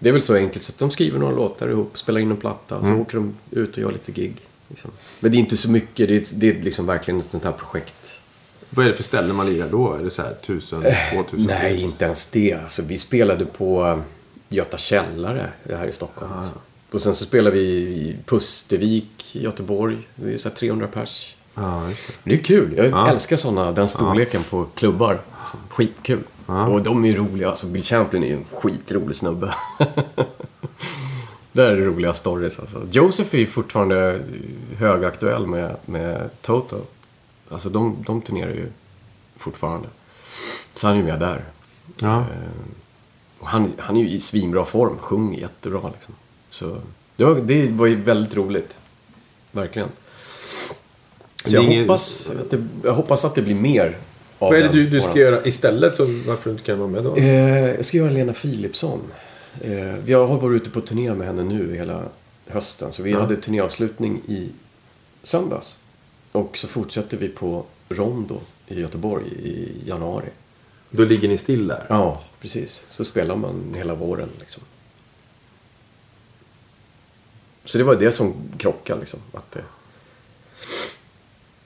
det 0.00 0.08
är 0.08 0.12
väl 0.12 0.22
så 0.22 0.34
enkelt 0.34 0.64
så 0.64 0.72
att 0.72 0.78
de 0.78 0.90
skriver 0.90 1.18
några 1.18 1.34
låtar 1.34 1.68
ihop, 1.68 1.98
spelar 1.98 2.20
in 2.20 2.30
en 2.30 2.36
platta 2.36 2.76
och 2.76 2.86
så 2.86 2.92
åker 2.92 3.14
de 3.16 3.34
ut 3.50 3.72
och 3.72 3.78
gör 3.78 3.92
lite 3.92 4.12
gig. 4.12 4.34
Liksom. 4.68 4.90
Men 5.20 5.30
det 5.32 5.36
är 5.36 5.38
inte 5.40 5.56
så 5.56 5.70
mycket, 5.70 6.08
det 6.08 6.16
är, 6.16 6.24
det 6.34 6.50
är 6.50 6.62
liksom 6.62 6.86
verkligen 6.86 7.20
ett 7.20 7.30
sånt 7.30 7.44
här 7.44 7.52
projekt. 7.52 8.20
Vad 8.70 8.86
är 8.86 8.90
det 8.90 8.96
för 8.96 9.02
ställen 9.02 9.36
man 9.36 9.46
lirar 9.46 9.68
då? 9.68 9.94
Är 9.94 10.04
det 10.04 10.10
så 10.10 10.22
här 10.22 10.30
1000, 10.42 10.82
2000? 11.12 11.46
Nej, 11.46 11.80
inte 11.82 12.04
ens 12.04 12.26
det. 12.26 12.52
Alltså, 12.52 12.82
vi 12.82 12.98
spelade 12.98 13.44
på 13.46 13.86
eh, 13.86 13.98
Göta 14.48 14.78
källare 14.78 15.48
här 15.70 15.86
i 15.86 15.92
Stockholm. 15.92 16.32
Alltså. 16.32 16.54
Och 16.92 17.00
sen 17.02 17.14
så 17.14 17.24
spelade 17.24 17.56
vi 17.56 17.62
i 17.62 18.16
Pustervik 18.26 19.36
i 19.36 19.42
Göteborg. 19.42 19.98
Det 20.14 20.32
är 20.34 20.38
så 20.38 20.48
här 20.48 20.56
300 20.56 20.86
pers. 20.86 21.36
Just 21.88 21.98
det. 22.24 22.30
Det 22.30 22.34
är 22.34 22.42
kul. 22.44 22.74
Jag 22.76 22.86
Ja. 22.90 23.10
älskar 23.10 23.36
såna, 23.36 23.72
den 23.72 23.88
storleken 23.88 24.42
på 24.42 24.64
klubbar. 24.74 25.20
Alltså, 25.40 25.56
skitkul. 26.58 26.74
Och 26.74 26.82
de 26.82 27.04
är 27.04 27.08
ju 27.08 27.16
roliga. 27.16 27.50
Alltså, 27.50 27.66
Bill 27.66 27.82
Champlin 27.82 28.22
är 28.24 28.26
ju 28.28 28.34
en 28.36 28.44
skitrolig 28.52 29.16
snubbe. 29.16 29.54
Där 31.52 31.70
är 31.72 31.76
det 31.76 31.84
roliga 31.84 32.14
stories 32.14 32.58
alltså. 32.58 32.82
Joseph 32.90 33.34
är 33.34 33.38
ju 33.38 33.46
fortfarande 33.46 34.20
högaktuell 34.78 35.46
med, 35.46 35.76
med 35.86 36.30
Toto. 36.42 36.76
Alltså 37.48 37.68
de, 37.68 37.96
de 38.06 38.20
turnerar 38.20 38.50
ju 38.50 38.66
fortfarande. 39.36 39.88
Så 40.74 40.86
han 40.86 40.96
är 40.96 41.00
ju 41.00 41.06
med 41.06 41.20
där. 41.20 41.44
Ja. 41.98 42.24
Och 43.38 43.48
han, 43.48 43.72
han 43.78 43.96
är 43.96 44.00
ju 44.00 44.08
i 44.08 44.20
svinbra 44.20 44.64
form, 44.64 44.98
sjunger 44.98 45.38
jättebra 45.40 45.90
liksom. 45.98 46.14
Så 46.50 46.76
det 47.16 47.24
var, 47.24 47.34
det 47.34 47.68
var 47.68 47.86
ju 47.86 47.96
väldigt 47.96 48.36
roligt. 48.36 48.80
Verkligen. 49.52 49.88
Så 51.44 51.54
jag, 51.54 51.64
ingen- 51.64 51.80
hoppas 51.82 52.28
att 52.40 52.50
det, 52.50 52.66
jag 52.84 52.94
hoppas 52.94 53.24
att 53.24 53.34
det 53.34 53.42
blir 53.42 53.54
mer 53.54 53.96
Vad 54.40 54.58
är 54.58 54.62
det 54.62 54.68
du, 54.68 54.90
du 54.90 55.00
ska 55.00 55.08
våran. 55.08 55.20
göra 55.20 55.44
istället? 55.44 55.96
Så 55.96 56.04
varför 56.04 56.44
du 56.44 56.50
inte 56.50 56.62
kan 56.62 56.78
vara 56.78 56.88
med 56.88 57.04
då? 57.04 57.16
Eh, 57.16 57.74
jag 57.74 57.84
ska 57.84 57.96
göra 57.96 58.10
Lena 58.10 58.32
Philipsson. 58.32 59.00
Eh, 59.60 59.94
vi 60.04 60.12
har 60.12 60.26
varit 60.26 60.62
ute 60.62 60.70
på 60.70 60.80
turné 60.80 61.14
med 61.14 61.26
henne 61.26 61.42
nu 61.42 61.74
hela 61.74 62.02
hösten. 62.46 62.92
Så 62.92 63.02
vi 63.02 63.12
hade 63.12 63.36
turnéavslutning 63.36 64.22
i 64.26 64.48
söndags. 65.22 65.78
Och 66.32 66.58
så 66.58 66.68
fortsätter 66.68 67.16
vi 67.16 67.28
på 67.28 67.64
Rondo 67.88 68.40
i 68.68 68.80
Göteborg 68.80 69.26
i 69.26 69.72
januari. 69.86 70.28
Då 70.90 71.04
ligger 71.04 71.28
ni 71.28 71.38
still 71.38 71.68
där? 71.68 71.86
Ja, 71.88 72.20
precis. 72.40 72.84
Så 72.88 73.04
spelar 73.04 73.36
man 73.36 73.74
hela 73.76 73.94
våren 73.94 74.28
liksom. 74.38 74.62
Så 77.64 77.78
det 77.78 77.84
var 77.84 77.94
det 77.94 78.12
som 78.12 78.34
krockade 78.58 79.00
liksom. 79.00 79.20
Att 79.32 79.52
det, 79.52 79.62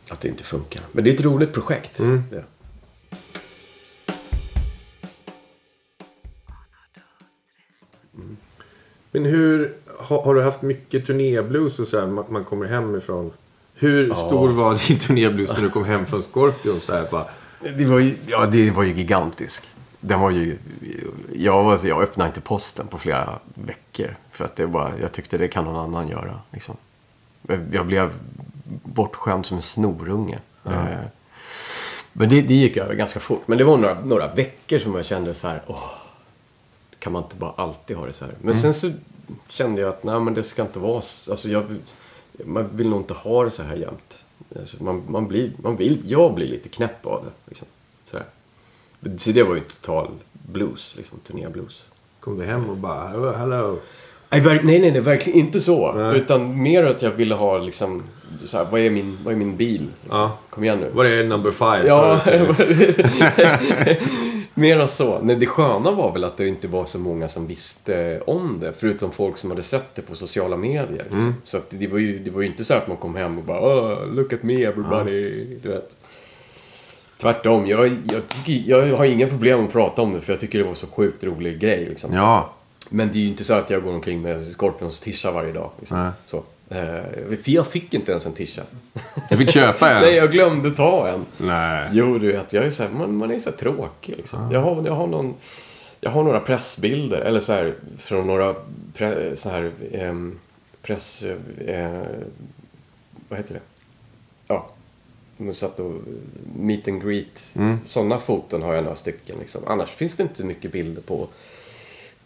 att 0.09 0.21
det 0.21 0.29
inte 0.29 0.45
funkar. 0.45 0.83
Men 0.93 1.05
det 1.05 1.11
är 1.11 1.15
ett 1.15 1.21
roligt 1.21 1.53
projekt. 1.53 2.01
Det. 2.31 2.45
Men 9.15 9.25
hur, 9.25 9.75
har, 9.99 10.23
har 10.23 10.35
du 10.35 10.43
haft 10.43 10.63
mycket 10.63 11.07
turnéblues 11.07 11.79
och 11.79 11.89
så 11.89 12.01
här, 12.01 12.07
man, 12.07 12.25
man 12.29 12.45
kommer 12.45 12.67
hem 12.67 12.97
ifrån? 12.97 13.31
Hur 13.75 14.15
stor 14.15 14.49
var 14.49 14.89
din 14.89 14.99
turnéblues 14.99 15.53
när 15.53 15.61
du 15.63 15.71
kom 15.71 15.85
hem 15.85 16.07
från 16.07 16.23
Scorpion? 16.23 16.81
Så 16.81 16.93
här, 16.93 17.07
bara, 17.11 17.25
Det 17.77 17.85
var 17.85 17.99
ju, 17.99 18.15
ja, 18.27 18.47
det 18.47 18.71
var 18.71 18.83
ju 18.83 18.93
gigantisk. 18.93 19.69
Den 20.01 20.21
var 20.21 20.31
ju, 20.31 20.57
jag, 21.33 21.65
var, 21.65 21.87
jag 21.87 22.03
öppnade 22.03 22.29
inte 22.29 22.41
posten 22.41 22.87
på 22.87 22.99
flera 22.99 23.39
veckor. 23.55 24.17
För 24.33 24.45
att 24.45 24.57
det 24.57 24.67
var, 24.67 24.93
jag 25.01 25.13
tyckte 25.13 25.39
det 25.39 25.49
kan 25.49 25.65
någon 25.65 25.77
annan 25.77 26.09
göra. 26.09 26.41
Liksom. 26.51 26.77
Jag 27.71 27.87
blev 27.87 28.11
bortskämd 28.83 29.47
som 29.47 29.57
en 29.57 29.63
snorunge. 29.63 30.39
Eh, 30.65 30.73
Men 32.13 32.29
det, 32.29 32.43
det 32.43 32.55
gick 32.55 32.77
över 32.77 32.95
ganska 32.95 33.21
fort. 33.21 33.43
Men 33.47 33.59
det 33.59 33.65
var 33.65 33.77
några, 33.77 34.01
några 34.05 34.35
veckor 34.35 34.79
som 34.79 34.95
jag 34.95 35.05
kände 35.05 35.35
så 35.35 35.49
här, 35.49 35.63
åh, 35.67 35.91
kan 37.05 37.13
man 37.13 37.23
inte 37.23 37.37
bara 37.37 37.53
alltid 37.57 37.97
ha 37.97 38.07
det 38.07 38.13
så 38.13 38.25
här? 38.25 38.35
Men 38.43 38.55
sen 38.55 38.75
så 38.75 38.91
kände 39.49 39.81
jag 39.81 39.89
att 39.89 40.05
nej, 40.05 40.21
men 40.21 40.35
det 40.35 40.43
ska 40.43 40.63
inte 40.63 40.79
vara 40.79 41.01
så. 41.01 41.31
Alltså, 41.31 41.49
jag, 41.49 41.65
man 42.45 42.69
vill 42.73 42.89
nog 42.89 43.01
inte 43.01 43.15
ha 43.15 43.45
det 43.45 43.51
så 43.51 43.63
här 43.63 43.77
jämt. 43.77 44.25
Alltså, 44.59 44.85
man, 44.85 45.03
man 45.09 45.29
blir, 45.29 45.51
man 45.57 45.77
vill, 45.77 45.99
jag 46.05 46.35
blir 46.35 46.47
lite 46.47 46.69
knäpp 46.69 47.07
av 47.07 47.25
det. 47.25 47.31
Liksom. 47.51 47.67
Så, 48.11 48.19
så 49.19 49.31
det 49.31 49.43
var 49.43 49.55
ju 49.55 49.61
total 49.61 50.11
blues, 50.33 50.95
liksom, 50.97 51.19
turnéblues. 51.27 51.85
kom 52.21 52.39
du 52.39 52.45
hem 52.45 52.71
och 52.71 52.77
bara, 52.77 53.09
"Hello, 53.09 53.33
hello. 53.33 53.79
Nej, 54.31 54.61
nej, 54.63 54.79
nej, 54.79 55.01
verkligen 55.01 55.39
inte 55.39 55.61
så. 55.61 55.93
Nej. 55.93 56.17
Utan 56.17 56.63
mer 56.63 56.85
att 56.85 57.03
jag 57.03 57.11
ville 57.11 57.35
ha 57.35 57.59
liksom, 57.59 58.03
så 58.47 58.57
här, 58.57 58.65
vad, 58.71 58.81
är 58.81 58.91
min, 58.91 59.19
vad 59.25 59.35
är 59.35 59.39
min 59.39 59.57
bil? 59.57 59.89
Liksom. 60.03 60.21
Ja. 60.21 60.39
Kom 60.51 60.65
igen 60.65 60.79
nu. 60.81 60.91
Var 60.95 61.05
är 61.05 61.25
number 61.25 61.51
five? 61.51 61.87
Ja, 61.87 62.21
mera 64.55 64.89
så. 64.89 65.19
Nej, 65.23 65.37
det 65.37 65.47
sköna 65.47 65.91
var 65.91 66.13
väl 66.13 66.25
att 66.25 66.37
det 66.37 66.49
inte 66.49 66.69
var 66.69 66.85
så 66.85 66.99
många 66.99 67.29
som 67.29 67.47
visste 67.47 68.21
om 68.27 68.61
det. 68.61 68.73
Förutom 68.79 69.11
folk 69.11 69.37
som 69.37 69.51
hade 69.51 69.63
sett 69.63 69.95
det 69.95 70.03
på 70.03 70.17
sociala 70.17 70.57
medier. 70.57 71.07
Mm. 71.11 71.35
Så 71.45 71.57
att 71.57 71.71
det, 71.71 71.87
var 71.87 71.99
ju, 71.99 72.19
det 72.19 72.31
var 72.31 72.43
ju 72.43 72.47
inte 72.47 72.65
så 72.65 72.75
att 72.75 72.89
man 72.89 72.97
kom 72.97 73.17
hem 73.17 73.39
och 73.39 73.45
bara 73.45 73.61
oh, 73.61 74.15
look 74.15 74.33
at 74.33 74.43
me 74.43 74.65
everybody. 74.65 75.45
Du 75.63 75.69
vet. 75.69 75.97
Tvärtom, 77.17 77.67
jag, 77.67 77.87
jag, 77.87 78.29
tycker, 78.29 78.71
jag 78.71 78.97
har 78.97 79.05
inga 79.05 79.27
problem 79.27 79.65
att 79.65 79.73
prata 79.73 80.03
om 80.03 80.13
det 80.13 80.21
för 80.21 80.33
jag 80.33 80.41
tycker 80.41 80.59
det 80.59 80.65
var 80.65 80.75
så 80.75 80.87
sjukt 80.87 81.25
rolig 81.25 81.59
grej. 81.59 81.87
Liksom. 81.87 82.13
ja. 82.13 82.51
Men 82.91 83.09
det 83.13 83.19
är 83.19 83.21
ju 83.21 83.29
inte 83.29 83.45
så 83.45 83.55
att 83.55 83.71
jag 83.71 83.83
går 83.83 83.93
omkring 83.93 84.23
med 84.23 84.47
Scorpions 84.47 85.01
tisha 85.01 85.31
varje 85.31 85.53
dag. 85.53 85.71
Liksom. 85.79 86.11
Så. 86.27 86.43
Eh, 86.75 87.37
för 87.43 87.51
jag 87.51 87.67
fick 87.67 87.95
inte 87.95 88.13
ens 88.13 88.27
en 88.27 88.33
tisha. 88.33 88.63
Jag 89.31 89.39
fick 89.39 89.51
köpa 89.51 89.91
en. 89.91 90.03
Nej, 90.03 90.15
jag 90.15 90.33
glömde 90.33 90.71
ta 90.71 91.09
en. 91.09 91.27
Nej. 91.37 91.89
Jo, 91.93 92.19
du 92.19 92.33
vet, 92.33 92.53
jag 92.53 92.65
är 92.65 92.71
så 92.71 92.83
här, 92.83 92.91
man, 92.91 93.17
man 93.17 93.31
är 93.31 93.39
så 93.39 93.51
här 93.51 93.57
tråkig 93.57 94.17
liksom. 94.17 94.53
Jag, 94.53 94.61
har, 94.61 94.87
jag 94.87 94.95
har 94.95 95.07
någon... 95.07 95.35
Jag 96.01 96.11
har 96.11 96.23
några 96.23 96.41
pressbilder, 96.41 97.21
eller 97.21 97.41
så 97.41 97.53
här, 97.53 97.75
från 97.99 98.27
några 98.27 98.55
pre, 98.95 99.37
så 99.37 99.49
här, 99.49 99.73
ehm, 99.93 100.39
press... 100.83 101.23
Eh, 101.67 102.03
vad 103.29 103.39
heter 103.39 103.55
det? 103.55 103.61
Ja, 104.47 104.71
de 105.37 105.55
satt 105.55 105.81
och 105.81 105.93
meet 106.57 106.89
and 106.89 107.03
greet. 107.03 107.49
Mm. 107.57 107.79
Sådana 107.85 108.19
foton 108.19 108.63
har 108.63 108.75
jag 108.75 108.85
några 108.85 108.97
stycken. 108.97 109.37
Liksom. 109.41 109.63
Annars 109.67 109.91
finns 109.91 110.17
det 110.17 110.23
inte 110.23 110.45
mycket 110.45 110.73
bilder 110.73 111.03
på... 111.03 111.29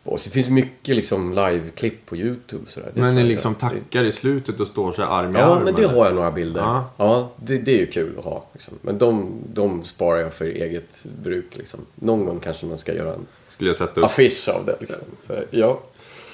Och 0.09 0.21
så 0.21 0.31
finns 0.31 0.47
det 0.47 0.53
mycket 0.53 0.97
liksom, 0.97 1.33
live-klipp 1.35 2.07
på 2.07 2.17
YouTube. 2.17 2.65
Sådär. 2.69 2.91
Det 2.95 3.01
Men 3.01 3.15
ni 3.15 3.21
jag 3.21 3.29
liksom 3.29 3.49
inte. 3.53 3.61
tackar 3.61 4.05
i 4.05 4.13
slutet 4.13 4.61
och 4.61 4.67
står 4.67 4.93
så 4.93 5.03
arm 5.03 5.37
i 5.37 5.39
Ja, 5.39 5.45
arm? 5.45 5.65
men 5.65 5.75
det 5.75 5.85
eller? 5.85 5.95
har 5.95 6.07
jag 6.07 6.15
några 6.15 6.31
bilder. 6.31 6.61
Ja. 6.61 6.91
Ja, 6.97 7.31
det, 7.37 7.59
det 7.59 7.73
är 7.75 7.79
ju 7.79 7.87
kul 7.87 8.15
att 8.19 8.25
ha. 8.25 8.45
Liksom. 8.53 8.75
Men 8.83 8.99
de, 8.99 9.33
de 9.55 9.85
sparar 9.85 10.19
jag 10.21 10.35
för 10.35 10.45
eget 10.45 11.05
bruk. 11.23 11.47
Liksom. 11.57 11.81
Någon 11.95 12.25
gång 12.25 12.41
kanske 12.41 12.67
man 12.67 12.79
ska 12.79 12.95
göra 12.95 13.15
en 13.15 13.27
Skulle 13.49 13.69
jag 13.71 13.77
sätta 13.77 14.01
upp 14.01 14.05
affisch 14.07 14.49
av 14.49 14.65
det. 14.65 14.77
Liksom. 14.81 14.99
Så, 15.27 15.33
ja. 15.51 15.81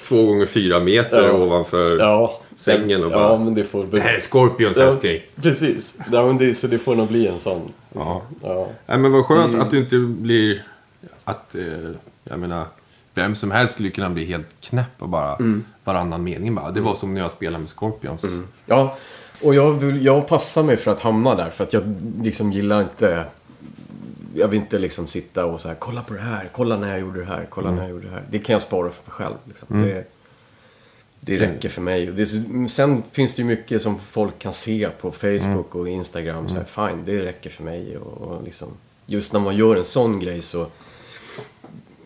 två 0.03 0.25
gånger 0.25 0.45
fyra 0.45 0.79
meter 0.79 1.23
Ja. 1.27 1.31
ovanför 1.33 1.97
Ja. 1.99 2.39
sängen 2.57 3.03
och 3.03 3.11
bara... 3.11 3.23
Ja, 3.23 3.37
men 3.37 3.53
det 3.55 3.63
får... 3.63 3.85
Det 3.85 3.99
här 3.99 4.13
är 4.15 4.19
Scorpions 4.19 4.77
ja, 4.77 4.83
älskling. 4.83 5.21
Precis. 5.35 5.93
Ja, 6.11 6.27
men 6.27 6.37
det, 6.37 6.53
så 6.53 6.67
det 6.67 6.77
får 6.77 6.95
nog 6.95 7.07
bli 7.07 7.27
en 7.27 7.39
sån. 7.39 7.61
Ja. 7.93 8.21
Ja. 8.43 8.67
Nej 8.85 8.97
men 8.97 9.11
vad 9.11 9.25
skönt 9.25 9.53
Det- 9.53 9.61
att 9.61 9.71
du 9.71 9.77
inte 9.77 9.97
blir... 9.97 10.63
Att, 11.23 11.55
eh, 11.55 11.63
jag 12.23 12.39
menar, 12.39 12.65
vem 13.15 13.35
som 13.35 13.51
helst 13.51 13.73
skulle 13.73 13.89
kunna 13.89 14.09
bli 14.09 14.25
helt 14.25 14.61
knäpp 14.61 14.91
och 14.97 15.09
bara 15.09 15.37
varannan 15.83 16.23
mening 16.23 16.55
bara. 16.55 16.71
Det 16.71 16.81
var 16.81 16.95
som 16.95 17.13
när 17.13 17.21
jag 17.21 17.31
spelade 17.31 17.61
med 17.61 17.69
Scorpions. 17.69 18.21
Ja, 18.65 18.97
och 19.41 19.55
jag, 19.55 19.71
vill, 19.71 20.05
jag 20.05 20.27
passar 20.27 20.63
mig 20.63 20.77
för 20.77 20.91
att 20.91 20.99
hamna 20.99 21.35
där. 21.35 21.49
För 21.49 21.63
att 21.63 21.73
jag 21.73 21.83
liksom 22.21 22.51
gillar 22.51 22.81
inte... 22.81 23.25
Jag 24.35 24.47
vill 24.47 24.59
inte 24.59 24.79
liksom 24.79 25.07
sitta 25.07 25.45
och 25.45 25.61
så 25.61 25.67
här, 25.67 25.75
kolla 25.75 26.01
på 26.01 26.13
det 26.13 26.19
här, 26.19 26.49
kolla 26.51 26.77
när 26.77 26.89
jag 26.89 26.99
gjorde 26.99 27.19
det 27.19 27.25
här, 27.25 27.47
kolla 27.49 27.71
när 27.71 27.81
jag 27.81 27.89
gjorde 27.89 28.05
det 28.07 28.13
här. 28.13 28.23
Det 28.29 28.39
kan 28.39 28.53
jag 28.53 28.61
spara 28.61 28.91
för 28.91 29.03
mig 29.05 29.11
själv. 29.11 29.35
Liksom. 29.45 29.83
Det, 29.83 30.07
det 31.19 31.39
räcker 31.39 31.69
för 31.69 31.81
mig. 31.81 32.05
Det, 32.05 32.25
sen 32.69 33.03
finns 33.11 33.35
det 33.35 33.41
ju 33.41 33.47
mycket 33.47 33.81
som 33.81 33.99
folk 33.99 34.39
kan 34.39 34.53
se 34.53 34.89
på 35.01 35.11
Facebook 35.11 35.75
och 35.75 35.89
Instagram. 35.89 36.49
Så 36.49 36.55
här, 36.55 36.63
fine, 36.63 37.05
det 37.05 37.25
räcker 37.25 37.49
för 37.49 37.63
mig. 37.63 37.97
Och, 37.97 38.21
och 38.21 38.43
liksom, 38.43 38.67
just 39.05 39.33
när 39.33 39.39
man 39.39 39.55
gör 39.55 39.75
en 39.75 39.85
sån 39.85 40.19
grej 40.19 40.41
så... 40.41 40.67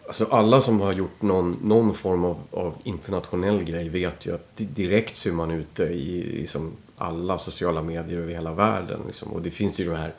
Alltså 0.10 0.26
alla 0.32 0.62
som 0.62 0.80
har 0.82 0.94
gjort 0.94 1.22
någon, 1.22 1.58
någon 1.64 1.94
form 1.96 2.26
av, 2.26 2.38
av 2.52 2.74
internationell 2.84 3.64
grej 3.64 3.90
vet 3.90 4.26
ju 4.26 4.36
att 4.36 4.58
di- 4.58 4.66
direkt 4.66 5.18
så 5.18 5.30
är 5.30 5.34
man 5.34 5.52
ute 5.52 5.84
i, 5.84 6.40
i 6.42 6.48
som 6.48 6.72
alla 6.98 7.38
sociala 7.38 7.82
medier 7.82 8.20
över 8.20 8.34
hela 8.34 8.54
världen. 8.54 9.00
Liksom. 9.08 9.28
Och 9.34 9.42
det 9.42 9.52
finns 9.52 9.80
ju 9.80 9.90
det 9.90 9.98
här 9.98 10.14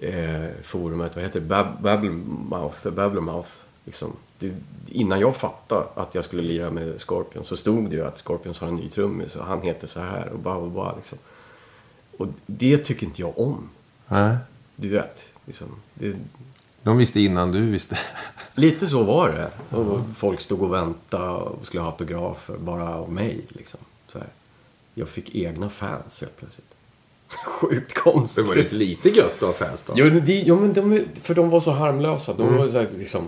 eh, 0.00 0.50
forumet, 0.62 1.14
vad 1.16 1.24
heter 1.24 1.40
det? 1.40 1.46
Bab- 1.46 1.82
Babblemouth. 1.82 2.90
Babblemouth 2.90 3.50
liksom. 3.84 4.12
det, 4.38 4.52
innan 4.88 5.20
jag 5.20 5.36
fattade 5.36 5.84
att 5.94 6.14
jag 6.14 6.24
skulle 6.24 6.42
lira 6.42 6.70
med 6.70 7.00
Scorpion 7.00 7.44
så 7.44 7.56
stod 7.56 7.90
det 7.90 7.96
ju 7.96 8.04
att 8.06 8.18
Scorpions 8.18 8.60
har 8.60 8.68
en 8.68 8.76
ny 8.76 8.88
trummis 8.88 9.36
och 9.36 9.44
han 9.46 9.62
heter 9.62 9.86
så 9.86 10.00
här 10.00 10.28
och 10.28 10.38
bara, 10.38 10.66
bara 10.66 10.96
liksom. 10.96 11.18
Och 12.18 12.26
det 12.46 12.78
tycker 12.78 13.06
inte 13.06 13.20
jag 13.22 13.38
om. 13.38 13.68
Nej. 14.08 14.36
Du 14.76 14.88
vet. 14.88 15.30
Liksom, 15.46 15.66
det, 15.94 16.14
De 16.84 16.96
visste 16.96 17.20
innan 17.20 17.52
du 17.52 17.60
visste. 17.70 17.98
Lite 18.54 18.86
så 18.86 19.02
var 19.02 19.28
det. 19.28 19.76
Och 19.76 20.00
folk 20.16 20.40
stod 20.40 20.62
och 20.62 20.74
väntade 20.74 21.30
och 21.30 21.66
skulle 21.66 21.82
ha 21.82 21.90
autografer 21.90 22.56
bara 22.56 22.94
av 22.94 23.12
mig. 23.12 23.40
Liksom. 23.48 23.80
Så 24.08 24.18
här. 24.18 24.28
Jag 24.94 25.08
fick 25.08 25.34
egna 25.34 25.70
fans 25.70 26.20
helt 26.20 26.36
plötsligt. 26.36 26.66
Sjukt 27.46 27.94
Det 27.94 28.00
konstigt. 28.00 28.46
var 28.48 28.54
lite, 28.54 28.74
lite 28.74 29.08
gött 29.08 29.42
av 29.42 29.52
fans 29.52 29.82
då. 29.86 29.92
Jo, 29.96 30.04
men 30.06 30.24
de, 30.26 30.40
jo, 30.40 30.60
men 30.60 30.72
de, 30.72 31.04
för 31.22 31.34
de 31.34 31.50
var 31.50 31.60
så 31.60 31.70
harmlösa. 31.70 32.32
De 32.34 32.56
var 32.56 32.68
så 32.68 32.78
här, 32.78 32.88
liksom, 32.98 33.24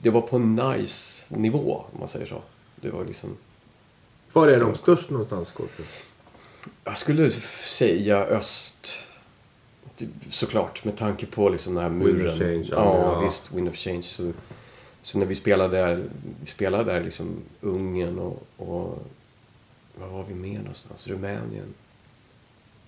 det 0.00 0.10
var 0.10 0.20
på 0.20 0.36
en 0.36 0.54
nice 0.56 1.22
nivå, 1.28 1.84
om 1.92 2.00
man 2.00 2.08
säger 2.08 2.26
så. 2.26 2.42
Det 2.76 2.90
var 2.90 3.04
liksom... 3.04 3.36
Var 4.32 4.48
är 4.48 4.60
de 4.60 4.74
störst 4.74 5.10
någonstans, 5.10 5.48
Scorpions? 5.52 6.04
Jag 6.84 6.98
skulle 6.98 7.30
säga 7.64 8.18
öst. 8.24 8.92
Såklart, 10.30 10.84
med 10.84 10.96
tanke 10.96 11.26
på 11.26 11.48
liksom 11.48 11.74
den 11.74 11.82
här 11.82 11.90
muren. 11.90 12.16
Wind 12.16 12.28
of 12.28 12.38
change, 12.38 12.68
ja, 12.70 12.98
ja, 12.98 13.20
visst. 13.20 13.52
Wind 13.52 13.68
of 13.68 13.76
change. 13.76 14.02
Så, 14.02 14.32
så 15.02 15.18
när 15.18 15.26
vi 15.26 15.34
spelade 15.34 15.76
där, 15.76 16.04
vi 16.40 16.50
spelade 16.50 16.92
där 16.92 17.00
liksom 17.00 17.36
Ungern 17.60 18.18
och, 18.18 18.42
och 18.56 19.06
var 19.94 20.08
var 20.08 20.24
vi 20.24 20.34
mer 20.34 20.58
någonstans? 20.58 21.08
Rumänien. 21.08 21.74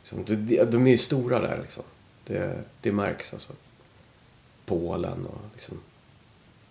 Liksom, 0.02 0.24
de, 0.24 0.64
de, 0.64 0.86
är 0.86 0.96
stora 0.96 1.40
där 1.40 1.60
liksom. 1.62 1.82
Det, 2.26 2.64
det 2.80 2.92
märks 2.92 3.32
alltså. 3.32 3.52
Polen 4.66 5.26
och 5.26 5.40
liksom. 5.52 5.80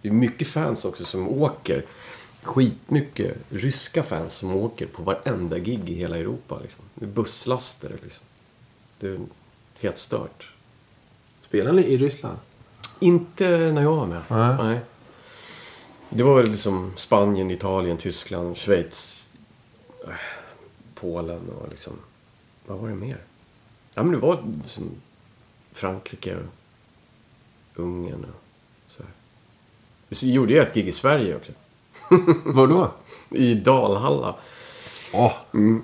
Det 0.01 0.07
är 0.07 0.13
mycket 0.13 0.47
fans 0.47 0.85
också 0.85 1.05
som 1.05 1.29
åker. 1.29 1.85
Skitmycket 2.41 3.37
ryska 3.49 4.03
fans 4.03 4.33
som 4.33 4.55
åker 4.55 4.85
på 4.85 5.03
varenda 5.03 5.59
gig 5.59 5.89
i 5.89 5.93
hela 5.93 6.17
Europa. 6.17 6.59
Liksom. 6.61 6.83
Det 6.95 7.05
är 7.05 7.09
busslaster 7.09 7.97
liksom. 8.03 8.23
Det 8.99 9.19
helt 9.83 9.97
stört. 9.97 10.51
Spelar 11.41 11.71
ni 11.71 11.81
i 11.81 11.97
Ryssland? 11.97 12.37
Inte 12.99 13.49
när 13.71 13.81
jag 13.81 13.95
var 13.95 14.05
med. 14.05 14.21
Nej. 14.59 14.79
Det 16.09 16.23
var 16.23 16.35
väl 16.35 16.49
liksom 16.51 16.93
Spanien, 16.97 17.51
Italien, 17.51 17.97
Tyskland, 17.97 18.57
Schweiz, 18.57 19.27
eh, 20.07 20.13
Polen 20.95 21.49
och 21.49 21.69
liksom... 21.69 21.93
Vad 22.65 22.77
var 22.79 22.89
det 22.89 22.95
mer? 22.95 23.17
Ja, 23.93 24.03
men 24.03 24.11
det 24.11 24.17
var 24.17 24.43
liksom 24.63 24.91
Frankrike 25.71 26.35
och 26.35 26.43
Ungern 27.75 28.25
och 28.25 28.91
så 28.91 29.03
här. 29.03 29.11
Vi 30.09 30.31
gjorde 30.33 30.53
ju 30.53 30.59
ett 30.59 30.73
gig 30.73 30.87
i 30.87 30.91
Sverige 30.91 31.35
också. 31.35 31.51
Var 32.45 32.67
då? 32.67 32.91
I 33.29 33.53
Dalhalla. 33.55 34.35
Åh, 35.13 35.33
Det 35.51 35.81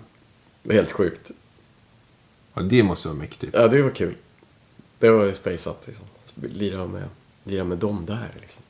var 0.64 0.74
helt 0.74 0.92
sjukt. 0.92 1.32
Ja, 2.60 2.66
det 2.66 2.84
måste 2.84 3.08
vara 3.08 3.18
mäktigt. 3.18 3.56
Ja, 3.56 3.68
det 3.68 3.82
var 3.82 3.90
kul. 3.92 4.16
Det 5.00 5.10
var 5.10 5.26
ju 5.26 5.34
spejsat 5.34 5.84
liksom. 5.88 6.06
Lira 6.42 6.88
med, 6.88 7.04
lira 7.44 7.64
med 7.64 7.78
dem 7.78 8.06
där 8.06 8.28
liksom. 8.42 8.62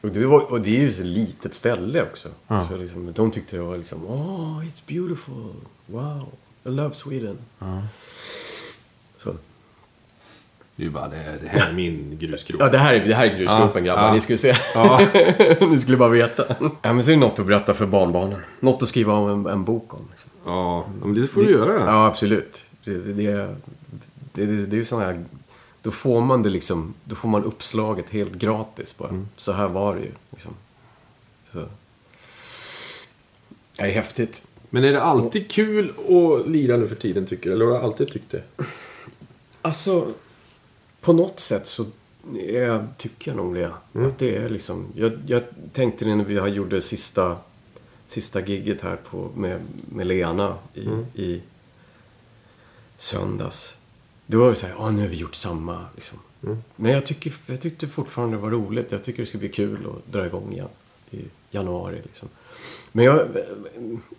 Och 0.00 0.10
det, 0.10 0.26
var, 0.26 0.40
och 0.40 0.60
det 0.60 0.76
är 0.76 0.80
ju 0.80 0.92
så 0.92 1.02
litet 1.02 1.54
ställe 1.54 2.02
också. 2.02 2.28
Ja. 2.46 2.68
Så 2.68 2.76
liksom, 2.76 3.12
de 3.12 3.30
tyckte 3.30 3.56
det 3.56 3.62
var 3.62 3.76
liksom, 3.76 4.06
oh, 4.06 4.64
it's 4.64 4.82
beautiful. 4.86 5.52
Wow, 5.86 6.28
I 6.64 6.68
love 6.68 6.94
Sweden. 6.94 7.38
Så. 9.18 9.34
Det 10.76 10.86
är 10.86 10.90
bara, 10.90 11.08
det, 11.08 11.38
det 11.42 11.48
här 11.48 11.68
är 11.70 11.72
min 11.72 12.18
grusgrop. 12.20 12.60
Ja, 12.60 12.68
det 12.68 12.78
här 12.78 12.94
är, 12.94 13.04
det 13.06 13.14
här 13.14 13.26
är 13.26 13.38
grusgropen 13.38 13.84
Ja, 13.84 13.94
grabbar. 13.94 14.08
ja. 14.08 14.14
Ni 14.14 14.20
skulle 14.20 14.38
se. 14.38 14.54
Ja. 14.74 15.00
Ni 15.60 15.78
skulle 15.78 15.96
bara 15.96 16.08
veta. 16.08 16.44
Ja, 16.82 16.92
men 16.92 17.04
så 17.04 17.10
är 17.10 17.14
det 17.14 17.20
något 17.20 17.38
att 17.38 17.46
berätta 17.46 17.74
för 17.74 17.86
barnbarnen. 17.86 18.40
Något 18.60 18.82
att 18.82 18.88
skriva 18.88 19.12
om 19.12 19.30
en, 19.30 19.52
en 19.52 19.64
bok 19.64 19.94
om. 19.94 20.08
Liksom. 20.10 20.30
Ja, 20.46 20.84
men 21.02 21.14
det 21.14 21.26
får 21.28 21.40
du 21.40 21.50
göra. 21.50 21.80
Ja, 21.84 22.06
absolut. 22.06 22.70
Det, 22.84 22.98
det, 22.98 23.56
det, 24.32 24.46
det, 24.66 24.76
är 24.76 24.78
ju 24.78 24.84
sådana 24.84 25.06
här... 25.06 25.24
Då 25.82 25.90
får 25.90 26.20
man 26.20 26.42
det 26.42 26.50
liksom... 26.50 26.94
Då 27.04 27.14
får 27.14 27.28
man 27.28 27.44
uppslaget 27.44 28.10
helt 28.10 28.34
gratis 28.34 28.98
bara. 28.98 29.26
Så 29.36 29.52
här 29.52 29.68
var 29.68 29.94
det 29.94 30.00
ju. 30.00 30.12
Liksom. 30.30 30.54
Så. 31.52 31.64
Det 33.76 33.82
är 33.82 33.90
häftigt. 33.90 34.46
Men 34.70 34.84
är 34.84 34.92
det 34.92 35.02
alltid 35.02 35.50
kul 35.50 35.92
att 35.98 36.48
lira 36.48 36.76
nu 36.76 36.88
för 36.88 36.96
tiden 36.96 37.26
tycker 37.26 37.50
du? 37.50 37.56
Eller 37.56 37.64
har 37.64 37.72
du 37.72 37.78
alltid 37.78 38.08
tyckt 38.08 38.30
det? 38.30 38.42
Alltså, 39.62 40.12
på 41.00 41.12
något 41.12 41.40
sätt 41.40 41.66
så 41.66 41.86
är, 42.38 42.86
tycker 42.96 43.30
jag 43.30 43.36
nog 43.36 43.54
det. 43.54 43.72
Att 43.92 44.18
det 44.18 44.36
är 44.36 44.48
liksom, 44.48 44.86
jag, 44.94 45.12
jag 45.26 45.42
tänkte 45.72 46.04
det 46.04 46.14
när 46.14 46.24
vi 46.24 46.34
gjorde 46.34 46.80
sista, 46.80 47.36
sista 48.06 48.40
gigget 48.40 48.80
här 48.82 48.96
på, 48.96 49.30
med, 49.36 49.60
med 49.88 50.06
Lena 50.06 50.54
i, 50.74 50.88
i 51.22 51.42
söndags. 52.96 53.76
Då 54.26 54.38
var 54.40 54.50
det 54.50 54.56
så 54.56 54.66
här, 54.66 54.74
ja 54.78 54.90
nu 54.90 55.00
har 55.00 55.08
vi 55.08 55.16
gjort 55.16 55.34
samma. 55.34 55.84
Liksom. 55.94 56.18
Men 56.76 56.92
jag, 56.92 57.06
tycker, 57.06 57.34
jag 57.46 57.60
tyckte 57.60 57.88
fortfarande 57.88 58.36
det 58.36 58.42
var 58.42 58.50
roligt. 58.50 58.92
Jag 58.92 59.04
tycker 59.04 59.22
det 59.22 59.28
ska 59.28 59.38
bli 59.38 59.48
kul 59.48 59.86
att 59.86 60.12
dra 60.12 60.26
igång 60.26 60.52
igen 60.52 60.68
i 61.10 61.20
januari. 61.50 62.00
Liksom. 62.02 62.28
Men 62.92 63.04
jag, 63.04 63.26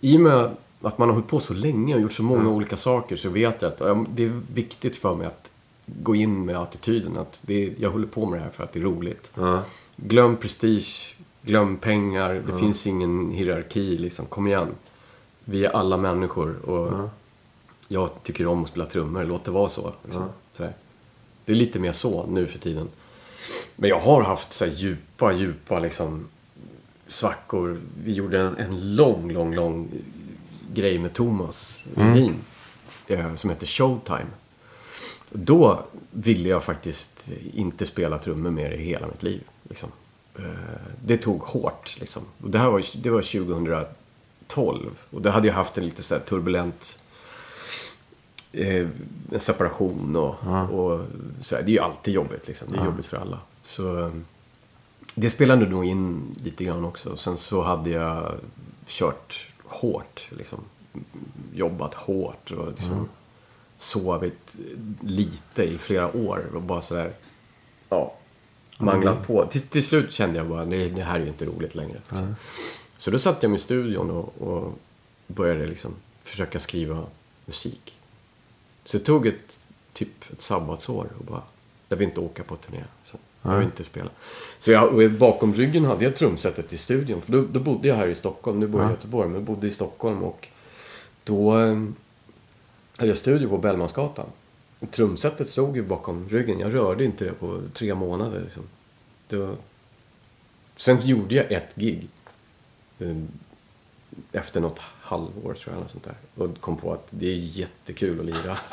i 0.00 0.16
och 0.16 0.20
med 0.20 0.50
att 0.80 0.98
man 0.98 1.08
har 1.08 1.14
hållit 1.14 1.28
på 1.28 1.40
så 1.40 1.54
länge 1.54 1.94
och 1.94 2.00
gjort 2.00 2.12
så 2.12 2.22
många 2.22 2.48
olika 2.48 2.76
saker 2.76 3.16
så 3.16 3.28
vet 3.28 3.62
jag 3.62 3.72
att 3.72 4.06
det 4.16 4.24
är 4.24 4.40
viktigt 4.54 4.96
för 4.96 5.14
mig 5.14 5.26
att 5.26 5.50
gå 5.86 6.14
in 6.14 6.44
med 6.44 6.56
attityden 6.56 7.16
att 7.16 7.42
det 7.46 7.74
jag 7.78 7.90
håller 7.90 8.06
på 8.06 8.26
med 8.26 8.38
det 8.38 8.44
här 8.44 8.50
för 8.50 8.64
att 8.64 8.72
det 8.72 8.78
är 8.78 8.82
roligt. 8.82 9.32
Ja. 9.34 9.62
Glöm 9.96 10.36
prestige, 10.36 11.16
glöm 11.42 11.76
pengar, 11.76 12.42
det 12.46 12.58
finns 12.58 12.86
ingen 12.86 13.30
hierarki 13.30 13.98
liksom. 13.98 14.26
Kom 14.26 14.46
igen. 14.46 14.68
Vi 15.44 15.64
är 15.64 15.70
alla 15.70 15.96
människor 15.96 16.68
och 16.68 17.08
jag 17.88 18.10
tycker 18.22 18.46
om 18.46 18.62
att 18.62 18.68
spela 18.68 18.86
trummor, 18.86 19.24
låt 19.24 19.44
det 19.44 19.50
vara 19.50 19.68
så. 19.68 19.92
Liksom. 20.04 20.28
så 20.54 20.62
här. 20.62 20.72
Det 21.44 21.52
är 21.52 21.56
lite 21.56 21.78
mer 21.78 21.92
så 21.92 22.26
nu 22.26 22.46
för 22.46 22.58
tiden. 22.58 22.88
Men 23.76 23.90
jag 23.90 24.00
har 24.00 24.22
haft 24.22 24.52
så 24.52 24.64
här 24.64 24.72
djupa, 24.72 25.32
djupa 25.32 25.78
liksom 25.78 26.28
svackor. 27.08 27.80
Vi 28.04 28.12
gjorde 28.12 28.40
en, 28.40 28.56
en 28.56 28.94
lång, 28.94 29.32
lång, 29.32 29.54
lång 29.54 29.88
grej 30.72 30.98
med 30.98 31.12
Thomas 31.12 31.86
Ledin. 31.94 32.34
Eh, 33.06 33.34
som 33.34 33.50
heter 33.50 33.66
Showtime. 33.66 34.26
Då 35.30 35.82
ville 36.10 36.48
jag 36.48 36.64
faktiskt 36.64 37.28
inte 37.54 37.86
spela 37.86 38.18
trummor 38.18 38.50
mer 38.50 38.70
i 38.70 38.84
hela 38.84 39.06
mitt 39.06 39.22
liv. 39.22 39.42
Liksom. 39.68 39.88
eh, 40.38 40.44
det 41.04 41.16
tog 41.16 41.40
hårt 41.40 41.96
liksom. 42.00 42.22
Och 42.42 42.50
det 42.50 42.58
här 42.58 42.70
var, 42.70 42.84
det 43.02 43.10
var 43.10 43.22
2012. 43.22 44.90
Och 45.10 45.22
det 45.22 45.30
hade 45.30 45.48
jag 45.48 45.54
haft 45.54 45.78
en 45.78 45.84
lite 45.84 46.02
så 46.02 46.14
här 46.14 46.22
turbulent 46.22 46.98
eh, 48.56 48.88
en 49.32 49.40
separation 49.40 50.16
och, 50.16 50.34
och 50.70 51.00
så 51.40 51.56
här. 51.56 51.62
Det 51.62 51.70
är 51.70 51.72
ju 51.72 51.78
alltid 51.78 52.14
jobbigt 52.14 52.48
liksom. 52.48 52.68
Det 52.72 52.78
är 52.78 52.84
jobbigt 52.84 53.06
för 53.06 53.16
alla. 53.16 53.38
Så 53.62 53.98
eh, 53.98 54.10
det 55.14 55.30
spelade 55.30 55.66
nog 55.66 55.84
in 55.84 56.34
lite 56.44 56.64
grann 56.64 56.84
också. 56.84 57.16
Sen 57.16 57.36
så 57.36 57.62
hade 57.62 57.90
jag 57.90 58.32
kört 58.86 59.48
hårt 59.64 60.28
liksom. 60.30 60.58
Jobbat 61.54 61.94
hårt 61.94 62.50
och 62.50 62.68
liksom 62.68 63.08
sovit 63.78 64.56
lite 65.00 65.62
i 65.62 65.78
flera 65.78 66.16
år 66.16 66.44
och 66.54 66.62
bara 66.62 66.82
sådär, 66.82 67.12
ja, 67.88 68.14
manglat 68.78 69.26
på. 69.26 69.46
Till, 69.46 69.60
till 69.60 69.86
slut 69.86 70.12
kände 70.12 70.38
jag 70.38 70.46
bara, 70.46 70.64
nej, 70.64 70.90
det 70.90 71.02
här 71.02 71.16
är 71.16 71.22
ju 71.22 71.28
inte 71.28 71.44
roligt 71.44 71.74
längre. 71.74 72.00
Så, 72.08 72.34
så 72.96 73.10
då 73.10 73.18
satt 73.18 73.42
jag 73.42 73.50
mig 73.50 73.56
i 73.56 73.60
studion 73.60 74.10
och, 74.10 74.42
och 74.42 74.78
började 75.26 75.66
liksom 75.66 75.94
försöka 76.22 76.60
skriva 76.60 77.02
musik. 77.44 77.95
Så 78.86 78.98
det 78.98 79.04
tog 79.04 79.26
ett, 79.26 79.66
typ 79.92 80.32
ett 80.32 80.42
sabbatsår 80.42 81.08
och 81.18 81.24
bara, 81.24 81.42
jag 81.88 81.96
vill 81.96 82.08
inte 82.08 82.20
åka 82.20 82.44
på 82.44 82.56
turné. 82.56 82.84
Så, 83.04 83.16
jag 83.42 83.56
vill 83.56 83.64
inte 83.64 83.84
spela. 83.84 84.10
Så 84.58 84.72
jag, 84.72 85.12
bakom 85.12 85.54
ryggen 85.54 85.84
hade 85.84 86.04
jag 86.04 86.16
trumsetet 86.16 86.72
i 86.72 86.78
studion. 86.78 87.22
För 87.22 87.32
då, 87.32 87.44
då 87.52 87.60
bodde 87.60 87.88
jag 87.88 87.96
här 87.96 88.08
i 88.08 88.14
Stockholm. 88.14 88.60
Nu 88.60 88.66
bor 88.66 88.80
jag 88.80 88.90
i 88.90 88.92
Göteborg, 88.92 89.28
men 89.28 89.44
bodde 89.44 89.66
i 89.66 89.70
Stockholm. 89.70 90.22
Och 90.22 90.48
då 91.24 91.58
eh, 91.58 91.84
hade 92.96 93.08
jag 93.08 93.18
studio 93.18 93.48
på 93.48 93.58
Bellmansgatan. 93.58 94.26
Trumsetet 94.90 95.48
stod 95.48 95.76
ju 95.76 95.82
bakom 95.82 96.28
ryggen. 96.28 96.58
Jag 96.58 96.74
rörde 96.74 97.04
inte 97.04 97.24
det 97.24 97.32
på 97.32 97.62
tre 97.72 97.94
månader. 97.94 98.40
Liksom. 98.40 98.62
Var... 99.28 99.56
Sen 100.76 101.06
gjorde 101.06 101.34
jag 101.34 101.52
ett 101.52 101.74
gig. 101.74 102.08
Efter 104.32 104.60
något 104.60 104.78
halvår 105.00 105.42
tror 105.42 105.56
jag. 105.64 105.76
Eller 105.76 105.88
sånt 105.88 106.04
där. 106.04 106.14
Och 106.44 106.60
kom 106.60 106.76
på 106.76 106.92
att 106.92 107.06
det 107.10 107.26
är 107.26 107.34
jättekul 107.36 108.20
att 108.20 108.26
lira. 108.26 108.58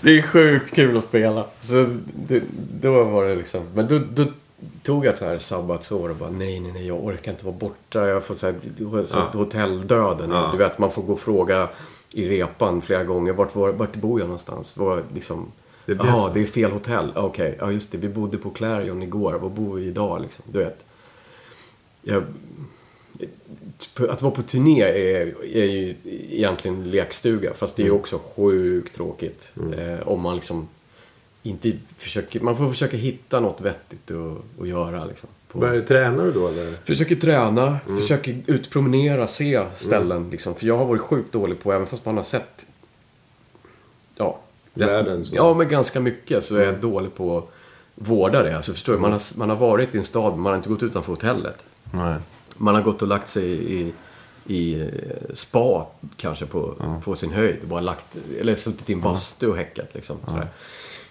det 0.00 0.18
är 0.18 0.22
sjukt 0.22 0.74
kul 0.74 0.96
att 0.96 1.04
spela. 1.04 1.44
Så 1.60 1.96
det, 2.14 2.42
då 2.80 3.04
var 3.04 3.24
det 3.24 3.36
liksom. 3.36 3.62
Men 3.74 3.88
då, 3.88 3.98
då 3.98 4.24
tog 4.82 5.06
jag 5.06 5.18
så 5.18 5.24
här 5.24 5.38
sabbatsår 5.38 6.08
och 6.08 6.16
bara 6.16 6.30
nej, 6.30 6.60
nej, 6.60 6.72
nej, 6.72 6.86
jag 6.86 7.04
orkar 7.04 7.32
inte 7.32 7.44
vara 7.44 7.56
borta. 7.56 8.06
Jag 8.08 8.24
får 8.24 8.34
så 8.34 8.46
här, 8.46 8.54
så 9.06 9.20
hotelldöden. 9.38 10.30
Ja. 10.30 10.48
Du 10.52 10.58
vet, 10.58 10.78
man 10.78 10.90
får 10.90 11.02
gå 11.02 11.12
och 11.12 11.20
fråga 11.20 11.68
i 12.12 12.28
repan 12.28 12.82
flera 12.82 13.04
gånger. 13.04 13.32
Vart, 13.32 13.54
var, 13.54 13.72
vart 13.72 13.96
bor 13.96 14.20
jag 14.20 14.26
någonstans? 14.26 14.76
Var, 14.76 15.02
liksom, 15.14 15.52
Det 15.86 15.94
blir- 15.94 16.06
Jaha, 16.10 16.30
det 16.34 16.42
är 16.42 16.46
fel 16.46 16.70
hotell. 16.72 17.12
Okej, 17.16 17.56
ja 17.60 17.70
just 17.72 17.92
det. 17.92 17.98
Vi 17.98 18.08
bodde 18.08 18.38
på 18.38 18.50
Clarion 18.50 19.02
igår. 19.02 19.32
Var 19.34 19.48
bor 19.48 19.74
vi 19.76 19.84
idag 19.84 20.22
liksom? 20.22 20.44
Du 20.52 20.58
vet. 20.58 20.84
Jag, 22.02 22.22
att 24.08 24.22
vara 24.22 24.34
på 24.34 24.42
turné 24.42 24.82
är, 24.82 25.34
är 25.56 25.64
ju 25.64 25.94
egentligen 26.30 26.90
lekstuga. 26.90 27.54
Fast 27.54 27.76
det 27.76 27.82
är 27.82 27.84
ju 27.84 27.90
också 27.90 28.20
sjukt 28.36 28.94
tråkigt. 28.94 29.52
Eh, 29.78 30.08
om 30.08 30.20
man 30.20 30.34
liksom 30.34 30.68
inte 31.42 31.72
försöker... 31.96 32.40
Man 32.40 32.56
får 32.56 32.70
försöka 32.70 32.96
hitta 32.96 33.40
något 33.40 33.60
vettigt 33.60 34.10
att, 34.10 34.60
att 34.62 34.68
göra 34.68 35.04
liksom. 35.04 35.28
På, 35.48 35.60
tränar 35.88 36.24
du 36.24 36.32
då 36.32 36.48
eller? 36.48 36.72
Försöker 36.84 37.16
träna, 37.16 37.78
Mm. 37.88 38.00
försöker 38.00 38.36
utpromenera, 38.46 39.26
se 39.26 39.64
ställen 39.76 40.30
liksom. 40.30 40.54
För 40.54 40.66
jag 40.66 40.78
har 40.78 40.84
varit 40.84 41.00
sjukt 41.00 41.32
dålig 41.32 41.60
på, 41.62 41.72
även 41.72 41.86
fast 41.86 42.04
man 42.04 42.16
har 42.16 42.24
sett... 42.24 42.66
Ja. 44.16 44.38
Världen, 44.74 45.24
så. 45.26 45.36
Ja, 45.36 45.54
men 45.54 45.68
ganska 45.68 46.00
mycket 46.00 46.44
så 46.44 46.56
är 46.56 46.64
jag 46.64 46.74
dålig 46.80 47.14
på 47.14 47.38
att 47.38 47.44
vårda 47.94 48.42
det. 48.42 48.56
Alltså 48.56 48.72
förstår 48.72 48.92
du? 48.92 48.98
Man 48.98 49.12
har, 49.12 49.38
man 49.38 49.48
har 49.50 49.56
varit 49.56 49.94
i 49.94 49.98
en 49.98 50.04
stad, 50.04 50.32
men 50.32 50.40
man 50.40 50.50
har 50.52 50.56
inte 50.56 50.68
gått 50.68 50.82
utanför 50.82 51.12
hotellet. 51.12 51.64
Nej. 51.92 52.16
Man 52.58 52.74
har 52.74 52.82
gått 52.82 53.02
och 53.02 53.08
lagt 53.08 53.28
sig 53.28 53.72
i, 53.72 53.92
i 54.46 54.80
eh, 54.80 54.88
spa 55.34 55.86
kanske 56.16 56.46
på, 56.46 56.74
på 57.04 57.16
sin 57.16 57.30
höjd. 57.32 57.56
Bara 57.64 57.80
lagt, 57.80 58.16
eller 58.40 58.54
suttit 58.56 58.90
i 58.90 58.92
en 58.92 59.00
bastu 59.00 59.46
och 59.48 59.56
häckat 59.56 59.94
liksom. 59.94 60.16
sådär. 60.26 60.48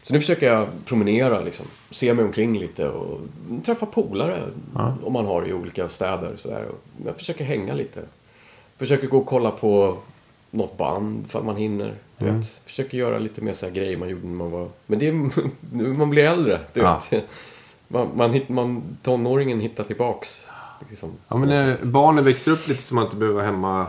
Så 0.04 0.14
nu 0.14 0.20
försöker 0.20 0.54
jag 0.54 0.68
promenera 0.86 1.39
liksom. 1.41 1.66
Se 1.91 2.14
mig 2.14 2.26
omkring 2.26 2.60
lite 2.60 2.88
och 2.89 3.20
träffa 3.66 3.86
polare. 3.86 4.43
Om 5.04 5.14
man 5.14 5.26
har 5.26 5.48
i 5.48 5.54
olika 5.54 5.89
städer 5.89 6.34
sådär. 6.38 6.66
Och 6.70 7.06
Jag 7.06 7.16
försöker 7.16 7.45
hänga 7.45 7.74
lite. 7.74 8.02
Försöker 8.78 9.08
gå 9.08 9.18
och 9.18 9.26
kolla 9.26 9.52
på 9.52 9.98
något 10.52 10.78
band 10.78 11.26
för 11.32 11.39
att 11.39 11.45
man 11.45 11.56
hinner. 11.56 11.93
Du 12.18 12.26
vet. 12.26 12.48
Försöker 12.66 12.98
göra 12.98 13.20
lite 13.20 13.41
mer 13.41 13.54
så 13.54 13.66
här 13.66 13.74
grejer 13.74 13.98
man 13.98 14.10
gjorde 14.10 14.28
när 14.28 14.36
man 14.36 14.52
var... 14.52 14.68
Men 14.86 15.00
det 15.00 15.08
är 15.08 15.12
nu 15.74 15.93
man 15.93 16.10
blir 16.10 16.24
äldre. 16.24 16.60
Du 16.74 16.80
Ja. 16.80 17.02
vet. 17.12 17.24
Man, 17.88 18.10
man, 18.16 18.39
man, 18.48 18.98
tonåringen 19.04 19.60
hittar 19.60 19.84
tillbaks. 19.84 20.48
Liksom, 20.90 21.12
Ja, 21.28 21.38
men 21.38 21.50
när 21.50 21.78
barnen 21.86 22.24
växer 22.26 22.52
upp 22.52 22.68
lite 22.68 22.82
så 22.82 22.96
man 22.96 23.04
inte 23.06 23.16
behöver 23.18 23.36
vara 23.36 23.46
hemma 23.46 23.88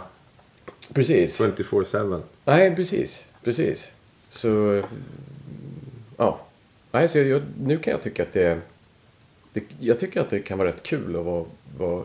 Precis. 0.95 1.41
24-7. 1.41 2.23
Nej, 2.45 2.77
precis. 2.77 3.25
Precis. 3.45 3.89
Så... 4.31 4.75
eh, 4.75 4.85
Ja. 6.17 6.41
Nej, 6.93 7.09
så 7.09 7.19
jag, 7.19 7.43
nu 7.63 7.79
kan 7.79 7.91
jag 7.91 8.03
tycka 8.03 8.23
att 8.23 8.33
det, 8.33 8.61
det... 9.53 9.63
Jag 9.81 9.99
tycker 9.99 10.21
att 10.21 10.31
det 10.31 10.41
kan 10.41 10.59
vara 10.59 10.69
rätt 10.69 10.83
kul 10.83 11.17
att 11.17 11.25
vara, 11.25 11.45
vara 11.79 12.03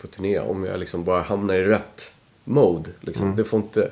på 0.00 0.06
turné 0.06 0.38
om 0.38 0.64
jag 0.64 0.80
liksom 0.80 1.04
bara 1.04 1.22
hamnar 1.22 1.54
i 1.54 1.64
rätt 1.64 2.14
mode. 2.44 2.90
Liksom. 3.00 3.36
Det, 3.36 3.44
får 3.44 3.60
inte, 3.60 3.90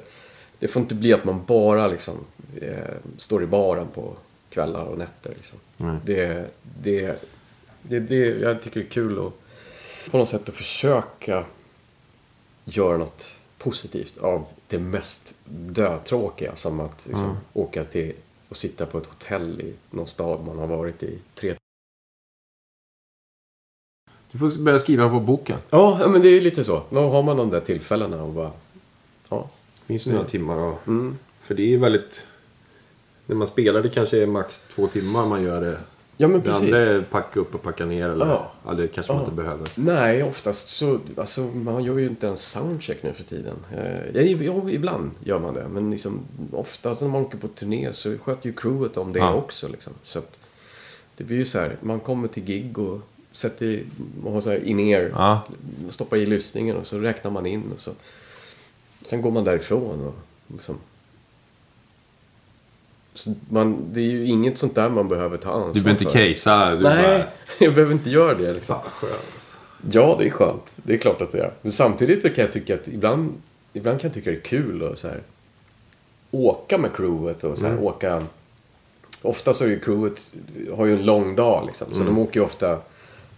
det 0.59 0.69
får 0.69 0.83
inte 0.83 0.95
bli 0.95 1.13
att 1.13 1.25
man 1.25 1.45
bara 1.47 1.87
liksom, 1.89 2.15
eh, 2.61 2.95
står 3.19 3.43
i 3.43 3.47
baren 3.47 3.87
på 3.95 4.17
kvällar 4.51 4.85
och 4.85 4.99
nätter. 4.99 5.31
Liksom. 5.37 5.59
Nej. 5.77 5.97
Det, 6.05 6.45
det, 6.83 7.23
det, 7.83 8.01
det, 8.01 8.17
jag 8.41 8.63
tycker 8.63 8.81
det 8.81 8.87
är 8.87 8.91
kul 8.91 9.27
att 9.27 9.33
på 10.11 10.19
något 10.19 10.29
sätt 10.29 10.49
att 10.49 10.55
försöka 10.55 11.45
göra 12.65 12.97
något 12.97 13.33
positivt 13.59 14.19
av 14.19 14.47
det 14.69 14.79
mest 14.79 15.35
dötråkiga 15.45 16.57
som 16.57 16.81
att 16.81 17.07
liksom, 17.07 17.37
åka 17.53 17.85
till 17.85 18.13
och 18.49 18.57
sitta 18.57 18.87
på 18.87 18.99
ett 18.99 19.07
hotell 19.07 19.61
i 19.61 19.75
någon 19.91 20.07
stad 20.07 20.45
man 20.45 20.59
har 20.59 20.67
varit 20.67 21.03
i 21.03 21.19
tre 21.35 21.55
Du 24.33 24.39
får 24.39 24.63
börja 24.63 24.79
skriva 24.79 25.09
på 25.09 25.21
boken. 25.21 25.59
Ja, 25.71 26.09
men 26.09 26.23
det 26.23 26.29
är 26.29 26.41
lite 26.41 26.65
så. 26.65 26.83
Då 26.91 27.09
har 27.09 27.23
man 27.23 27.37
de 27.37 27.51
där 27.51 27.61
tillfällena 27.61 28.23
och 28.23 28.33
bara... 28.33 28.53
Ja. 29.29 29.49
Finns 29.87 30.07
några 30.07 30.25
timmar 30.25 30.57
och... 30.57 30.89
Mm. 30.89 31.19
För 31.41 31.55
det 31.55 31.63
är 31.63 31.67
ju 31.67 31.79
väldigt... 31.79 32.27
När 33.27 33.37
man 33.37 33.47
spelar 33.47 33.83
det 33.83 33.89
kanske 33.89 34.23
är 34.23 34.27
max 34.27 34.63
två 34.69 34.87
timmar 34.87 35.27
man 35.27 35.43
gör 35.43 35.61
det. 35.61 35.79
Ja, 36.19 36.29
men 36.29 36.41
Det 36.41 36.47
precis. 36.49 36.63
andra 36.65 36.81
är 36.81 37.01
packa 37.03 37.41
upp 37.41 37.55
och 37.55 37.63
packa 37.63 37.85
ner 37.87 38.09
eller... 38.09 38.27
Ja. 38.27 38.53
Ja, 38.67 38.73
det 38.75 38.89
kanske 38.89 39.13
man 39.13 39.23
Ja. 39.23 39.25
inte 39.29 39.37
behöver. 39.43 39.69
Nej, 39.75 40.23
oftast 40.23 40.69
så... 40.69 41.01
Alltså, 41.17 41.41
man 41.41 41.85
gör 41.85 41.99
ju 41.99 42.07
inte 42.07 42.29
en 42.29 42.37
soundcheck 42.37 43.03
nu 43.03 43.13
för 43.13 43.23
tiden. 43.23 43.55
Eh, 43.77 44.23
ja, 44.45 44.71
ibland 44.71 45.11
gör 45.25 45.39
man 45.39 45.55
det. 45.55 45.69
Men 45.69 45.91
liksom, 45.91 46.21
oftast 46.53 47.03
när 47.03 47.09
man 47.09 47.23
åker 47.23 47.39
på 47.39 47.49
turné 47.49 47.93
så 47.93 48.19
sköter 48.19 48.47
ju 48.47 48.53
crewet 48.53 48.97
om 48.97 49.13
det 49.13 49.19
Ja. 49.19 49.35
också. 49.35 49.69
Liksom. 49.69 49.93
Så 50.05 50.19
att, 50.19 50.39
det 51.17 51.25
blir 51.25 51.37
ju 51.37 51.45
så 51.45 51.59
här, 51.59 51.77
man 51.81 52.01
kommer 52.01 52.29
till 52.29 52.45
gig 52.45 52.79
och 52.79 53.01
sätter 53.33 53.83
man 54.25 54.33
har 54.33 54.41
så 54.41 54.51
här 54.51 54.65
in-ear, 54.65 55.11
Ja. 55.15 55.43
stoppar 55.91 56.17
i 56.17 56.27
lyssningen 56.27 56.77
och 56.77 56.87
så 56.87 56.99
räknar 56.99 57.31
man 57.31 57.47
in 57.47 57.63
och 57.75 57.81
så... 57.81 57.91
Sen 59.05 59.23
går 59.23 59.31
man 59.31 59.45
därifrån 59.45 60.07
och 60.07 60.15
liksom... 60.53 60.79
Man, 63.49 63.85
det 63.93 64.01
är 64.01 64.05
ju 64.05 64.25
inget 64.27 64.59
sånt 64.59 64.75
där 64.75 64.89
man 64.89 65.09
behöver 65.09 65.37
ta 65.37 65.51
ansvar 65.51 65.75
Du 65.75 65.81
behöver 65.81 66.03
inte 66.03 66.13
casea. 66.35 66.69
Nej, 66.75 66.83
bara... 66.83 67.23
jag 67.59 67.75
behöver 67.75 67.93
inte 67.93 68.11
göra 68.11 68.35
det 68.35 68.53
liksom. 68.53 68.75
Fan, 68.75 68.91
skönt. 68.91 69.57
Ja, 69.91 70.17
det 70.19 70.27
är 70.27 70.31
skönt. 70.31 70.71
Det 70.77 70.95
är 70.95 70.99
klart 70.99 71.23
att 71.23 71.33
det 71.33 71.39
är. 71.39 71.51
Men 71.63 71.73
samtidigt 71.73 72.23
kan 72.23 72.45
jag 72.45 72.53
tycka 72.53 72.75
att 72.75 72.89
ibland, 72.89 73.33
ibland 73.73 74.01
kan 74.01 74.09
jag 74.09 74.15
tycka 74.15 74.31
det 74.31 74.37
är 74.37 74.41
kul 74.41 74.93
att 74.93 74.99
så 74.99 75.09
här, 75.09 75.21
åka 76.31 76.79
med 76.79 76.93
crewet 76.97 77.45
och 77.45 77.59
så 77.59 77.67
här, 77.67 77.83
åka... 77.83 78.23
Ofta 79.23 79.55
så 79.55 79.65
är 79.65 79.69
ju 79.69 79.81
crewet, 79.81 80.35
har 80.77 80.87
ju 80.87 80.93
en 80.93 81.05
lång 81.05 81.37
dag 81.37 81.67
liksom. 81.67 81.87
Så 81.95 82.03
de 82.03 82.19
åker 82.19 82.41
ju 82.41 82.47
ofta, 82.47 82.79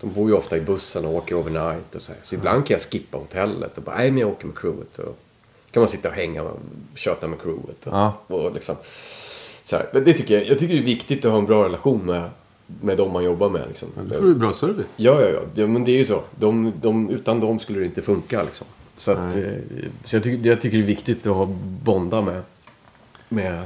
de 0.01 0.13
bor 0.13 0.29
ju 0.29 0.37
ofta 0.37 0.57
i 0.57 0.61
bussen 0.61 1.05
och 1.05 1.15
åker 1.15 1.35
overnight 1.35 1.95
och 1.95 2.03
så 2.03 2.13
här. 2.13 2.21
Så 2.23 2.35
ibland 2.35 2.67
kan 2.67 2.75
jag 2.75 2.83
skippa 2.83 3.19
hotellet 3.19 3.77
och 3.79 3.83
bara, 3.83 3.97
nej 3.97 4.11
men 4.11 4.21
jag 4.21 4.29
åker 4.29 4.47
med 4.47 4.59
crewet. 4.59 4.99
Och 4.99 5.19
kan 5.71 5.81
man 5.81 5.89
sitta 5.89 6.09
och 6.09 6.15
hänga 6.15 6.43
och 6.43 6.59
köta 6.95 7.27
med 7.27 7.41
crewet. 7.41 7.87
Och, 7.87 7.93
Ja. 7.93 8.15
och 8.27 8.55
liksom, 8.55 8.77
så 9.69 9.77
här. 9.77 9.87
Men 9.93 10.05
det 10.05 10.15
tycker 10.15 10.35
jag, 10.35 10.47
jag 10.47 10.59
tycker 10.59 10.75
det 10.75 10.81
är 10.81 10.85
viktigt 10.85 11.25
att 11.25 11.31
ha 11.31 11.39
en 11.39 11.47
bra 11.47 11.65
relation 11.65 12.07
med, 12.07 12.31
med 12.81 12.97
de 12.97 13.13
man 13.13 13.25
jobbar 13.25 13.49
med. 13.49 13.69
Liksom. 13.69 13.89
Då 14.05 14.15
får 14.15 14.27
du 14.27 14.35
bra 14.35 14.53
service. 14.53 14.87
Ja, 14.97 15.21
ja, 15.21 15.29
ja. 15.29 15.41
ja 15.55 15.67
men 15.67 15.85
det 15.85 15.91
är 15.91 15.97
ju 15.97 16.05
så. 16.05 16.23
De, 16.37 16.73
de, 16.81 17.11
utan 17.11 17.41
dem 17.41 17.59
skulle 17.59 17.79
det 17.79 17.85
inte 17.85 18.03
funka 18.03 18.43
liksom. 18.43 18.67
Så, 18.97 19.13
att, 19.13 19.37
eh, 19.37 19.43
så 20.05 20.17
jag, 20.17 20.23
tycker, 20.23 20.49
jag 20.49 20.61
tycker 20.61 20.77
det 20.77 20.85
är 20.85 20.87
viktigt 20.87 21.27
att 21.27 21.37
ha 21.37 21.47
bonda 21.83 22.23
med, 22.23 22.43
med 23.29 23.63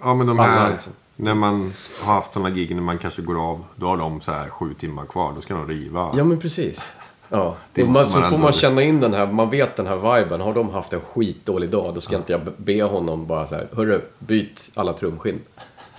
Ja, 0.00 0.14
men 0.14 0.26
de 0.26 0.40
Alla, 0.40 0.50
här... 0.50 0.70
liksom. 0.70 0.92
När 1.16 1.34
man 1.34 1.72
har 2.02 2.14
haft 2.14 2.32
sådana 2.32 2.50
gig 2.50 2.74
när 2.74 2.82
man 2.82 2.98
kanske 2.98 3.22
går 3.22 3.50
av. 3.50 3.64
Då 3.76 3.86
har 3.86 3.96
de 3.96 4.20
så 4.20 4.32
här 4.32 4.48
sju 4.48 4.74
timmar 4.74 5.04
kvar. 5.04 5.32
Då 5.34 5.40
ska 5.40 5.54
de 5.54 5.68
riva. 5.68 6.14
Ja, 6.16 6.24
men 6.24 6.38
precis. 6.38 6.84
Ja, 7.32 7.56
Det 7.72 7.84
man, 7.84 8.08
så 8.08 8.20
man 8.20 8.30
får 8.30 8.38
man 8.38 8.52
känna 8.52 8.82
in 8.82 9.00
den 9.00 9.14
här, 9.14 9.26
man 9.26 9.50
vet 9.50 9.76
den 9.76 9.86
här 9.86 9.96
viben. 10.16 10.40
Har 10.40 10.54
de 10.54 10.70
haft 10.70 10.92
en 10.92 11.00
skitdålig 11.00 11.70
dag, 11.70 11.94
då 11.94 12.00
ska 12.00 12.16
inte 12.16 12.32
jag 12.32 12.40
be 12.56 12.82
honom 12.82 13.26
bara 13.26 13.46
så 13.46 13.54
här, 13.54 13.68
hörru, 13.72 14.00
byt 14.18 14.70
alla 14.74 14.92
trumskinn. 14.92 15.40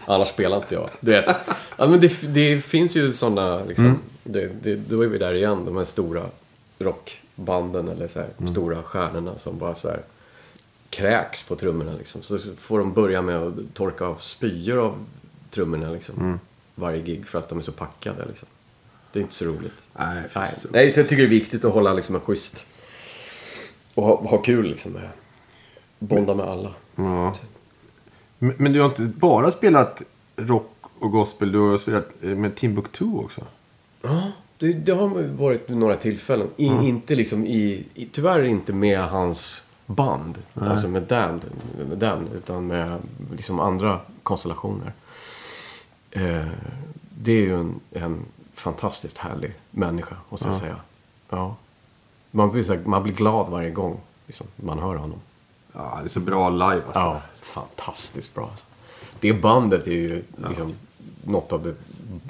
Annars 0.06 0.28
spelar 0.28 0.58
inte 0.58 0.76
jag. 0.76 0.90
Det, 1.00 1.36
ja, 1.78 1.88
men 1.88 2.00
det, 2.00 2.34
det 2.34 2.62
finns 2.62 2.96
ju 2.96 3.14
sådana, 3.14 3.64
liksom, 3.64 4.00
det, 4.24 4.64
det, 4.64 4.76
då 4.76 5.04
är 5.04 5.08
vi 5.08 5.18
där 5.18 5.34
igen, 5.34 5.66
de 5.66 5.78
här 5.78 5.84
stora 5.84 6.24
rockbanden 6.80 7.88
eller 7.88 8.08
så 8.08 8.20
här, 8.20 8.30
stora 8.52 8.84
stjärnorna 8.84 9.38
som 9.38 9.58
bara 9.58 9.76
så 9.76 9.90
här 9.90 10.02
kräks 10.90 11.44
på 11.44 11.56
trummorna 11.56 11.92
liksom. 11.98 12.22
Så 12.22 12.40
får 12.60 12.80
de 12.80 12.94
börja 12.94 13.22
med 13.22 13.36
att 13.36 13.54
torka 13.74 14.06
av 14.06 14.16
spyor 14.16 14.78
av 14.78 15.06
trummorna 15.50 15.92
liksom. 15.92 16.40
Varje 16.76 17.02
gig 17.02 17.28
för 17.28 17.40
att 17.40 17.50
de 17.50 17.58
är 17.58 17.62
så 17.64 17.72
packade 17.72 18.26
liksom. 18.28 18.48
Det 19.14 19.20
är 19.20 19.22
inte 19.22 19.34
så 19.36 19.46
roligt. 19.46 19.88
Nej, 19.94 20.24
Nej, 20.36 20.48
så- 20.58 20.68
Nej 20.72 20.92
så 20.92 21.00
jag 21.00 21.10
tycker 21.10 21.24
det 21.24 21.28
är 21.28 21.40
viktigt 21.40 21.66
att 21.66 21.74
hålla 21.74 21.94
liksom 21.94 22.16
en 22.16 22.22
schysst... 22.22 22.66
Och 23.96 24.04
ha, 24.04 24.22
ha 24.28 24.38
kul 24.38 24.66
liksom 24.66 24.92
med... 24.92 25.10
Bonda 26.00 26.34
med 26.36 26.46
alla. 26.46 26.72
Ja. 26.96 27.36
Men, 28.40 28.54
men 28.58 28.74
du 28.74 28.80
har 28.80 28.90
inte 28.90 29.02
bara 29.02 29.52
spelat 29.52 30.02
rock 30.36 30.76
och 31.00 31.12
gospel, 31.12 31.52
du 31.52 31.60
har 31.60 31.78
spelat 31.78 32.10
eh, 32.22 32.30
med 32.30 32.56
Timbuktu 32.56 33.06
också. 33.16 33.42
Ja, 34.02 34.32
det, 34.58 34.74
det 34.74 34.92
har 34.92 35.08
varit 35.38 35.70
några 35.70 35.96
tillfällen. 35.96 36.48
I, 36.58 36.66
Inte 36.66 37.16
liksom 37.16 37.46
i, 37.46 37.86
i... 37.94 38.06
Tyvärr 38.12 38.44
inte 38.44 38.74
med 38.74 39.00
hans 39.00 39.64
band. 39.86 40.42
Alltså 40.54 40.88
med 40.88 41.04
Damned. 41.04 41.46
Med 41.90 41.98
Damned 41.98 42.34
utan 42.38 42.68
med 42.68 43.00
liksom 43.38 43.60
andra 43.60 44.00
konstellationer. 44.24 44.94
Eh, 46.12 46.48
det 47.10 47.32
är 47.32 47.42
ju 47.42 47.56
en, 47.60 47.80
en 47.92 48.20
fantastiskt 48.64 49.18
härlig 49.18 49.54
människa, 49.72 50.16
måste 50.30 50.48
jag 50.48 50.56
säga. 50.56 50.76
Ja. 51.30 51.56
Man 52.32 52.52
blir, 52.52 52.64
så 52.64 52.74
här, 52.74 52.82
man 52.86 53.04
blir 53.04 53.14
glad 53.14 53.50
varje 53.50 53.70
gång 53.70 54.00
liksom, 54.28 54.48
man 54.56 54.80
hör 54.80 54.96
honom. 54.96 55.20
Ja, 55.74 56.00
det 56.02 56.08
är 56.08 56.10
så 56.10 56.20
bra 56.20 56.50
live 56.50 56.82
alltså. 56.86 57.00
Ja, 57.00 57.22
fantastiskt 57.42 58.36
bra. 58.36 58.44
Alltså. 58.44 58.66
Det 59.20 59.34
bandet 59.34 59.88
är 59.88 59.92
ju 59.92 60.24
liksom 60.48 60.74
något 61.24 61.54
av 61.54 61.64
det 61.64 61.76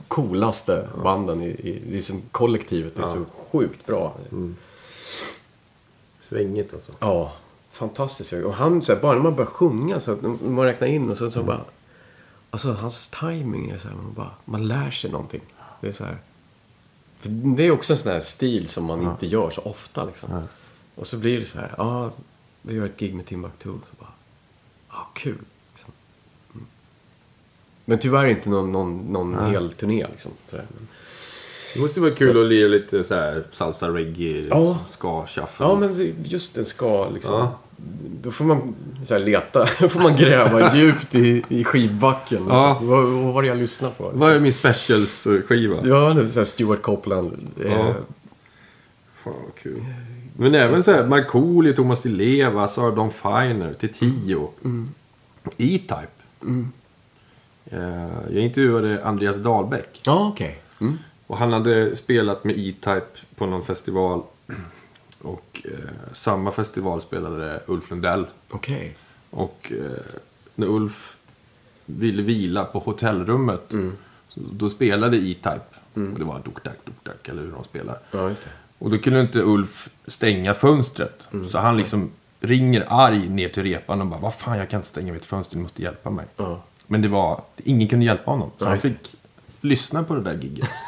coolaste 0.08 0.88
banden 1.04 1.42
i, 1.42 1.48
i 1.48 1.82
det 1.92 1.98
är 1.98 2.02
som 2.02 2.22
kollektivet. 2.32 2.96
Det 2.96 3.02
är 3.02 3.06
så 3.06 3.26
sjukt 3.52 3.86
bra. 3.86 4.14
Svängigt 6.20 6.74
alltså. 6.74 6.92
Ja, 7.00 7.34
fantastiskt. 7.72 8.34
Och 8.34 8.54
han, 8.54 8.82
så 8.82 8.94
här, 8.94 9.02
bara 9.02 9.14
när 9.14 9.22
man 9.22 9.36
börjar 9.36 9.50
sjunga 9.52 10.00
så 10.00 10.12
att 10.12 10.22
man 10.42 10.66
räknar 10.66 10.88
in 10.88 11.12
och 11.12 11.18
så, 11.18 11.32
så 11.32 11.44
bara... 11.44 11.62
Alltså 12.50 12.74
hans 12.74 13.08
timing 13.08 13.70
är 13.70 13.78
så 13.78 13.88
här, 13.88 13.96
man 13.96 14.14
bara, 14.14 14.32
man 14.46 14.68
lär 14.68 14.92
sig 14.92 15.12
någonting. 15.12 15.42
Det 15.84 15.90
är 15.90 15.94
så 15.94 16.04
här. 16.04 16.18
Det 17.56 17.64
är 17.64 17.72
också 17.72 17.94
en 17.94 18.00
sån 18.00 18.12
här 18.12 18.20
stil 18.20 18.68
som 18.68 18.86
man 18.86 19.02
inte 19.02 19.26
gör 19.28 19.50
så 19.50 19.62
ofta 19.62 20.06
liksom. 20.06 20.48
Och 20.96 21.08
så 21.08 21.18
blir 21.18 21.40
det 21.40 21.46
så 21.46 21.60
här, 21.60 21.76
ja, 21.78 22.12
vi 22.62 22.76
gör 22.76 22.86
ett 22.86 22.98
gig 22.98 23.16
med 23.16 23.26
Timbuktu. 23.26 23.70
Så 23.70 23.96
bara, 24.00 24.14
ja, 24.90 25.08
kul. 25.14 25.38
Liksom. 25.74 25.94
Mm. 26.54 26.66
Men 27.86 28.00
tyvärr 28.00 28.26
inte 28.26 28.50
någon, 28.50 28.72
någon, 28.72 28.98
någon 28.98 29.52
hel 29.52 29.72
turné 29.72 30.08
liksom. 30.12 30.32
Så 30.50 30.56
där. 30.56 30.66
Men, 30.70 30.88
Det 31.74 31.80
måste 31.80 32.00
vara 32.00 32.12
kul 32.12 32.41
att 32.41 32.48
lira 32.50 32.68
lite 32.68 33.04
så 33.04 33.16
här 33.16 33.44
salsa 33.52 33.90
reggae, 33.90 34.45
Ja. 34.50 34.78
ska 34.91 35.28
shuffle. 35.28 35.66
Ja, 35.66 35.76
men 35.76 36.16
just 36.24 36.58
en 36.58 36.66
ska 36.66 37.10
liksom. 37.10 37.34
Ja. 37.34 37.60
Då 38.22 38.32
får 38.32 38.45
man 38.45 38.76
så 39.08 39.14
här, 39.14 39.22
leta. 39.22 39.68
Då 39.80 39.90
får 39.90 40.00
man 40.00 40.16
gräva 40.16 40.76
djupt 40.78 41.16
i, 41.16 41.44
i 41.50 41.64
skivbacken. 41.64 42.38
Liksom. 42.38 42.56
Ja. 42.58 42.80
Vad, 42.82 43.06
vad 43.06 43.34
var 43.34 43.41
det 43.41 43.48
jag 43.48 43.58
lyssnade 43.58 43.94
på? 43.98 44.12
Vad 44.14 44.32
är 44.34 44.40
min 44.40 44.54
specials-skiva? 44.54 45.76
Ja, 45.84 46.14
det 46.14 46.22
är 46.22 46.26
så 46.28 46.40
här 46.40 46.45
Stuart 46.45 46.82
Copeland. 46.82 47.48
Ja. 47.64 47.66
Eh, 47.70 47.95
Fan 49.24 49.34
vad 49.45 49.56
kul. 49.64 49.86
Men 50.38 50.56
även 50.56 50.84
så 50.84 50.91
här 50.91 51.06
Markoolio, 51.08 51.74
Thomas 51.74 52.02
Di 52.02 52.10
Leva, 52.10 52.68
Sara 52.68 52.91
Dawn 52.91 53.12
Finer, 53.12 53.74
Tio. 53.74 54.50
E-Type. 55.58 56.08
Eh, 57.66 57.80
Jag 58.30 58.44
intervjuade 58.44 59.06
Andreas 59.06 59.36
Dahlbäck. 59.38 60.02
ja, 60.06 60.28
okej. 60.34 60.60
Mm. 60.82 60.98
Och 61.34 61.40
han 61.40 61.54
hade 61.54 61.96
spelat 61.96 62.44
med 62.44 62.60
E-Type 62.60 63.08
på 63.36 63.46
någon 63.46 63.64
festival. 63.64 64.24
Och 65.22 65.62
eh, 65.66 66.14
samma 66.14 66.52
festival 66.52 67.02
spelade 67.02 67.64
Ulf 67.68 67.90
Lundell. 67.90 68.26
Okej. 68.50 68.96
Och 69.30 69.72
eh, 69.72 70.16
när 70.56 70.68
Ulf 70.68 71.16
ville 71.86 72.22
vila 72.22 72.66
på 72.66 72.80
hotellrummet. 72.80 73.62
Så, 74.28 74.40
då 74.52 74.70
spelade 74.70 75.18
E-Type. 75.18 75.60
Och 75.94 76.20
det 76.20 76.26
var 76.26 76.42
duk-dack, 76.46 76.78
duk-dack 76.86 77.30
eller 77.30 77.42
hur 77.42 77.52
de 77.52 77.64
spelar. 77.64 78.00
Ja, 78.12 78.30
just 78.30 78.44
det. 78.44 78.50
Och 78.80 78.92
då 78.92 78.98
kunde 78.98 79.22
inte 79.22 79.42
Ulf 79.42 79.90
stänga 80.08 80.54
fönstret. 80.54 81.28
Så 81.50 81.58
han 81.58 81.78
liksom 81.78 82.12
ringer 82.40 82.86
arg 82.88 83.30
ner 83.30 83.50
till 83.50 83.64
repan 83.64 84.02
och 84.02 84.08
bara 84.08 84.20
Vad 84.20 84.34
fan 84.34 84.58
jag 84.58 84.70
kan 84.70 84.78
inte 84.78 84.90
stänga 84.90 85.14
mitt 85.14 85.26
fönster, 85.26 85.56
ni 85.56 85.62
måste 85.64 85.82
hjälpa 85.82 86.10
mig. 86.10 86.26
Ja. 86.38 86.64
Men 86.88 87.02
det 87.02 87.08
var, 87.08 87.42
ingen 87.58 87.88
kunde 87.88 88.06
hjälpa 88.06 88.32
honom. 88.32 88.52
Så 88.58 88.66
Nej, 88.66 88.72
han 88.72 88.80
fick 88.80 89.16
lyssna 89.62 90.04
på 90.04 90.16
det 90.16 90.22
där 90.22 90.34
gigget. 90.34 90.70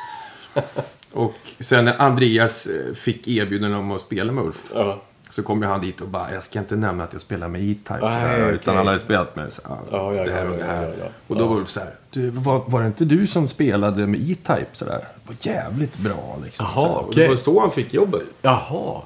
och 1.14 1.34
sen 1.60 1.86
när 1.86 2.02
Andreas 2.02 2.68
eh, 2.68 2.94
fick 2.94 3.28
erbjudande 3.28 3.78
om 3.78 3.92
att 3.92 4.02
spela 4.02 4.32
med 4.32 4.44
Ulf. 4.44 4.72
Ja. 4.74 5.02
Så 5.30 5.44
kom 5.44 5.62
han 5.62 5.82
dit 5.82 6.02
och 6.02 6.08
bara, 6.08 6.34
jag 6.34 6.44
ska 6.44 6.60
inte 6.60 6.76
nämna 6.76 7.04
att 7.04 7.14
jag 7.14 7.22
spelar 7.22 7.48
med 7.48 7.62
E-Type. 7.62 8.00
Nej, 8.02 8.54
Utan 8.54 8.78
han 8.78 8.88
hade 8.88 9.00
spelat 9.00 9.36
med 9.36 9.54
så, 9.54 9.62
ah, 9.66 9.78
Ja, 9.92 10.14
ja, 10.16 10.24
det 10.26 10.32
här 10.32 10.50
och 10.50 10.58
det 10.58 10.64
här. 10.64 10.94
Och 11.28 11.36
då 11.36 11.48
var 11.48 11.56
Ulf 11.56 11.70
så 11.70 11.80
här, 11.80 11.90
du, 12.10 12.30
var, 12.30 12.64
var 12.68 12.82
det 12.82 12.88
inte 12.88 13.06
du 13.06 13.28
som 13.28 13.48
spelade 13.48 14.08
med 14.08 14.20
E-Type 14.30 14.66
sådär? 14.74 15.00
Det 15.00 15.28
var 15.28 15.36
jävligt 15.42 15.98
bra 15.98 16.38
liksom. 16.44 16.66
Jaha. 16.76 16.88
Och 16.90 17.10
okej. 17.10 17.24
Det 17.24 17.30
var 17.30 17.36
så 17.36 17.60
han 17.60 17.72
fick 17.72 17.94
jobbet. 17.94 18.24
Jaha. 18.42 19.02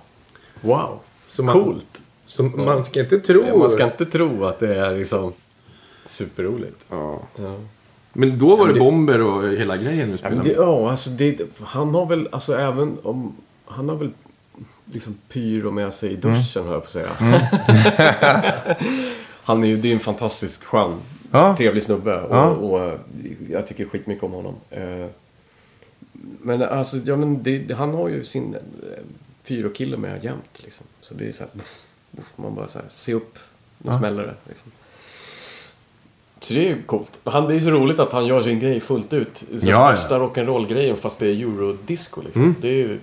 Wow. 0.62 1.00
Så 1.30 1.44
man- 1.44 1.54
Coolt. 1.64 2.02
Så 2.26 2.44
man 2.44 2.86
ska 2.86 3.00
inte 3.00 3.20
tro... 3.20 3.58
Man 3.60 3.70
ska 3.70 3.84
inte 3.84 4.06
tro 4.06 4.46
att 4.46 4.60
det 4.60 4.76
är 4.76 4.98
liksom 4.98 5.34
superroligt. 6.06 6.86
Ja. 6.90 7.20
Ja. 7.36 7.56
Men 8.20 8.40
då 8.40 8.56
var 8.56 8.68
det 8.68 8.74
det- 8.74 8.80
bomber 8.80 9.22
och 9.22 9.44
hela 9.50 9.78
grejen 9.78 10.08
du 10.08 10.14
Ja, 10.14 10.18
spelade 10.18 10.44
det, 10.50 10.54
ja, 10.56 10.90
alltså 10.90 11.10
det, 11.10 11.42
han 11.60 11.96
har 11.96 12.06
väl, 12.06 12.28
alltså 12.32 12.58
även 12.58 12.98
om, 13.04 13.36
han 13.66 13.90
har 13.90 13.96
väl 13.96 14.12
liksom 14.86 15.16
pyro 15.30 15.72
med 15.72 15.94
sig 15.94 16.12
i 16.12 16.16
duschen, 16.16 16.64
höll 16.64 16.74
jag 16.74 16.82
på 16.82 16.88
att 16.88 16.92
säga. 16.92 17.10
han 19.44 19.64
är 19.64 19.68
ju, 19.68 19.78
det 19.78 19.90
är 19.90 19.94
en 19.94 20.00
fantastisk 20.00 20.64
skön, 20.64 20.96
Ja. 21.32 21.56
trevlig 21.58 21.84
snubbe 21.84 22.22
och, 22.22 22.36
Ja. 22.36 22.46
och 22.50 23.00
jag 23.50 23.68
tycker 23.68 23.86
skitmycket 23.86 24.24
om 24.24 24.32
honom. 24.32 24.56
Eh, 24.70 25.06
Men 26.42 26.62
alltså, 26.62 26.98
ja 26.98 27.16
men 27.16 27.44
det, 27.44 27.74
han 27.78 27.94
har 27.94 28.10
ju 28.10 28.24
sin 28.24 28.56
eh, 28.56 28.60
pyrokille 29.48 29.98
med 29.98 30.24
jämt 30.24 30.60
liksom. 30.64 30.86
Så 31.02 31.14
det 31.14 31.28
är 31.28 31.32
så 31.32 31.40
här, 31.44 31.50
man 32.36 32.56
bara 32.56 32.68
så 32.68 32.80
här, 32.80 32.88
se 32.96 33.14
upp, 33.14 33.38
nu 33.78 33.98
smäller 33.98 34.24
det. 34.24 34.36
Liksom. 34.48 34.72
Så 36.42 36.54
det 36.54 36.60
är 36.60 36.70
ju 36.70 36.82
coolt. 36.84 37.12
Han, 37.24 37.48
det 37.48 37.56
är 37.56 37.60
så 37.60 37.70
roligt 37.70 38.00
att 38.00 38.12
han 38.12 38.26
gör 38.26 38.44
sin 38.44 38.60
grej 38.60 38.80
fullt 38.80 39.14
ut. 39.14 39.38
Så 39.38 39.46
Ja, 39.52 39.60
ja. 39.70 39.90
Värsta 39.90 40.20
rock'n'roll-grejen 40.20 40.96
fast 40.96 41.20
det 41.20 41.28
är 41.28 41.32
eurodisco 41.42 42.22
liksom. 42.22 42.56
Det 42.62 42.68
är 42.68 42.74
ju 42.74 43.00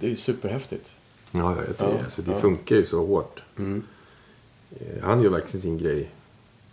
det 0.00 0.10
är 0.10 0.14
superhäftigt. 0.14 0.92
Ja, 1.30 1.40
ja, 1.40 1.56
jag 1.56 1.66
tycker, 1.78 1.92
Ja, 1.98 2.04
alltså, 2.04 2.22
det 2.22 2.30
ja. 2.30 2.38
Mm. 2.38 2.42
funkar 2.42 2.76
ju 2.76 2.84
så 2.84 3.06
hårt. 3.06 3.42
Eh, 3.58 3.66
Han 5.02 5.22
gör 5.22 5.30
verkligen 5.30 5.62
sin 5.62 5.78
grej. 5.78 6.08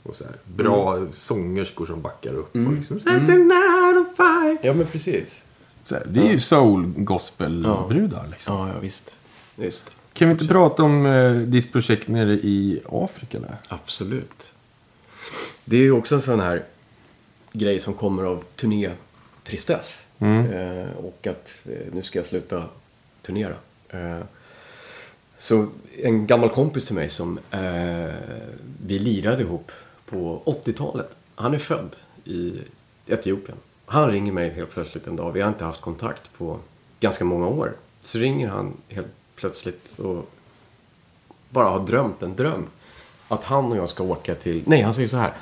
Och 0.03 0.15
så 0.15 0.23
här, 0.23 0.33
bra 0.45 0.95
Mm. 0.97 1.09
sångerskor 1.13 1.85
som 1.85 2.01
backar 2.01 2.33
upp. 2.33 2.55
Och 2.55 2.73
liksom, 2.73 2.99
Set 2.99 3.27
the 3.27 3.35
night 3.37 3.97
on 3.97 4.05
fire. 4.17 4.57
Ja 4.61 4.73
men 4.73 4.85
precis. 4.87 5.43
Så 5.83 5.95
här, 5.95 6.03
det 6.09 6.19
är 6.27 6.31
ju 6.31 6.39
soul 6.39 6.93
gospel-brudar 6.97 8.27
liksom. 8.31 8.55
Ja, 8.57 8.67
ja 8.73 8.79
visst. 8.81 9.19
Visst. 9.55 9.85
Kan 10.13 10.27
vi 10.27 10.31
inte 10.31 10.47
prata 10.47 10.83
om 10.83 11.05
eh, 11.05 11.31
ditt 11.35 11.71
projekt 11.71 12.07
nere 12.07 12.33
i 12.33 12.81
Afrika 12.91 13.39
där? 13.39 13.57
Absolut. 13.67 14.51
Det 15.69 15.77
är 15.77 15.81
ju 15.81 15.91
också 15.91 16.15
en 16.15 16.21
sån 16.21 16.39
här 16.39 16.63
grej 17.51 17.79
som 17.79 17.93
kommer 17.93 18.23
av 18.23 18.43
turnétristess. 18.55 20.05
Eh, 20.19 20.97
och 20.97 21.27
att 21.27 21.67
eh, 21.69 21.93
nu 21.93 22.01
ska 22.01 22.19
jag 22.19 22.25
sluta 22.25 22.63
turnera. 23.21 23.55
Eh, 23.89 24.19
så 25.37 25.67
en 26.03 26.27
gammal 26.27 26.49
kompis 26.49 26.85
till 26.85 26.95
mig 26.95 27.09
som 27.09 27.39
eh, 27.51 28.13
vi 28.85 28.99
lirade 28.99 29.43
ihop 29.43 29.71
på 30.05 30.41
80-talet. 30.45 31.17
Han 31.35 31.53
är 31.53 31.57
född 31.57 31.95
i 32.23 32.53
Etiopien. 33.07 33.57
Han 33.85 34.11
ringer 34.11 34.31
mig 34.31 34.49
helt 34.49 34.71
plötsligt 34.71 35.07
en 35.07 35.15
dag. 35.15 35.31
Vi 35.31 35.41
har 35.41 35.49
inte 35.49 35.65
haft 35.65 35.81
kontakt 35.81 36.33
på 36.37 36.59
ganska 36.99 37.25
många 37.25 37.47
år. 37.47 37.73
Så 38.03 38.17
ringer 38.17 38.47
han 38.47 38.73
helt 38.89 39.07
plötsligt 39.35 39.99
och 39.99 40.29
bara 41.49 41.69
har 41.69 41.79
drömt 41.79 42.23
en 42.23 42.35
dröm. 42.35 42.67
Att 43.27 43.43
han 43.43 43.71
och 43.71 43.77
jag 43.77 43.89
ska 43.89 44.03
åka 44.03 44.35
till... 44.35 44.63
Nej, 44.65 44.81
han 44.81 44.93
säger 44.93 45.07
så 45.07 45.17
här. 45.17 45.33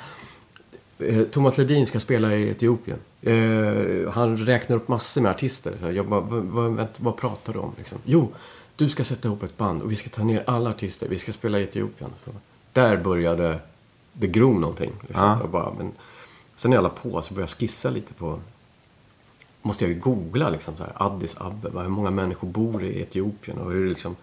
Eh, 0.98 1.22
Thomas 1.22 1.58
Ledin 1.58 1.86
ska 1.86 2.00
spela 2.00 2.34
i 2.34 2.50
Etiopien. 2.50 2.98
Eh, 3.22 4.10
han 4.12 4.36
räknar 4.36 4.76
upp 4.76 4.88
massor 4.88 5.20
med 5.20 5.30
artister. 5.30 5.76
Så 5.80 5.92
jag 5.92 6.08
bara, 6.08 6.20
vad, 6.20 6.88
vad, 6.98 7.16
pratar 7.16 7.52
du 7.52 7.58
om? 7.58 7.72
Liksom? 7.78 7.98
Jo, 8.04 8.32
du 8.76 8.88
ska 8.88 9.04
sätta 9.04 9.28
ihop 9.28 9.42
ett 9.42 9.56
band 9.56 9.82
och 9.82 9.92
vi 9.92 9.96
ska 9.96 10.08
ta 10.08 10.24
ner 10.24 10.44
alla 10.46 10.70
artister. 10.70 11.08
Vi 11.08 11.18
ska 11.18 11.32
spela 11.32 11.60
i 11.60 11.62
Etiopien. 11.62 12.10
Så 12.24 12.30
där 12.72 12.96
började 12.96 13.58
det 14.12 14.26
gro 14.26 14.58
någonting. 14.58 14.92
Liksom. 15.06 15.26
Ja. 15.26 15.40
Jag 15.40 15.50
bara, 15.50 15.74
men... 15.78 15.92
Sen 16.54 16.70
när 16.70 16.76
jag 16.76 16.82
la 16.82 16.88
på 16.88 17.22
så 17.22 17.34
började 17.34 17.50
jag 17.52 17.58
skissa 17.58 17.90
lite 17.90 18.14
på... 18.14 18.40
Måste 19.62 19.84
jag 19.84 19.92
ju 19.92 20.00
googla 20.00 20.50
liksom 20.50 20.76
så 20.76 20.82
här, 20.82 20.92
Addis 20.96 21.36
Abeba. 21.38 21.82
Hur 21.82 21.88
många 21.88 22.10
människor 22.10 22.48
bor 22.48 22.84
i 22.84 23.00
Etiopien 23.00 23.58
och 23.58 23.72
hur 23.72 23.88
liksom... 23.88 24.16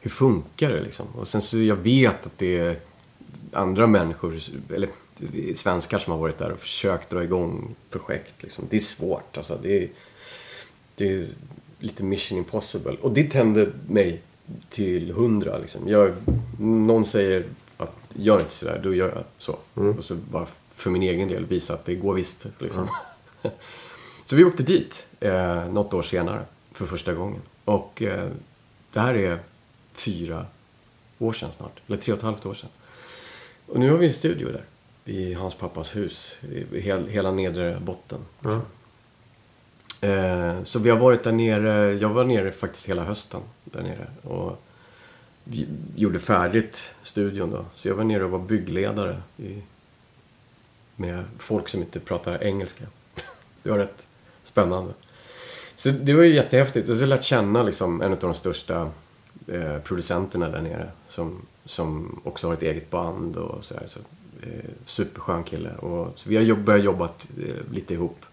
Hur 0.00 0.10
funkar 0.10 0.70
det 0.70 0.80
liksom? 0.80 1.06
Och 1.18 1.28
sen 1.28 1.42
så 1.42 1.58
jag 1.58 1.76
vet 1.76 2.26
att 2.26 2.38
det 2.38 2.58
är 2.58 2.76
andra 3.52 3.86
människor, 3.86 4.38
eller 4.74 4.88
är 4.88 4.92
svenskar 5.54 5.98
som 5.98 6.12
har 6.12 6.20
varit 6.20 6.38
där 6.38 6.52
och 6.52 6.58
försökt 6.58 7.10
dra 7.10 7.24
igång 7.24 7.74
projekt. 7.90 8.34
Liksom. 8.42 8.64
Det 8.70 8.76
är 8.76 8.80
svårt. 8.80 9.36
Alltså, 9.36 9.58
det, 9.62 9.82
är, 9.82 9.88
det 10.94 11.12
är 11.12 11.26
lite 11.78 12.02
mission 12.04 12.38
impossible. 12.38 12.96
Och 13.00 13.12
det 13.12 13.30
tände 13.30 13.70
mig 13.88 14.22
till 14.70 15.12
hundra. 15.12 15.58
Liksom. 15.58 15.88
Jag, 15.88 16.14
någon 16.58 17.04
säger 17.04 17.44
att 17.76 17.96
gör 18.14 18.40
inte 18.40 18.52
sådär, 18.52 18.80
då 18.82 18.94
gör 18.94 19.08
jag 19.08 19.24
så. 19.38 19.58
Och 19.74 20.04
så 20.04 20.14
bara 20.14 20.46
för 20.74 20.90
min 20.90 21.02
egen 21.02 21.28
del 21.28 21.46
visa 21.46 21.74
att 21.74 21.84
det 21.84 21.94
går 21.94 22.14
visst. 22.14 22.46
Liksom. 22.58 22.88
så 24.24 24.36
vi 24.36 24.44
åkte 24.44 24.62
dit 24.62 25.06
eh, 25.20 25.68
något 25.68 25.94
år 25.94 26.02
senare 26.02 26.44
för 26.72 26.86
första 26.86 27.14
gången. 27.14 27.40
Och 27.64 28.02
eh, 28.02 28.28
det 28.92 29.00
här 29.00 29.14
är 29.14 29.38
fyra 29.94 30.46
år 31.18 31.32
sedan 31.32 31.52
snart. 31.56 31.80
Eller 31.86 31.96
tre 31.96 32.12
och 32.12 32.18
ett 32.18 32.24
halvt 32.24 32.46
år 32.46 32.54
sedan. 32.54 32.70
Och 33.66 33.80
nu 33.80 33.90
har 33.90 33.98
vi 33.98 34.06
en 34.06 34.14
studio 34.14 34.48
där. 34.52 34.64
I 35.04 35.34
hans 35.34 35.54
pappas 35.54 35.96
hus. 35.96 36.36
Hel, 36.72 37.06
hela 37.06 37.30
nedre 37.30 37.80
botten. 37.80 38.18
liksom. 38.40 38.62
Eh, 40.00 40.62
så 40.64 40.78
vi 40.78 40.90
har 40.90 40.96
varit 40.96 41.24
där 41.24 41.32
nere. 41.32 41.92
Jag 41.92 42.08
var 42.08 42.24
nere 42.24 42.52
faktiskt 42.52 42.88
hela 42.88 43.04
hösten. 43.04 43.40
Där 43.64 43.82
nere. 43.82 44.06
Och 44.22 44.62
gjorde 45.96 46.18
färdigt 46.18 46.94
studion 47.02 47.50
då. 47.50 47.64
Så 47.74 47.88
jag 47.88 47.94
var 47.94 48.04
nere 48.04 48.24
och 48.24 48.30
var 48.30 48.38
byggledare. 48.38 49.22
I, 49.36 49.62
med 50.96 51.24
folk 51.38 51.68
som 51.68 51.80
inte 51.80 52.00
pratar 52.00 52.42
engelska. 52.42 52.84
Det 53.62 53.70
var 53.70 53.78
rätt 53.78 54.06
spännande. 54.44 54.92
Så 55.76 55.90
det 55.90 56.14
var 56.14 56.22
ju 56.22 56.34
jättehäftigt. 56.34 56.88
Och 56.88 56.96
så 56.96 57.06
lärt 57.06 57.22
känna 57.22 57.62
liksom 57.62 58.02
en 58.02 58.12
av 58.12 58.18
de 58.18 58.34
största 58.34 58.90
eh, 59.46 59.78
producenterna 59.78 60.48
där 60.48 60.60
nere. 60.60 60.90
Som, 61.06 61.46
som 61.64 62.20
också 62.24 62.46
har 62.46 62.54
ett 62.54 62.62
eget 62.62 62.90
band 62.90 63.36
och 63.36 63.64
sådär. 63.64 63.84
Så, 63.86 64.00
superskön 64.84 65.44
kille. 65.44 65.74
Och, 65.76 66.18
så 66.18 66.28
vi 66.28 66.36
har 66.36 66.42
jobb, 66.42 66.64
börjat 66.64 66.84
jobba 66.84 67.04
eh, 67.04 67.72
lite 67.72 67.94
ihop. 67.94 68.24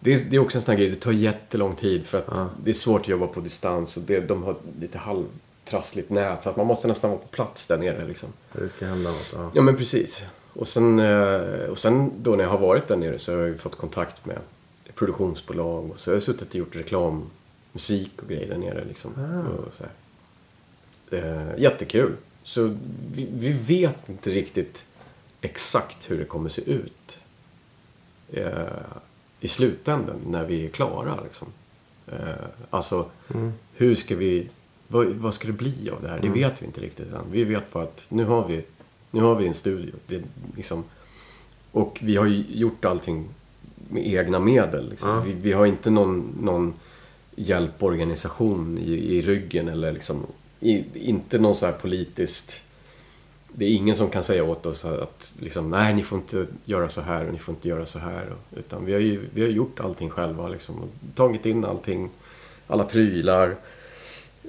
Det 0.00 0.14
är, 0.14 0.18
det 0.30 0.36
är 0.36 0.40
också 0.40 0.58
en 0.58 0.62
sån 0.62 0.72
här 0.72 0.78
grej, 0.78 0.90
det 0.90 0.96
tar 0.96 1.12
jättelång 1.12 1.76
tid 1.76 2.06
för 2.06 2.18
att 2.18 2.50
det 2.64 2.70
är 2.70 2.74
svårt 2.74 3.00
att 3.00 3.08
jobba 3.08 3.26
på 3.26 3.40
distans 3.40 3.96
och 3.96 4.02
det, 4.02 4.20
de 4.20 4.42
har 4.42 4.56
lite 4.80 4.98
halvtrassligt 4.98 6.10
nät 6.10 6.42
så 6.44 6.50
att 6.50 6.56
man 6.56 6.66
måste 6.66 6.88
nästan 6.88 7.10
vara 7.10 7.20
på 7.20 7.28
plats 7.28 7.66
där 7.66 7.78
nere 7.78 8.08
liksom. 8.08 8.28
Det 8.52 8.68
ska 8.68 8.86
hända 8.86 9.10
något. 9.10 9.32
Ja. 9.34 9.50
Ja 9.54 9.62
men 9.62 9.76
precis. 9.76 10.22
Och 10.52 10.68
sen, 10.68 10.98
eh, 10.98 11.68
och 11.70 11.78
sen 11.78 12.12
då 12.22 12.36
när 12.36 12.44
jag 12.44 12.50
har 12.50 12.58
varit 12.58 12.88
där 12.88 12.96
nere 12.96 13.18
så 13.18 13.32
har 13.32 13.38
jag 13.38 13.48
ju 13.48 13.58
fått 13.58 13.76
kontakt 13.76 14.26
med 14.26 14.38
produktionsbolag 14.94 15.90
och 15.90 16.00
så 16.00 16.10
har 16.10 16.16
jag 16.16 16.22
suttit 16.22 16.48
och 16.48 16.54
gjort 16.54 16.76
reklam, 16.76 17.30
musik 17.72 18.22
och 18.22 18.28
grejer 18.28 18.48
där 18.48 18.58
nere 18.58 18.84
liksom. 18.84 19.14
Här. 19.16 19.90
Eh, 21.10 21.60
jättekul. 21.62 22.16
Så 22.42 22.76
vi, 23.14 23.28
vi 23.32 23.52
vet 23.52 24.08
inte 24.08 24.30
riktigt 24.30 24.86
exakt 25.42 26.10
hur 26.10 26.18
det 26.18 26.24
kommer 26.24 26.48
se 26.48 26.62
ut 26.62 27.18
eh, 28.32 28.46
i 29.40 29.48
slutändan 29.48 30.16
när 30.26 30.44
vi 30.44 30.66
är 30.66 30.70
klara. 30.70 31.20
Liksom. 31.24 31.48
Eh, 32.06 32.46
alltså, 32.70 33.06
hur 33.74 33.94
ska 33.94 34.16
vi... 34.16 34.48
Vad, 34.88 35.06
vad 35.06 35.34
ska 35.34 35.46
det 35.46 35.52
bli 35.52 35.90
av 35.90 36.02
det 36.02 36.08
här? 36.08 36.20
Det 36.20 36.28
vet 36.28 36.62
vi 36.62 36.66
inte 36.66 36.80
riktigt 36.80 37.12
än. 37.12 37.24
Vi 37.30 37.44
vet 37.44 37.72
bara 37.72 37.84
att 37.84 38.06
nu 38.08 38.24
har 38.24 38.48
vi, 38.48 38.64
nu 39.10 39.20
har 39.22 39.34
vi 39.34 39.46
en 39.46 39.54
studio. 39.54 39.94
Det, 40.06 40.22
liksom, 40.56 40.84
och 41.72 41.98
vi 42.02 42.16
har 42.16 42.26
ju 42.26 42.44
gjort 42.48 42.84
allting 42.84 43.28
med 43.88 44.06
egna 44.06 44.38
medel. 44.38 44.90
Liksom. 44.90 45.08
Ja. 45.08 45.20
Vi, 45.20 45.32
vi 45.32 45.52
har 45.52 45.66
inte 45.66 45.90
någon, 45.90 46.38
någon 46.40 46.74
hjälporganisation 47.36 48.78
i, 48.78 48.92
i 48.92 49.20
ryggen 49.20 49.68
eller 49.68 49.92
liksom, 49.92 50.26
i, 50.60 50.84
inte 51.08 51.38
någon 51.38 51.56
så 51.56 51.66
här 51.66 51.72
politiskt... 51.72 52.64
Det 53.54 53.64
är 53.64 53.70
ingen 53.70 53.96
som 53.96 54.10
kan 54.10 54.22
säga 54.22 54.44
åt 54.44 54.66
oss 54.66 54.84
att 54.84 55.32
liksom, 55.40 55.70
nej, 55.70 55.94
ni 55.94 56.02
får 56.02 56.18
inte 56.18 56.46
göra 56.64 56.88
så 56.88 57.00
här 57.00 57.26
och 57.26 57.32
ni 57.32 57.38
får 57.38 57.54
inte 57.54 57.68
göra 57.68 57.86
så 57.86 57.98
här. 57.98 58.32
Utan 58.56 58.84
vi 58.84 58.92
har 58.92 59.00
ju 59.00 59.20
vi 59.34 59.42
har 59.42 59.48
gjort 59.48 59.80
allting 59.80 60.10
själva 60.10 60.48
liksom, 60.48 60.74
och 60.82 60.88
tagit 61.14 61.46
in 61.46 61.64
allting, 61.64 62.10
alla 62.66 62.84
prylar. 62.84 63.56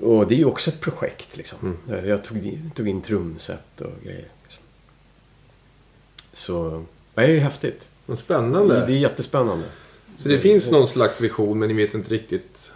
Och 0.01 0.27
det 0.27 0.35
är 0.35 0.37
ju 0.37 0.45
också 0.45 0.69
ett 0.69 0.79
projekt 0.81 1.37
liksom. 1.37 1.77
Jag 2.05 2.23
tog, 2.23 2.37
in- 2.45 2.71
tog 2.75 2.87
in 2.87 3.01
trumset 3.01 3.81
och 3.81 4.03
grejer. 4.03 4.27
Liksom. 4.43 4.63
Så 6.33 6.83
det 7.13 7.21
är 7.21 7.27
ju 7.27 7.39
häftigt. 7.39 7.89
Vad 8.05 8.17
Det, 8.17 8.21
spännande. 8.21 8.85
det 8.85 8.93
är 8.93 8.97
jättespännande. 8.97 9.65
Så 10.17 10.27
det 10.29 10.39
finns 10.39 10.71
någon 10.71 10.87
slags 10.87 11.21
vision 11.21 11.59
men 11.59 11.67
ni 11.67 11.73
vet 11.73 11.93
inte 11.93 12.13
riktigt. 12.13 12.71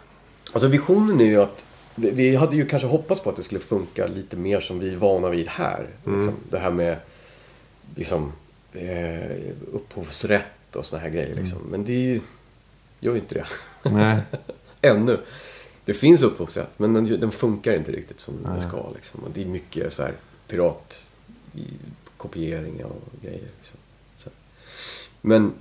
Alltså 0.51 0.67
visionen 0.67 1.21
är 1.21 1.25
ju 1.25 1.41
att 1.41 1.67
vi- 1.97 2.35
hade 2.35 2.55
ju 2.55 2.65
kanske 2.65 2.87
hoppats 2.87 3.21
på 3.21 3.29
att 3.29 3.35
det 3.35 3.43
skulle 3.43 3.61
funka 3.61 4.07
lite 4.07 4.37
mer 4.37 4.59
som 4.59 4.79
vi 4.79 4.93
är 4.93 4.97
vana 4.97 5.29
vid 5.29 5.47
här. 5.47 5.87
Liksom, 6.05 6.33
det 6.49 6.59
här 6.59 6.71
med 6.71 6.97
liksom, 7.95 8.31
eh, 8.73 9.51
upphovsrätt 9.73 10.75
och 10.75 10.85
såna 10.85 11.01
här 11.01 11.09
grejer. 11.09 11.35
Liksom. 11.35 11.57
Men 11.71 11.85
det 11.85 11.93
är 11.93 11.99
ju, 12.13 12.21
gör 12.99 13.13
ju 13.13 13.19
inte 13.19 13.35
det. 13.35 13.45
Nej. 13.89 14.17
Ännu. 14.81 15.19
Det 15.85 15.93
finns 15.93 16.23
upphovsrätt 16.23 16.69
men 16.77 16.93
den, 16.93 17.19
den 17.19 17.31
funkar 17.31 17.73
inte 17.73 17.91
riktigt 17.91 18.19
som 18.19 18.43
den 18.43 18.61
ska. 18.69 18.91
Liksom. 18.95 19.19
Och 19.23 19.29
det 19.33 19.41
är 19.41 19.45
mycket 19.45 19.93
så 19.93 20.03
här 20.03 20.13
pirat 20.47 21.07
i 21.53 21.63
kopieringar 22.17 22.85
och 22.85 23.21
grejer. 23.21 23.39
Liksom. 23.59 23.77
Så. 24.17 24.29
Men 25.21 25.53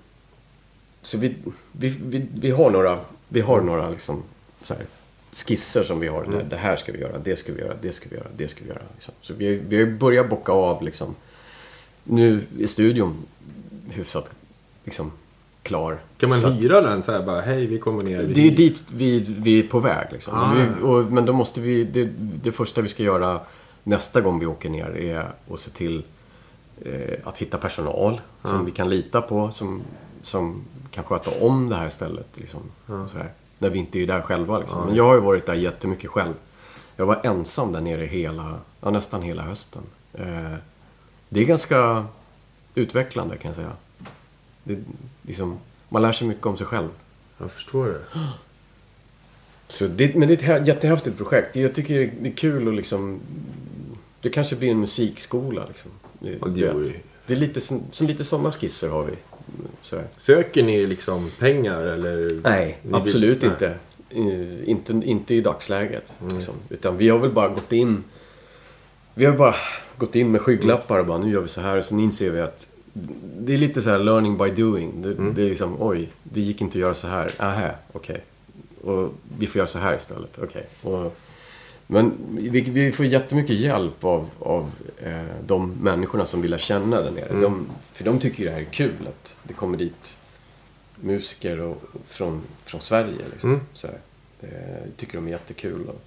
så 1.03 1.19
vi, 1.19 1.37
vi, 1.73 1.89
vi, 1.89 2.27
vi 2.35 2.51
har 2.51 2.71
några, 2.71 3.01
vi 3.29 3.41
har 3.41 3.61
några 3.61 3.91
liksom, 3.91 4.23
så 4.65 4.75
här, 4.75 4.87
skisser 5.37 5.83
som 5.83 6.01
vi 6.01 6.09
har. 6.09 6.25
Det, 6.25 6.43
det 6.43 6.57
här 6.57 6.77
ska 6.77 6.93
vi 6.93 6.99
göra, 7.01 7.19
det 7.19 7.37
ska 7.37 7.53
vi 7.53 7.61
göra, 7.61 7.75
det 7.81 7.93
ska 7.93 8.09
vi 8.11 8.17
göra, 8.17 8.29
det 8.37 8.49
ska 8.49 8.65
vi 8.65 8.69
göra. 8.71 8.83
Liksom. 8.95 9.15
Så 9.21 9.35
vi, 9.35 9.57
vi 9.69 9.79
har 9.79 9.87
börjat 9.87 10.31
bocka 10.31 10.53
av 10.53 10.83
liksom. 10.83 11.15
Nu 12.05 12.41
är 12.61 12.67
studion 12.67 13.15
hyfsat 13.91 14.31
liksom, 14.85 15.13
klar. 15.63 15.99
Kan 16.19 16.29
man 16.29 16.41
Så 16.41 16.47
att- 16.47 16.55
hyra 16.55 16.81
den 16.81 17.03
så 17.03 17.13
här 17.13 17.23
bara, 17.23 17.41
hej 17.41 17.67
vi 17.67 17.79
kommer 17.79 18.03
ner. 18.05 18.23
det 18.23 18.47
är 18.47 18.51
dit 18.51 18.85
vi, 18.95 19.19
vi 19.19 19.59
är 19.59 19.63
på 19.63 19.81
väg. 19.81 20.07
Liksom. 20.13 20.35
Ah, 20.35 20.55
vi, 20.55 20.83
och, 20.83 21.13
men 21.13 21.27
då 21.27 21.33
måste 21.33 21.61
vi... 21.61 21.85
Det, 21.85 22.05
det 22.19 22.53
första 22.53 22.81
vi 22.81 22.89
ska 22.89 23.03
göra 23.03 23.41
nästa 23.83 24.21
gång 24.21 24.39
vi 24.39 24.47
åker 24.47 24.71
ner 24.71 24.97
är 24.97 25.29
att 25.55 25.61
se 25.61 25.71
till 25.71 26.05
eh, 26.85 27.19
att 27.25 27.39
hitta 27.39 27.59
personal 27.59 28.21
som 28.45 28.65
vi 28.65 28.71
kan 28.71 28.91
lita 28.91 29.21
på. 29.23 29.51
Som, 29.51 29.83
som 30.23 30.63
kan 30.91 31.05
sköta 31.05 31.31
om 31.45 31.69
det 31.69 31.77
här 31.77 31.89
stället. 31.89 32.27
Liksom, 32.35 32.61
och 32.87 33.11
sådär, 33.11 33.31
när 33.59 33.71
vi 33.71 33.79
inte 33.79 33.99
är 33.99 34.07
där 34.07 34.21
själva. 34.21 34.59
Liksom. 34.59 34.87
men 34.87 34.95
jag 34.95 35.05
har 35.05 35.15
ju 35.15 35.21
varit 35.21 35.47
där 35.47 35.55
jättemycket 35.55 36.11
själv. 36.11 36.35
Jag 36.97 37.07
var 37.07 37.21
ensam 37.25 37.73
där 37.73 37.81
nere 37.81 38.05
hela, 38.05 38.61
ja, 38.81 38.91
nästan 38.91 39.23
hela 39.23 39.43
hösten. 39.43 39.83
Eh, 40.13 40.55
det 41.29 41.41
är 41.41 41.45
ganska 41.45 42.07
utvecklande 42.75 43.37
kan 43.37 43.49
jag 43.49 43.57
säga. 43.57 43.73
Det, 44.65 44.79
liksom, 45.23 45.59
man 45.89 46.03
lär 46.03 46.13
sig 46.13 46.29
mycket 46.29 46.47
om 46.47 46.57
sig 46.57 46.67
själv. 46.67 46.89
Jag 47.39 47.51
förstår 47.51 47.87
det. 47.87 48.01
Så 49.69 49.87
det, 49.87 50.15
men 50.15 50.29
det 50.29 50.35
är 50.35 50.37
ett 50.37 50.63
hä- 50.63 50.67
jättehäftigt 50.67 51.17
projekt. 51.17 51.57
Jag 51.57 51.75
tycker 51.75 52.13
det 52.21 52.29
är 52.29 52.35
kul 52.35 52.69
att 52.69 52.75
liksom... 52.75 53.21
Det 54.21 54.31
kanske 54.31 54.57
blir 54.57 54.71
en 54.71 54.81
musikskola 54.81 55.65
liksom. 55.69 55.91
Det, 56.19 56.29
det 56.31 56.93
det 57.27 57.35
är 57.35 57.39
lite, 57.39 57.61
så 57.91 58.05
lite 58.05 58.25
sådana 58.25 58.53
skisser 58.53 58.89
har 58.89 59.05
vi. 59.05 59.13
Sådär. 59.83 60.05
Söker 60.17 60.63
ni 60.63 60.87
liksom 60.87 61.31
pengar 61.39 61.83
eller? 61.83 62.41
Nej, 62.45 62.79
Ni 62.83 62.89
vill- 62.89 62.95
absolut 62.95 63.43
nej. 63.43 63.51
inte. 63.51 63.75
Inte. 64.71 64.93
Inte 65.09 65.35
i 65.35 65.41
dagsläget. 65.41 66.15
Liksom. 66.33 66.55
Utan 66.69 66.97
vi 66.97 67.09
har 67.09 67.19
väl 67.19 67.31
bara 67.31 67.49
gått 67.49 67.73
in... 67.73 68.05
Vi 69.15 69.25
har 69.25 69.37
bara 69.37 69.55
gått 69.99 70.17
in 70.17 70.31
med 70.33 70.41
skygglappar 70.41 70.99
och 70.99 71.07
bara 71.07 71.19
nu 71.19 71.31
gör 71.33 71.41
vi 71.41 71.49
så 71.49 71.61
här. 71.61 71.77
Och 71.79 71.85
sen 71.85 72.01
inser 72.01 72.31
vi 72.31 72.41
att 72.41 72.69
det 73.39 73.55
är 73.55 73.59
lite 73.59 73.83
så 73.83 73.91
här 73.91 73.99
learning 73.99 74.39
by 74.39 74.51
doing. 74.51 75.03
Det, 75.03 75.15
det 75.15 75.43
är 75.43 75.49
liksom 75.49 75.77
oj, 75.83 76.09
det 76.23 76.41
gick 76.41 76.61
inte 76.61 76.79
att 76.79 76.81
göra 76.81 76.95
så 76.95 77.07
här. 77.09 77.31
Aha, 77.39 77.69
okej. 77.93 78.21
Och 78.85 79.13
vi 79.39 79.47
får 79.47 79.59
göra 79.59 79.67
så 79.69 79.79
här 79.79 79.97
istället. 79.97 80.39
Okej. 80.43 80.67
Och 80.83 81.17
Men 81.87 82.13
vi, 82.31 82.61
vi 82.61 82.93
får 82.93 83.07
jättemycket 83.07 83.57
hjälp 83.57 84.05
av, 84.05 84.31
av 84.39 84.71
eh, 84.99 85.23
de 85.47 85.71
människorna 85.71 86.27
som 86.27 86.43
vill 86.43 86.51
lära 86.51 86.61
känna 86.61 87.01
där 87.01 87.11
nere. 87.11 87.41
De, 87.41 87.67
för 87.93 88.05
de 88.05 88.19
tycker 88.19 88.39
ju 88.39 88.45
det 88.45 88.55
här 88.55 88.61
är 88.61 88.65
kul 88.65 89.09
att 89.09 89.37
det 89.43 89.55
kommer 89.55 89.79
dit 89.79 90.13
musiker 91.01 91.61
och, 91.61 91.83
från, 92.09 92.43
från 92.65 92.81
Sverige. 92.81 93.25
Liksom. 93.33 93.51
Mm. 93.51 93.63
Så. 93.75 93.87
Eh, 94.41 94.49
tycker 94.97 95.15
de 95.19 95.27
är 95.27 95.31
jättekul. 95.31 95.87
Och, 95.89 96.03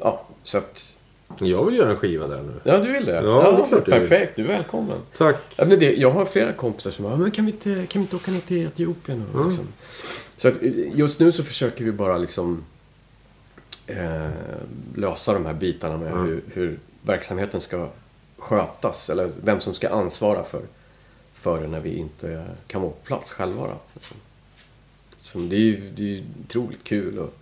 ja, 0.00 0.26
så 0.42 0.58
att... 0.58 0.96
Jag 1.38 1.64
vill 1.64 1.74
göra 1.74 1.90
en 1.90 1.96
skiva 1.96 2.26
där 2.26 2.42
nu. 2.42 2.52
Ja, 2.64 2.78
du 2.78 2.92
vill 2.92 3.04
det? 3.04 3.14
Ja, 3.14 3.52
det 3.52 3.62
är 3.62 3.66
klart. 3.66 3.84
Perfekt, 3.84 4.36
du 4.36 4.44
är 4.44 4.48
välkommen. 4.48 4.98
Tack. 5.16 5.36
Ja, 5.56 5.64
men 5.64 5.78
det, 5.78 5.94
jag 5.94 6.10
har 6.10 6.24
flera 6.24 6.52
kompisar 6.52 6.90
som 6.90 7.04
bara, 7.04 7.16
men 7.16 7.30
kan 7.30 7.46
vi 7.46 7.52
inte, 7.52 7.86
kan 7.88 8.00
vi 8.00 8.04
inte 8.04 8.16
åka 8.16 8.30
ner 8.30 8.40
till 8.40 8.66
Etiopien? 8.66 9.26
Och, 9.34 9.46
liksom. 9.46 9.68
Så 10.36 10.48
att, 10.48 10.62
eh, 10.62 10.98
just 10.98 11.20
nu 11.20 11.32
så 11.32 11.44
försöker 11.44 11.84
vi 11.84 11.92
bara 11.92 12.18
liksom 12.18 12.64
eh, 13.90 14.30
lösa 14.94 15.32
de 15.32 15.46
här 15.46 15.54
bitarna 15.54 15.96
med 15.96 16.12
hur, 16.12 16.42
hur 16.52 16.78
verksamheten 17.02 17.60
ska 17.60 17.88
skötas. 18.38 19.10
Eller 19.10 19.30
vem 19.44 19.60
som 19.60 19.74
ska 19.74 19.88
ansvara 19.88 20.44
för, 20.44 20.62
för 21.34 21.60
det 21.60 21.68
när 21.68 21.80
vi 21.80 21.96
inte 21.96 22.44
kan 22.66 22.80
vara 22.80 22.92
på 22.92 22.98
plats 23.04 23.32
själva. 23.32 23.66
Då. 23.66 24.00
Så 25.20 25.38
det 25.38 25.56
är 25.56 25.60
ju 25.60 25.90
det 25.90 26.02
är 26.02 26.06
ju 26.06 26.24
otroligt 26.46 26.84
kul. 26.84 27.18
Och, 27.18 27.34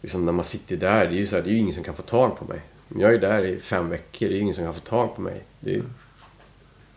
liksom, 0.00 0.24
när 0.26 0.32
man 0.32 0.44
sitter 0.44 0.76
där, 0.76 1.06
det 1.06 1.14
är 1.14 1.18
ju 1.18 1.26
så 1.26 1.36
här, 1.36 1.42
det 1.42 1.50
är 1.50 1.52
ju 1.52 1.58
ingen 1.58 1.74
som 1.74 1.84
kan 1.84 1.94
få 1.94 2.02
tag 2.02 2.38
på 2.38 2.44
mig. 2.44 2.60
Jag 2.98 3.14
är 3.14 3.18
där 3.18 3.44
i 3.44 3.60
fem 3.60 3.88
veckor, 3.88 4.28
det 4.28 4.36
är 4.36 4.40
ingen 4.40 4.54
som 4.54 4.64
kan 4.64 4.74
få 4.74 4.80
tag 4.80 5.16
på 5.16 5.20
mig. 5.20 5.42
Det 5.60 5.74
är, 5.74 5.82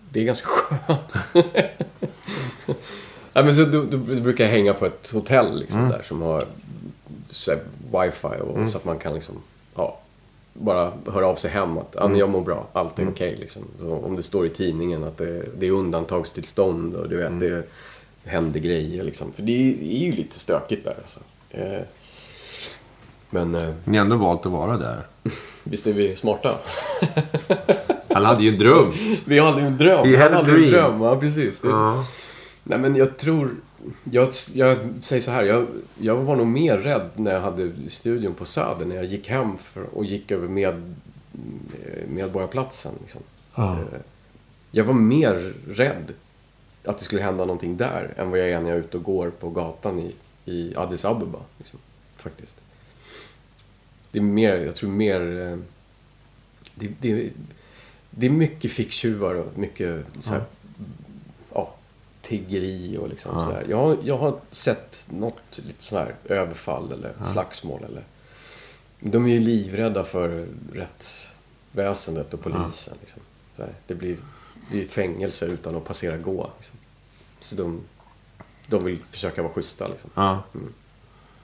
det 0.09 0.19
är 0.19 0.23
ganska 0.23 0.47
skönt. 0.49 1.13
ja, 3.33 3.43
men 3.43 3.55
så, 3.55 3.65
då, 3.65 3.83
då 3.83 3.97
brukar 3.97 4.43
jag 4.43 4.51
hänga 4.51 4.73
på 4.73 4.85
ett 4.85 5.11
hotell 5.11 5.59
liksom, 5.59 5.89
där 5.89 6.01
som 6.03 6.21
har 6.21 6.43
wifi 7.91 8.41
och, 8.41 8.69
så 8.69 8.77
att 8.77 8.85
man 8.85 8.99
kan 8.99 9.13
liksom, 9.13 9.35
ja, 9.75 9.99
bara 10.53 10.91
höra 11.11 11.27
av 11.27 11.35
sig 11.35 11.51
hem 11.51 11.77
att 11.77 11.95
ja, 11.99 12.07
men 12.07 12.19
jag 12.19 12.29
mår 12.29 12.41
bra, 12.41 12.67
allt 12.73 12.99
är 12.99 13.09
okej. 13.09 13.37
liksom. 13.39 13.61
Så 13.79 13.95
om 13.95 14.15
det 14.15 14.23
står 14.23 14.45
i 14.45 14.49
tidningen 14.49 15.03
att 15.03 15.17
det, 15.17 15.45
det 15.59 15.67
är 15.67 15.71
undantagstillstånd 15.71 16.93
och 16.93 17.09
du 17.09 17.17
vet, 17.17 17.39
det 17.39 17.63
händer 18.25 18.59
grejer. 18.59 19.03
Liksom. 19.03 19.33
För 19.33 19.43
det 19.43 19.51
är, 19.51 20.05
ju 20.05 20.11
lite 20.11 20.39
stökigt 20.39 20.83
där. 20.83 20.95
Alltså. 21.01 21.19
Eh, 21.49 21.81
men 23.29 23.55
eh, 23.55 23.73
Ni 23.83 23.97
har 23.97 24.05
ändå 24.05 24.17
valt 24.17 24.45
att 24.45 24.51
vara 24.51 24.77
där. 24.77 25.07
visst 25.63 25.87
är 25.87 25.93
vi 25.93 26.15
smarta? 26.15 26.55
Han 28.09 28.25
hade 28.25 28.43
ju 28.43 28.49
en 28.49 28.59
dröm. 28.59 28.93
Vi 29.25 29.39
hade 29.39 29.61
ju 29.61 29.67
en 29.67 29.77
dröm. 29.77 30.15
Han 30.15 30.33
a 30.33 30.35
hade 30.35 30.51
en 30.51 30.69
dröm, 30.69 31.01
ja 31.01 31.19
precis. 31.19 31.59
Det, 31.59 31.67
Ja. 31.67 32.05
Nej 32.63 32.79
men 32.79 32.95
jag 32.95 33.17
tror... 33.17 33.55
Jag, 34.11 34.29
jag 34.53 34.77
säger 35.01 35.21
så 35.21 35.31
här, 35.31 35.43
jag, 35.43 35.67
jag 35.99 36.15
var 36.15 36.35
nog 36.35 36.47
mer 36.47 36.77
rädd 36.77 37.09
när 37.15 37.33
jag 37.33 37.41
hade 37.41 37.71
studion 37.89 38.33
på 38.33 38.45
Söder. 38.45 38.85
När 38.85 38.95
jag 38.95 39.05
gick 39.05 39.29
hem 39.29 39.57
för, 39.57 39.83
och 39.83 40.05
gick 40.05 40.31
över 40.31 40.47
med, 40.47 40.93
Medborgarplatsen. 42.07 42.91
Liksom. 43.01 43.21
Ja. 43.55 43.73
Eh, 43.79 43.99
Jag 44.71 44.83
var 44.83 44.93
mer 44.93 45.53
rädd 45.67 46.13
att 46.85 46.97
det 46.97 47.03
skulle 47.03 47.21
hända 47.21 47.45
någonting 47.45 47.77
där 47.77 48.13
än 48.17 48.29
vad 48.29 48.39
jag 48.39 48.49
är 48.49 48.61
när 48.61 48.69
jag 48.69 48.77
är 48.77 48.81
ute 48.83 48.97
och 48.97 49.03
går 49.03 49.29
på 49.29 49.49
gatan 49.49 49.99
i, 49.99 50.11
i 50.51 50.75
Addis 50.75 51.05
Abeba. 51.05 51.39
Liksom, 51.57 51.79
faktiskt. 52.17 52.55
Det 54.11 54.17
är 54.19 54.23
mer, 54.23 54.55
jag 54.55 54.75
tror 54.75 54.89
mer... 54.89 55.21
eh, 55.51 55.57
Det, 56.75 56.87
det, 57.01 57.29
det 58.09 58.25
är 58.25 58.29
mycket 58.29 58.71
ficktjuvar 58.71 59.35
och 59.35 59.57
mycket 59.57 60.05
så 60.19 60.29
här, 60.29 60.39
ja, 60.39 60.45
tiggeri 62.23 62.97
och 62.97 63.09
liksom 63.09 63.33
sådär. 63.41 63.65
Jag, 63.69 63.77
har- 63.77 63.97
jag 64.03 64.17
har 64.17 64.35
sett 64.51 65.05
något 65.09 65.59
lite 65.67 65.83
sån 65.83 65.97
här 65.97 66.15
överfall 66.25 66.91
eller 66.91 67.13
slagsmål 67.31 67.83
eller... 67.89 68.03
De 68.99 69.25
är 69.25 69.29
ju 69.29 69.39
livrädda 69.39 70.03
för 70.03 70.45
rättsväsendet 70.73 72.33
och 72.33 72.41
polisen. 72.41 72.93
Liksom. 73.01 73.21
Så 73.55 73.61
här, 73.61 73.71
det 73.87 73.95
blir 73.95 74.17
det 74.71 74.85
fängelse 74.85 75.45
utan 75.45 75.75
att 75.75 75.85
passera 75.85 76.17
gå. 76.17 76.49
Liksom. 76.57 76.75
Så 77.41 77.55
de, 77.55 77.81
de 78.67 78.85
vill 78.85 78.99
försöka 79.11 79.41
vara 79.41 79.53
schyssta. 79.53 79.87
Liksom. 79.87 80.09
Ja. 80.15 80.43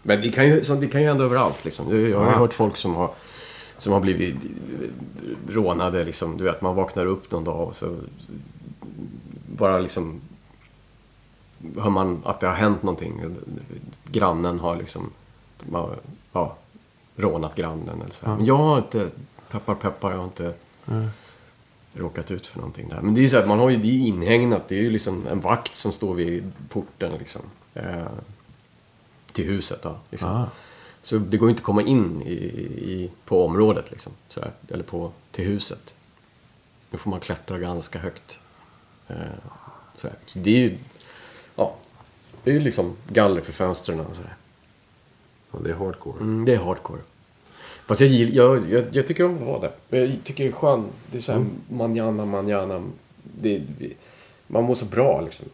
Men 0.04 0.22
det 0.22 0.32
kan 0.32 0.48
ju, 0.48 0.60
det 0.62 0.88
kan 0.88 1.02
ju 1.02 1.08
hända 1.08 1.24
överallt. 1.24 1.66
Liksom. 1.66 1.86
Jag, 1.90 1.96
har 1.96 2.02
ju 2.26 2.32
Ja. 2.32 2.38
hört 2.38 2.54
folk 2.54 2.78
som 2.78 2.96
har, 2.96 3.12
som 3.78 3.94
har 3.94 4.00
blivit 4.00 4.36
rånade. 5.50 6.04
Liksom. 6.04 6.38
Du 6.38 6.44
vet, 6.44 6.62
man 6.62 6.76
vaknar 6.76 7.06
upp 7.06 7.32
någon 7.32 7.44
dag 7.44 7.68
och 7.68 7.76
så 7.76 7.98
bara 9.58 9.80
liksom 9.80 10.22
hör 11.78 11.90
man 11.90 12.22
att 12.26 12.40
det 12.40 12.48
har 12.48 12.54
hänt 12.54 12.84
någonting. 12.84 13.38
Grannen 14.06 14.60
har 14.60 14.76
liksom 14.76 15.12
ja, 16.34 16.56
rånat 17.16 17.56
grannen 17.56 18.02
eller 18.02 18.12
så. 18.12 18.26
här. 18.26 18.36
Men 18.36 18.46
jag 18.46 18.58
har 18.58 18.78
inte, 18.78 19.10
peppar 19.52 19.76
peppar, 19.76 20.12
jag 20.12 20.18
har 20.18 20.26
inte 20.26 20.54
råkat 21.94 22.32
ut 22.32 22.48
för 22.48 22.58
någonting 22.58 22.90
där. 22.90 23.02
Men 23.02 23.14
det 23.14 23.20
är 23.20 23.24
ju 23.24 23.30
så 23.30 23.38
att 23.38 23.48
man 23.48 23.60
har 23.60 23.70
ju, 23.70 23.78
det 23.78 23.88
inhägnat. 23.88 24.68
Det 24.68 24.76
är 24.76 24.82
ju 24.82 24.90
liksom 24.90 25.28
en 25.28 25.40
vakt 25.40 25.76
som 25.76 25.92
står 25.92 26.14
vid 26.14 26.52
porten 26.70 27.12
liksom. 27.20 27.42
Eh, 27.74 28.08
till 29.32 29.46
huset 29.46 29.82
då. 29.84 29.96
Liksom. 30.10 30.30
Ah. 30.30 30.46
Så 31.02 31.18
det 31.18 31.38
går 31.38 31.48
ju 31.48 31.50
inte 31.50 31.60
att 31.60 31.66
komma 31.66 31.82
in 31.82 32.22
i, 32.22 32.34
i, 32.34 33.12
på 33.26 33.46
området 33.46 33.92
liksom. 33.92 34.12
Så 34.30 34.42
här, 34.42 34.52
eller 34.68 34.84
på, 34.84 35.12
till 35.32 35.46
huset. 35.46 35.94
Nu 36.92 36.98
får 36.98 37.10
man 37.10 37.20
klättra 37.20 37.60
ganska 37.60 38.00
högt. 38.00 38.40
Eh, 39.08 39.16
så, 39.96 40.08
så 40.26 40.40
det 40.40 40.50
är 40.50 40.60
ju, 40.60 40.70
ja. 40.70 40.78
Det 42.44 42.50
är 42.50 42.54
ju 42.54 42.60
liksom 42.60 42.96
galler 43.08 43.42
för 43.42 43.52
fönstren 43.52 44.00
och 44.00 44.16
sådär. 44.16 44.36
Ja, 45.52 45.60
det 45.64 45.70
är 45.70 45.76
hardcore. 45.76 46.22
Mm, 46.22 46.46
det 46.46 46.54
är 46.54 46.58
hardcore. 46.58 47.02
Fast 47.86 48.02
jag, 48.02 48.10
jag, 48.10 48.72
jag, 48.72 48.84
jag 48.92 49.08
tycker 49.08 49.24
om 49.24 49.36
att 49.36 49.42
vara 49.42 49.60
där. 49.60 50.00
Jag 50.00 50.24
tycker 50.24 50.44
det 50.44 50.50
är 50.50 50.54
skönt. 50.54 50.88
Det 51.12 51.18
är 51.18 51.22
såhär 51.22 51.46
manjana, 51.70 52.26
manjana. 52.26 52.84
Det, 53.24 53.62
man 54.48 54.64
mår 54.64 54.76
så 54.76 54.86
bra 54.86 55.22
liksom 55.22 55.46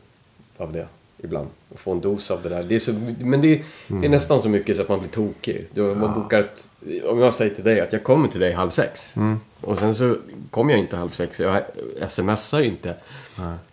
av 0.57 0.73
det 0.73 0.87
ibland. 1.17 1.47
Och 1.69 1.79
få 1.79 1.91
en 1.91 2.01
dos 2.01 2.31
av 2.31 2.41
det 2.41 2.49
där. 2.49 2.63
Det 2.63 2.75
är 2.75 2.79
så, 2.79 2.93
men 3.19 3.41
det, 3.41 3.63
det 3.87 4.05
är 4.05 4.09
nästan 4.09 4.41
så 4.41 4.49
mycket 4.49 4.75
så 4.75 4.81
att 4.81 4.89
man 4.89 4.99
blir 4.99 5.09
tokig. 5.09 5.67
Du, 5.73 5.95
man 5.95 6.13
bokar 6.13 6.39
ett, 6.39 6.69
om 7.03 7.19
jag 7.19 7.33
säger 7.33 7.55
till 7.55 7.63
dig 7.63 7.81
att 7.81 7.93
jag 7.93 8.03
kommer 8.03 8.27
till 8.27 8.39
dig 8.39 8.53
halv 8.53 8.69
sex. 8.69 9.15
Och 9.61 9.79
sen 9.79 9.95
så 9.95 10.17
kommer 10.51 10.71
jag 10.71 10.79
inte 10.79 10.97
halv 10.97 11.09
sex. 11.09 11.39
Jag 11.39 11.63
smsar 12.11 12.61
inte. 12.61 12.95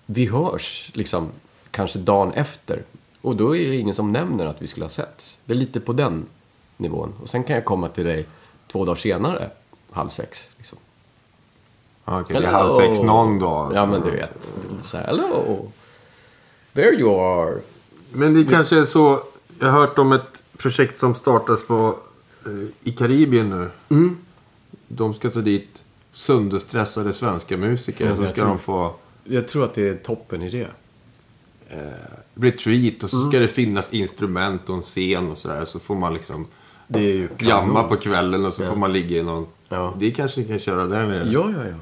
Vi 0.07 0.27
hörs 0.27 0.91
liksom 0.95 1.31
kanske 1.71 1.99
dagen 1.99 2.33
efter. 2.33 2.83
Och 3.23 3.37
då 3.37 3.57
är 3.57 3.69
det 3.69 3.77
ingen 3.77 3.95
som 3.95 4.13
nämner 4.13 4.47
att 4.47 4.63
vi 4.63 4.67
skulle 4.67 4.85
ha 4.85 4.91
setts. 4.91 5.39
Det 5.45 5.53
är 5.53 5.57
lite 5.57 5.81
på 5.81 5.93
den 5.93 6.27
nivån. 6.77 7.13
Och 7.23 7.29
sen 7.29 7.45
kan 7.45 7.57
jag 7.57 7.65
komma 7.65 7.89
till 7.89 8.05
dig 8.05 8.27
två 8.67 8.85
dagar 8.85 8.97
senare, 8.97 9.51
halv 9.91 10.09
sex. 10.09 10.49
Liksom. 10.57 10.79
Okej, 12.05 12.41
det 12.41 12.47
är 12.47 12.53
halv 12.53 12.71
sex 12.71 13.03
någon 13.03 13.39
dag. 13.39 13.73
Ja, 13.75 13.87
men 13.87 14.03
du 14.03 14.11
vet. 14.11 14.55
Så 14.83 14.97
här, 14.97 15.07
hello. 15.07 15.69
There 16.73 16.95
you 17.01 17.21
are. 17.21 17.59
Men 18.13 18.35
det 18.35 18.45
kanske 18.45 18.79
är 18.79 18.85
så. 18.85 19.23
Jag 19.59 19.67
har 19.71 19.81
hört 19.81 19.99
om 19.99 20.13
ett 20.13 20.43
projekt 20.57 20.99
som 20.99 21.15
startas 21.15 21.67
på, 21.67 21.97
eh, 22.47 22.69
i 22.89 22.93
Karibien 22.93 23.51
nu. 23.51 23.71
Mm. 23.89 24.19
De 24.89 25.15
ska 25.15 25.31
ta 25.31 25.41
dit 25.41 25.83
sönderstressade 26.13 27.13
svenska 27.13 27.57
musiker. 27.57 28.07
Ja, 28.07 28.17
så 28.17 28.23
ska 28.23 28.33
tror- 28.33 28.47
de 28.47 28.59
få 28.59 28.95
Jag 29.25 29.49
tror 29.49 29.65
att 29.65 29.75
det 29.75 29.89
är 29.89 29.95
toppen 29.95 30.43
idé. 30.43 30.67
Retreat 32.35 33.03
och 33.03 33.11
så 33.11 33.17
Mm. 33.17 33.31
ska 33.31 33.39
det 33.41 33.49
finnas 33.49 33.93
instrument 33.93 34.69
och 34.69 34.77
en 34.77 34.83
scen 34.83 35.31
och 35.31 35.39
sådär. 35.39 35.65
Så 35.65 35.79
får 35.81 35.95
man 35.95 36.15
liksom 36.15 36.47
jamma 37.39 37.83
på 37.83 37.97
kvällen 37.97 38.45
och 38.47 38.53
så 38.53 38.63
får 38.67 38.77
man 38.77 38.93
ligga 38.93 39.17
i 39.19 39.23
någon... 39.23 39.47
Ja. 39.69 39.95
Det 39.99 40.11
kanske 40.11 40.41
ni 40.41 40.47
kan 40.47 40.59
köra 40.59 40.87
där 40.87 41.07
nere. 41.07 41.29
Ja, 41.33 41.51
ja, 41.51 41.69
ja. 41.69 41.77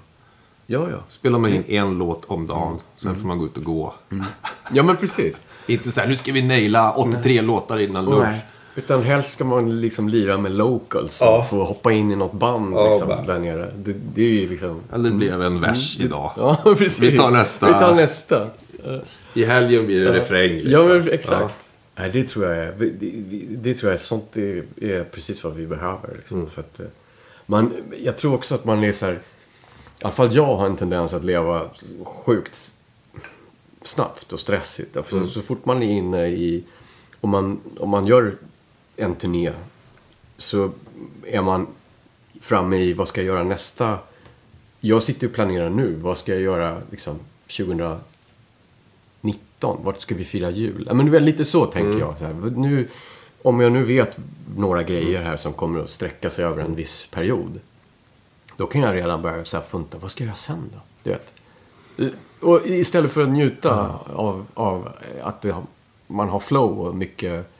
Ja, 0.66 0.86
ja. 0.90 0.96
Spelar 1.08 1.38
man 1.38 1.52
in 1.54 1.64
en 1.68 1.98
låt 1.98 2.24
om 2.26 2.46
dagen. 2.46 2.68
Mm. 2.68 2.80
Sen 2.96 3.16
får 3.16 3.26
man 3.28 3.38
gå 3.38 3.44
ut 3.46 3.56
och 3.56 3.64
gå. 3.64 3.94
Ja, 4.72 4.82
men 4.82 4.96
precis. 4.96 5.40
Inte 5.66 5.92
så 5.92 6.00
här, 6.00 6.08
nu 6.08 6.16
ska 6.16 6.32
vi 6.32 6.42
naila 6.42 6.92
83 6.92 7.40
låtar 7.42 7.78
innan 7.78 8.04
lunch. 8.04 8.22
Nej. 8.22 8.44
Utan 8.74 9.02
helst 9.02 9.32
ska 9.32 9.44
man 9.44 9.80
liksom 9.80 10.08
lira 10.08 10.36
med 10.38 10.52
locals 10.52 11.18
Ja. 11.20 11.38
och 11.38 11.48
få 11.48 11.64
hoppa 11.64 11.92
in 11.92 12.12
i 12.12 12.16
något 12.16 12.32
band 12.32 12.74
Ja, 12.74 12.88
liksom, 12.90 13.08
där 13.26 13.38
nere. 13.38 13.70
Det, 13.76 13.92
det 14.14 14.22
är 14.22 14.28
ju 14.40 14.48
liksom... 14.48 14.80
Eller 14.92 15.10
det 15.10 15.16
blir 15.16 15.42
en 15.42 15.60
vers 15.60 15.96
idag. 16.00 16.32
Ja, 16.36 16.56
precis. 16.64 17.00
Vi 17.00 17.16
tar 17.16 17.30
nästa. 17.30 17.66
Vi 17.66 17.72
tar 17.72 17.94
nästa. 17.94 18.46
I 19.34 19.44
helgen 19.44 19.86
blir 19.86 20.04
det 20.04 20.12
refräng. 20.12 20.52
liksom. 20.52 20.72
Ja, 20.72 20.84
men 20.86 21.08
exakt. 21.10 21.54
Nej, 21.96 22.10
det 22.12 22.28
tror 22.28 22.44
jag 22.46 22.56
är, 22.58 22.72
det, 22.78 22.86
det, 22.90 23.10
det 23.56 23.74
tror 23.74 23.92
jag 23.92 24.00
är, 24.00 24.04
sånt 24.04 24.36
är, 24.36 24.64
är 24.80 25.04
precis 25.04 25.44
vad 25.44 25.54
vi 25.54 25.66
behöver. 25.66 26.14
Liksom, 26.16 26.36
Mm. 26.36 26.50
för 26.50 26.60
att, 26.60 26.80
eh, 26.80 26.86
man, 27.46 27.72
jag 28.04 28.16
tror 28.16 28.34
också 28.34 28.54
att 28.54 28.64
man 28.64 28.84
är 28.84 28.92
så 28.92 29.06
här, 29.06 29.12
i 29.12 29.18
alla 30.04 30.12
fall 30.12 30.34
jag 30.36 30.56
har 30.56 30.66
en 30.66 30.76
tendens 30.76 31.14
att 31.14 31.24
leva 31.24 31.70
sjukt 32.04 32.72
snabbt 33.82 34.32
och 34.32 34.40
stressigt. 34.40 34.92
För 34.92 35.16
Mm. 35.16 35.28
så, 35.28 35.32
så 35.34 35.42
fort 35.42 35.64
man 35.64 35.82
är 35.82 35.90
inne 35.90 36.26
i, 36.26 36.64
om 37.20 37.30
man, 37.30 37.60
om 37.78 37.88
man 37.90 38.06
gör 38.06 38.34
en 38.96 39.14
turné 39.14 39.52
så 40.38 40.72
är 41.26 41.42
man 41.42 41.66
framme 42.40 42.76
i 42.76 42.92
vad 42.92 43.08
ska 43.08 43.20
jag 43.20 43.26
göra 43.26 43.42
nästa. 43.44 43.98
Jag 44.80 45.02
sitter 45.02 45.26
och 45.26 45.32
planerar 45.32 45.70
nu. 45.70 45.94
Vad 45.94 46.18
ska 46.18 46.32
jag 46.32 46.42
göra 46.42 46.78
liksom 46.90 47.18
2019? 49.60 49.84
Vart 49.84 50.00
ska 50.00 50.14
vi 50.14 50.24
fira 50.24 50.50
jul? 50.50 50.84
Ja, 50.88 50.94
men 50.94 51.10
det 51.10 51.16
är 51.16 51.20
lite 51.20 51.44
så 51.44 51.66
tänker 51.66 51.98
jag. 51.98 52.18
Så 52.18 52.24
här. 52.24 52.34
Nu, 52.56 52.88
om 53.42 53.60
jag 53.60 53.72
nu 53.72 53.84
vet 53.84 54.18
några 54.56 54.82
grejer 54.82 55.22
här 55.22 55.36
som 55.36 55.52
kommer 55.52 55.80
att 55.80 55.90
sträcka 55.90 56.30
sig 56.30 56.44
över 56.44 56.62
en 56.62 56.74
viss 56.74 57.06
period. 57.06 57.60
Då 58.56 58.66
kan 58.66 58.80
jag 58.80 58.94
redan 58.94 59.22
börja 59.22 59.44
så 59.44 59.56
här 59.56 59.64
funta. 59.64 59.98
Vad 59.98 60.10
ska 60.10 60.24
jag 60.24 60.26
göra 60.26 60.36
sen 60.36 60.70
då? 60.72 60.80
Du 61.02 61.10
vet. 61.10 61.32
Och 62.40 62.66
istället 62.66 63.12
för 63.12 63.22
att 63.22 63.28
njuta 63.28 63.98
av, 64.14 64.46
av 64.54 64.88
att 65.22 65.42
det, 65.42 65.54
man 66.06 66.28
har 66.28 66.40
flow 66.40 66.80
och 66.80 66.94
mycket, 66.94 67.52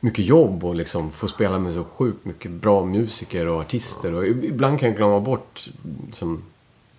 mycket 0.00 0.24
jobb 0.24 0.64
och 0.64 0.74
liksom 0.74 1.10
få 1.10 1.28
spela 1.28 1.58
med 1.58 1.74
så 1.74 1.84
sjukt 1.84 2.24
mycket 2.24 2.50
bra 2.50 2.84
musiker 2.84 3.48
och 3.48 3.60
artister. 3.60 4.14
Och 4.14 4.26
ibland 4.26 4.80
kan 4.80 4.88
jag 4.88 4.96
glömma 4.96 5.20
bort 5.20 5.68
som 6.12 6.42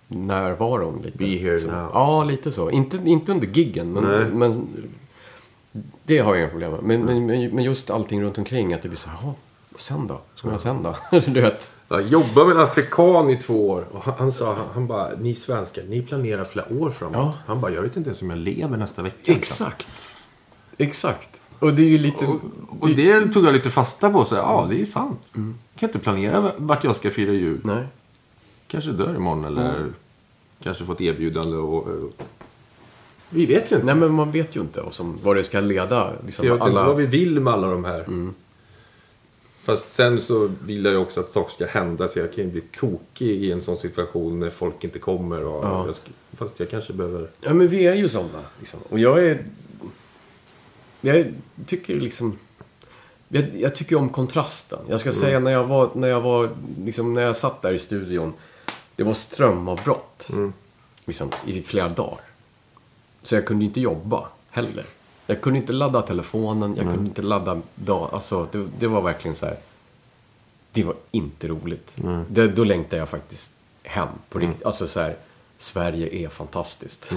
närvaron 0.08 1.02
lite. 1.04 1.18
Be 1.18 1.26
here 1.26 1.60
så. 1.60 1.66
now. 1.66 1.90
Ja, 1.92 2.24
lite 2.24 2.52
så. 2.52 2.70
Inte, 2.70 2.96
inte 3.04 3.32
under 3.32 3.46
giggen, 3.46 3.92
Nej. 3.94 4.02
men, 4.02 4.38
men 4.38 4.66
det 6.04 6.18
har 6.18 6.34
jag 6.34 6.42
inga 6.42 6.50
problem 6.50 6.70
med. 6.72 6.82
Men, 6.82 7.00
men, 7.04 7.26
men, 7.26 7.50
men 7.54 7.64
just 7.64 7.90
allting 7.90 8.22
runt 8.22 8.38
omkring, 8.38 8.74
att 8.74 8.82
det 8.82 8.88
blir 8.88 8.98
så 8.98 9.10
här, 9.10 9.18
"Jaha, 9.22 9.34
och 9.72 9.80
sen 9.80 10.06
då? 10.06 10.20
Ska 10.34 10.50
jag 10.50 10.60
sen 10.60 10.82
då? 10.82 10.96
du 11.26 11.40
vet. 11.40 11.70
Jag 11.88 12.02
jobbade 12.02 12.46
med 12.46 12.56
en 12.56 12.62
afrikan 12.62 13.30
i 13.30 13.36
två 13.36 13.70
år. 13.70 13.84
Och 13.92 14.02
han, 14.04 14.14
han 14.18 14.32
sa, 14.32 14.54
han, 14.54 14.66
han 14.74 14.86
bara, 14.86 15.08
ni 15.20 15.34
svenskar, 15.34 15.82
ni 15.88 16.02
planerar 16.02 16.44
flera 16.44 16.66
år 16.80 16.90
framåt. 16.90 17.16
Ja. 17.16 17.34
Han 17.46 17.60
bara, 17.60 17.72
jag 17.72 17.82
vet 17.82 17.96
inte 17.96 18.08
ens 18.10 18.22
om 18.22 18.30
jag 18.30 18.38
lever 18.38 18.76
nästa 18.76 19.02
vecka. 19.02 19.32
Exakt. 19.32 20.12
Exakt. 20.78 21.30
Och 21.58 21.72
det 21.72 21.82
är 21.82 21.88
ju 21.88 21.98
lite... 21.98 22.26
Och, 22.26 22.40
och 22.80 22.88
det 22.88 23.32
tog 23.32 23.44
jag 23.44 23.52
lite 23.52 23.70
fasta 23.70 24.10
på. 24.10 24.24
Så, 24.24 24.34
ja, 24.34 24.66
det 24.70 24.80
är 24.80 24.84
sant. 24.84 25.20
Jag 25.32 25.54
kan 25.76 25.88
inte 25.88 25.98
planera 25.98 26.52
vart 26.56 26.84
jag 26.84 26.96
ska 26.96 27.10
fira 27.10 27.32
jul. 27.32 27.60
Nej. 27.64 27.84
Kanske 28.68 28.90
dör 28.90 29.14
imorgon 29.16 29.44
eller 29.44 29.92
kanske 30.62 30.84
fått 30.84 31.00
erbjudande 31.00 31.56
och... 31.56 31.86
och 31.86 32.12
vi 33.30 33.46
vet 33.46 33.72
ju 33.72 33.74
inte. 33.74 33.86
Nej, 33.86 33.94
men 33.94 34.12
man 34.12 34.30
vet 34.30 34.56
ju 34.56 34.60
inte 34.60 34.80
vad, 34.82 34.94
som, 34.94 35.18
vad 35.22 35.36
det 35.36 35.44
ska 35.44 35.60
leda. 35.60 36.12
Liksom, 36.26 36.42
Så 36.42 36.46
jag 36.46 36.54
vet 36.54 36.66
inte 36.66 36.78
alla... 36.80 36.86
vad 36.88 36.96
vi 36.96 37.06
vill 37.06 37.40
med 37.40 37.52
alla 37.52 37.66
de 37.66 37.84
här. 37.84 38.06
Fast 39.64 39.88
sen 39.94 40.20
så 40.20 40.50
vill 40.64 40.84
jag 40.84 40.92
ju 40.92 40.98
också 40.98 41.20
att 41.20 41.30
saker 41.30 41.52
ska 41.54 41.66
hända 41.66 42.08
så 42.08 42.18
jag 42.18 42.32
kan 42.34 42.44
ju 42.44 42.50
bli 42.50 42.60
tokig 42.60 43.28
i 43.44 43.52
en 43.52 43.62
sån 43.62 43.76
situation 43.76 44.40
när 44.40 44.50
folk 44.50 44.84
inte 44.84 44.98
kommer. 44.98 45.44
Och 45.44 45.64
Ja. 45.64 45.86
jag 45.86 45.94
sk- 45.94 46.36
fast 46.36 46.60
jag 46.60 46.70
kanske 46.70 46.92
behöver... 46.92 47.28
Ja, 47.40 47.54
men 47.54 47.68
vi 47.68 47.86
är 47.86 47.94
ju 47.94 48.08
sådana. 48.08 48.40
Liksom. 48.58 48.80
Och 48.90 48.98
jag 48.98 49.24
är... 49.24 49.44
Jag 51.00 51.26
tycker 51.66 52.00
liksom... 52.00 52.38
Jag, 53.28 53.44
jag 53.56 53.74
tycker 53.74 53.96
om 53.96 54.08
kontrasten. 54.08 54.78
Jag 54.88 55.00
ska 55.00 55.12
säga 55.12 55.40
när 55.40 55.52
jag 55.52 55.64
var... 55.64 55.90
När 55.94 56.08
jag, 56.08 56.20
var 56.20 56.50
liksom, 56.84 57.14
när 57.14 57.22
jag 57.22 57.36
satt 57.36 57.62
där 57.62 57.72
i 57.72 57.78
studion. 57.78 58.32
Det 58.96 59.02
var 59.02 59.14
strömavbrott. 59.14 60.28
Liksom, 61.04 61.30
I 61.46 61.62
flera 61.62 61.88
dagar. 61.88 62.20
Så 63.22 63.34
jag 63.34 63.46
kunde 63.46 63.64
inte 63.64 63.80
jobba 63.80 64.28
heller. 64.50 64.84
Jag 65.26 65.40
kunde 65.40 65.58
inte 65.58 65.72
ladda 65.72 66.02
telefonen. 66.02 66.76
Jag 66.76 66.86
kunde 66.86 67.08
inte 67.08 67.22
ladda... 67.22 67.60
Da, 67.74 68.08
alltså, 68.12 68.48
det, 68.52 68.66
det 68.78 68.86
var 68.86 69.02
verkligen 69.02 69.34
så 69.34 69.46
här... 69.46 69.56
Det 70.72 70.82
var 70.84 70.94
inte 71.10 71.48
roligt. 71.48 71.96
Det, 72.28 72.48
då 72.48 72.64
längtade 72.64 72.96
jag 72.96 73.08
faktiskt 73.08 73.50
hem 73.82 74.08
på 74.28 74.38
riktigt. 74.38 74.66
Alltså 74.66 74.88
så 74.88 75.00
här... 75.00 75.16
Sverige 75.56 76.24
är 76.24 76.28
fantastiskt. 76.28 77.12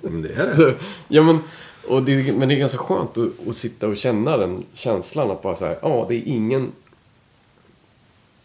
Men 0.00 0.22
det 0.22 0.32
är 0.32 0.46
det. 0.46 0.56
Så, 0.56 0.72
ja, 1.08 1.22
men, 1.22 1.40
och 1.88 2.02
det, 2.02 2.32
men 2.36 2.48
det 2.48 2.54
är 2.54 2.58
ganska 2.58 2.78
skönt 2.78 3.18
att, 3.18 3.48
att 3.48 3.56
sitta 3.56 3.88
och 3.88 3.96
känna 3.96 4.36
den 4.36 4.64
känslan 4.72 5.30
att 5.30 5.42
bara 5.42 5.56
så 5.56 5.64
här, 5.64 5.78
ja, 5.82 6.06
det 6.08 6.14
är 6.14 6.22
ingen 6.22 6.72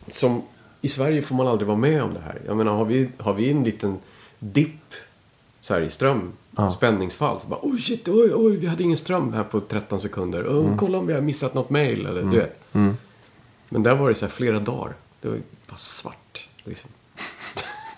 som... 0.07 0.43
I 0.83 0.89
Sverige 0.89 1.21
får 1.21 1.35
man 1.35 1.47
aldrig 1.47 1.67
vara 1.67 1.77
med 1.77 2.03
om 2.03 2.13
det 2.13 2.19
här. 2.19 2.41
Jag 2.45 2.57
menar, 2.57 2.73
har 2.73 2.85
vi, 2.85 3.09
har 3.17 3.33
vi 3.33 3.51
en 3.51 3.63
liten 3.63 3.97
dipp 4.39 4.93
så 5.61 5.73
här 5.73 5.81
i 5.81 5.89
ström, 5.89 6.31
spänningsfall, 6.75 7.41
så 7.41 7.47
bara 7.47 7.59
oj 7.61 7.81
shit, 7.81 8.07
oj, 8.07 8.31
oj, 8.35 8.57
vi 8.57 8.67
hade 8.67 8.83
ingen 8.83 8.97
ström 8.97 9.33
här 9.33 9.43
på 9.43 9.59
13 9.59 9.99
sekunder. 9.99 10.43
Oh, 10.43 10.77
Kolla 10.77 10.97
om 10.97 11.07
vi 11.07 11.13
har 11.13 11.21
missat 11.21 11.53
något 11.53 11.69
mail 11.69 12.05
eller 12.05 12.21
du 12.21 12.37
vet. 12.39 12.59
Men 13.69 13.83
där 13.83 13.95
var 13.95 14.09
det 14.09 14.15
så 14.15 14.25
här 14.25 14.31
flera 14.31 14.59
dagar. 14.59 14.93
Det 15.21 15.27
var 15.27 15.37
bara 15.69 15.77
svart. 15.77 16.47
Liksom. 16.63 16.89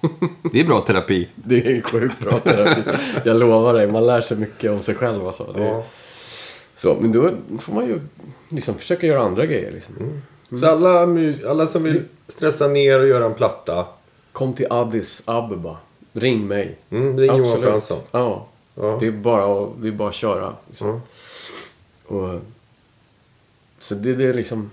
Det 0.52 0.60
är 0.60 0.66
bra 0.66 0.82
terapi. 0.82 1.30
Det 1.36 1.78
är 1.78 1.82
sjukt 1.82 2.20
bra 2.20 2.40
terapi. 2.40 2.82
Jag 3.26 3.40
lovar 3.40 3.74
dig, 3.74 3.88
man 3.88 4.08
lär 4.08 4.22
sig 4.22 4.38
mycket 4.38 4.72
om 4.72 4.84
sig 4.84 4.96
själv. 4.96 5.28
Alltså. 5.28 5.54
Är... 5.56 5.66
Ja. 5.66 5.84
Så, 6.76 6.98
men 7.02 7.12
då 7.12 7.32
får 7.60 7.74
man 7.74 7.86
ju 7.88 8.00
liksom 8.50 8.76
försöka 8.76 9.08
göra 9.08 9.22
andra 9.22 9.46
grejer. 9.46 9.72
Liksom. 9.72 10.22
Så 10.60 10.68
alla, 10.68 11.08
alla 11.50 11.68
som 11.68 11.84
vill 11.84 12.04
stressa 12.28 12.68
ner 12.68 13.00
och 13.00 13.08
göra 13.08 13.26
en 13.26 13.34
platta. 13.34 13.86
Kom 14.32 14.54
till 14.54 14.68
Addis 14.70 15.22
Abeba. 15.26 15.78
Ring 16.14 16.48
mig. 16.48 16.78
Mm, 16.90 17.20
ring 17.20 17.38
Johan. 17.38 17.62
Fransson. 17.62 18.00
Ja. 18.12 18.48
Ja. 18.76 18.98
Det, 19.00 19.08
är 19.08 19.12
bara 19.12 19.46
att, 19.46 19.70
det 19.82 19.88
är 19.88 19.92
bara 19.92 20.10
att 20.10 20.16
köra. 20.16 20.54
Liksom. 20.68 21.02
Ja. 22.08 22.16
Och, 22.16 22.42
så 23.80 23.96
det, 23.96 24.14
det 24.14 24.26
är 24.26 24.34
liksom... 24.34 24.72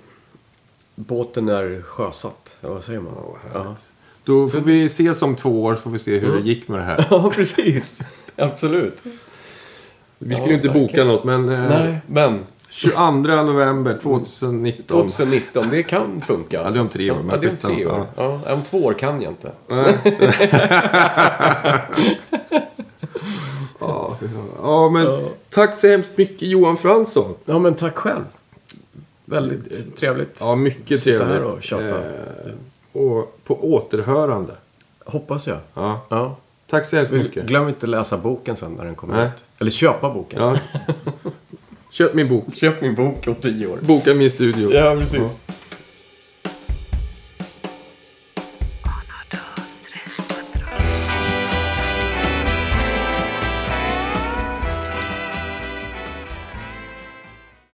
Båten 0.94 1.48
är 1.48 1.82
sjösatt. 1.82 2.56
Eller 2.60 2.72
vad 2.74 2.84
säger 2.84 3.00
man? 3.00 3.12
Ja, 3.16 3.50
ja. 3.54 3.76
Då 4.24 4.48
får 4.48 4.60
vi 4.60 4.84
ses 4.84 5.22
om 5.22 5.36
två 5.36 5.62
år 5.62 5.74
så 5.74 5.80
får 5.80 5.90
vi 5.90 5.98
se 5.98 6.18
hur 6.18 6.32
det 6.32 6.40
gick 6.40 6.68
med 6.68 6.78
det 6.78 6.84
här. 6.84 7.06
ja, 7.10 7.32
precis. 7.34 8.00
Absolut. 8.36 9.02
Vi 10.18 10.34
skulle 10.34 10.50
Ja, 10.50 10.54
inte 10.54 10.68
boka 10.68 11.04
något 11.04 11.24
men 11.24 11.48
eh, 11.48 11.68
Nej, 11.68 11.98
men 12.06 12.44
22 12.72 13.42
november 13.42 13.98
2019. 14.02 15.08
2019, 15.08 15.64
det 15.70 15.82
kan 15.82 16.20
funka. 16.20 16.62
Ja, 16.62 16.70
det 16.70 16.78
är 16.78 16.80
om 16.80 16.88
tre 16.88 17.10
år, 17.10 17.16
Ja, 17.16 17.22
men 17.22 17.40
det 17.40 17.46
är 17.46 17.50
om 17.50 17.56
tre 17.56 17.86
år. 17.86 18.06
Ja. 18.16 18.40
om 18.52 18.62
två 18.62 18.84
år 18.84 18.92
kan 18.94 19.22
jag 19.22 19.32
inte. 19.32 19.52
Ja, 24.62 24.90
men 24.92 25.28
tack 25.50 25.74
så 25.74 25.88
hemskt 25.88 26.18
mycket 26.18 26.42
Johan 26.48 26.76
Fransson. 26.76 27.34
Ja, 27.44 27.58
men 27.58 27.74
tack 27.74 27.96
själv. 27.96 28.24
Väldigt 29.24 29.96
trevligt. 29.96 30.36
Ja, 30.40 30.54
mycket 30.54 31.02
Sitta 31.02 31.18
trevligt. 31.18 31.42
här 31.42 31.56
och 31.56 31.62
tjata. 31.62 31.88
Eh, 31.88 32.52
och 32.92 33.38
på 33.44 33.72
återhörande. 33.74 34.52
Hoppas 35.04 35.46
jag. 35.46 35.58
Ja. 35.74 36.00
Ja. 36.08 36.36
Tack 36.66 36.88
så 36.88 36.96
hemskt 36.96 37.12
mycket. 37.12 37.46
Glöm 37.46 37.68
inte 37.68 37.86
läsa 37.86 38.18
boken 38.18 38.56
sen 38.56 38.72
när 38.72 38.84
den 38.84 38.94
kommer 38.94 39.14
Nej. 39.16 39.26
ut. 39.26 39.44
Eller 39.58 39.70
köpa 39.70 40.14
boken. 40.14 40.42
Ja. 40.42 40.56
Köp 41.92 42.14
min 42.14 42.28
bok. 42.28 42.54
Köp 42.54 42.82
min 42.82 42.94
bok 42.94 43.26
om 43.26 43.34
tio 43.34 43.66
år. 43.66 43.78
Boka 43.80 44.14
min 44.14 44.30
studio. 44.30 44.72
Ja, 44.72 44.96
precis. 44.98 45.36